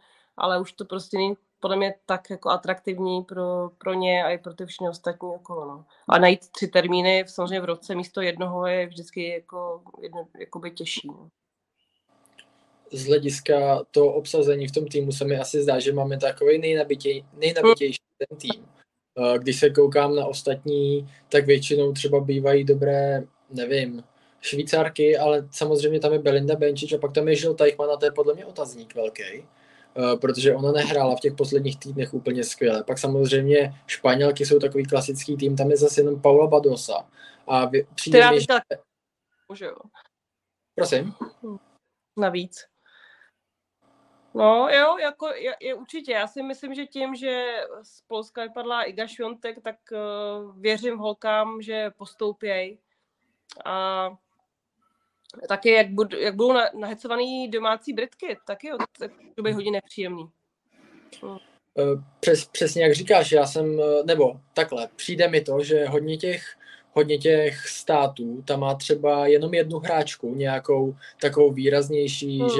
ale 0.40 0.60
už 0.60 0.72
to 0.72 0.84
prostě 0.84 1.16
není 1.16 1.36
podle 1.60 1.76
mě 1.76 1.94
tak 2.06 2.30
jako 2.30 2.50
atraktivní 2.50 3.22
pro, 3.22 3.70
pro 3.78 3.94
ně 3.94 4.24
a 4.24 4.30
i 4.30 4.38
pro 4.38 4.54
ty 4.54 4.66
všechny 4.66 4.88
ostatní 4.88 5.28
okolo. 5.28 5.66
No. 5.66 5.84
A 6.08 6.18
najít 6.18 6.48
tři 6.48 6.68
termíny 6.68 7.24
samozřejmě 7.28 7.60
v 7.60 7.64
roce 7.64 7.94
místo 7.94 8.20
jednoho 8.20 8.66
je 8.66 8.86
vždycky 8.86 9.28
jako, 9.28 9.82
jedno, 10.02 10.28
jakoby 10.40 10.70
těžší. 10.70 11.08
No. 11.08 11.28
Z 12.92 13.06
hlediska 13.06 13.84
toho 13.90 14.12
obsazení 14.12 14.68
v 14.68 14.72
tom 14.72 14.86
týmu 14.86 15.12
se 15.12 15.24
mi 15.24 15.38
asi 15.38 15.62
zdá, 15.62 15.78
že 15.78 15.92
máme 15.92 16.18
takový 16.18 16.58
nejnabitěj, 16.58 17.24
nejnabitější 17.32 18.00
ten 18.18 18.38
tým. 18.38 18.66
Když 19.38 19.58
se 19.58 19.70
koukám 19.70 20.16
na 20.16 20.26
ostatní, 20.26 21.08
tak 21.28 21.46
většinou 21.46 21.92
třeba 21.92 22.20
bývají 22.20 22.64
dobré, 22.64 23.22
nevím, 23.50 24.04
Švýcarky, 24.40 25.18
ale 25.18 25.48
samozřejmě 25.50 26.00
tam 26.00 26.12
je 26.12 26.18
Belinda 26.18 26.56
Benčič 26.56 26.92
a 26.92 26.98
pak 26.98 27.12
tam 27.12 27.28
je 27.28 27.36
Žil 27.36 27.54
Teichmann 27.54 27.90
a 27.90 27.96
to 27.96 28.04
je 28.04 28.10
podle 28.10 28.34
mě 28.34 28.46
otazník 28.46 28.94
velký, 28.94 29.22
eh, 29.22 29.59
protože 30.20 30.54
ona 30.54 30.72
nehrála 30.72 31.16
v 31.16 31.20
těch 31.20 31.34
posledních 31.34 31.78
týdnech 31.78 32.14
úplně 32.14 32.44
skvěle. 32.44 32.84
Pak 32.84 32.98
samozřejmě 32.98 33.74
Španělky 33.86 34.46
jsou 34.46 34.58
takový 34.58 34.84
klasický 34.84 35.36
tým, 35.36 35.56
tam 35.56 35.70
je 35.70 35.76
zase 35.76 36.00
jenom 36.00 36.22
Paula 36.22 36.46
Badosa. 36.46 37.06
A 37.48 37.70
přijde 37.94 38.18
Která 38.18 38.30
mi, 38.30 38.40
že... 38.40 38.46
Jo. 39.66 39.76
Prosím? 40.74 41.14
Navíc. 42.16 42.64
No 44.34 44.68
jo, 44.68 44.98
jako 44.98 45.26
je, 45.28 45.56
je, 45.60 45.74
určitě. 45.74 46.12
Já 46.12 46.26
si 46.26 46.42
myslím, 46.42 46.74
že 46.74 46.86
tím, 46.86 47.14
že 47.14 47.46
z 47.82 48.00
Polska 48.06 48.42
vypadla 48.42 48.82
Iga 48.82 49.06
Šviontek, 49.06 49.62
tak 49.62 49.76
uh, 49.92 50.60
věřím 50.60 50.98
holkám, 50.98 51.62
že 51.62 51.90
postoupějí. 51.96 52.78
A 53.64 54.08
taky 55.48 55.70
jak, 55.70 55.90
bud, 55.90 56.12
jak 56.12 56.34
budou 56.34 56.52
nahecovaný 56.78 57.48
domácí 57.48 57.92
Britky, 57.92 58.38
taky 58.46 58.68
jo, 58.68 58.76
tak 58.98 59.10
to 59.34 59.42
by 59.42 59.52
hodně 59.52 59.70
nepříjemný. 59.70 60.28
Hmm. 61.22 61.38
Přes, 62.20 62.44
přesně 62.44 62.82
jak 62.82 62.94
říkáš, 62.94 63.32
já 63.32 63.46
jsem, 63.46 63.80
eh, 63.80 64.02
nebo 64.04 64.40
takhle, 64.54 64.88
přijde 64.96 65.28
mi 65.28 65.40
to, 65.40 65.62
že 65.64 65.86
hodně 65.86 66.16
těch, 66.16 66.42
hodně 66.92 67.18
těch 67.18 67.68
států 67.68 68.42
tam 68.42 68.60
má 68.60 68.74
třeba 68.74 69.26
jenom 69.26 69.54
jednu 69.54 69.78
hráčku, 69.78 70.34
nějakou 70.34 70.96
takovou 71.20 71.52
výraznější 71.52 72.38
hmm. 72.38 72.50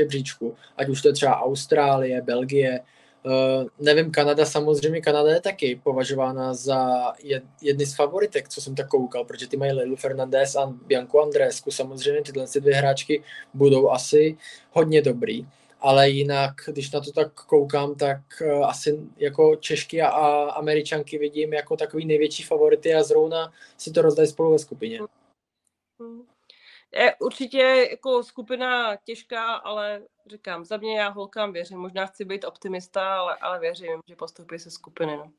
žebříčku, 0.00 0.56
ať 0.76 0.88
už 0.88 1.02
to 1.02 1.08
je 1.08 1.14
třeba 1.14 1.40
Austrálie, 1.40 2.22
Belgie, 2.22 2.80
Uh, 3.26 3.68
nevím, 3.78 4.10
Kanada 4.10 4.46
samozřejmě, 4.46 5.00
Kanada 5.00 5.30
je 5.30 5.40
taky 5.40 5.80
považována 5.82 6.54
za 6.54 7.12
jed, 7.22 7.44
jedny 7.62 7.86
z 7.86 7.94
favoritek, 7.94 8.48
co 8.48 8.60
jsem 8.60 8.74
tak 8.74 8.88
koukal, 8.88 9.24
protože 9.24 9.48
ty 9.48 9.56
mají 9.56 9.72
Leilu 9.72 9.96
Fernandez 9.96 10.56
a 10.56 10.66
Bianco 10.66 11.22
Andrésku, 11.22 11.70
samozřejmě 11.70 12.22
tyhle 12.22 12.46
dvě 12.60 12.74
hráčky 12.74 13.22
budou 13.54 13.90
asi 13.90 14.38
hodně 14.70 15.02
dobrý, 15.02 15.46
ale 15.80 16.10
jinak, 16.10 16.54
když 16.66 16.90
na 16.90 17.00
to 17.00 17.12
tak 17.12 17.32
koukám, 17.34 17.94
tak 17.94 18.20
uh, 18.42 18.66
asi 18.66 18.98
jako 19.16 19.56
Češky 19.56 20.02
a, 20.02 20.08
a 20.08 20.50
Američanky 20.50 21.18
vidím 21.18 21.52
jako 21.52 21.76
takový 21.76 22.06
největší 22.06 22.42
favority 22.42 22.94
a 22.94 23.02
zrovna 23.02 23.52
si 23.76 23.90
to 23.90 24.02
rozdají 24.02 24.28
spolu 24.28 24.52
ve 24.52 24.58
skupině. 24.58 25.00
Hmm 26.00 26.35
je 26.92 27.16
určitě 27.20 27.88
jako 27.90 28.22
skupina 28.22 28.96
těžká, 28.96 29.54
ale 29.54 30.02
říkám, 30.26 30.64
za 30.64 30.76
mě 30.76 30.98
já 30.98 31.08
holkám 31.08 31.52
věřím. 31.52 31.78
Možná 31.78 32.06
chci 32.06 32.24
být 32.24 32.44
optimista, 32.44 33.18
ale, 33.18 33.36
ale 33.36 33.60
věřím, 33.60 34.00
že 34.08 34.16
postoupí 34.16 34.58
se 34.58 34.70
skupiny. 34.70 35.16
No 35.16 35.32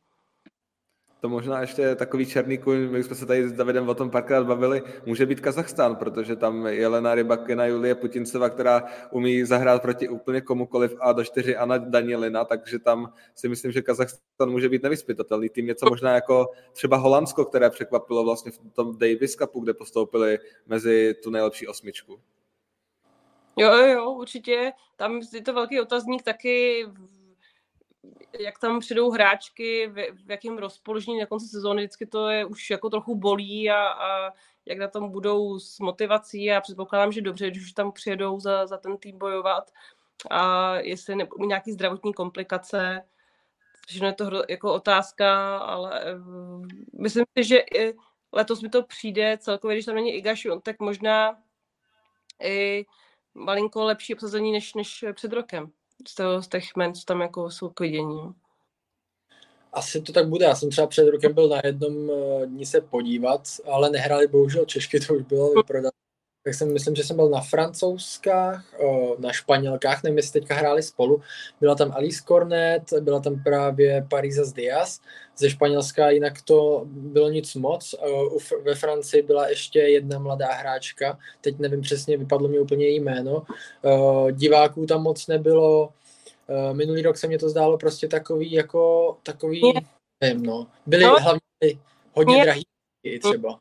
to 1.20 1.30
možná 1.30 1.62
ještě 1.62 1.96
takový 1.96 2.26
černý 2.26 2.58
kůň, 2.58 2.78
my 2.78 3.04
jsme 3.04 3.16
se 3.16 3.26
tady 3.26 3.50
s 3.50 3.52
Davidem 3.54 3.90
o 3.90 3.96
tom 3.96 4.10
párkrát 4.10 4.44
bavili, 4.44 4.84
může 5.06 5.26
být 5.26 5.40
Kazachstán, 5.40 5.96
protože 5.96 6.36
tam 6.36 6.66
Jelena 6.66 7.16
Rybakina, 7.16 7.66
Julie 7.66 7.96
Putinceva, 7.96 8.50
která 8.50 8.84
umí 9.12 9.44
zahrát 9.44 9.82
proti 9.82 10.10
úplně 10.10 10.42
komukoliv 10.42 10.96
a 11.00 11.12
do 11.12 11.24
čtyři 11.24 11.56
Anna 11.56 11.78
Danielina, 11.78 12.46
takže 12.46 12.80
tam 12.80 13.14
si 13.36 13.50
myslím, 13.50 13.72
že 13.72 13.82
Kazachstán 13.82 14.50
může 14.50 14.70
být 14.70 14.84
nevyspytatelný 14.84 15.50
tým. 15.50 15.66
Něco 15.66 15.86
možná 15.90 16.16
jako 16.16 16.52
třeba 16.74 16.98
Holandsko, 16.98 17.46
které 17.46 17.70
překvapilo 17.70 18.24
vlastně 18.24 18.52
v 18.52 18.74
tom 18.74 18.98
Davis 18.98 19.36
Cupu, 19.36 19.60
kde 19.60 19.74
postoupili 19.74 20.40
mezi 20.68 21.16
tu 21.24 21.30
nejlepší 21.30 21.68
osmičku. 21.68 22.20
Jo, 23.58 23.76
jo, 23.76 24.12
určitě. 24.12 24.72
Tam 24.96 25.22
je 25.34 25.42
to 25.42 25.54
velký 25.54 25.82
otazník 25.82 26.24
taky 26.24 26.86
jak 28.40 28.60
tam 28.60 28.80
přijdou 28.80 29.12
hráčky, 29.12 29.88
v, 29.88 29.94
v 30.26 30.32
jakém 30.32 30.58
rozpoložení 30.58 31.20
na 31.20 31.26
konci 31.26 31.48
sezóny, 31.48 31.82
vždycky 31.82 32.06
to 32.06 32.30
je 32.30 32.46
už 32.46 32.70
jako 32.70 32.90
trochu 32.90 33.16
bolí 33.16 33.72
a, 33.72 33.88
a 33.88 34.34
jak 34.66 34.78
na 34.78 34.88
tom 34.88 35.10
budou 35.10 35.60
s 35.60 35.80
motivací. 35.80 36.52
A 36.52 36.62
předpokládám, 36.62 37.12
že 37.12 37.22
dobře, 37.22 37.52
když 37.52 37.64
už 37.64 37.72
tam 37.72 37.92
přijedou 37.92 38.40
za, 38.40 38.68
za 38.68 38.78
ten 38.78 38.98
tým 38.98 39.18
bojovat 39.18 39.72
a 40.30 40.76
jestli 40.76 41.16
nebudou 41.16 41.46
nějaký 41.46 41.72
zdravotní 41.72 42.14
komplikace, 42.14 43.04
všechno 43.88 44.08
je 44.08 44.14
to 44.14 44.44
jako 44.50 44.74
otázka, 44.74 45.58
ale 45.58 46.16
uh, 46.16 46.66
myslím 47.02 47.26
si, 47.38 47.44
že 47.44 47.58
i 47.58 47.94
letos 48.32 48.62
mi 48.62 48.70
to 48.70 48.84
přijde 48.84 49.38
celkově, 49.38 49.76
když 49.76 49.86
tam 49.86 49.96
není 49.96 50.14
Iga 50.16 50.34
tak 50.64 50.80
možná 50.80 51.40
i 52.44 52.86
malinko 53.34 53.84
lepší 53.84 54.14
obsazení 54.14 54.52
než, 54.52 54.74
než 54.74 55.06
před 55.14 55.34
rokem 55.34 55.72
z, 56.08 56.16
toho, 56.16 56.42
z 56.42 56.48
těch 56.48 56.76
men, 56.76 56.94
co 56.94 57.02
tam 57.06 57.22
jako 57.22 57.52
jsou 57.52 57.70
k 57.70 57.80
vidění. 57.80 58.34
Asi 59.74 60.02
to 60.02 60.14
tak 60.14 60.28
bude. 60.28 60.46
Já 60.46 60.56
jsem 60.56 60.70
třeba 60.70 60.88
před 60.88 61.10
rokem 61.10 61.34
byl 61.34 61.50
na 61.50 61.62
jednom 61.64 62.12
eh, 62.12 62.46
dní 62.46 62.66
se 62.66 62.82
podívat, 62.82 63.42
ale 63.72 63.90
nehráli 63.90 64.28
bohužel 64.28 64.66
Češky, 64.66 65.00
to 65.00 65.14
už 65.14 65.22
bylo 65.22 65.54
vyprodané 65.54 65.92
tak 66.48 66.54
jsem 66.54 66.74
myslím, 66.74 66.96
že 66.96 67.04
jsem 67.04 67.16
byl 67.16 67.30
na 67.30 67.42
francouzskách, 67.42 68.66
na 69.20 69.34
španělkách, 69.34 70.04
nevím, 70.04 70.18
jestli 70.18 70.40
teďka 70.40 70.56
hráli 70.56 70.84
spolu. 70.84 71.22
Byla 71.62 71.76
tam 71.76 71.92
Alice 71.92 72.24
Cornet, 72.28 72.94
byla 73.00 73.20
tam 73.20 73.44
právě 73.44 74.06
Parisa 74.10 74.42
Diaz 74.56 75.00
ze 75.38 75.50
Španělska, 75.50 76.10
jinak 76.10 76.42
to 76.42 76.84
bylo 76.86 77.30
nic 77.30 77.56
moc. 77.56 77.96
Ve 78.64 78.76
Francii 78.76 79.24
byla 79.24 79.50
ještě 79.50 79.80
jedna 79.80 80.20
mladá 80.20 80.48
hráčka, 80.52 81.18
teď 81.42 81.60
nevím 81.60 81.82
přesně, 81.82 82.18
vypadlo 82.18 82.48
mi 82.48 82.60
úplně 82.60 82.86
její 82.86 83.00
jméno. 83.00 83.44
Diváků 84.32 84.86
tam 84.86 85.04
moc 85.04 85.28
nebylo, 85.28 85.90
minulý 86.74 87.02
rok 87.02 87.18
se 87.18 87.28
mě 87.28 87.40
to 87.40 87.50
zdálo 87.50 87.78
prostě 87.78 88.08
takový, 88.08 88.52
jako 88.52 89.18
takový, 89.24 89.74
nevím, 90.24 90.46
no. 90.46 90.68
Byly 90.86 91.04
no. 91.04 91.16
hlavně 91.20 91.42
hodně 92.14 92.44
drahý 92.44 92.64
třeba. 93.22 93.60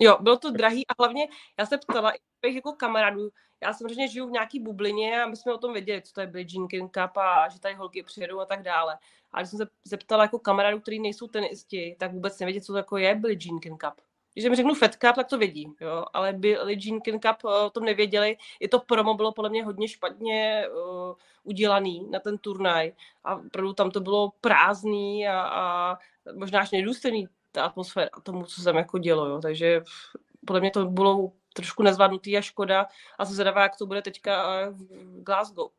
Jo, 0.00 0.16
bylo 0.20 0.38
to 0.38 0.50
drahý 0.50 0.86
a 0.86 0.92
hlavně 0.98 1.28
já 1.58 1.66
se 1.66 1.78
ptala 1.78 2.12
i 2.46 2.54
jako 2.54 2.72
kamarádů, 2.72 3.30
já 3.62 3.72
samozřejmě 3.72 4.08
žiju 4.08 4.26
v 4.26 4.30
nějaký 4.30 4.60
bublině 4.60 5.22
a 5.22 5.26
my 5.26 5.36
jsme 5.36 5.54
o 5.54 5.58
tom 5.58 5.72
věděli, 5.72 6.02
co 6.02 6.12
to 6.12 6.20
je 6.20 6.26
Billie 6.26 6.46
Jean 6.50 6.68
King 6.68 6.92
Cup 6.92 7.16
a 7.16 7.48
že 7.48 7.60
tady 7.60 7.74
holky 7.74 8.02
přijedou 8.02 8.40
a 8.40 8.44
tak 8.44 8.62
dále. 8.62 8.98
A 9.32 9.40
když 9.40 9.50
jsem 9.50 9.58
se 9.58 9.66
zeptala 9.84 10.22
jako 10.22 10.38
kamarádů, 10.38 10.80
kteří 10.80 11.00
nejsou 11.00 11.26
tenisti, 11.26 11.96
tak 11.98 12.12
vůbec 12.12 12.38
nevědí, 12.38 12.60
co 12.60 12.72
to 12.72 12.76
jako 12.76 12.96
je 12.96 13.14
Billie 13.14 13.38
Jean 13.42 13.60
King 13.60 13.84
Cup. 13.84 14.07
Když 14.34 14.48
mi 14.48 14.56
řeknu 14.56 14.74
Fed 14.74 14.96
Cup, 14.96 15.14
tak 15.16 15.28
to 15.28 15.38
vědí, 15.38 15.72
jo, 15.80 16.04
ale 16.12 16.32
Billie 16.32 16.78
Jean 16.82 17.00
King 17.00 17.26
Cup 17.26 17.36
eh, 17.44 17.64
o 17.66 17.70
tom 17.70 17.84
nevěděli. 17.84 18.36
I 18.60 18.68
to 18.68 18.78
promo 18.78 19.14
bylo 19.14 19.32
podle 19.32 19.50
mě 19.50 19.64
hodně 19.64 19.88
špatně 19.88 20.64
uh, 20.68 21.14
udělaný 21.42 22.06
na 22.10 22.18
ten 22.18 22.38
turnaj 22.38 22.92
a 23.24 23.36
opravdu 23.36 23.72
tam 23.72 23.90
to 23.90 24.00
bylo 24.00 24.32
prázdný 24.40 25.28
a, 25.28 25.40
a 25.40 25.98
možná 26.34 26.60
až 26.60 26.70
nedůstojný 26.70 27.28
ta 27.52 27.64
atmosféra 27.64 28.08
tomu, 28.22 28.44
co 28.44 28.60
se 28.60 28.64
tam 28.64 28.76
jako 28.76 28.98
dělo, 28.98 29.26
jo. 29.26 29.40
takže 29.40 29.82
podle 30.46 30.60
mě 30.60 30.70
to 30.70 30.84
bylo 30.84 31.32
trošku 31.54 31.82
nezvládnutý 31.82 32.36
a 32.36 32.40
škoda 32.40 32.86
a 33.18 33.24
jsem 33.24 33.34
zvědavá, 33.34 33.62
jak 33.62 33.76
to 33.76 33.86
bude 33.86 34.02
teďka 34.02 34.60
eh, 34.60 34.70
v 34.70 35.22
Glasgow. 35.22 35.70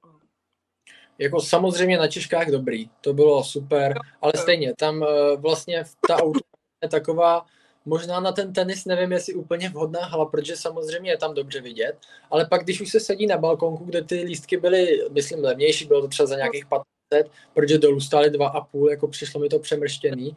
Jako 1.17 1.41
samozřejmě 1.41 1.97
na 1.97 2.07
Češkách 2.07 2.47
dobrý, 2.47 2.89
to 3.01 3.13
bylo 3.13 3.43
super, 3.43 3.99
ale 4.21 4.33
stejně, 4.35 4.73
tam 4.75 5.05
vlastně 5.37 5.83
ta 6.07 6.15
auto 6.15 6.39
je 6.83 6.89
taková, 6.89 7.45
možná 7.89 8.19
na 8.19 8.31
ten 8.31 8.53
tenis 8.53 8.85
nevím, 8.85 9.11
jestli 9.11 9.33
úplně 9.33 9.69
vhodná 9.69 10.05
hala, 10.05 10.25
protože 10.25 10.57
samozřejmě 10.57 11.11
je 11.11 11.17
tam 11.17 11.33
dobře 11.33 11.61
vidět, 11.61 11.95
ale 12.31 12.45
pak 12.45 12.63
když 12.63 12.81
už 12.81 12.91
se 12.91 12.99
sedí 12.99 13.27
na 13.27 13.37
balkonku, 13.37 13.85
kde 13.85 14.03
ty 14.03 14.21
lístky 14.21 14.57
byly, 14.57 15.01
myslím, 15.11 15.43
levnější, 15.43 15.85
bylo 15.85 16.01
to 16.01 16.07
třeba 16.07 16.27
za 16.27 16.35
nějakých 16.35 16.65
15 16.65 16.89
protože 17.53 17.77
dolů 17.77 17.99
stály 17.99 18.29
dva 18.29 18.47
a 18.47 18.61
půl, 18.61 18.89
jako 18.89 19.07
přišlo 19.07 19.41
mi 19.41 19.49
to 19.49 19.59
přemrštěný. 19.59 20.35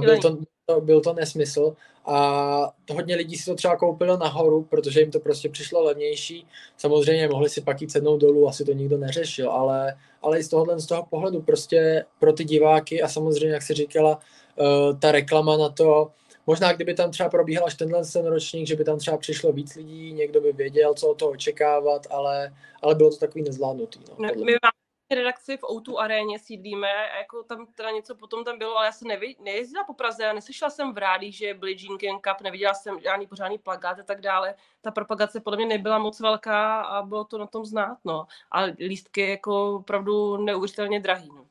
Byl 0.00 0.18
to, 0.18 0.38
byl 0.80 1.00
to 1.00 1.12
nesmysl 1.12 1.74
a 2.06 2.72
hodně 2.92 3.16
lidí 3.16 3.36
si 3.36 3.44
to 3.44 3.54
třeba 3.54 3.76
koupilo 3.76 4.16
nahoru, 4.16 4.62
protože 4.62 5.00
jim 5.00 5.10
to 5.10 5.20
prostě 5.20 5.48
přišlo 5.48 5.84
levnější. 5.84 6.46
Samozřejmě 6.76 7.28
mohli 7.28 7.50
si 7.50 7.60
pak 7.60 7.80
jít 7.80 7.92
sednout 7.92 8.18
dolů, 8.18 8.48
asi 8.48 8.64
to 8.64 8.72
nikdo 8.72 8.98
neřešil, 8.98 9.50
ale, 9.50 9.94
ale 10.22 10.38
i 10.38 10.42
z 10.42 10.48
tohohle 10.48 10.80
z 10.80 10.86
toho 10.86 11.06
pohledu 11.10 11.42
prostě 11.42 12.04
pro 12.20 12.32
ty 12.32 12.44
diváky 12.44 13.02
a 13.02 13.08
samozřejmě, 13.08 13.54
jak 13.54 13.62
si 13.62 13.74
říkala, 13.74 14.18
uh, 14.56 14.98
ta 14.98 15.12
reklama 15.12 15.56
na 15.56 15.68
to, 15.68 16.10
Možná 16.46 16.72
kdyby 16.72 16.94
tam 16.94 17.10
třeba 17.10 17.28
probíhal 17.28 17.66
až 17.66 17.74
tenhle 17.74 18.02
ten 18.12 18.26
ročník, 18.26 18.68
že 18.68 18.76
by 18.76 18.84
tam 18.84 18.98
třeba 18.98 19.16
přišlo 19.16 19.52
víc 19.52 19.74
lidí, 19.74 20.12
někdo 20.12 20.40
by 20.40 20.52
věděl, 20.52 20.94
co 20.94 21.08
od 21.08 21.18
toho 21.18 21.30
očekávat, 21.30 22.06
ale, 22.10 22.54
ale 22.82 22.94
bylo 22.94 23.10
to 23.10 23.16
takový 23.16 23.44
nezvládnutý. 23.44 24.00
No, 24.18 24.28
my 24.44 24.52
máme 24.62 24.72
redakci 25.14 25.56
v 25.56 25.62
O2 25.62 25.98
aréně 25.98 26.38
sídlíme 26.38 26.88
a 26.88 27.18
jako 27.18 27.42
tam 27.42 27.66
teda 27.66 27.90
něco 27.90 28.14
potom 28.14 28.44
tam 28.44 28.58
bylo, 28.58 28.76
ale 28.76 28.86
já 28.86 28.92
jsem 28.92 29.08
nevě, 29.08 29.34
nejezdila 29.40 29.84
po 29.84 29.94
Praze 29.94 30.32
neslyšela 30.34 30.70
jsem 30.70 30.94
v 30.94 30.98
rádích, 30.98 31.36
že 31.36 31.54
byly 31.54 31.76
Jean 31.80 32.18
Cup, 32.20 32.40
neviděla 32.42 32.74
jsem 32.74 33.00
žádný 33.00 33.26
pořádný 33.26 33.58
plagát 33.58 33.98
a 33.98 34.02
tak 34.02 34.20
dále. 34.20 34.54
Ta 34.80 34.90
propagace 34.90 35.40
podle 35.40 35.56
mě 35.56 35.66
nebyla 35.66 35.98
moc 35.98 36.20
velká 36.20 36.80
a 36.80 37.02
bylo 37.02 37.24
to 37.24 37.38
na 37.38 37.46
tom 37.46 37.64
znát, 37.64 37.98
no. 38.04 38.26
A 38.50 38.62
lístky 38.62 39.30
jako 39.30 39.74
opravdu 39.74 40.36
neuvěřitelně 40.36 41.00
drahý, 41.00 41.30
no. 41.36 41.46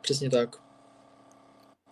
Přesně 0.00 0.30
tak. 0.30 0.65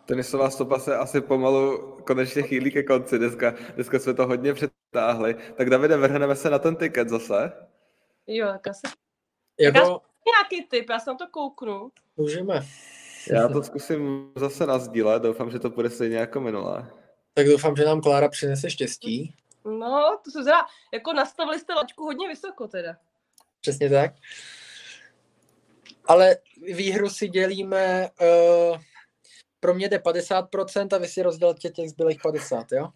Tenisová 0.06 0.50
stopa 0.50 0.78
se 0.78 0.96
asi 0.96 1.20
pomalu 1.20 1.96
konečně 2.06 2.42
chýlí 2.42 2.70
ke 2.70 2.82
konci. 2.82 3.18
Dneska, 3.18 3.54
dneska 3.74 3.98
jsme 3.98 4.14
to 4.14 4.26
hodně 4.26 4.54
přetáhli. 4.54 5.36
Tak 5.56 5.70
Davide, 5.70 5.96
vrhneme 5.96 6.36
se 6.36 6.50
na 6.50 6.58
ten 6.58 6.76
tiket 6.76 7.08
zase. 7.08 7.52
Jo, 8.26 8.46
tak 8.52 8.68
asi. 8.68 8.80
Jako, 9.60 10.00
nějaký 10.26 10.68
tip, 10.68 10.90
já 10.90 10.98
se 10.98 11.10
na 11.10 11.16
to 11.16 11.26
kouknu. 11.30 11.90
Můžeme. 12.16 12.66
Já 13.30 13.48
to 13.48 13.62
zkusím 13.62 14.32
zase 14.36 14.66
nazdílet, 14.66 15.22
doufám, 15.22 15.50
že 15.50 15.58
to 15.58 15.70
bude 15.70 15.90
stejně 15.90 16.16
jako 16.16 16.40
minulé. 16.40 16.90
Tak 17.34 17.46
doufám, 17.46 17.76
že 17.76 17.84
nám 17.84 18.00
Klára 18.00 18.28
přinese 18.28 18.70
štěstí. 18.70 19.34
No, 19.64 20.18
to 20.24 20.30
se 20.30 20.42
zda, 20.42 20.66
jako 20.92 21.12
nastavili 21.12 21.58
jste 21.58 21.74
laťku 21.74 22.04
hodně 22.04 22.28
vysoko 22.28 22.68
teda. 22.68 22.96
Přesně 23.60 23.90
tak. 23.90 24.12
Ale 26.04 26.36
výhru 26.74 27.08
si 27.08 27.28
dělíme, 27.28 28.10
uh, 28.20 28.78
pro 29.64 29.74
mě 29.74 29.88
jde 29.88 29.98
50% 29.98 30.96
a 30.96 30.98
vy 30.98 31.08
si 31.08 31.22
rozdělte 31.22 31.70
těch 31.70 31.90
zbylých 31.90 32.20
50, 32.22 32.72
jo? 32.72 32.88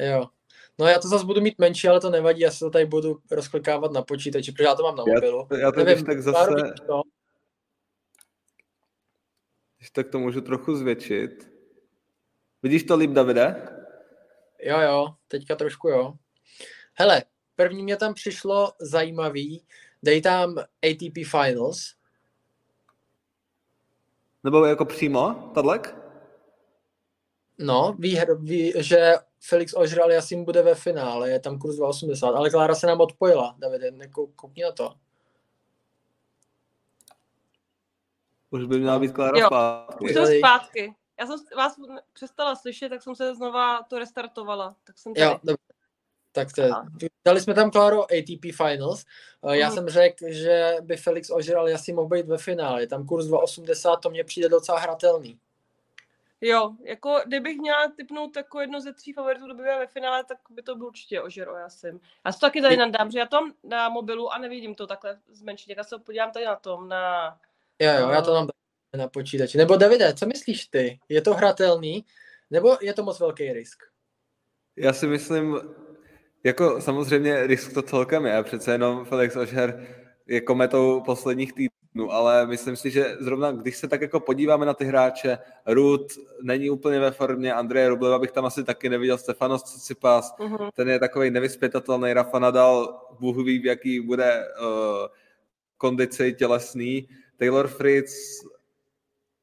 Jo. 0.00 0.26
No 0.78 0.86
já 0.86 0.98
to 0.98 1.08
zase 1.08 1.24
budu 1.24 1.40
mít 1.40 1.58
menší, 1.58 1.88
ale 1.88 2.00
to 2.00 2.10
nevadí, 2.10 2.40
já 2.40 2.50
se 2.50 2.58
to 2.58 2.70
tady 2.70 2.86
budu 2.86 3.18
rozklikávat 3.30 3.92
na 3.92 4.02
počítači, 4.02 4.52
protože 4.52 4.64
já 4.64 4.74
to 4.74 4.82
mám 4.82 4.96
na 4.96 5.04
mobilu. 5.04 5.48
Já, 5.50 5.58
já 5.58 5.72
to 5.72 5.84
Nevím, 5.84 6.04
tak 6.04 6.22
zase... 6.22 6.50
To. 6.86 7.02
Když 9.78 9.90
tak 9.90 10.08
to 10.08 10.18
můžu 10.18 10.40
trochu 10.40 10.76
zvětšit. 10.76 11.50
Vidíš 12.62 12.82
to 12.82 12.96
líp, 12.96 13.10
Davide? 13.10 13.68
Jo, 14.62 14.80
jo, 14.80 15.14
teďka 15.28 15.56
trošku 15.56 15.88
jo. 15.88 16.14
Hele, 16.94 17.24
první 17.56 17.82
mě 17.82 17.96
tam 17.96 18.14
přišlo 18.14 18.72
zajímavý, 18.80 19.64
dej 20.02 20.22
tam 20.22 20.58
ATP 20.58 21.30
Finals. 21.30 22.01
Nebo 24.44 24.64
jako 24.64 24.84
přímo, 24.84 25.50
tadlek? 25.54 25.96
No, 27.58 27.94
výhr, 27.98 28.34
vý, 28.34 28.72
že 28.76 29.14
Felix 29.40 29.74
ožral 29.76 30.10
Jasim 30.10 30.44
bude 30.44 30.62
ve 30.62 30.74
finále, 30.74 31.30
je 31.30 31.40
tam 31.40 31.58
kurz 31.58 31.76
2,80, 31.76 32.36
ale 32.36 32.50
Klára 32.50 32.74
se 32.74 32.86
nám 32.86 33.00
odpojila, 33.00 33.54
Davide, 33.58 33.90
koukni 34.36 34.62
na 34.62 34.72
to. 34.72 34.94
Už 38.50 38.64
by 38.64 38.78
měla 38.78 38.98
být 38.98 39.12
Klára 39.12 39.38
jo, 39.38 39.46
zpátky. 39.46 40.04
Už 40.04 40.12
jsem 40.12 40.26
zpátky. 40.38 40.94
Já 41.20 41.26
jsem 41.26 41.36
vás 41.56 41.76
přestala 42.12 42.56
slyšet, 42.56 42.88
tak 42.88 43.02
jsem 43.02 43.14
se 43.14 43.34
znova 43.34 43.82
to 43.82 43.98
restartovala. 43.98 44.76
Tak 44.84 44.98
jsem 44.98 45.14
tady. 45.14 45.26
Jo, 45.26 45.40
dobře. 45.44 45.72
Tak 46.32 46.52
to 46.52 46.62
je. 46.62 46.70
Dali 47.24 47.40
jsme 47.40 47.54
tam 47.54 47.70
Kláro 47.70 48.02
ATP 48.02 48.56
Finals. 48.56 49.04
Já 49.50 49.68
mm. 49.68 49.74
jsem 49.74 49.88
řekl, 49.88 50.24
že 50.28 50.76
by 50.80 50.96
Felix 50.96 51.30
ožral 51.30 51.68
Jasim 51.68 51.96
mohl 51.96 52.08
být 52.08 52.26
ve 52.26 52.38
finále. 52.38 52.86
Tam 52.86 53.06
kurz 53.06 53.26
2,80, 53.26 53.98
to 53.98 54.10
mně 54.10 54.24
přijde 54.24 54.48
docela 54.48 54.78
hratelný. 54.78 55.38
Jo, 56.44 56.72
jako 56.84 57.20
kdybych 57.26 57.56
měla 57.56 57.88
typnout 57.96 58.36
jako 58.36 58.60
jedno 58.60 58.80
ze 58.80 58.92
tří 58.92 59.12
favoritů, 59.12 59.44
kdo 59.44 59.54
by 59.54 59.62
ve 59.62 59.86
finále, 59.86 60.24
tak 60.24 60.38
by 60.50 60.62
to 60.62 60.76
byl 60.76 60.86
určitě 60.86 61.22
Ožero, 61.22 61.56
já 61.56 61.68
jsem. 61.68 62.00
Já 62.26 62.32
si 62.32 62.40
to 62.40 62.46
taky 62.46 62.62
tady 62.62 62.76
nadám, 62.76 63.10
že 63.10 63.18
já 63.18 63.26
to 63.26 63.38
na 63.64 63.88
mobilu 63.88 64.32
a 64.32 64.38
nevidím 64.38 64.74
to 64.74 64.86
takhle 64.86 65.18
zmenšit. 65.30 65.76
Já 65.76 65.84
se 65.84 65.98
podívám 65.98 66.30
tady 66.30 66.44
na 66.44 66.56
tom, 66.56 66.88
na... 66.88 67.38
Jo, 67.78 67.92
jo, 68.00 68.10
já 68.10 68.22
to 68.22 68.34
mám 68.34 68.48
na 68.96 69.08
počítači. 69.08 69.58
Nebo 69.58 69.76
Davide, 69.76 70.14
co 70.14 70.26
myslíš 70.26 70.66
ty? 70.66 71.00
Je 71.08 71.22
to 71.22 71.34
hratelný, 71.34 72.04
nebo 72.50 72.76
je 72.80 72.94
to 72.94 73.02
moc 73.02 73.20
velký 73.20 73.52
risk? 73.52 73.82
Já 74.76 74.92
si 74.92 75.06
myslím, 75.06 75.60
jako 76.44 76.80
samozřejmě 76.80 77.46
risk 77.46 77.72
to 77.72 77.82
celkem 77.82 78.26
je, 78.26 78.42
přece 78.42 78.72
jenom 78.72 79.04
Felix 79.04 79.36
Ožer 79.36 79.86
je 80.26 80.40
kometou 80.40 81.00
posledních 81.00 81.52
týdnů 81.52 81.72
ale 82.10 82.46
myslím 82.46 82.76
si, 82.76 82.90
že 82.90 83.16
zrovna 83.20 83.52
když 83.52 83.76
se 83.76 83.88
tak 83.88 84.00
jako 84.00 84.20
podíváme 84.20 84.66
na 84.66 84.74
ty 84.74 84.84
hráče, 84.84 85.38
Rud 85.66 86.12
není 86.42 86.70
úplně 86.70 87.00
ve 87.00 87.10
formě, 87.10 87.54
Andreje 87.54 87.88
Rubleva 87.88 88.18
bych 88.18 88.32
tam 88.32 88.44
asi 88.44 88.64
taky 88.64 88.88
neviděl, 88.88 89.18
Stefanos 89.18 89.62
Tsitsipas, 89.62 90.34
uh-huh. 90.38 90.70
ten 90.74 90.88
je 90.88 90.98
takový 90.98 91.30
nevyspětatelný, 91.30 92.12
Rafa 92.12 92.38
Nadal, 92.38 93.00
Bůh 93.20 93.36
ví, 93.46 93.58
v 93.58 93.66
jaký 93.66 94.00
bude 94.00 94.44
uh, 94.60 94.66
kondici 95.76 96.32
tělesný, 96.32 97.08
Taylor 97.36 97.68
Fritz 97.68 98.12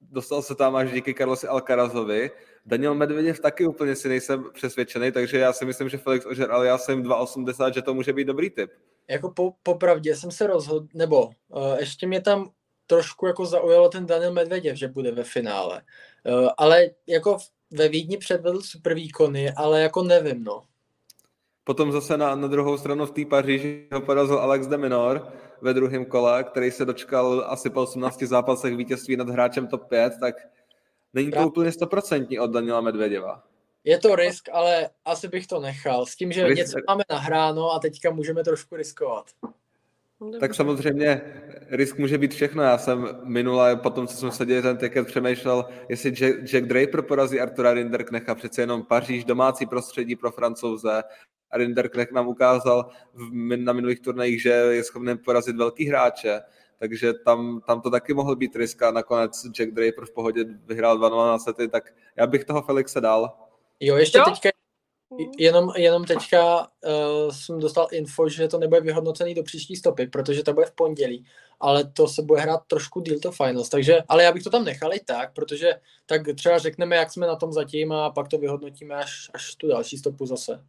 dostal 0.01 0.41
se 0.41 0.55
tam 0.55 0.75
až 0.75 0.91
díky 0.91 1.13
Carlosi 1.13 1.47
Alcarazovi, 1.47 2.31
Daniel 2.69 2.95
Medveděv 2.95 3.39
taky 3.39 3.67
úplně 3.67 3.95
si 3.95 4.09
nejsem 4.09 4.45
přesvědčený, 4.53 5.11
takže 5.11 5.39
já 5.39 5.53
si 5.53 5.65
myslím, 5.65 5.89
že 5.89 5.97
Felix 5.97 6.25
Ožer, 6.25 6.51
ale 6.51 6.67
já 6.67 6.77
jsem 6.77 7.03
2,80, 7.03 7.73
že 7.73 7.81
to 7.81 7.93
může 7.93 8.13
být 8.13 8.25
dobrý 8.25 8.49
typ 8.49 8.71
jako 9.09 9.31
po, 9.31 9.53
popravdě 9.63 10.15
jsem 10.15 10.31
se 10.31 10.47
rozhodl, 10.47 10.87
nebo 10.93 11.25
uh, 11.25 11.77
ještě 11.79 12.07
mě 12.07 12.21
tam 12.21 12.49
trošku 12.87 13.27
jako 13.27 13.45
zaujalo 13.45 13.89
ten 13.89 14.05
Daniel 14.05 14.33
Medveděv, 14.33 14.77
že 14.77 14.87
bude 14.87 15.11
ve 15.11 15.23
finále. 15.23 15.81
Uh, 16.23 16.49
ale 16.57 16.89
jako 17.07 17.37
ve 17.71 17.89
Vídni 17.89 18.17
předvedl 18.17 18.61
super 18.61 18.93
výkony, 18.93 19.51
ale 19.51 19.81
jako 19.81 20.03
nevím, 20.03 20.43
no. 20.43 20.61
Potom 21.63 21.91
zase 21.91 22.17
na, 22.17 22.35
na 22.35 22.47
druhou 22.47 22.77
stranu 22.77 23.05
v 23.05 23.11
té 23.11 23.25
Paříži 23.25 23.87
ho 23.93 24.01
porazil 24.01 24.39
Alex 24.39 24.67
de 24.67 24.77
Minor 24.77 25.33
ve 25.61 25.73
druhém 25.73 26.05
kole, 26.05 26.43
který 26.43 26.71
se 26.71 26.85
dočkal 26.85 27.45
asi 27.47 27.69
po 27.69 27.81
18 27.81 28.23
zápasech 28.23 28.75
vítězství 28.75 29.15
nad 29.15 29.29
hráčem 29.29 29.67
top 29.67 29.87
5, 29.89 30.13
tak 30.19 30.35
není 31.13 31.31
to 31.31 31.47
úplně 31.47 31.71
stoprocentní 31.71 32.39
od 32.39 32.51
Daniela 32.51 32.81
Medvěděva. 32.81 33.43
Je 33.83 33.97
to 33.97 34.15
risk, 34.15 34.49
ale 34.51 34.89
asi 35.05 35.27
bych 35.27 35.47
to 35.47 35.59
nechal. 35.59 36.05
S 36.05 36.15
tím, 36.15 36.31
že 36.31 36.47
risk... 36.47 36.57
něco 36.57 36.77
máme 36.87 37.03
nahráno 37.09 37.71
a 37.71 37.79
teďka 37.79 38.11
můžeme 38.11 38.43
trošku 38.43 38.75
riskovat. 38.75 39.25
Tak 40.39 40.55
samozřejmě 40.55 41.21
risk 41.69 41.97
může 41.97 42.17
být 42.17 42.33
všechno. 42.33 42.63
Já 42.63 42.77
jsem 42.77 43.19
minule, 43.23 43.75
potom 43.75 44.07
co 44.07 44.17
jsme 44.17 44.31
seděli 44.31 44.61
ten 44.61 44.77
ticket, 44.77 45.07
přemýšlel, 45.07 45.65
jestli 45.89 46.11
Jack, 46.11 46.35
Jack 46.43 46.65
Draper 46.65 47.01
porazí 47.01 47.39
Artura 47.39 47.73
Rinderknecha, 47.73 48.35
přece 48.35 48.61
jenom 48.61 48.83
Paříž, 48.83 49.25
domácí 49.25 49.65
prostředí 49.65 50.15
pro 50.15 50.31
francouze. 50.31 51.03
A 51.51 51.57
Rinderknech 51.57 52.11
nám 52.11 52.27
ukázal 52.27 52.89
v, 53.13 53.57
na 53.57 53.73
minulých 53.73 53.99
turnajích, 53.99 54.41
že 54.41 54.49
je 54.49 54.83
schopný 54.83 55.17
porazit 55.17 55.55
velký 55.55 55.85
hráče, 55.85 56.41
takže 56.79 57.13
tam, 57.13 57.61
tam 57.67 57.81
to 57.81 57.89
taky 57.89 58.13
mohl 58.13 58.35
být 58.35 58.55
risk 58.55 58.81
a 58.81 58.91
nakonec 58.91 59.45
Jack 59.45 59.71
Draper 59.71 60.05
v 60.05 60.11
pohodě 60.11 60.45
vyhrál 60.65 60.97
2 60.97 61.09
na 61.09 61.39
sety, 61.39 61.67
tak 61.67 61.93
já 62.15 62.27
bych 62.27 62.45
toho 62.45 62.61
Felixe 62.61 63.01
dal. 63.01 63.37
Jo, 63.79 63.95
ještě 63.95 64.17
jo? 64.17 64.23
teďka, 64.25 64.49
jenom, 65.37 65.71
jenom 65.75 66.05
teďka 66.05 66.59
uh, 66.59 67.31
jsem 67.31 67.59
dostal 67.59 67.87
info, 67.91 68.29
že 68.29 68.47
to 68.47 68.57
nebude 68.57 68.81
vyhodnocený 68.81 69.33
do 69.33 69.43
příští 69.43 69.75
stopy, 69.75 70.07
protože 70.07 70.43
to 70.43 70.53
bude 70.53 70.65
v 70.65 70.71
pondělí, 70.71 71.25
ale 71.59 71.83
to 71.83 72.07
se 72.07 72.21
bude 72.21 72.41
hrát 72.41 72.61
trošku 72.67 72.99
deal 72.99 73.19
to 73.19 73.31
finals, 73.31 73.69
takže, 73.69 74.01
ale 74.07 74.23
já 74.23 74.31
bych 74.31 74.43
to 74.43 74.49
tam 74.49 74.65
nechal 74.65 74.93
i 74.93 74.99
tak, 74.99 75.33
protože 75.33 75.73
tak 76.05 76.21
třeba 76.35 76.57
řekneme, 76.57 76.95
jak 76.95 77.11
jsme 77.11 77.27
na 77.27 77.35
tom 77.35 77.53
zatím 77.53 77.91
a 77.91 78.09
pak 78.09 78.27
to 78.27 78.37
vyhodnotíme 78.37 78.95
až, 78.95 79.31
až 79.33 79.55
tu 79.55 79.67
další 79.67 79.97
stopu 79.97 80.25
zase. 80.25 80.63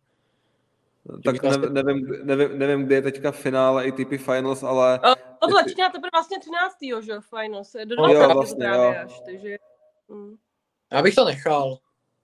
No, 1.04 1.18
tak 1.24 1.42
nevím, 1.42 1.74
nevím, 1.74 2.06
nevím, 2.22 2.58
nevím, 2.58 2.86
kdy 2.86 2.94
je 2.94 3.02
teďka 3.02 3.32
finále 3.32 3.84
ATP 3.84 4.24
Finals, 4.24 4.62
ale... 4.62 5.00
To 5.40 5.48
začíná 5.48 5.88
teprve 5.88 6.10
vlastně 6.12 6.38
13. 6.40 6.76
že 7.00 7.14
Finals, 7.20 7.76
do 7.84 7.96
20. 7.96 8.14
jo, 8.14 8.34
vlastně, 8.34 8.66
jo. 8.66 8.94
až, 9.04 9.20
takže... 9.24 9.56
Mm. 10.08 10.36
Já 10.92 11.02
bych 11.02 11.14
to 11.14 11.24
nechal. 11.24 11.78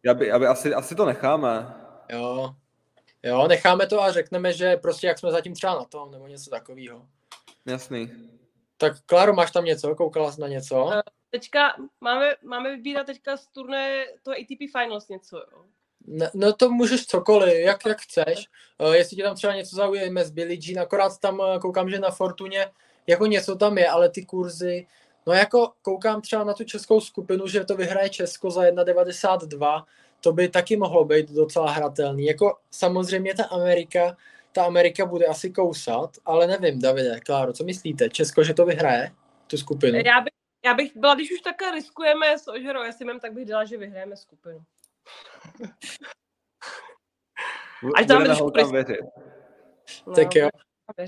Já 0.05 0.15
by, 0.15 0.27
já 0.27 0.39
by 0.39 0.47
asi, 0.47 0.75
asi 0.75 0.95
to 0.95 1.05
necháme. 1.05 1.75
Jo. 2.13 2.55
Jo, 3.23 3.49
necháme 3.49 3.87
to 3.87 4.03
a 4.03 4.13
řekneme, 4.13 4.53
že 4.53 4.77
prostě 4.77 5.07
jak 5.07 5.19
jsme 5.19 5.31
zatím 5.31 5.55
třeba 5.55 5.75
na 5.75 5.85
tom, 5.85 6.11
nebo 6.11 6.27
něco 6.27 6.51
takového. 6.51 7.07
Jasný. 7.67 8.11
Tak 8.77 9.01
Kláro, 9.07 9.33
máš 9.33 9.51
tam 9.51 9.65
něco? 9.65 9.95
Koukala 9.95 10.33
jsi 10.33 10.41
na 10.41 10.49
něco? 10.49 10.91
Teďka 11.31 11.77
máme, 12.01 12.35
máme 12.45 12.71
vybírat 12.71 13.07
teďka 13.07 13.37
z 13.37 13.47
turné 13.47 14.05
toho 14.23 14.37
ATP 14.37 14.79
Finals 14.79 15.09
něco, 15.09 15.37
jo. 15.37 15.65
Ne, 16.07 16.31
no 16.35 16.53
to 16.53 16.71
můžeš 16.71 17.07
cokoliv, 17.07 17.55
jak, 17.55 17.87
jak 17.87 18.01
chceš. 18.01 18.49
Uh, 18.79 18.93
jestli 18.93 19.17
tě 19.17 19.23
tam 19.23 19.37
třeba 19.37 19.55
něco 19.55 19.77
zaujíme 19.77 20.25
z 20.25 20.31
Billie 20.31 20.59
Jean, 20.63 20.83
akorát 20.83 21.19
tam 21.19 21.39
uh, 21.39 21.59
koukám, 21.59 21.91
že 21.91 21.99
na 21.99 22.11
Fortuně 22.11 22.71
jako 23.07 23.27
něco 23.27 23.57
tam 23.57 23.79
je, 23.79 23.89
ale 23.89 24.09
ty 24.11 24.25
kurzy, 24.25 24.87
no 25.27 25.33
jako 25.33 25.73
koukám 25.83 26.21
třeba 26.21 26.45
na 26.45 26.55
tu 26.55 26.65
českou 26.65 27.01
skupinu, 27.01 27.47
že 27.47 27.65
to 27.65 27.77
vyhraje 27.77 28.09
Česko 28.09 28.51
za 28.51 28.63
1,92, 28.63 29.85
to 30.21 30.33
by 30.33 30.49
taky 30.49 30.77
mohlo 30.77 31.05
být 31.05 31.31
docela 31.31 31.71
hratelný. 31.71 32.25
Jako 32.25 32.59
samozřejmě 32.71 33.35
ta 33.35 33.45
Amerika, 33.45 34.17
ta 34.53 34.65
Amerika 34.65 35.07
bude 35.07 35.27
asi 35.27 35.51
kousat, 35.51 36.11
ale 36.25 36.47
nevím, 36.47 36.81
Davide, 36.81 37.21
Kláro, 37.21 37.53
co 37.53 37.65
myslíte? 37.65 38.09
Česko, 38.09 38.45
že 38.45 38.55
to 38.55 38.65
vyhraje, 38.65 39.13
tu 39.47 39.57
skupinu? 39.57 39.99
Já 40.05 40.21
bych, 40.21 40.33
já 40.65 40.75
bych 40.75 40.97
byla, 40.97 41.15
když 41.15 41.33
už 41.33 41.41
takhle 41.41 41.71
riskujeme 41.71 42.39
s 42.39 42.49
Ožerou 42.49 42.83
Jesimem, 42.83 43.21
tak 43.21 43.33
bych 43.33 43.47
dala, 43.47 43.65
že 43.65 43.77
vyhrajeme 43.77 44.17
skupinu. 44.17 44.63
Až 47.97 48.07
tam 48.07 48.19
Budeme 48.19 48.35
risk- 48.35 48.73
věřit. 48.73 49.01
No, 50.07 50.15
tak 50.15 50.35
jo. 50.35 50.49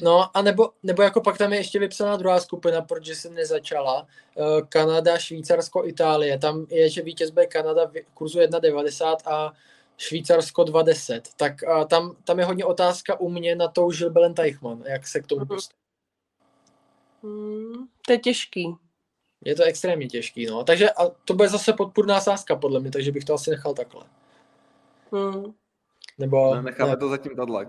No 0.03 0.37
a 0.37 0.43
nebo, 0.43 0.71
nebo 0.83 1.03
jako 1.03 1.21
pak 1.21 1.39
tam 1.39 1.53
je 1.53 1.59
ještě 1.59 1.79
vypsaná 1.79 2.17
druhá 2.17 2.41
skupina, 2.41 2.83
protože 2.83 3.15
jsem 3.15 3.35
nezačala. 3.35 4.07
Eh, 4.37 4.63
Kanada, 4.69 5.19
Švýcarsko, 5.19 5.85
Itálie. 5.87 6.39
Tam 6.39 6.67
je, 6.71 6.89
že 6.91 7.03
vítěz 7.03 7.31
bude 7.31 7.47
Kanada 7.47 7.85
v 7.87 7.93
kurzu 8.15 8.39
1,90 8.41 9.17
a 9.27 9.53
Švýcarsko 9.97 10.63
2,10. 10.63 11.21
Tak 11.37 11.63
a 11.65 11.85
tam, 11.85 12.17
tam 12.25 12.39
je 12.39 12.45
hodně 12.45 12.65
otázka 12.65 13.21
u 13.21 13.29
mě 13.29 13.57
na 13.57 13.69
tou 13.69 13.91
Žilbelen 13.93 14.35
Teichmann, 14.35 14.83
jak 14.87 15.07
se 15.07 15.21
k 15.21 15.27
tomu 15.27 15.41
Mhm. 15.41 15.49
postaví. 15.49 15.79
Hmm, 17.23 17.89
to 18.07 18.13
je 18.13 18.19
těžký. 18.19 18.75
Je 19.45 19.55
to 19.55 19.63
extrémně 19.65 20.07
těžký, 20.07 20.47
no. 20.47 20.65
Takže 20.65 20.91
a 20.91 21.09
to 21.09 21.35
bude 21.35 21.49
zase 21.49 21.73
podpůrná 21.73 22.21
sázka, 22.21 22.57
podle 22.57 22.81
mě, 22.81 22.91
takže 22.91 23.13
bych 23.13 23.25
to 23.25 23.35
asi 23.35 23.51
nechal 23.51 23.75
takhle. 23.75 24.05
Hmm. 25.13 25.55
Nebo 26.19 26.55
Ne, 26.55 26.63
necháme 26.63 26.91
ne, 26.91 26.97
to 26.97 27.09
zatím 27.09 27.37
tohle. 27.37 27.67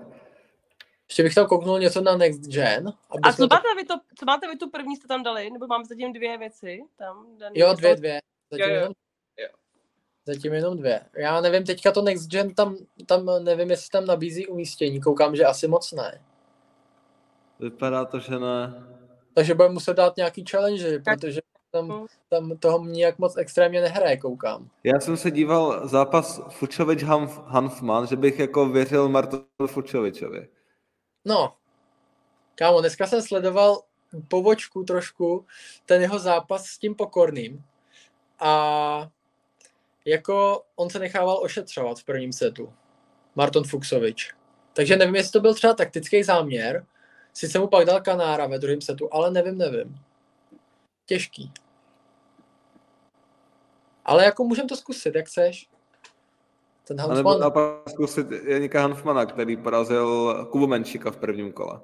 Ještě 1.09 1.23
bych 1.23 1.35
tam 1.35 1.47
kouknul 1.47 1.79
něco 1.79 2.01
na 2.01 2.17
Next 2.17 2.41
Gen. 2.41 2.87
Aby 3.09 3.21
A 3.23 3.31
co 3.33 3.47
to... 3.47 3.55
máte, 3.55 3.67
vy 3.77 3.85
to, 3.85 3.93
co 4.19 4.25
máte 4.25 4.47
vy 4.47 4.57
tu 4.57 4.69
první 4.69 4.95
jste 4.95 5.07
tam 5.07 5.23
dali? 5.23 5.49
Nebo 5.49 5.67
máme 5.67 5.85
zatím 5.85 6.13
dvě 6.13 6.37
věci? 6.37 6.83
Tam, 6.97 7.25
daný, 7.37 7.59
Jo, 7.59 7.73
dvě, 7.73 7.95
dvě. 7.95 8.19
Zatím, 8.51 8.65
Jo, 8.65 8.69
jo. 8.69 8.75
Jenom, 8.75 8.93
Jo. 9.37 9.47
zatím 10.25 10.53
jenom 10.53 10.77
dvě. 10.77 11.01
Já 11.17 11.41
nevím, 11.41 11.63
teďka 11.63 11.91
to 11.91 12.01
Next 12.01 12.29
Gen 12.31 12.53
tam, 12.53 12.77
tam 13.05 13.29
nevím, 13.43 13.69
jestli 13.69 13.89
tam 13.89 14.05
nabízí 14.05 14.47
umístění. 14.47 15.01
Koukám, 15.01 15.35
že 15.35 15.45
asi 15.45 15.67
moc 15.67 15.91
ne. 15.91 16.21
Vypadá 17.59 18.05
to, 18.05 18.19
že 18.19 18.39
ne. 18.39 18.83
Takže 19.33 19.53
budeme 19.55 19.73
muset 19.73 19.93
dát 19.93 20.17
nějaký 20.17 20.45
challenge, 20.51 20.99
Tak. 20.99 21.19
protože 21.19 21.41
tam, 21.71 21.87
Mm. 21.87 22.05
tam 22.29 22.57
toho 22.57 22.85
nějak 22.85 23.19
moc 23.19 23.37
extrémně 23.37 23.81
nehraje, 23.81 24.17
koukám. 24.17 24.69
Já 24.83 24.99
jsem 24.99 25.17
se 25.17 25.31
díval 25.31 25.87
zápas 25.87 26.41
Fučovič 26.49 27.03
Hanf, 27.03 27.39
Hanfman, 27.45 28.07
že 28.07 28.15
bych 28.15 28.39
jako 28.39 28.69
věřil 28.69 29.09
Martinu 29.09 29.43
Fučovičovi. 29.67 30.47
No, 31.29 31.55
kámo, 32.55 32.79
dneska 32.79 33.07
jsem 33.07 33.21
sledoval 33.21 33.81
povočku 34.27 34.83
trošku, 34.83 35.45
ten 35.85 36.01
jeho 36.01 36.19
zápas 36.19 36.65
s 36.65 36.77
tím 36.77 36.95
pokorným 36.95 37.65
a 38.39 39.09
jako 40.05 40.63
on 40.75 40.89
se 40.89 40.99
nechával 40.99 41.39
ošetřovat 41.43 41.99
v 41.99 42.03
prvním 42.03 42.33
setu. 42.33 42.73
Marton 43.35 43.63
Fuxovič. 43.63 44.33
Takže 44.73 44.95
nevím, 44.97 45.15
jestli 45.15 45.31
to 45.31 45.39
byl 45.39 45.53
třeba 45.53 45.73
taktický 45.73 46.23
záměr, 46.23 46.85
sice 47.33 47.59
mu 47.59 47.67
pak 47.67 47.85
dal 47.85 48.01
Kanára 48.01 48.47
ve 48.47 48.59
druhém 48.59 48.81
setu, 48.81 49.13
ale 49.13 49.31
nevím, 49.31 49.57
nevím. 49.57 49.99
Těžký. 51.05 51.51
Ale 54.05 54.25
jako 54.25 54.43
můžem 54.43 54.67
to 54.67 54.75
zkusit, 54.75 55.15
jak 55.15 55.27
chceš. 55.27 55.69
Ten 56.89 57.01
A 57.01 57.07
nebo 57.07 57.37
naopak 57.37 57.89
zkusit 57.89 58.27
Janika 58.47 58.81
Hanfmana, 58.81 59.25
který 59.25 59.57
porazil 59.57 60.33
Kubu 60.51 60.67
Menšika 60.67 61.11
v 61.11 61.17
prvním 61.17 61.51
kole. 61.51 61.79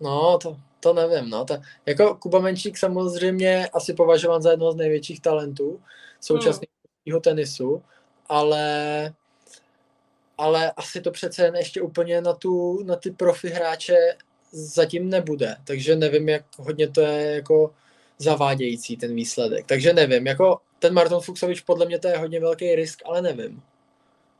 No, 0.00 0.38
to, 0.38 0.56
to 0.80 0.92
nevím, 0.92 1.30
no. 1.30 1.44
To, 1.44 1.56
jako 1.86 2.14
Kuba 2.14 2.38
Menšík 2.38 2.78
samozřejmě 2.78 3.68
asi 3.68 3.94
považován 3.94 4.42
za 4.42 4.50
jednoho 4.50 4.72
z 4.72 4.76
největších 4.76 5.20
talentů 5.20 5.80
současného 6.20 7.20
tenisu, 7.22 7.82
ale 8.28 9.14
ale 10.38 10.72
asi 10.72 11.00
to 11.00 11.10
přece 11.10 11.44
jen 11.44 11.56
ještě 11.56 11.82
úplně 11.82 12.20
na, 12.20 12.32
tu, 12.32 12.82
na 12.82 12.96
ty 12.96 13.10
profi 13.10 13.48
hráče 13.48 13.96
zatím 14.52 15.10
nebude, 15.10 15.56
takže 15.64 15.96
nevím, 15.96 16.28
jak 16.28 16.44
hodně 16.58 16.88
to 16.88 17.00
je 17.00 17.34
jako 17.34 17.74
zavádějící 18.18 18.96
ten 18.96 19.14
výsledek, 19.14 19.66
takže 19.66 19.92
nevím, 19.92 20.26
jako 20.26 20.60
ten 20.78 20.94
Marton 20.94 21.20
Fuxovič 21.20 21.60
podle 21.60 21.86
mě 21.86 21.98
to 21.98 22.08
je 22.08 22.18
hodně 22.18 22.40
velký 22.40 22.74
risk, 22.74 23.02
ale 23.04 23.22
nevím. 23.22 23.62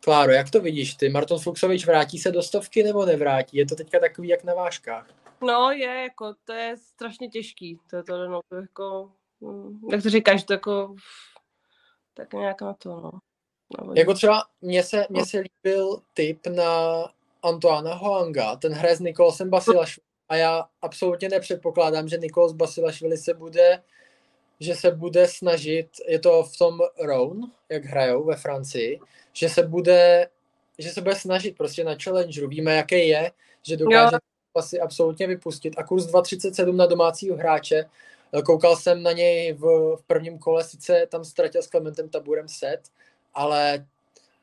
Kláro, 0.01 0.33
jak 0.33 0.51
to 0.51 0.61
vidíš 0.61 0.95
ty? 0.95 1.09
Marton 1.09 1.39
Fuxovič 1.39 1.87
vrátí 1.87 2.19
se 2.19 2.33
do 2.33 2.43
stovky 2.43 2.83
nebo 2.83 3.07
nevrátí? 3.07 3.57
Je 3.57 3.67
to 3.67 3.75
teďka 3.75 3.99
takový 3.99 4.29
jak 4.29 4.45
na 4.45 4.55
vážkách. 4.55 5.07
No 5.43 5.71
je, 5.71 6.03
jako, 6.03 6.35
to 6.45 6.53
je 6.53 6.77
strašně 6.77 7.29
těžký. 7.29 7.79
To 7.91 7.97
je 7.97 8.03
to, 8.03 8.29
no, 8.29 8.41
to 8.49 8.57
je 8.57 8.63
jako, 8.63 9.11
hm, 9.45 9.81
jak 9.91 10.03
to 10.03 10.11
říkáš, 10.11 10.45
to 10.45 10.53
jako, 10.53 10.95
tak 12.15 12.33
nějak 12.33 12.63
na 12.63 12.75
to, 12.75 12.89
no. 12.89 13.11
no 13.79 13.93
Jako 13.97 14.15
třeba 14.15 14.45
mně 14.61 14.83
se, 14.83 15.07
mně 15.11 15.27
se 15.27 15.39
líbil 15.39 16.03
tip 16.15 16.47
na 16.47 17.05
Antoana 17.43 17.95
Hoanga, 17.95 18.57
ten 18.57 18.73
hraje 18.73 18.97
s 18.97 19.01
Nikolosem 19.01 19.51
Basilašvili 19.51 20.11
a 20.31 20.37
já 20.37 20.69
absolutně 20.83 21.29
nepředpokládám, 21.29 22.09
že 22.09 22.19
Nikolos 22.19 22.53
Basilašvili 22.53 23.17
se 23.17 23.35
bude 23.35 23.83
že 24.61 24.75
se 24.75 24.91
bude 24.91 25.29
snažit, 25.29 25.89
je 26.09 26.19
to 26.19 26.43
v 26.43 26.59
tom 26.59 26.79
Roun, 27.03 27.53
jak 27.69 27.85
hrajou 27.85 28.25
ve 28.25 28.37
Francii, 28.37 29.01
že 29.33 29.49
se 29.49 29.63
bude, 29.63 30.29
že 30.79 30.91
se 30.91 31.01
bude 31.01 31.15
snažit 31.15 31.57
prostě 31.57 31.85
na 31.85 31.97
Challengeru. 32.05 32.49
Víme, 32.49 32.77
jaký 32.77 33.09
je, 33.09 33.33
že 33.63 33.77
dokáže 33.77 34.17
asi 34.55 34.81
absolutně 34.81 35.27
vypustit. 35.27 35.75
A 35.79 35.85
kurz 35.85 36.07
2,37 36.07 36.77
na 36.77 36.87
domácího 36.87 37.37
hráče, 37.37 37.85
koukal 38.45 38.77
jsem 38.77 39.03
na 39.03 39.13
něj 39.13 39.53
v, 39.53 39.97
v 39.97 40.03
prvním 40.07 40.39
kole, 40.39 40.65
sice 40.65 41.07
tam 41.09 41.25
ztratil 41.25 41.63
s 41.63 41.67
Klementem 41.67 42.09
Taburem 42.09 42.49
set, 42.49 42.81
ale 43.35 43.87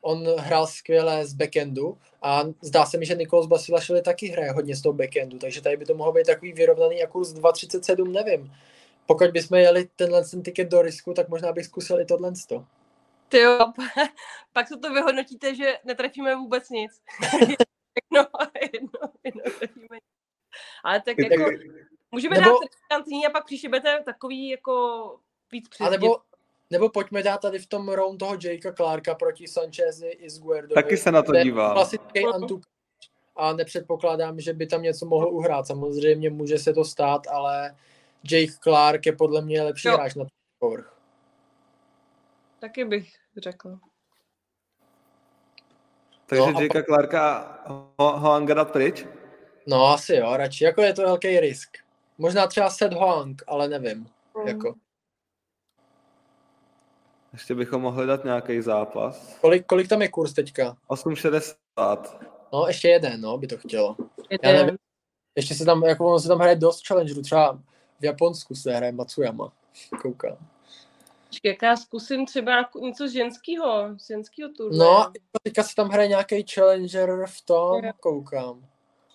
on 0.00 0.26
hrál 0.38 0.66
skvěle 0.66 1.26
z 1.26 1.34
backendu 1.34 1.98
a 2.22 2.42
zdá 2.62 2.86
se 2.86 2.98
mi, 2.98 3.06
že 3.06 3.14
Nikolos 3.14 3.46
Basilašvili 3.46 4.02
taky 4.02 4.28
hraje 4.28 4.52
hodně 4.52 4.76
z 4.76 4.82
toho 4.82 4.92
backendu, 4.92 5.38
takže 5.38 5.62
tady 5.62 5.76
by 5.76 5.84
to 5.84 5.94
mohlo 5.94 6.12
být 6.12 6.26
takový 6.26 6.52
vyrovnaný 6.52 7.02
a 7.02 7.06
kurz 7.06 7.34
2,37 7.34 8.12
nevím. 8.12 8.52
Pokud 9.08 9.30
bychom 9.30 9.58
jeli 9.58 9.88
tenhle 9.96 10.24
ten 10.24 10.42
tiket 10.42 10.68
do 10.68 10.82
risku, 10.82 11.14
tak 11.14 11.28
možná 11.28 11.52
bych 11.52 11.64
zkusil 11.64 12.00
i 12.00 12.04
tohle. 12.04 12.32
Ty 13.28 13.38
jo, 13.38 13.58
pak 14.52 14.68
se 14.68 14.76
to 14.76 14.92
vyhodnotíte, 14.92 15.54
že 15.54 15.78
netrefíme 15.84 16.36
vůbec 16.36 16.70
nic. 16.70 16.92
no, 18.12 18.26
jedno, 18.72 18.90
jedno 19.24 19.42
trefíme. 19.58 19.98
Ale 20.84 21.00
tak 21.00 21.18
jako, 21.18 21.50
můžeme 22.10 22.36
Nebo- 22.36 22.50
dát 22.50 22.58
riskantní 22.62 23.26
a 23.26 23.30
pak 23.30 23.44
příště 23.44 23.68
budete 23.68 24.02
takový 24.04 24.48
jako 24.48 24.74
víc 25.52 25.66
A 25.66 25.70
přizdit. 25.70 25.90
nebo, 25.90 26.16
nebo 26.70 26.88
pojďme 26.88 27.22
dát 27.22 27.40
tady 27.40 27.58
v 27.58 27.66
tom 27.66 27.88
round 27.88 28.18
toho 28.18 28.36
Jakea 28.42 28.72
Clarka 28.72 29.14
proti 29.14 29.48
Sanchezi 29.48 30.08
i 30.08 30.30
Sguardovi. 30.30 30.74
Taky 30.74 30.96
se 30.96 31.12
na 31.12 31.22
to 31.22 31.32
dívám. 31.32 31.72
Klasický 31.72 32.24
antuk 32.34 32.62
a 33.36 33.52
nepředpokládám, 33.52 34.40
že 34.40 34.52
by 34.52 34.66
tam 34.66 34.82
něco 34.82 35.06
mohl 35.06 35.28
uhrát. 35.28 35.66
Samozřejmě 35.66 36.30
může 36.30 36.58
se 36.58 36.72
to 36.72 36.84
stát, 36.84 37.26
ale 37.26 37.76
Jake 38.24 38.52
Clark 38.62 39.06
je 39.06 39.12
podle 39.12 39.42
mě 39.42 39.62
lepší 39.62 39.88
Jo. 39.88 39.94
hráč 39.94 40.14
na 40.14 40.24
ten 40.24 40.30
povrch. 40.58 40.98
Taky 42.58 42.84
bych 42.84 43.14
řekl. 43.36 43.78
Takže 46.26 46.52
No 46.52 46.58
a 46.58 46.62
Jakea 46.62 46.82
Clarka 46.82 47.58
ho, 47.66 48.18
Hoanga 48.18 48.54
dát 48.54 48.70
pryč? 48.72 49.06
No 49.66 49.86
asi 49.86 50.14
jo, 50.16 50.36
radši. 50.36 50.64
Jako 50.64 50.82
je 50.82 50.92
to 50.92 51.02
velký 51.02 51.40
risk. 51.40 51.76
Možná 52.18 52.46
třeba 52.46 52.70
Seth 52.70 52.94
Hoang, 52.94 53.42
ale 53.46 53.68
nevím. 53.68 54.08
Mm. 54.40 54.48
Jako. 54.48 54.74
Ještě 57.32 57.54
bychom 57.54 57.82
mohli 57.82 58.06
dát 58.06 58.24
nějaký 58.24 58.60
zápas. 58.60 59.38
Kolik, 59.40 59.66
kolik 59.66 59.88
tam 59.88 60.02
je 60.02 60.08
kurz 60.08 60.32
teďka? 60.32 60.76
8,60. 60.88 62.18
No, 62.52 62.66
ještě 62.66 62.88
jeden, 62.88 63.20
no, 63.20 63.38
by 63.38 63.46
to 63.46 63.58
chtělo. 63.58 63.96
Je 64.30 64.38
Já 64.42 64.52
nevím. 64.52 64.76
Ještě 65.36 65.54
se 65.54 65.64
tam, 65.64 65.82
jako 65.82 66.06
ono 66.06 66.18
se 66.18 66.28
tam 66.28 66.38
hraje 66.38 66.56
dost 66.56 66.86
challengerů, 66.86 67.22
třeba 67.22 67.58
v 68.00 68.04
Japonsku 68.04 68.54
se 68.54 68.72
hraje 68.74 68.92
Matsuyama. 68.92 69.52
Koukám. 70.02 70.36
Počkej, 71.26 71.58
já 71.62 71.76
zkusím 71.76 72.26
třeba 72.26 72.70
něco 72.80 73.08
z 73.08 73.12
ženského, 73.12 73.98
z 73.98 74.06
ženského 74.06 74.50
turnaje. 74.56 74.78
No, 74.78 74.98
a 74.98 75.12
teďka 75.42 75.62
se 75.62 75.74
tam 75.74 75.88
hraje 75.88 76.08
nějaký 76.08 76.44
challenger 76.54 77.26
v 77.26 77.40
tom, 77.42 77.84
Jo. 77.84 77.92
koukám. 78.00 78.66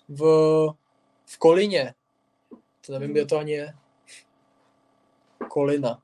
V, 0.08 0.22
v 1.26 1.38
Kolině. 1.38 1.94
To 2.86 2.92
nevím, 2.92 3.12
kde 3.12 3.26
to 3.26 3.38
ani 3.38 3.52
je. 3.52 3.74
Kolina. 5.48 6.02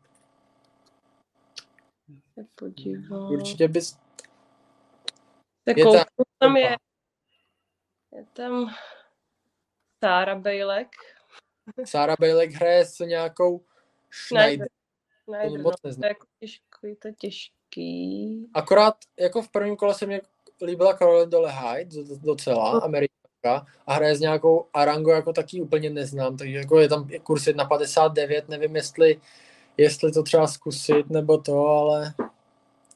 Se 2.35 2.47
podívám. 2.55 3.33
Určitě 3.33 3.69
bys, 3.69 3.99
Tak 5.65 5.77
je 5.77 5.85
tam- 5.85 6.05
tam 6.39 6.57
je, 6.57 6.77
je 8.13 8.27
tam 8.33 8.75
Sára 10.05 10.35
Bejlek. 10.35 10.89
Sára 11.85 12.17
Bejlek 12.21 12.53
hraje 12.53 12.87
s 12.87 12.99
nějakou 12.99 13.61
Schneider. 14.11 14.69
Schneider, 15.23 15.61
moc 15.61 15.75
no, 15.85 15.95
to 15.95 16.05
je 16.05 16.09
jako 16.09 16.27
těžký, 16.41 16.97
to 16.99 17.09
je 17.09 17.15
těžký. 17.19 18.47
Akorát 18.55 18.95
jako 19.21 19.43
v 19.43 19.49
prvním 19.49 19.77
kole 19.77 19.95
se 19.95 20.07
mě 20.07 20.21
líbila 20.63 20.97
Caroline 20.97 21.31
Dole 21.31 21.53
Hyde 21.53 22.05
do- 22.05 22.17
docela, 22.17 22.81
američanka, 22.81 23.67
a 23.87 23.95
hraje 23.95 24.17
s 24.17 24.21
nějakou 24.21 24.67
Arango 24.75 25.11
jako 25.11 25.33
taky 25.33 25.61
úplně 25.61 25.91
neznám, 25.91 26.37
takže 26.37 26.57
jako 26.59 26.81
je 26.81 26.89
tam 26.89 27.09
kurz 27.23 27.47
1,59, 27.47 28.43
nevím 28.49 28.77
jestli, 28.77 29.21
jestli 29.77 30.13
to 30.13 30.23
třeba 30.23 30.47
zkusit 30.47 31.11
nebo 31.11 31.39
to, 31.39 31.67
ale 31.67 32.15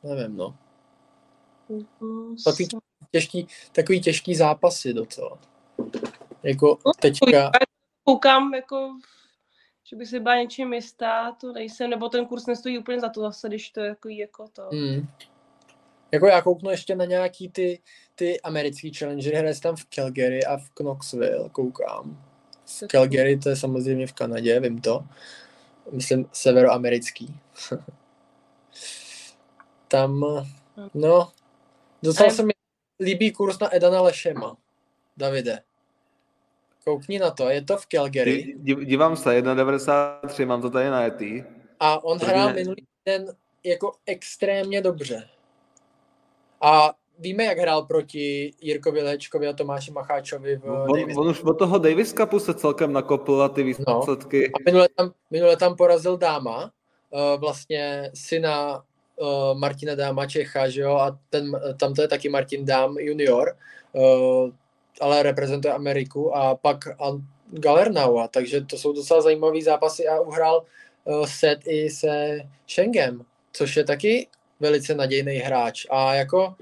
nevím 0.03 0.37
no. 0.37 0.57
Takový 2.45 2.69
těžký, 3.11 3.49
takový 3.73 4.01
těžký 4.01 4.35
zápasy 4.35 4.93
docela. 4.93 5.39
Jako 6.43 6.79
teďka, 7.01 7.51
Koukám, 8.05 8.55
jako, 8.55 8.99
že 9.85 9.97
by 9.97 10.07
se 10.07 10.21
byla 10.21 10.37
něčím 10.37 10.73
jistá, 10.73 11.33
to 11.33 11.53
nejsem, 11.53 11.91
nebo 11.91 12.09
ten 12.09 12.27
kurz 12.27 12.47
nestojí 12.47 12.79
úplně 12.79 13.01
za 13.01 13.09
to 13.09 13.21
zase, 13.21 13.49
když 13.49 13.71
to 13.71 13.81
je 13.81 13.89
jako, 13.89 14.09
jako 14.09 14.49
to. 14.49 14.69
Hmm. 14.73 15.09
Jako 16.13 16.27
já 16.27 16.43
kouknu 16.43 16.71
ještě 16.71 16.97
na 16.97 17.05
nějaký 17.05 17.49
ty, 17.49 17.83
ty 18.15 18.41
americký 18.41 18.95
challengery, 18.95 19.37
hraje 19.37 19.61
tam 19.61 19.77
v 19.77 19.85
Calgary 19.85 20.45
a 20.45 20.57
v 20.57 20.71
Knoxville, 20.71 21.49
koukám. 21.49 22.25
V 22.67 22.87
Calgary 22.87 23.39
to 23.39 23.49
je 23.49 23.57
samozřejmě 23.57 24.07
v 24.07 24.13
Kanadě, 24.13 24.61
vím 24.61 24.81
to. 24.81 25.05
Myslím 25.93 26.29
severoamerický. 26.33 27.41
tam, 29.89 30.25
no, 30.95 31.33
docela 32.03 32.31
se 32.31 32.43
mi 32.43 32.53
líbí 33.01 33.33
kurz 33.33 33.59
na 33.59 33.75
Edana 33.75 34.01
Lešema. 34.01 34.57
Davide. 35.17 35.63
Koukni 36.85 37.19
na 37.19 37.31
to, 37.31 37.49
je 37.49 37.63
to 37.63 37.77
v 37.77 37.87
Calgary 37.87 38.33
Dí- 38.33 38.55
dí- 38.75 38.85
Dívám 38.85 39.17
se, 39.17 39.31
1,93, 39.43 40.47
mám 40.47 40.63
to 40.63 40.71
tady 40.71 40.91
na 40.91 41.07
etý. 41.07 41.45
a 41.81 42.05
on 42.05 42.19
hrál 42.19 42.53
minulý 42.55 42.87
den 43.07 43.27
jako 43.65 43.93
extrémně 44.07 44.81
dobře. 44.83 45.29
A 46.61 46.93
víme, 47.19 47.45
jak 47.45 47.59
hrál 47.59 47.83
proti 47.83 48.53
Jirkovi 48.61 49.03
Lečkovi 49.03 49.49
a 49.49 49.53
Tomáši 49.53 49.91
Macháčovi 49.91 50.57
v 50.57 50.65
On, 50.65 51.01
Davis. 51.01 51.17
on 51.17 51.29
už 51.29 51.43
od 51.43 51.55
toho 51.59 51.79
Davis 51.79 52.13
Cupu 52.13 52.39
se 52.39 52.55
celkem 52.55 52.93
nakopl 52.93 53.43
a 53.43 53.49
ty 53.49 53.63
výsledky. 53.63 54.49
A 54.53 54.57
minule 54.67 54.89
tam, 54.97 55.13
minule 55.31 55.57
tam 55.57 55.77
porazil 55.77 56.17
Dáma, 56.17 56.71
uh, 57.11 57.41
vlastně 57.41 58.11
syna 58.15 58.83
uh, 59.17 59.59
Martina 59.59 59.95
Dáma 59.95 60.27
Čecha, 60.27 60.69
že 60.69 60.81
jo, 60.81 60.95
a 60.95 61.19
ten, 61.31 61.61
tam 61.81 61.95
to 61.95 62.03
je 62.03 62.09
taky 62.09 62.29
Martin 62.29 62.65
Dám 62.65 62.97
junior, 62.99 63.57
uh, 63.93 64.51
ale 65.01 65.23
reprezentuje 65.23 65.75
Ameriku 65.75 66.37
a 66.37 66.55
pak 66.55 66.79
Galernaua, 67.51 68.29
takže 68.29 68.61
to 68.61 68.79
jsou 68.79 68.93
docela 68.93 69.21
zajímavý 69.21 69.63
zápasy 69.63 70.09
a 70.09 70.21
uhrál 70.21 70.65
uh, 71.05 71.27
set 71.27 71.59
i 71.67 71.91
se 71.91 72.41
Schengem, 72.69 73.25
což 73.53 73.77
je 73.77 73.85
taky 73.85 74.29
velice 74.61 74.95
nadějný 74.95 75.37
hráč 75.37 75.87
a 75.91 76.15
jako 76.15 76.55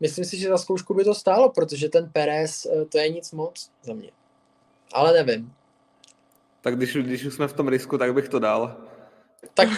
myslím 0.00 0.24
si, 0.24 0.38
že 0.38 0.48
za 0.48 0.58
zkoušku 0.58 0.94
by 0.94 1.04
to 1.04 1.14
stálo, 1.14 1.50
protože 1.50 1.88
ten 1.88 2.10
Perez 2.12 2.66
uh, 2.66 2.84
to 2.84 2.98
je 2.98 3.08
nic 3.08 3.32
moc 3.32 3.70
za 3.82 3.94
mě. 3.94 4.10
Ale 4.92 5.12
nevím. 5.12 5.52
Tak 6.60 6.76
když, 6.76 6.96
když 6.96 7.24
už 7.24 7.34
jsme 7.34 7.48
v 7.48 7.52
tom 7.52 7.68
risku, 7.68 7.98
tak 7.98 8.14
bych 8.14 8.28
to 8.28 8.38
dal. 8.38 8.76
Tak 9.54 9.68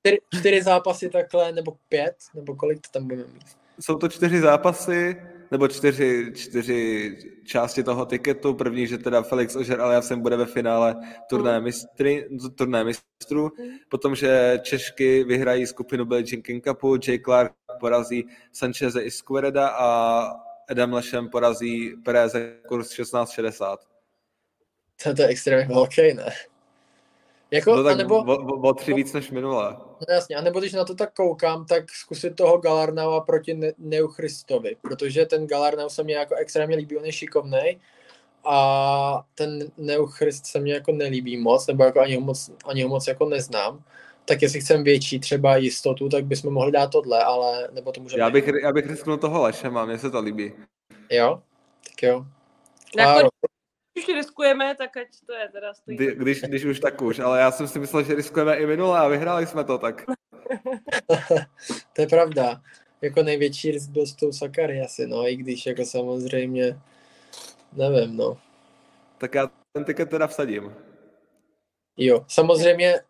čtyři, 0.00 0.18
čtyři 0.38 0.62
zápasy 0.62 1.10
takhle, 1.10 1.52
nebo 1.52 1.76
pět, 1.88 2.16
nebo 2.34 2.56
kolik 2.56 2.80
to 2.80 2.88
tam 2.92 3.08
budeme 3.08 3.32
mít. 3.32 3.44
Jsou 3.80 3.98
to 3.98 4.08
čtyři 4.08 4.40
zápasy, 4.40 5.22
nebo 5.50 5.68
čtyři, 5.68 6.32
čtyři 6.34 7.16
části 7.44 7.82
toho 7.82 8.06
tiketu. 8.06 8.54
První, 8.54 8.86
že 8.86 8.98
teda 8.98 9.22
Felix 9.22 9.56
Ožer 9.56 9.80
Aliasem 9.80 10.20
bude 10.20 10.36
ve 10.36 10.46
finále 10.46 10.96
turnaje, 11.28 11.60
mistry, 11.60 12.28
turnaje 12.58 12.84
mistrů. 12.84 13.50
Potom, 13.88 14.14
že 14.14 14.60
Češky 14.62 15.24
vyhrají 15.24 15.66
skupinu 15.66 16.04
Billie 16.04 16.24
Jean 16.30 16.42
King 16.42 16.64
Cupu, 16.64 16.96
Jay 17.08 17.18
Clark 17.18 17.52
porazí 17.80 18.26
Sancheze 18.52 19.02
i 19.02 19.10
Squereda 19.10 19.68
a 19.68 20.22
Adam 20.70 20.92
Lešem 20.92 21.28
porazí 21.28 21.96
Pereze 22.04 22.56
kurz 22.68 22.88
1660. 22.88 23.80
To, 25.02 25.14
to 25.14 25.22
je 25.22 25.28
extrémně 25.28 25.74
velký, 25.74 26.14
ne? 26.14 26.32
Jako, 27.50 27.76
No 27.76 27.84
tak 27.84 27.92
anebo, 27.92 28.18
o, 28.18 28.36
o, 28.36 28.68
o 28.68 28.74
tři 28.74 28.94
víc 28.94 29.12
než 29.12 29.30
minule. 29.30 29.76
No 30.08 30.14
jasně, 30.14 30.36
anebo 30.36 30.60
když 30.60 30.72
na 30.72 30.84
to 30.84 30.94
tak 30.94 31.14
koukám, 31.14 31.66
tak 31.66 31.90
zkusit 31.90 32.36
toho 32.36 32.58
Galarnaua 32.58 33.20
proti 33.20 33.54
ne- 33.54 33.72
Neuchristovi, 33.78 34.76
protože 34.82 35.26
ten 35.26 35.46
Galarnau 35.46 35.88
se 35.88 36.02
mě 36.02 36.14
jako 36.14 36.34
extrémně 36.34 36.76
líbí, 36.76 36.96
on 36.96 37.04
je 37.04 37.12
šikovnej 37.12 37.80
a 38.44 39.24
ten 39.34 39.70
Neuchrist 39.76 40.46
se 40.46 40.60
mě 40.60 40.72
jako 40.72 40.92
nelíbí 40.92 41.36
moc, 41.36 41.66
nebo 41.66 41.84
jako 41.84 42.00
ani 42.00 42.14
ho 42.14 42.20
moc, 42.20 42.50
ani 42.64 42.82
ho 42.82 42.88
moc 42.88 43.06
jako 43.06 43.28
neznám. 43.28 43.84
Tak 44.24 44.42
jestli 44.42 44.60
chcem 44.60 44.84
větší 44.84 45.20
třeba 45.20 45.56
jistotu, 45.56 46.08
tak 46.08 46.24
bychom 46.24 46.52
mohli 46.52 46.72
dát 46.72 46.86
tohle, 46.86 47.24
ale 47.24 47.68
nebo 47.72 47.92
to 47.92 48.00
můžeme... 48.00 48.22
Já 48.22 48.30
bych, 48.30 48.50
já 48.62 48.72
bych 48.72 48.86
risknul 48.86 49.16
toho 49.16 49.42
Lešema, 49.42 49.84
mně 49.84 49.98
se 49.98 50.10
to 50.10 50.20
líbí. 50.20 50.52
Jo? 51.10 51.42
Tak 51.84 52.02
jo. 52.02 52.24
Jako, 52.98 53.28
Když 54.04 54.16
riskujeme, 54.16 54.74
tak 54.74 54.96
ať 54.96 55.08
to 55.26 55.32
je 55.32 55.48
teda 55.48 55.74
stojí. 55.74 55.96
Kdy, 55.96 56.14
když, 56.14 56.40
když 56.40 56.64
už 56.64 56.80
tak 56.80 57.02
už, 57.02 57.18
ale 57.18 57.40
já 57.40 57.50
jsem 57.50 57.68
si 57.68 57.78
myslel, 57.78 58.02
že 58.02 58.14
riskujeme 58.14 58.56
i 58.56 58.66
minule 58.66 58.98
a 58.98 59.08
vyhráli 59.08 59.46
jsme 59.46 59.64
to, 59.64 59.78
tak 59.78 60.04
to 61.92 62.02
je 62.02 62.06
pravda. 62.06 62.62
Jako 63.02 63.22
největší 63.22 63.70
risk 63.70 63.90
byl 63.90 64.06
s 64.06 64.14
tou 64.14 64.32
Sakary 64.32 64.80
asi, 64.80 65.06
no, 65.06 65.28
i 65.28 65.36
když 65.36 65.66
jako 65.66 65.84
samozřejmě, 65.84 66.80
nevím, 67.72 68.16
no. 68.16 68.38
tak 69.18 69.34
já 69.34 69.50
ten 69.72 69.84
tiket 69.84 70.10
teda 70.10 70.26
vsadím. 70.26 70.74
Jo, 71.96 72.24
samozřejmě 72.28 73.00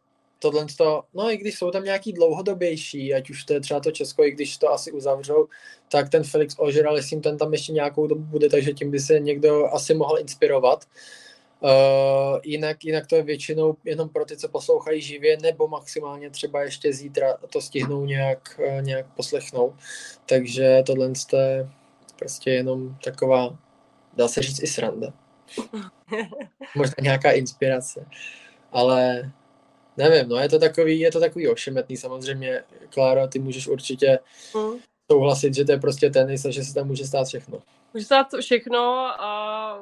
tohle 0.43 0.67
to, 0.77 1.03
no 1.15 1.31
i 1.31 1.37
když 1.37 1.59
jsou 1.59 1.71
tam 1.71 1.85
nějaký 1.85 2.13
dlouhodobější, 2.13 3.15
ať 3.15 3.31
už 3.31 3.45
to 3.45 3.53
je 3.53 3.61
třeba 3.61 3.81
to 3.81 3.91
Česko, 3.91 4.25
i 4.25 4.31
když 4.31 4.59
to 4.59 4.73
asi 4.73 4.93
uzavřou, 4.93 5.49
tak 5.89 6.09
ten 6.09 6.25
Felix 6.25 6.57
s 7.01 7.09
tím 7.09 7.21
ten 7.21 7.39
tam 7.39 7.53
ještě 7.53 7.73
nějakou 7.73 8.07
dobu 8.07 8.23
bude, 8.23 8.49
takže 8.49 8.73
tím 8.73 8.91
by 8.91 9.01
se 9.01 9.21
někdo 9.21 9.67
asi 9.67 9.95
mohl 9.95 10.19
inspirovat. 10.19 10.85
Uh, 11.63 12.41
jinak, 12.45 12.85
jinak 12.85 13.07
to 13.07 13.17
je 13.17 13.23
většinou 13.23 13.77
jenom 13.85 14.09
pro 14.09 14.25
ty, 14.25 14.37
co 14.37 14.49
poslouchají 14.49 15.01
živě, 15.01 15.37
nebo 15.37 15.69
maximálně 15.69 16.31
třeba 16.31 16.63
ještě 16.63 16.93
zítra 16.93 17.37
to 17.53 17.61
stihnou 17.61 18.05
nějak, 18.05 18.61
uh, 18.67 18.83
nějak 18.83 19.07
poslechnout. 19.17 19.75
Takže 20.27 20.83
tohle 20.87 21.13
je 21.33 21.69
prostě 22.19 22.51
jenom 22.51 22.97
taková, 23.05 23.59
dá 24.17 24.29
se 24.29 24.43
říct 24.43 24.63
i 24.63 24.67
sranda. 24.67 25.13
Možná 26.77 26.95
nějaká 27.01 27.31
inspirace. 27.31 28.07
Ale 28.73 29.33
nevím, 29.97 30.29
no 30.29 30.37
je 30.37 30.49
to 30.49 30.59
takový, 30.59 31.01
je 31.01 31.13
to 31.13 31.21
takový 31.21 31.49
ošemetný 31.49 31.97
samozřejmě. 31.97 32.65
Klára, 32.95 33.27
ty 33.27 33.39
můžeš 33.39 33.69
určitě 33.69 34.19
Hm. 34.57 34.79
souhlasit, 35.13 35.55
že 35.55 35.65
to 35.65 35.73
je 35.73 35.79
prostě 35.81 36.11
tenis 36.11 36.45
a 36.45 36.51
že 36.51 36.65
se 36.65 36.75
tam 36.75 36.87
může 36.87 37.05
stát 37.07 37.27
všechno. 37.27 37.63
Může 37.95 38.07
stát 38.07 38.27
všechno 38.41 38.81
a 39.23 39.79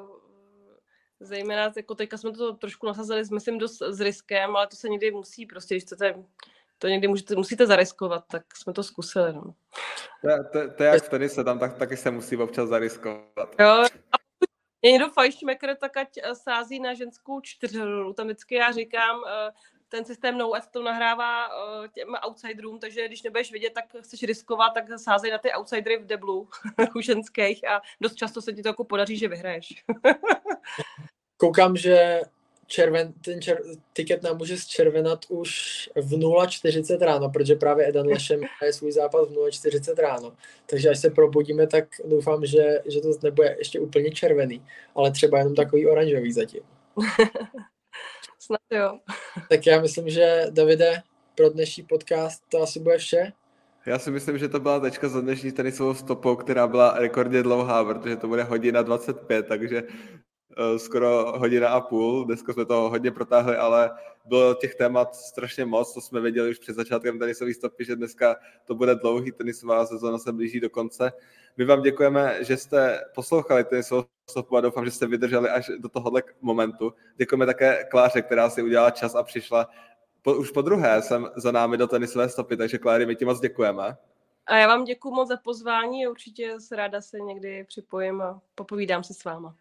zejména 1.21 1.73
jako 1.77 1.95
teďka 1.95 2.17
jsme 2.19 2.33
to 2.33 2.53
trošku 2.53 2.87
nasazili, 2.87 3.23
myslím, 3.33 3.59
dost 3.59 3.83
s 3.83 4.01
riskem, 4.01 4.57
ale 4.57 4.67
to 4.67 4.77
se 4.77 4.89
někdy 4.89 5.11
musí 5.11 5.47
prostě, 5.47 5.75
když 5.75 5.85
chcete, 5.85 6.15
to 6.79 6.89
někdy 6.89 7.09
můžete, 7.09 7.37
musíte 7.37 7.67
zariskovat, 7.67 8.25
tak 8.31 8.57
jsme 8.57 8.73
to 8.73 8.83
zkusili. 8.83 9.33
No. 9.33 9.55
To, 10.23 10.29
je- 10.31 10.45
to, 10.53 10.75
to 10.77 10.83
je 10.83 10.89
jak 10.89 11.03
v 11.05 11.09
tenise, 11.09 11.45
tam 11.45 11.59
tak, 11.59 11.79
taky 11.79 11.97
se 11.97 12.11
musí 12.11 12.37
občas 12.37 12.69
zariskovat. 12.69 13.55
Jo, 13.61 13.67
a 14.13 14.17
pokud 14.39 14.49
je 14.83 14.93
někdo 14.93 15.09
fajšmekr, 15.11 15.75
tak 15.81 15.97
ať 15.97 16.09
eh, 16.23 16.35
sází 16.35 16.81
na 16.81 16.95
ženskou 16.95 17.41
čtyřhru. 17.41 18.13
Tam 18.13 18.27
vždycky 18.27 18.55
já 18.55 18.73
říkám, 18.73 19.21
eh, 19.27 19.51
ten 19.89 20.05
systém 20.05 20.39
no 20.39 20.53
to 20.71 20.83
nahrává 20.83 21.49
eh, 21.49 21.89
těm 21.89 22.09
outsiderům, 22.27 22.79
takže 22.79 23.09
když 23.09 23.23
nebudeš 23.23 23.53
vidět, 23.53 23.73
tak 23.73 23.85
chceš 24.03 24.23
riskovat, 24.23 24.75
tak 24.75 24.85
sázej 24.99 25.31
na 25.31 25.39
ty 25.39 25.53
outsidery 25.53 25.97
v 25.97 26.07
deblu 26.07 26.49
ženských 27.01 27.69
a 27.69 27.81
dost 28.01 28.15
často 28.15 28.43
se 28.43 28.53
ti 28.53 28.63
to 28.63 28.69
jako 28.69 28.85
podaří, 28.85 29.19
že 29.19 29.29
vyhraješ. 29.29 29.85
Koukám, 31.37 31.77
že 31.77 32.21
červen, 32.67 33.13
ten 33.13 33.43
čer, 33.43 33.63
tiket 33.93 34.23
nám 34.23 34.39
může 34.39 34.57
zčervenat 34.57 35.19
už 35.29 35.51
v 35.97 36.11
0.40 36.11 36.99
ráno, 36.99 37.31
protože 37.31 37.55
právě 37.55 37.89
Edan 37.89 38.07
Lešem 38.07 38.41
je 38.65 38.73
svůj 38.73 38.93
zápas 38.93 39.29
v 39.29 39.33
0.40 39.33 39.95
ráno. 39.95 40.37
Takže 40.67 40.89
až 40.89 40.99
se 40.99 41.11
probudíme, 41.11 41.67
tak 41.67 41.85
doufám, 42.05 42.47
že, 42.47 42.83
že 42.87 43.01
to 43.01 43.09
nebude 43.23 43.57
ještě 43.59 43.81
úplně 43.81 44.11
červený, 44.11 44.63
ale 44.95 45.11
třeba 45.11 45.39
jenom 45.39 45.55
takový 45.55 45.87
oranžový 45.87 46.33
zatím. 46.33 46.63
Snad 48.49 48.61
jo. 48.73 48.99
Tak 49.49 49.67
já 49.67 49.81
myslím, 49.81 50.11
že 50.11 50.47
Davide, 50.51 51.03
pro 51.35 51.49
dnešní 51.51 51.83
podcast 51.83 52.43
to 52.49 52.63
asi 52.63 52.81
bude 52.81 52.99
vše. 52.99 53.33
Já 53.87 53.99
si 53.99 54.11
myslím, 54.11 54.39
že 54.39 54.49
to 54.49 54.61
byla 54.61 54.81
tečka 54.81 55.09
za 55.09 55.21
dnešní 55.21 55.53
tenisovou 55.53 55.95
stopou, 55.95 56.37
která 56.37 56.67
byla 56.67 56.99
rekordně 56.99 57.43
dlouhá, 57.43 57.85
protože 57.85 58.17
to 58.17 58.29
bude 58.29 58.43
hodina 58.43 58.83
25, 58.83 59.47
takže 59.47 59.83
skoro 60.77 61.39
hodina 61.39 61.69
a 61.69 61.81
půl. 61.81 62.25
Dneska 62.25 62.53
jsme 62.53 62.65
to 62.65 62.75
hodně 62.75 63.11
protáhli, 63.11 63.57
ale 63.57 63.91
bylo 64.25 64.55
těch 64.55 64.75
témat 64.75 65.15
strašně 65.15 65.65
moc, 65.65 65.95
to 65.95 66.01
jsme 66.01 66.21
věděli 66.21 66.51
už 66.51 66.59
před 66.59 66.77
začátkem 66.77 67.19
tenisové 67.19 67.55
stopy, 67.55 67.85
že 67.85 67.97
dneska 67.97 68.37
to 68.65 68.75
bude 68.75 68.95
dlouhý, 68.95 69.33
tenisová 69.33 69.87
sezóna 69.87 70.19
se 70.19 70.33
blíží 70.33 70.61
do 70.61 70.71
konce. 70.71 71.13
My 71.57 71.65
vám 71.65 71.83
děkujeme, 71.83 72.45
že 72.45 72.57
jste 72.57 73.05
poslouchali 73.15 73.65
tenisovou 73.65 74.05
stopu 74.31 74.57
a 74.57 74.61
doufám, 74.61 74.85
že 74.85 74.91
jste 74.91 75.07
vydrželi 75.07 75.49
až 75.49 75.71
do 75.79 75.89
tohohle 75.89 76.23
momentu. 76.41 76.95
Děkujeme 77.17 77.47
také 77.47 77.85
Kláře, 77.91 78.23
která 78.23 78.51
si 78.51 78.63
udělala 78.63 78.91
čas 78.91 79.15
a 79.15 79.23
přišla 79.23 79.69
po, 80.23 80.35
už 80.35 80.51
po 80.51 80.63
druhé 80.63 81.03
jsem 81.03 81.29
za 81.37 81.53
námi 81.53 81.77
do 81.77 81.87
tenisové 81.87 82.29
stopy, 82.29 82.57
takže 82.57 82.79
Kláry, 82.79 83.07
my 83.07 83.17
ti 83.17 83.25
moc 83.25 83.41
děkujeme. 83.41 83.97
A 84.47 84.57
já 84.57 84.67
vám 84.69 84.85
děkuji 84.85 85.11
moc 85.11 85.29
za 85.29 85.37
pozvání 85.37 86.09
určitě 86.09 86.61
se 86.61 86.77
ráda 86.77 87.01
se 87.01 87.21
někdy 87.21 87.65
připojím 87.65 88.21
a 88.21 88.41
popovídám 88.55 89.05
se 89.05 89.15
s 89.15 89.25
váma. 89.25 89.55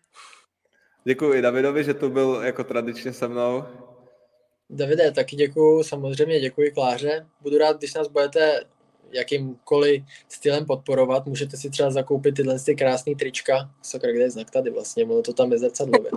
Děkuji 1.08 1.42
Davidovi, 1.42 1.84
že 1.84 1.94
tu 1.94 2.10
byl 2.10 2.42
jako 2.44 2.64
tradičně 2.64 3.14
se 3.14 3.28
mnou. 3.28 3.64
Davide, 4.70 5.12
taky 5.12 5.36
děkuji, 5.36 5.84
samozřejmě 5.84 6.40
děkuji 6.40 6.72
Kláře. 6.72 7.26
Budu 7.42 7.58
rád, 7.58 7.78
když 7.78 7.94
nás 7.94 8.08
budete 8.08 8.64
jakýmkoliv 9.12 10.04
stylem 10.30 10.66
podporovat. 10.66 11.26
Můžete 11.26 11.58
si 11.58 11.70
třeba 11.70 11.92
zakoupit 11.92 12.36
tyhle 12.36 12.60
ty 12.60 12.76
krásné 12.76 13.16
trička. 13.16 13.70
Sakra, 13.82 14.12
kde 14.12 14.22
je 14.22 14.32
znak 14.32 14.52
tady 14.52 14.70
vlastně, 14.70 15.06
ono 15.06 15.22
to 15.22 15.34
tam 15.34 15.52
je 15.52 15.58
zrcadlově. 15.58 16.12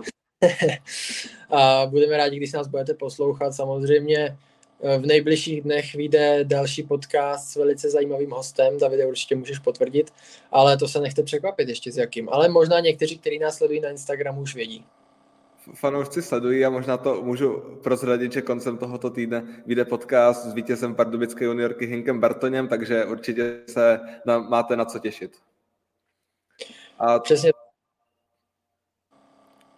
a 1.51 1.87
budeme 1.87 2.17
rádi, 2.17 2.37
když 2.37 2.53
nás 2.53 2.69
budete 2.69 2.95
poslouchat. 2.95 3.53
Samozřejmě 3.53 4.39
v 4.83 5.07
nejbližších 5.07 5.63
dnech 5.63 5.95
vyjde 5.95 6.45
další 6.45 6.83
podcast 6.83 7.51
s 7.51 7.57
velice 7.57 7.91
zajímavým 7.91 8.31
hostem, 8.31 8.79
Davide 8.79 9.07
určitě 9.07 9.37
můžeš 9.37 9.59
potvrdit, 9.59 10.13
ale 10.51 10.77
to 10.77 10.89
se 10.89 11.01
nechte 11.01 11.23
překvapit 11.23 11.69
ještě 11.69 11.93
s 11.93 11.97
jakým. 11.97 12.29
Ale 12.29 12.49
možná 12.49 12.81
někteří, 12.81 13.19
kteří 13.19 13.39
nás 13.39 13.57
sledují 13.57 13.81
na 13.81 13.89
Instagramu, 13.89 14.41
už 14.41 14.55
vědí. 14.55 14.85
Fanoušci 15.75 16.23
sledují 16.23 16.65
a 16.65 16.71
možná 16.71 16.97
to 16.97 17.23
můžu 17.23 17.63
prozradit, 17.83 18.33
že 18.33 18.43
koncem 18.43 18.79
tohoto 18.79 19.11
týdne 19.11 19.63
vyjde 19.67 19.85
podcast 19.85 20.45
s 20.45 20.55
vítězem 20.55 20.95
pardubické 20.95 21.45
juniorky 21.45 21.87
Hinkem 21.87 22.21
Bartoněm, 22.21 22.69
takže 22.69 23.05
určitě 23.05 23.61
se 23.67 24.01
na, 24.27 24.39
máte 24.39 24.77
na 24.77 24.85
co 24.85 24.99
těšit. 24.99 25.37
A 26.99 27.19
Přesně 27.19 27.53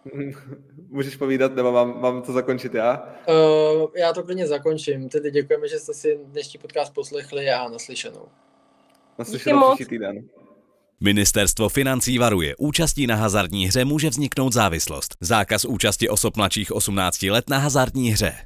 Můžeš 0.89 1.15
povídat, 1.15 1.55
nebo 1.55 1.71
mám, 1.71 2.01
mám 2.01 2.21
to 2.21 2.33
zakončit 2.33 2.73
já? 2.73 3.15
Uh, 3.27 3.87
já 3.95 4.13
to 4.13 4.23
klidně 4.23 4.47
zakončím. 4.47 5.09
Tedy 5.09 5.31
děkujeme, 5.31 5.67
že 5.67 5.79
jste 5.79 5.93
si 5.93 6.19
dnešní 6.25 6.59
podcast 6.59 6.93
poslechli 6.93 7.49
a 7.49 7.69
naslyšenou. 7.69 8.27
Naslyšenou 9.19 9.75
příští 9.75 9.89
týden. 9.89 10.29
Ministerstvo 10.99 11.69
financí 11.69 12.17
varuje, 12.17 12.55
účastí 12.57 13.07
na 13.07 13.15
hazardní 13.15 13.67
hře 13.67 13.85
může 13.85 14.09
vzniknout 14.09 14.53
závislost. 14.53 15.15
Zákaz 15.21 15.65
účasti 15.65 16.09
osob 16.09 16.37
mladších 16.37 16.71
18 16.71 17.23
let 17.23 17.49
na 17.49 17.57
hazardní 17.57 18.09
hře. 18.09 18.33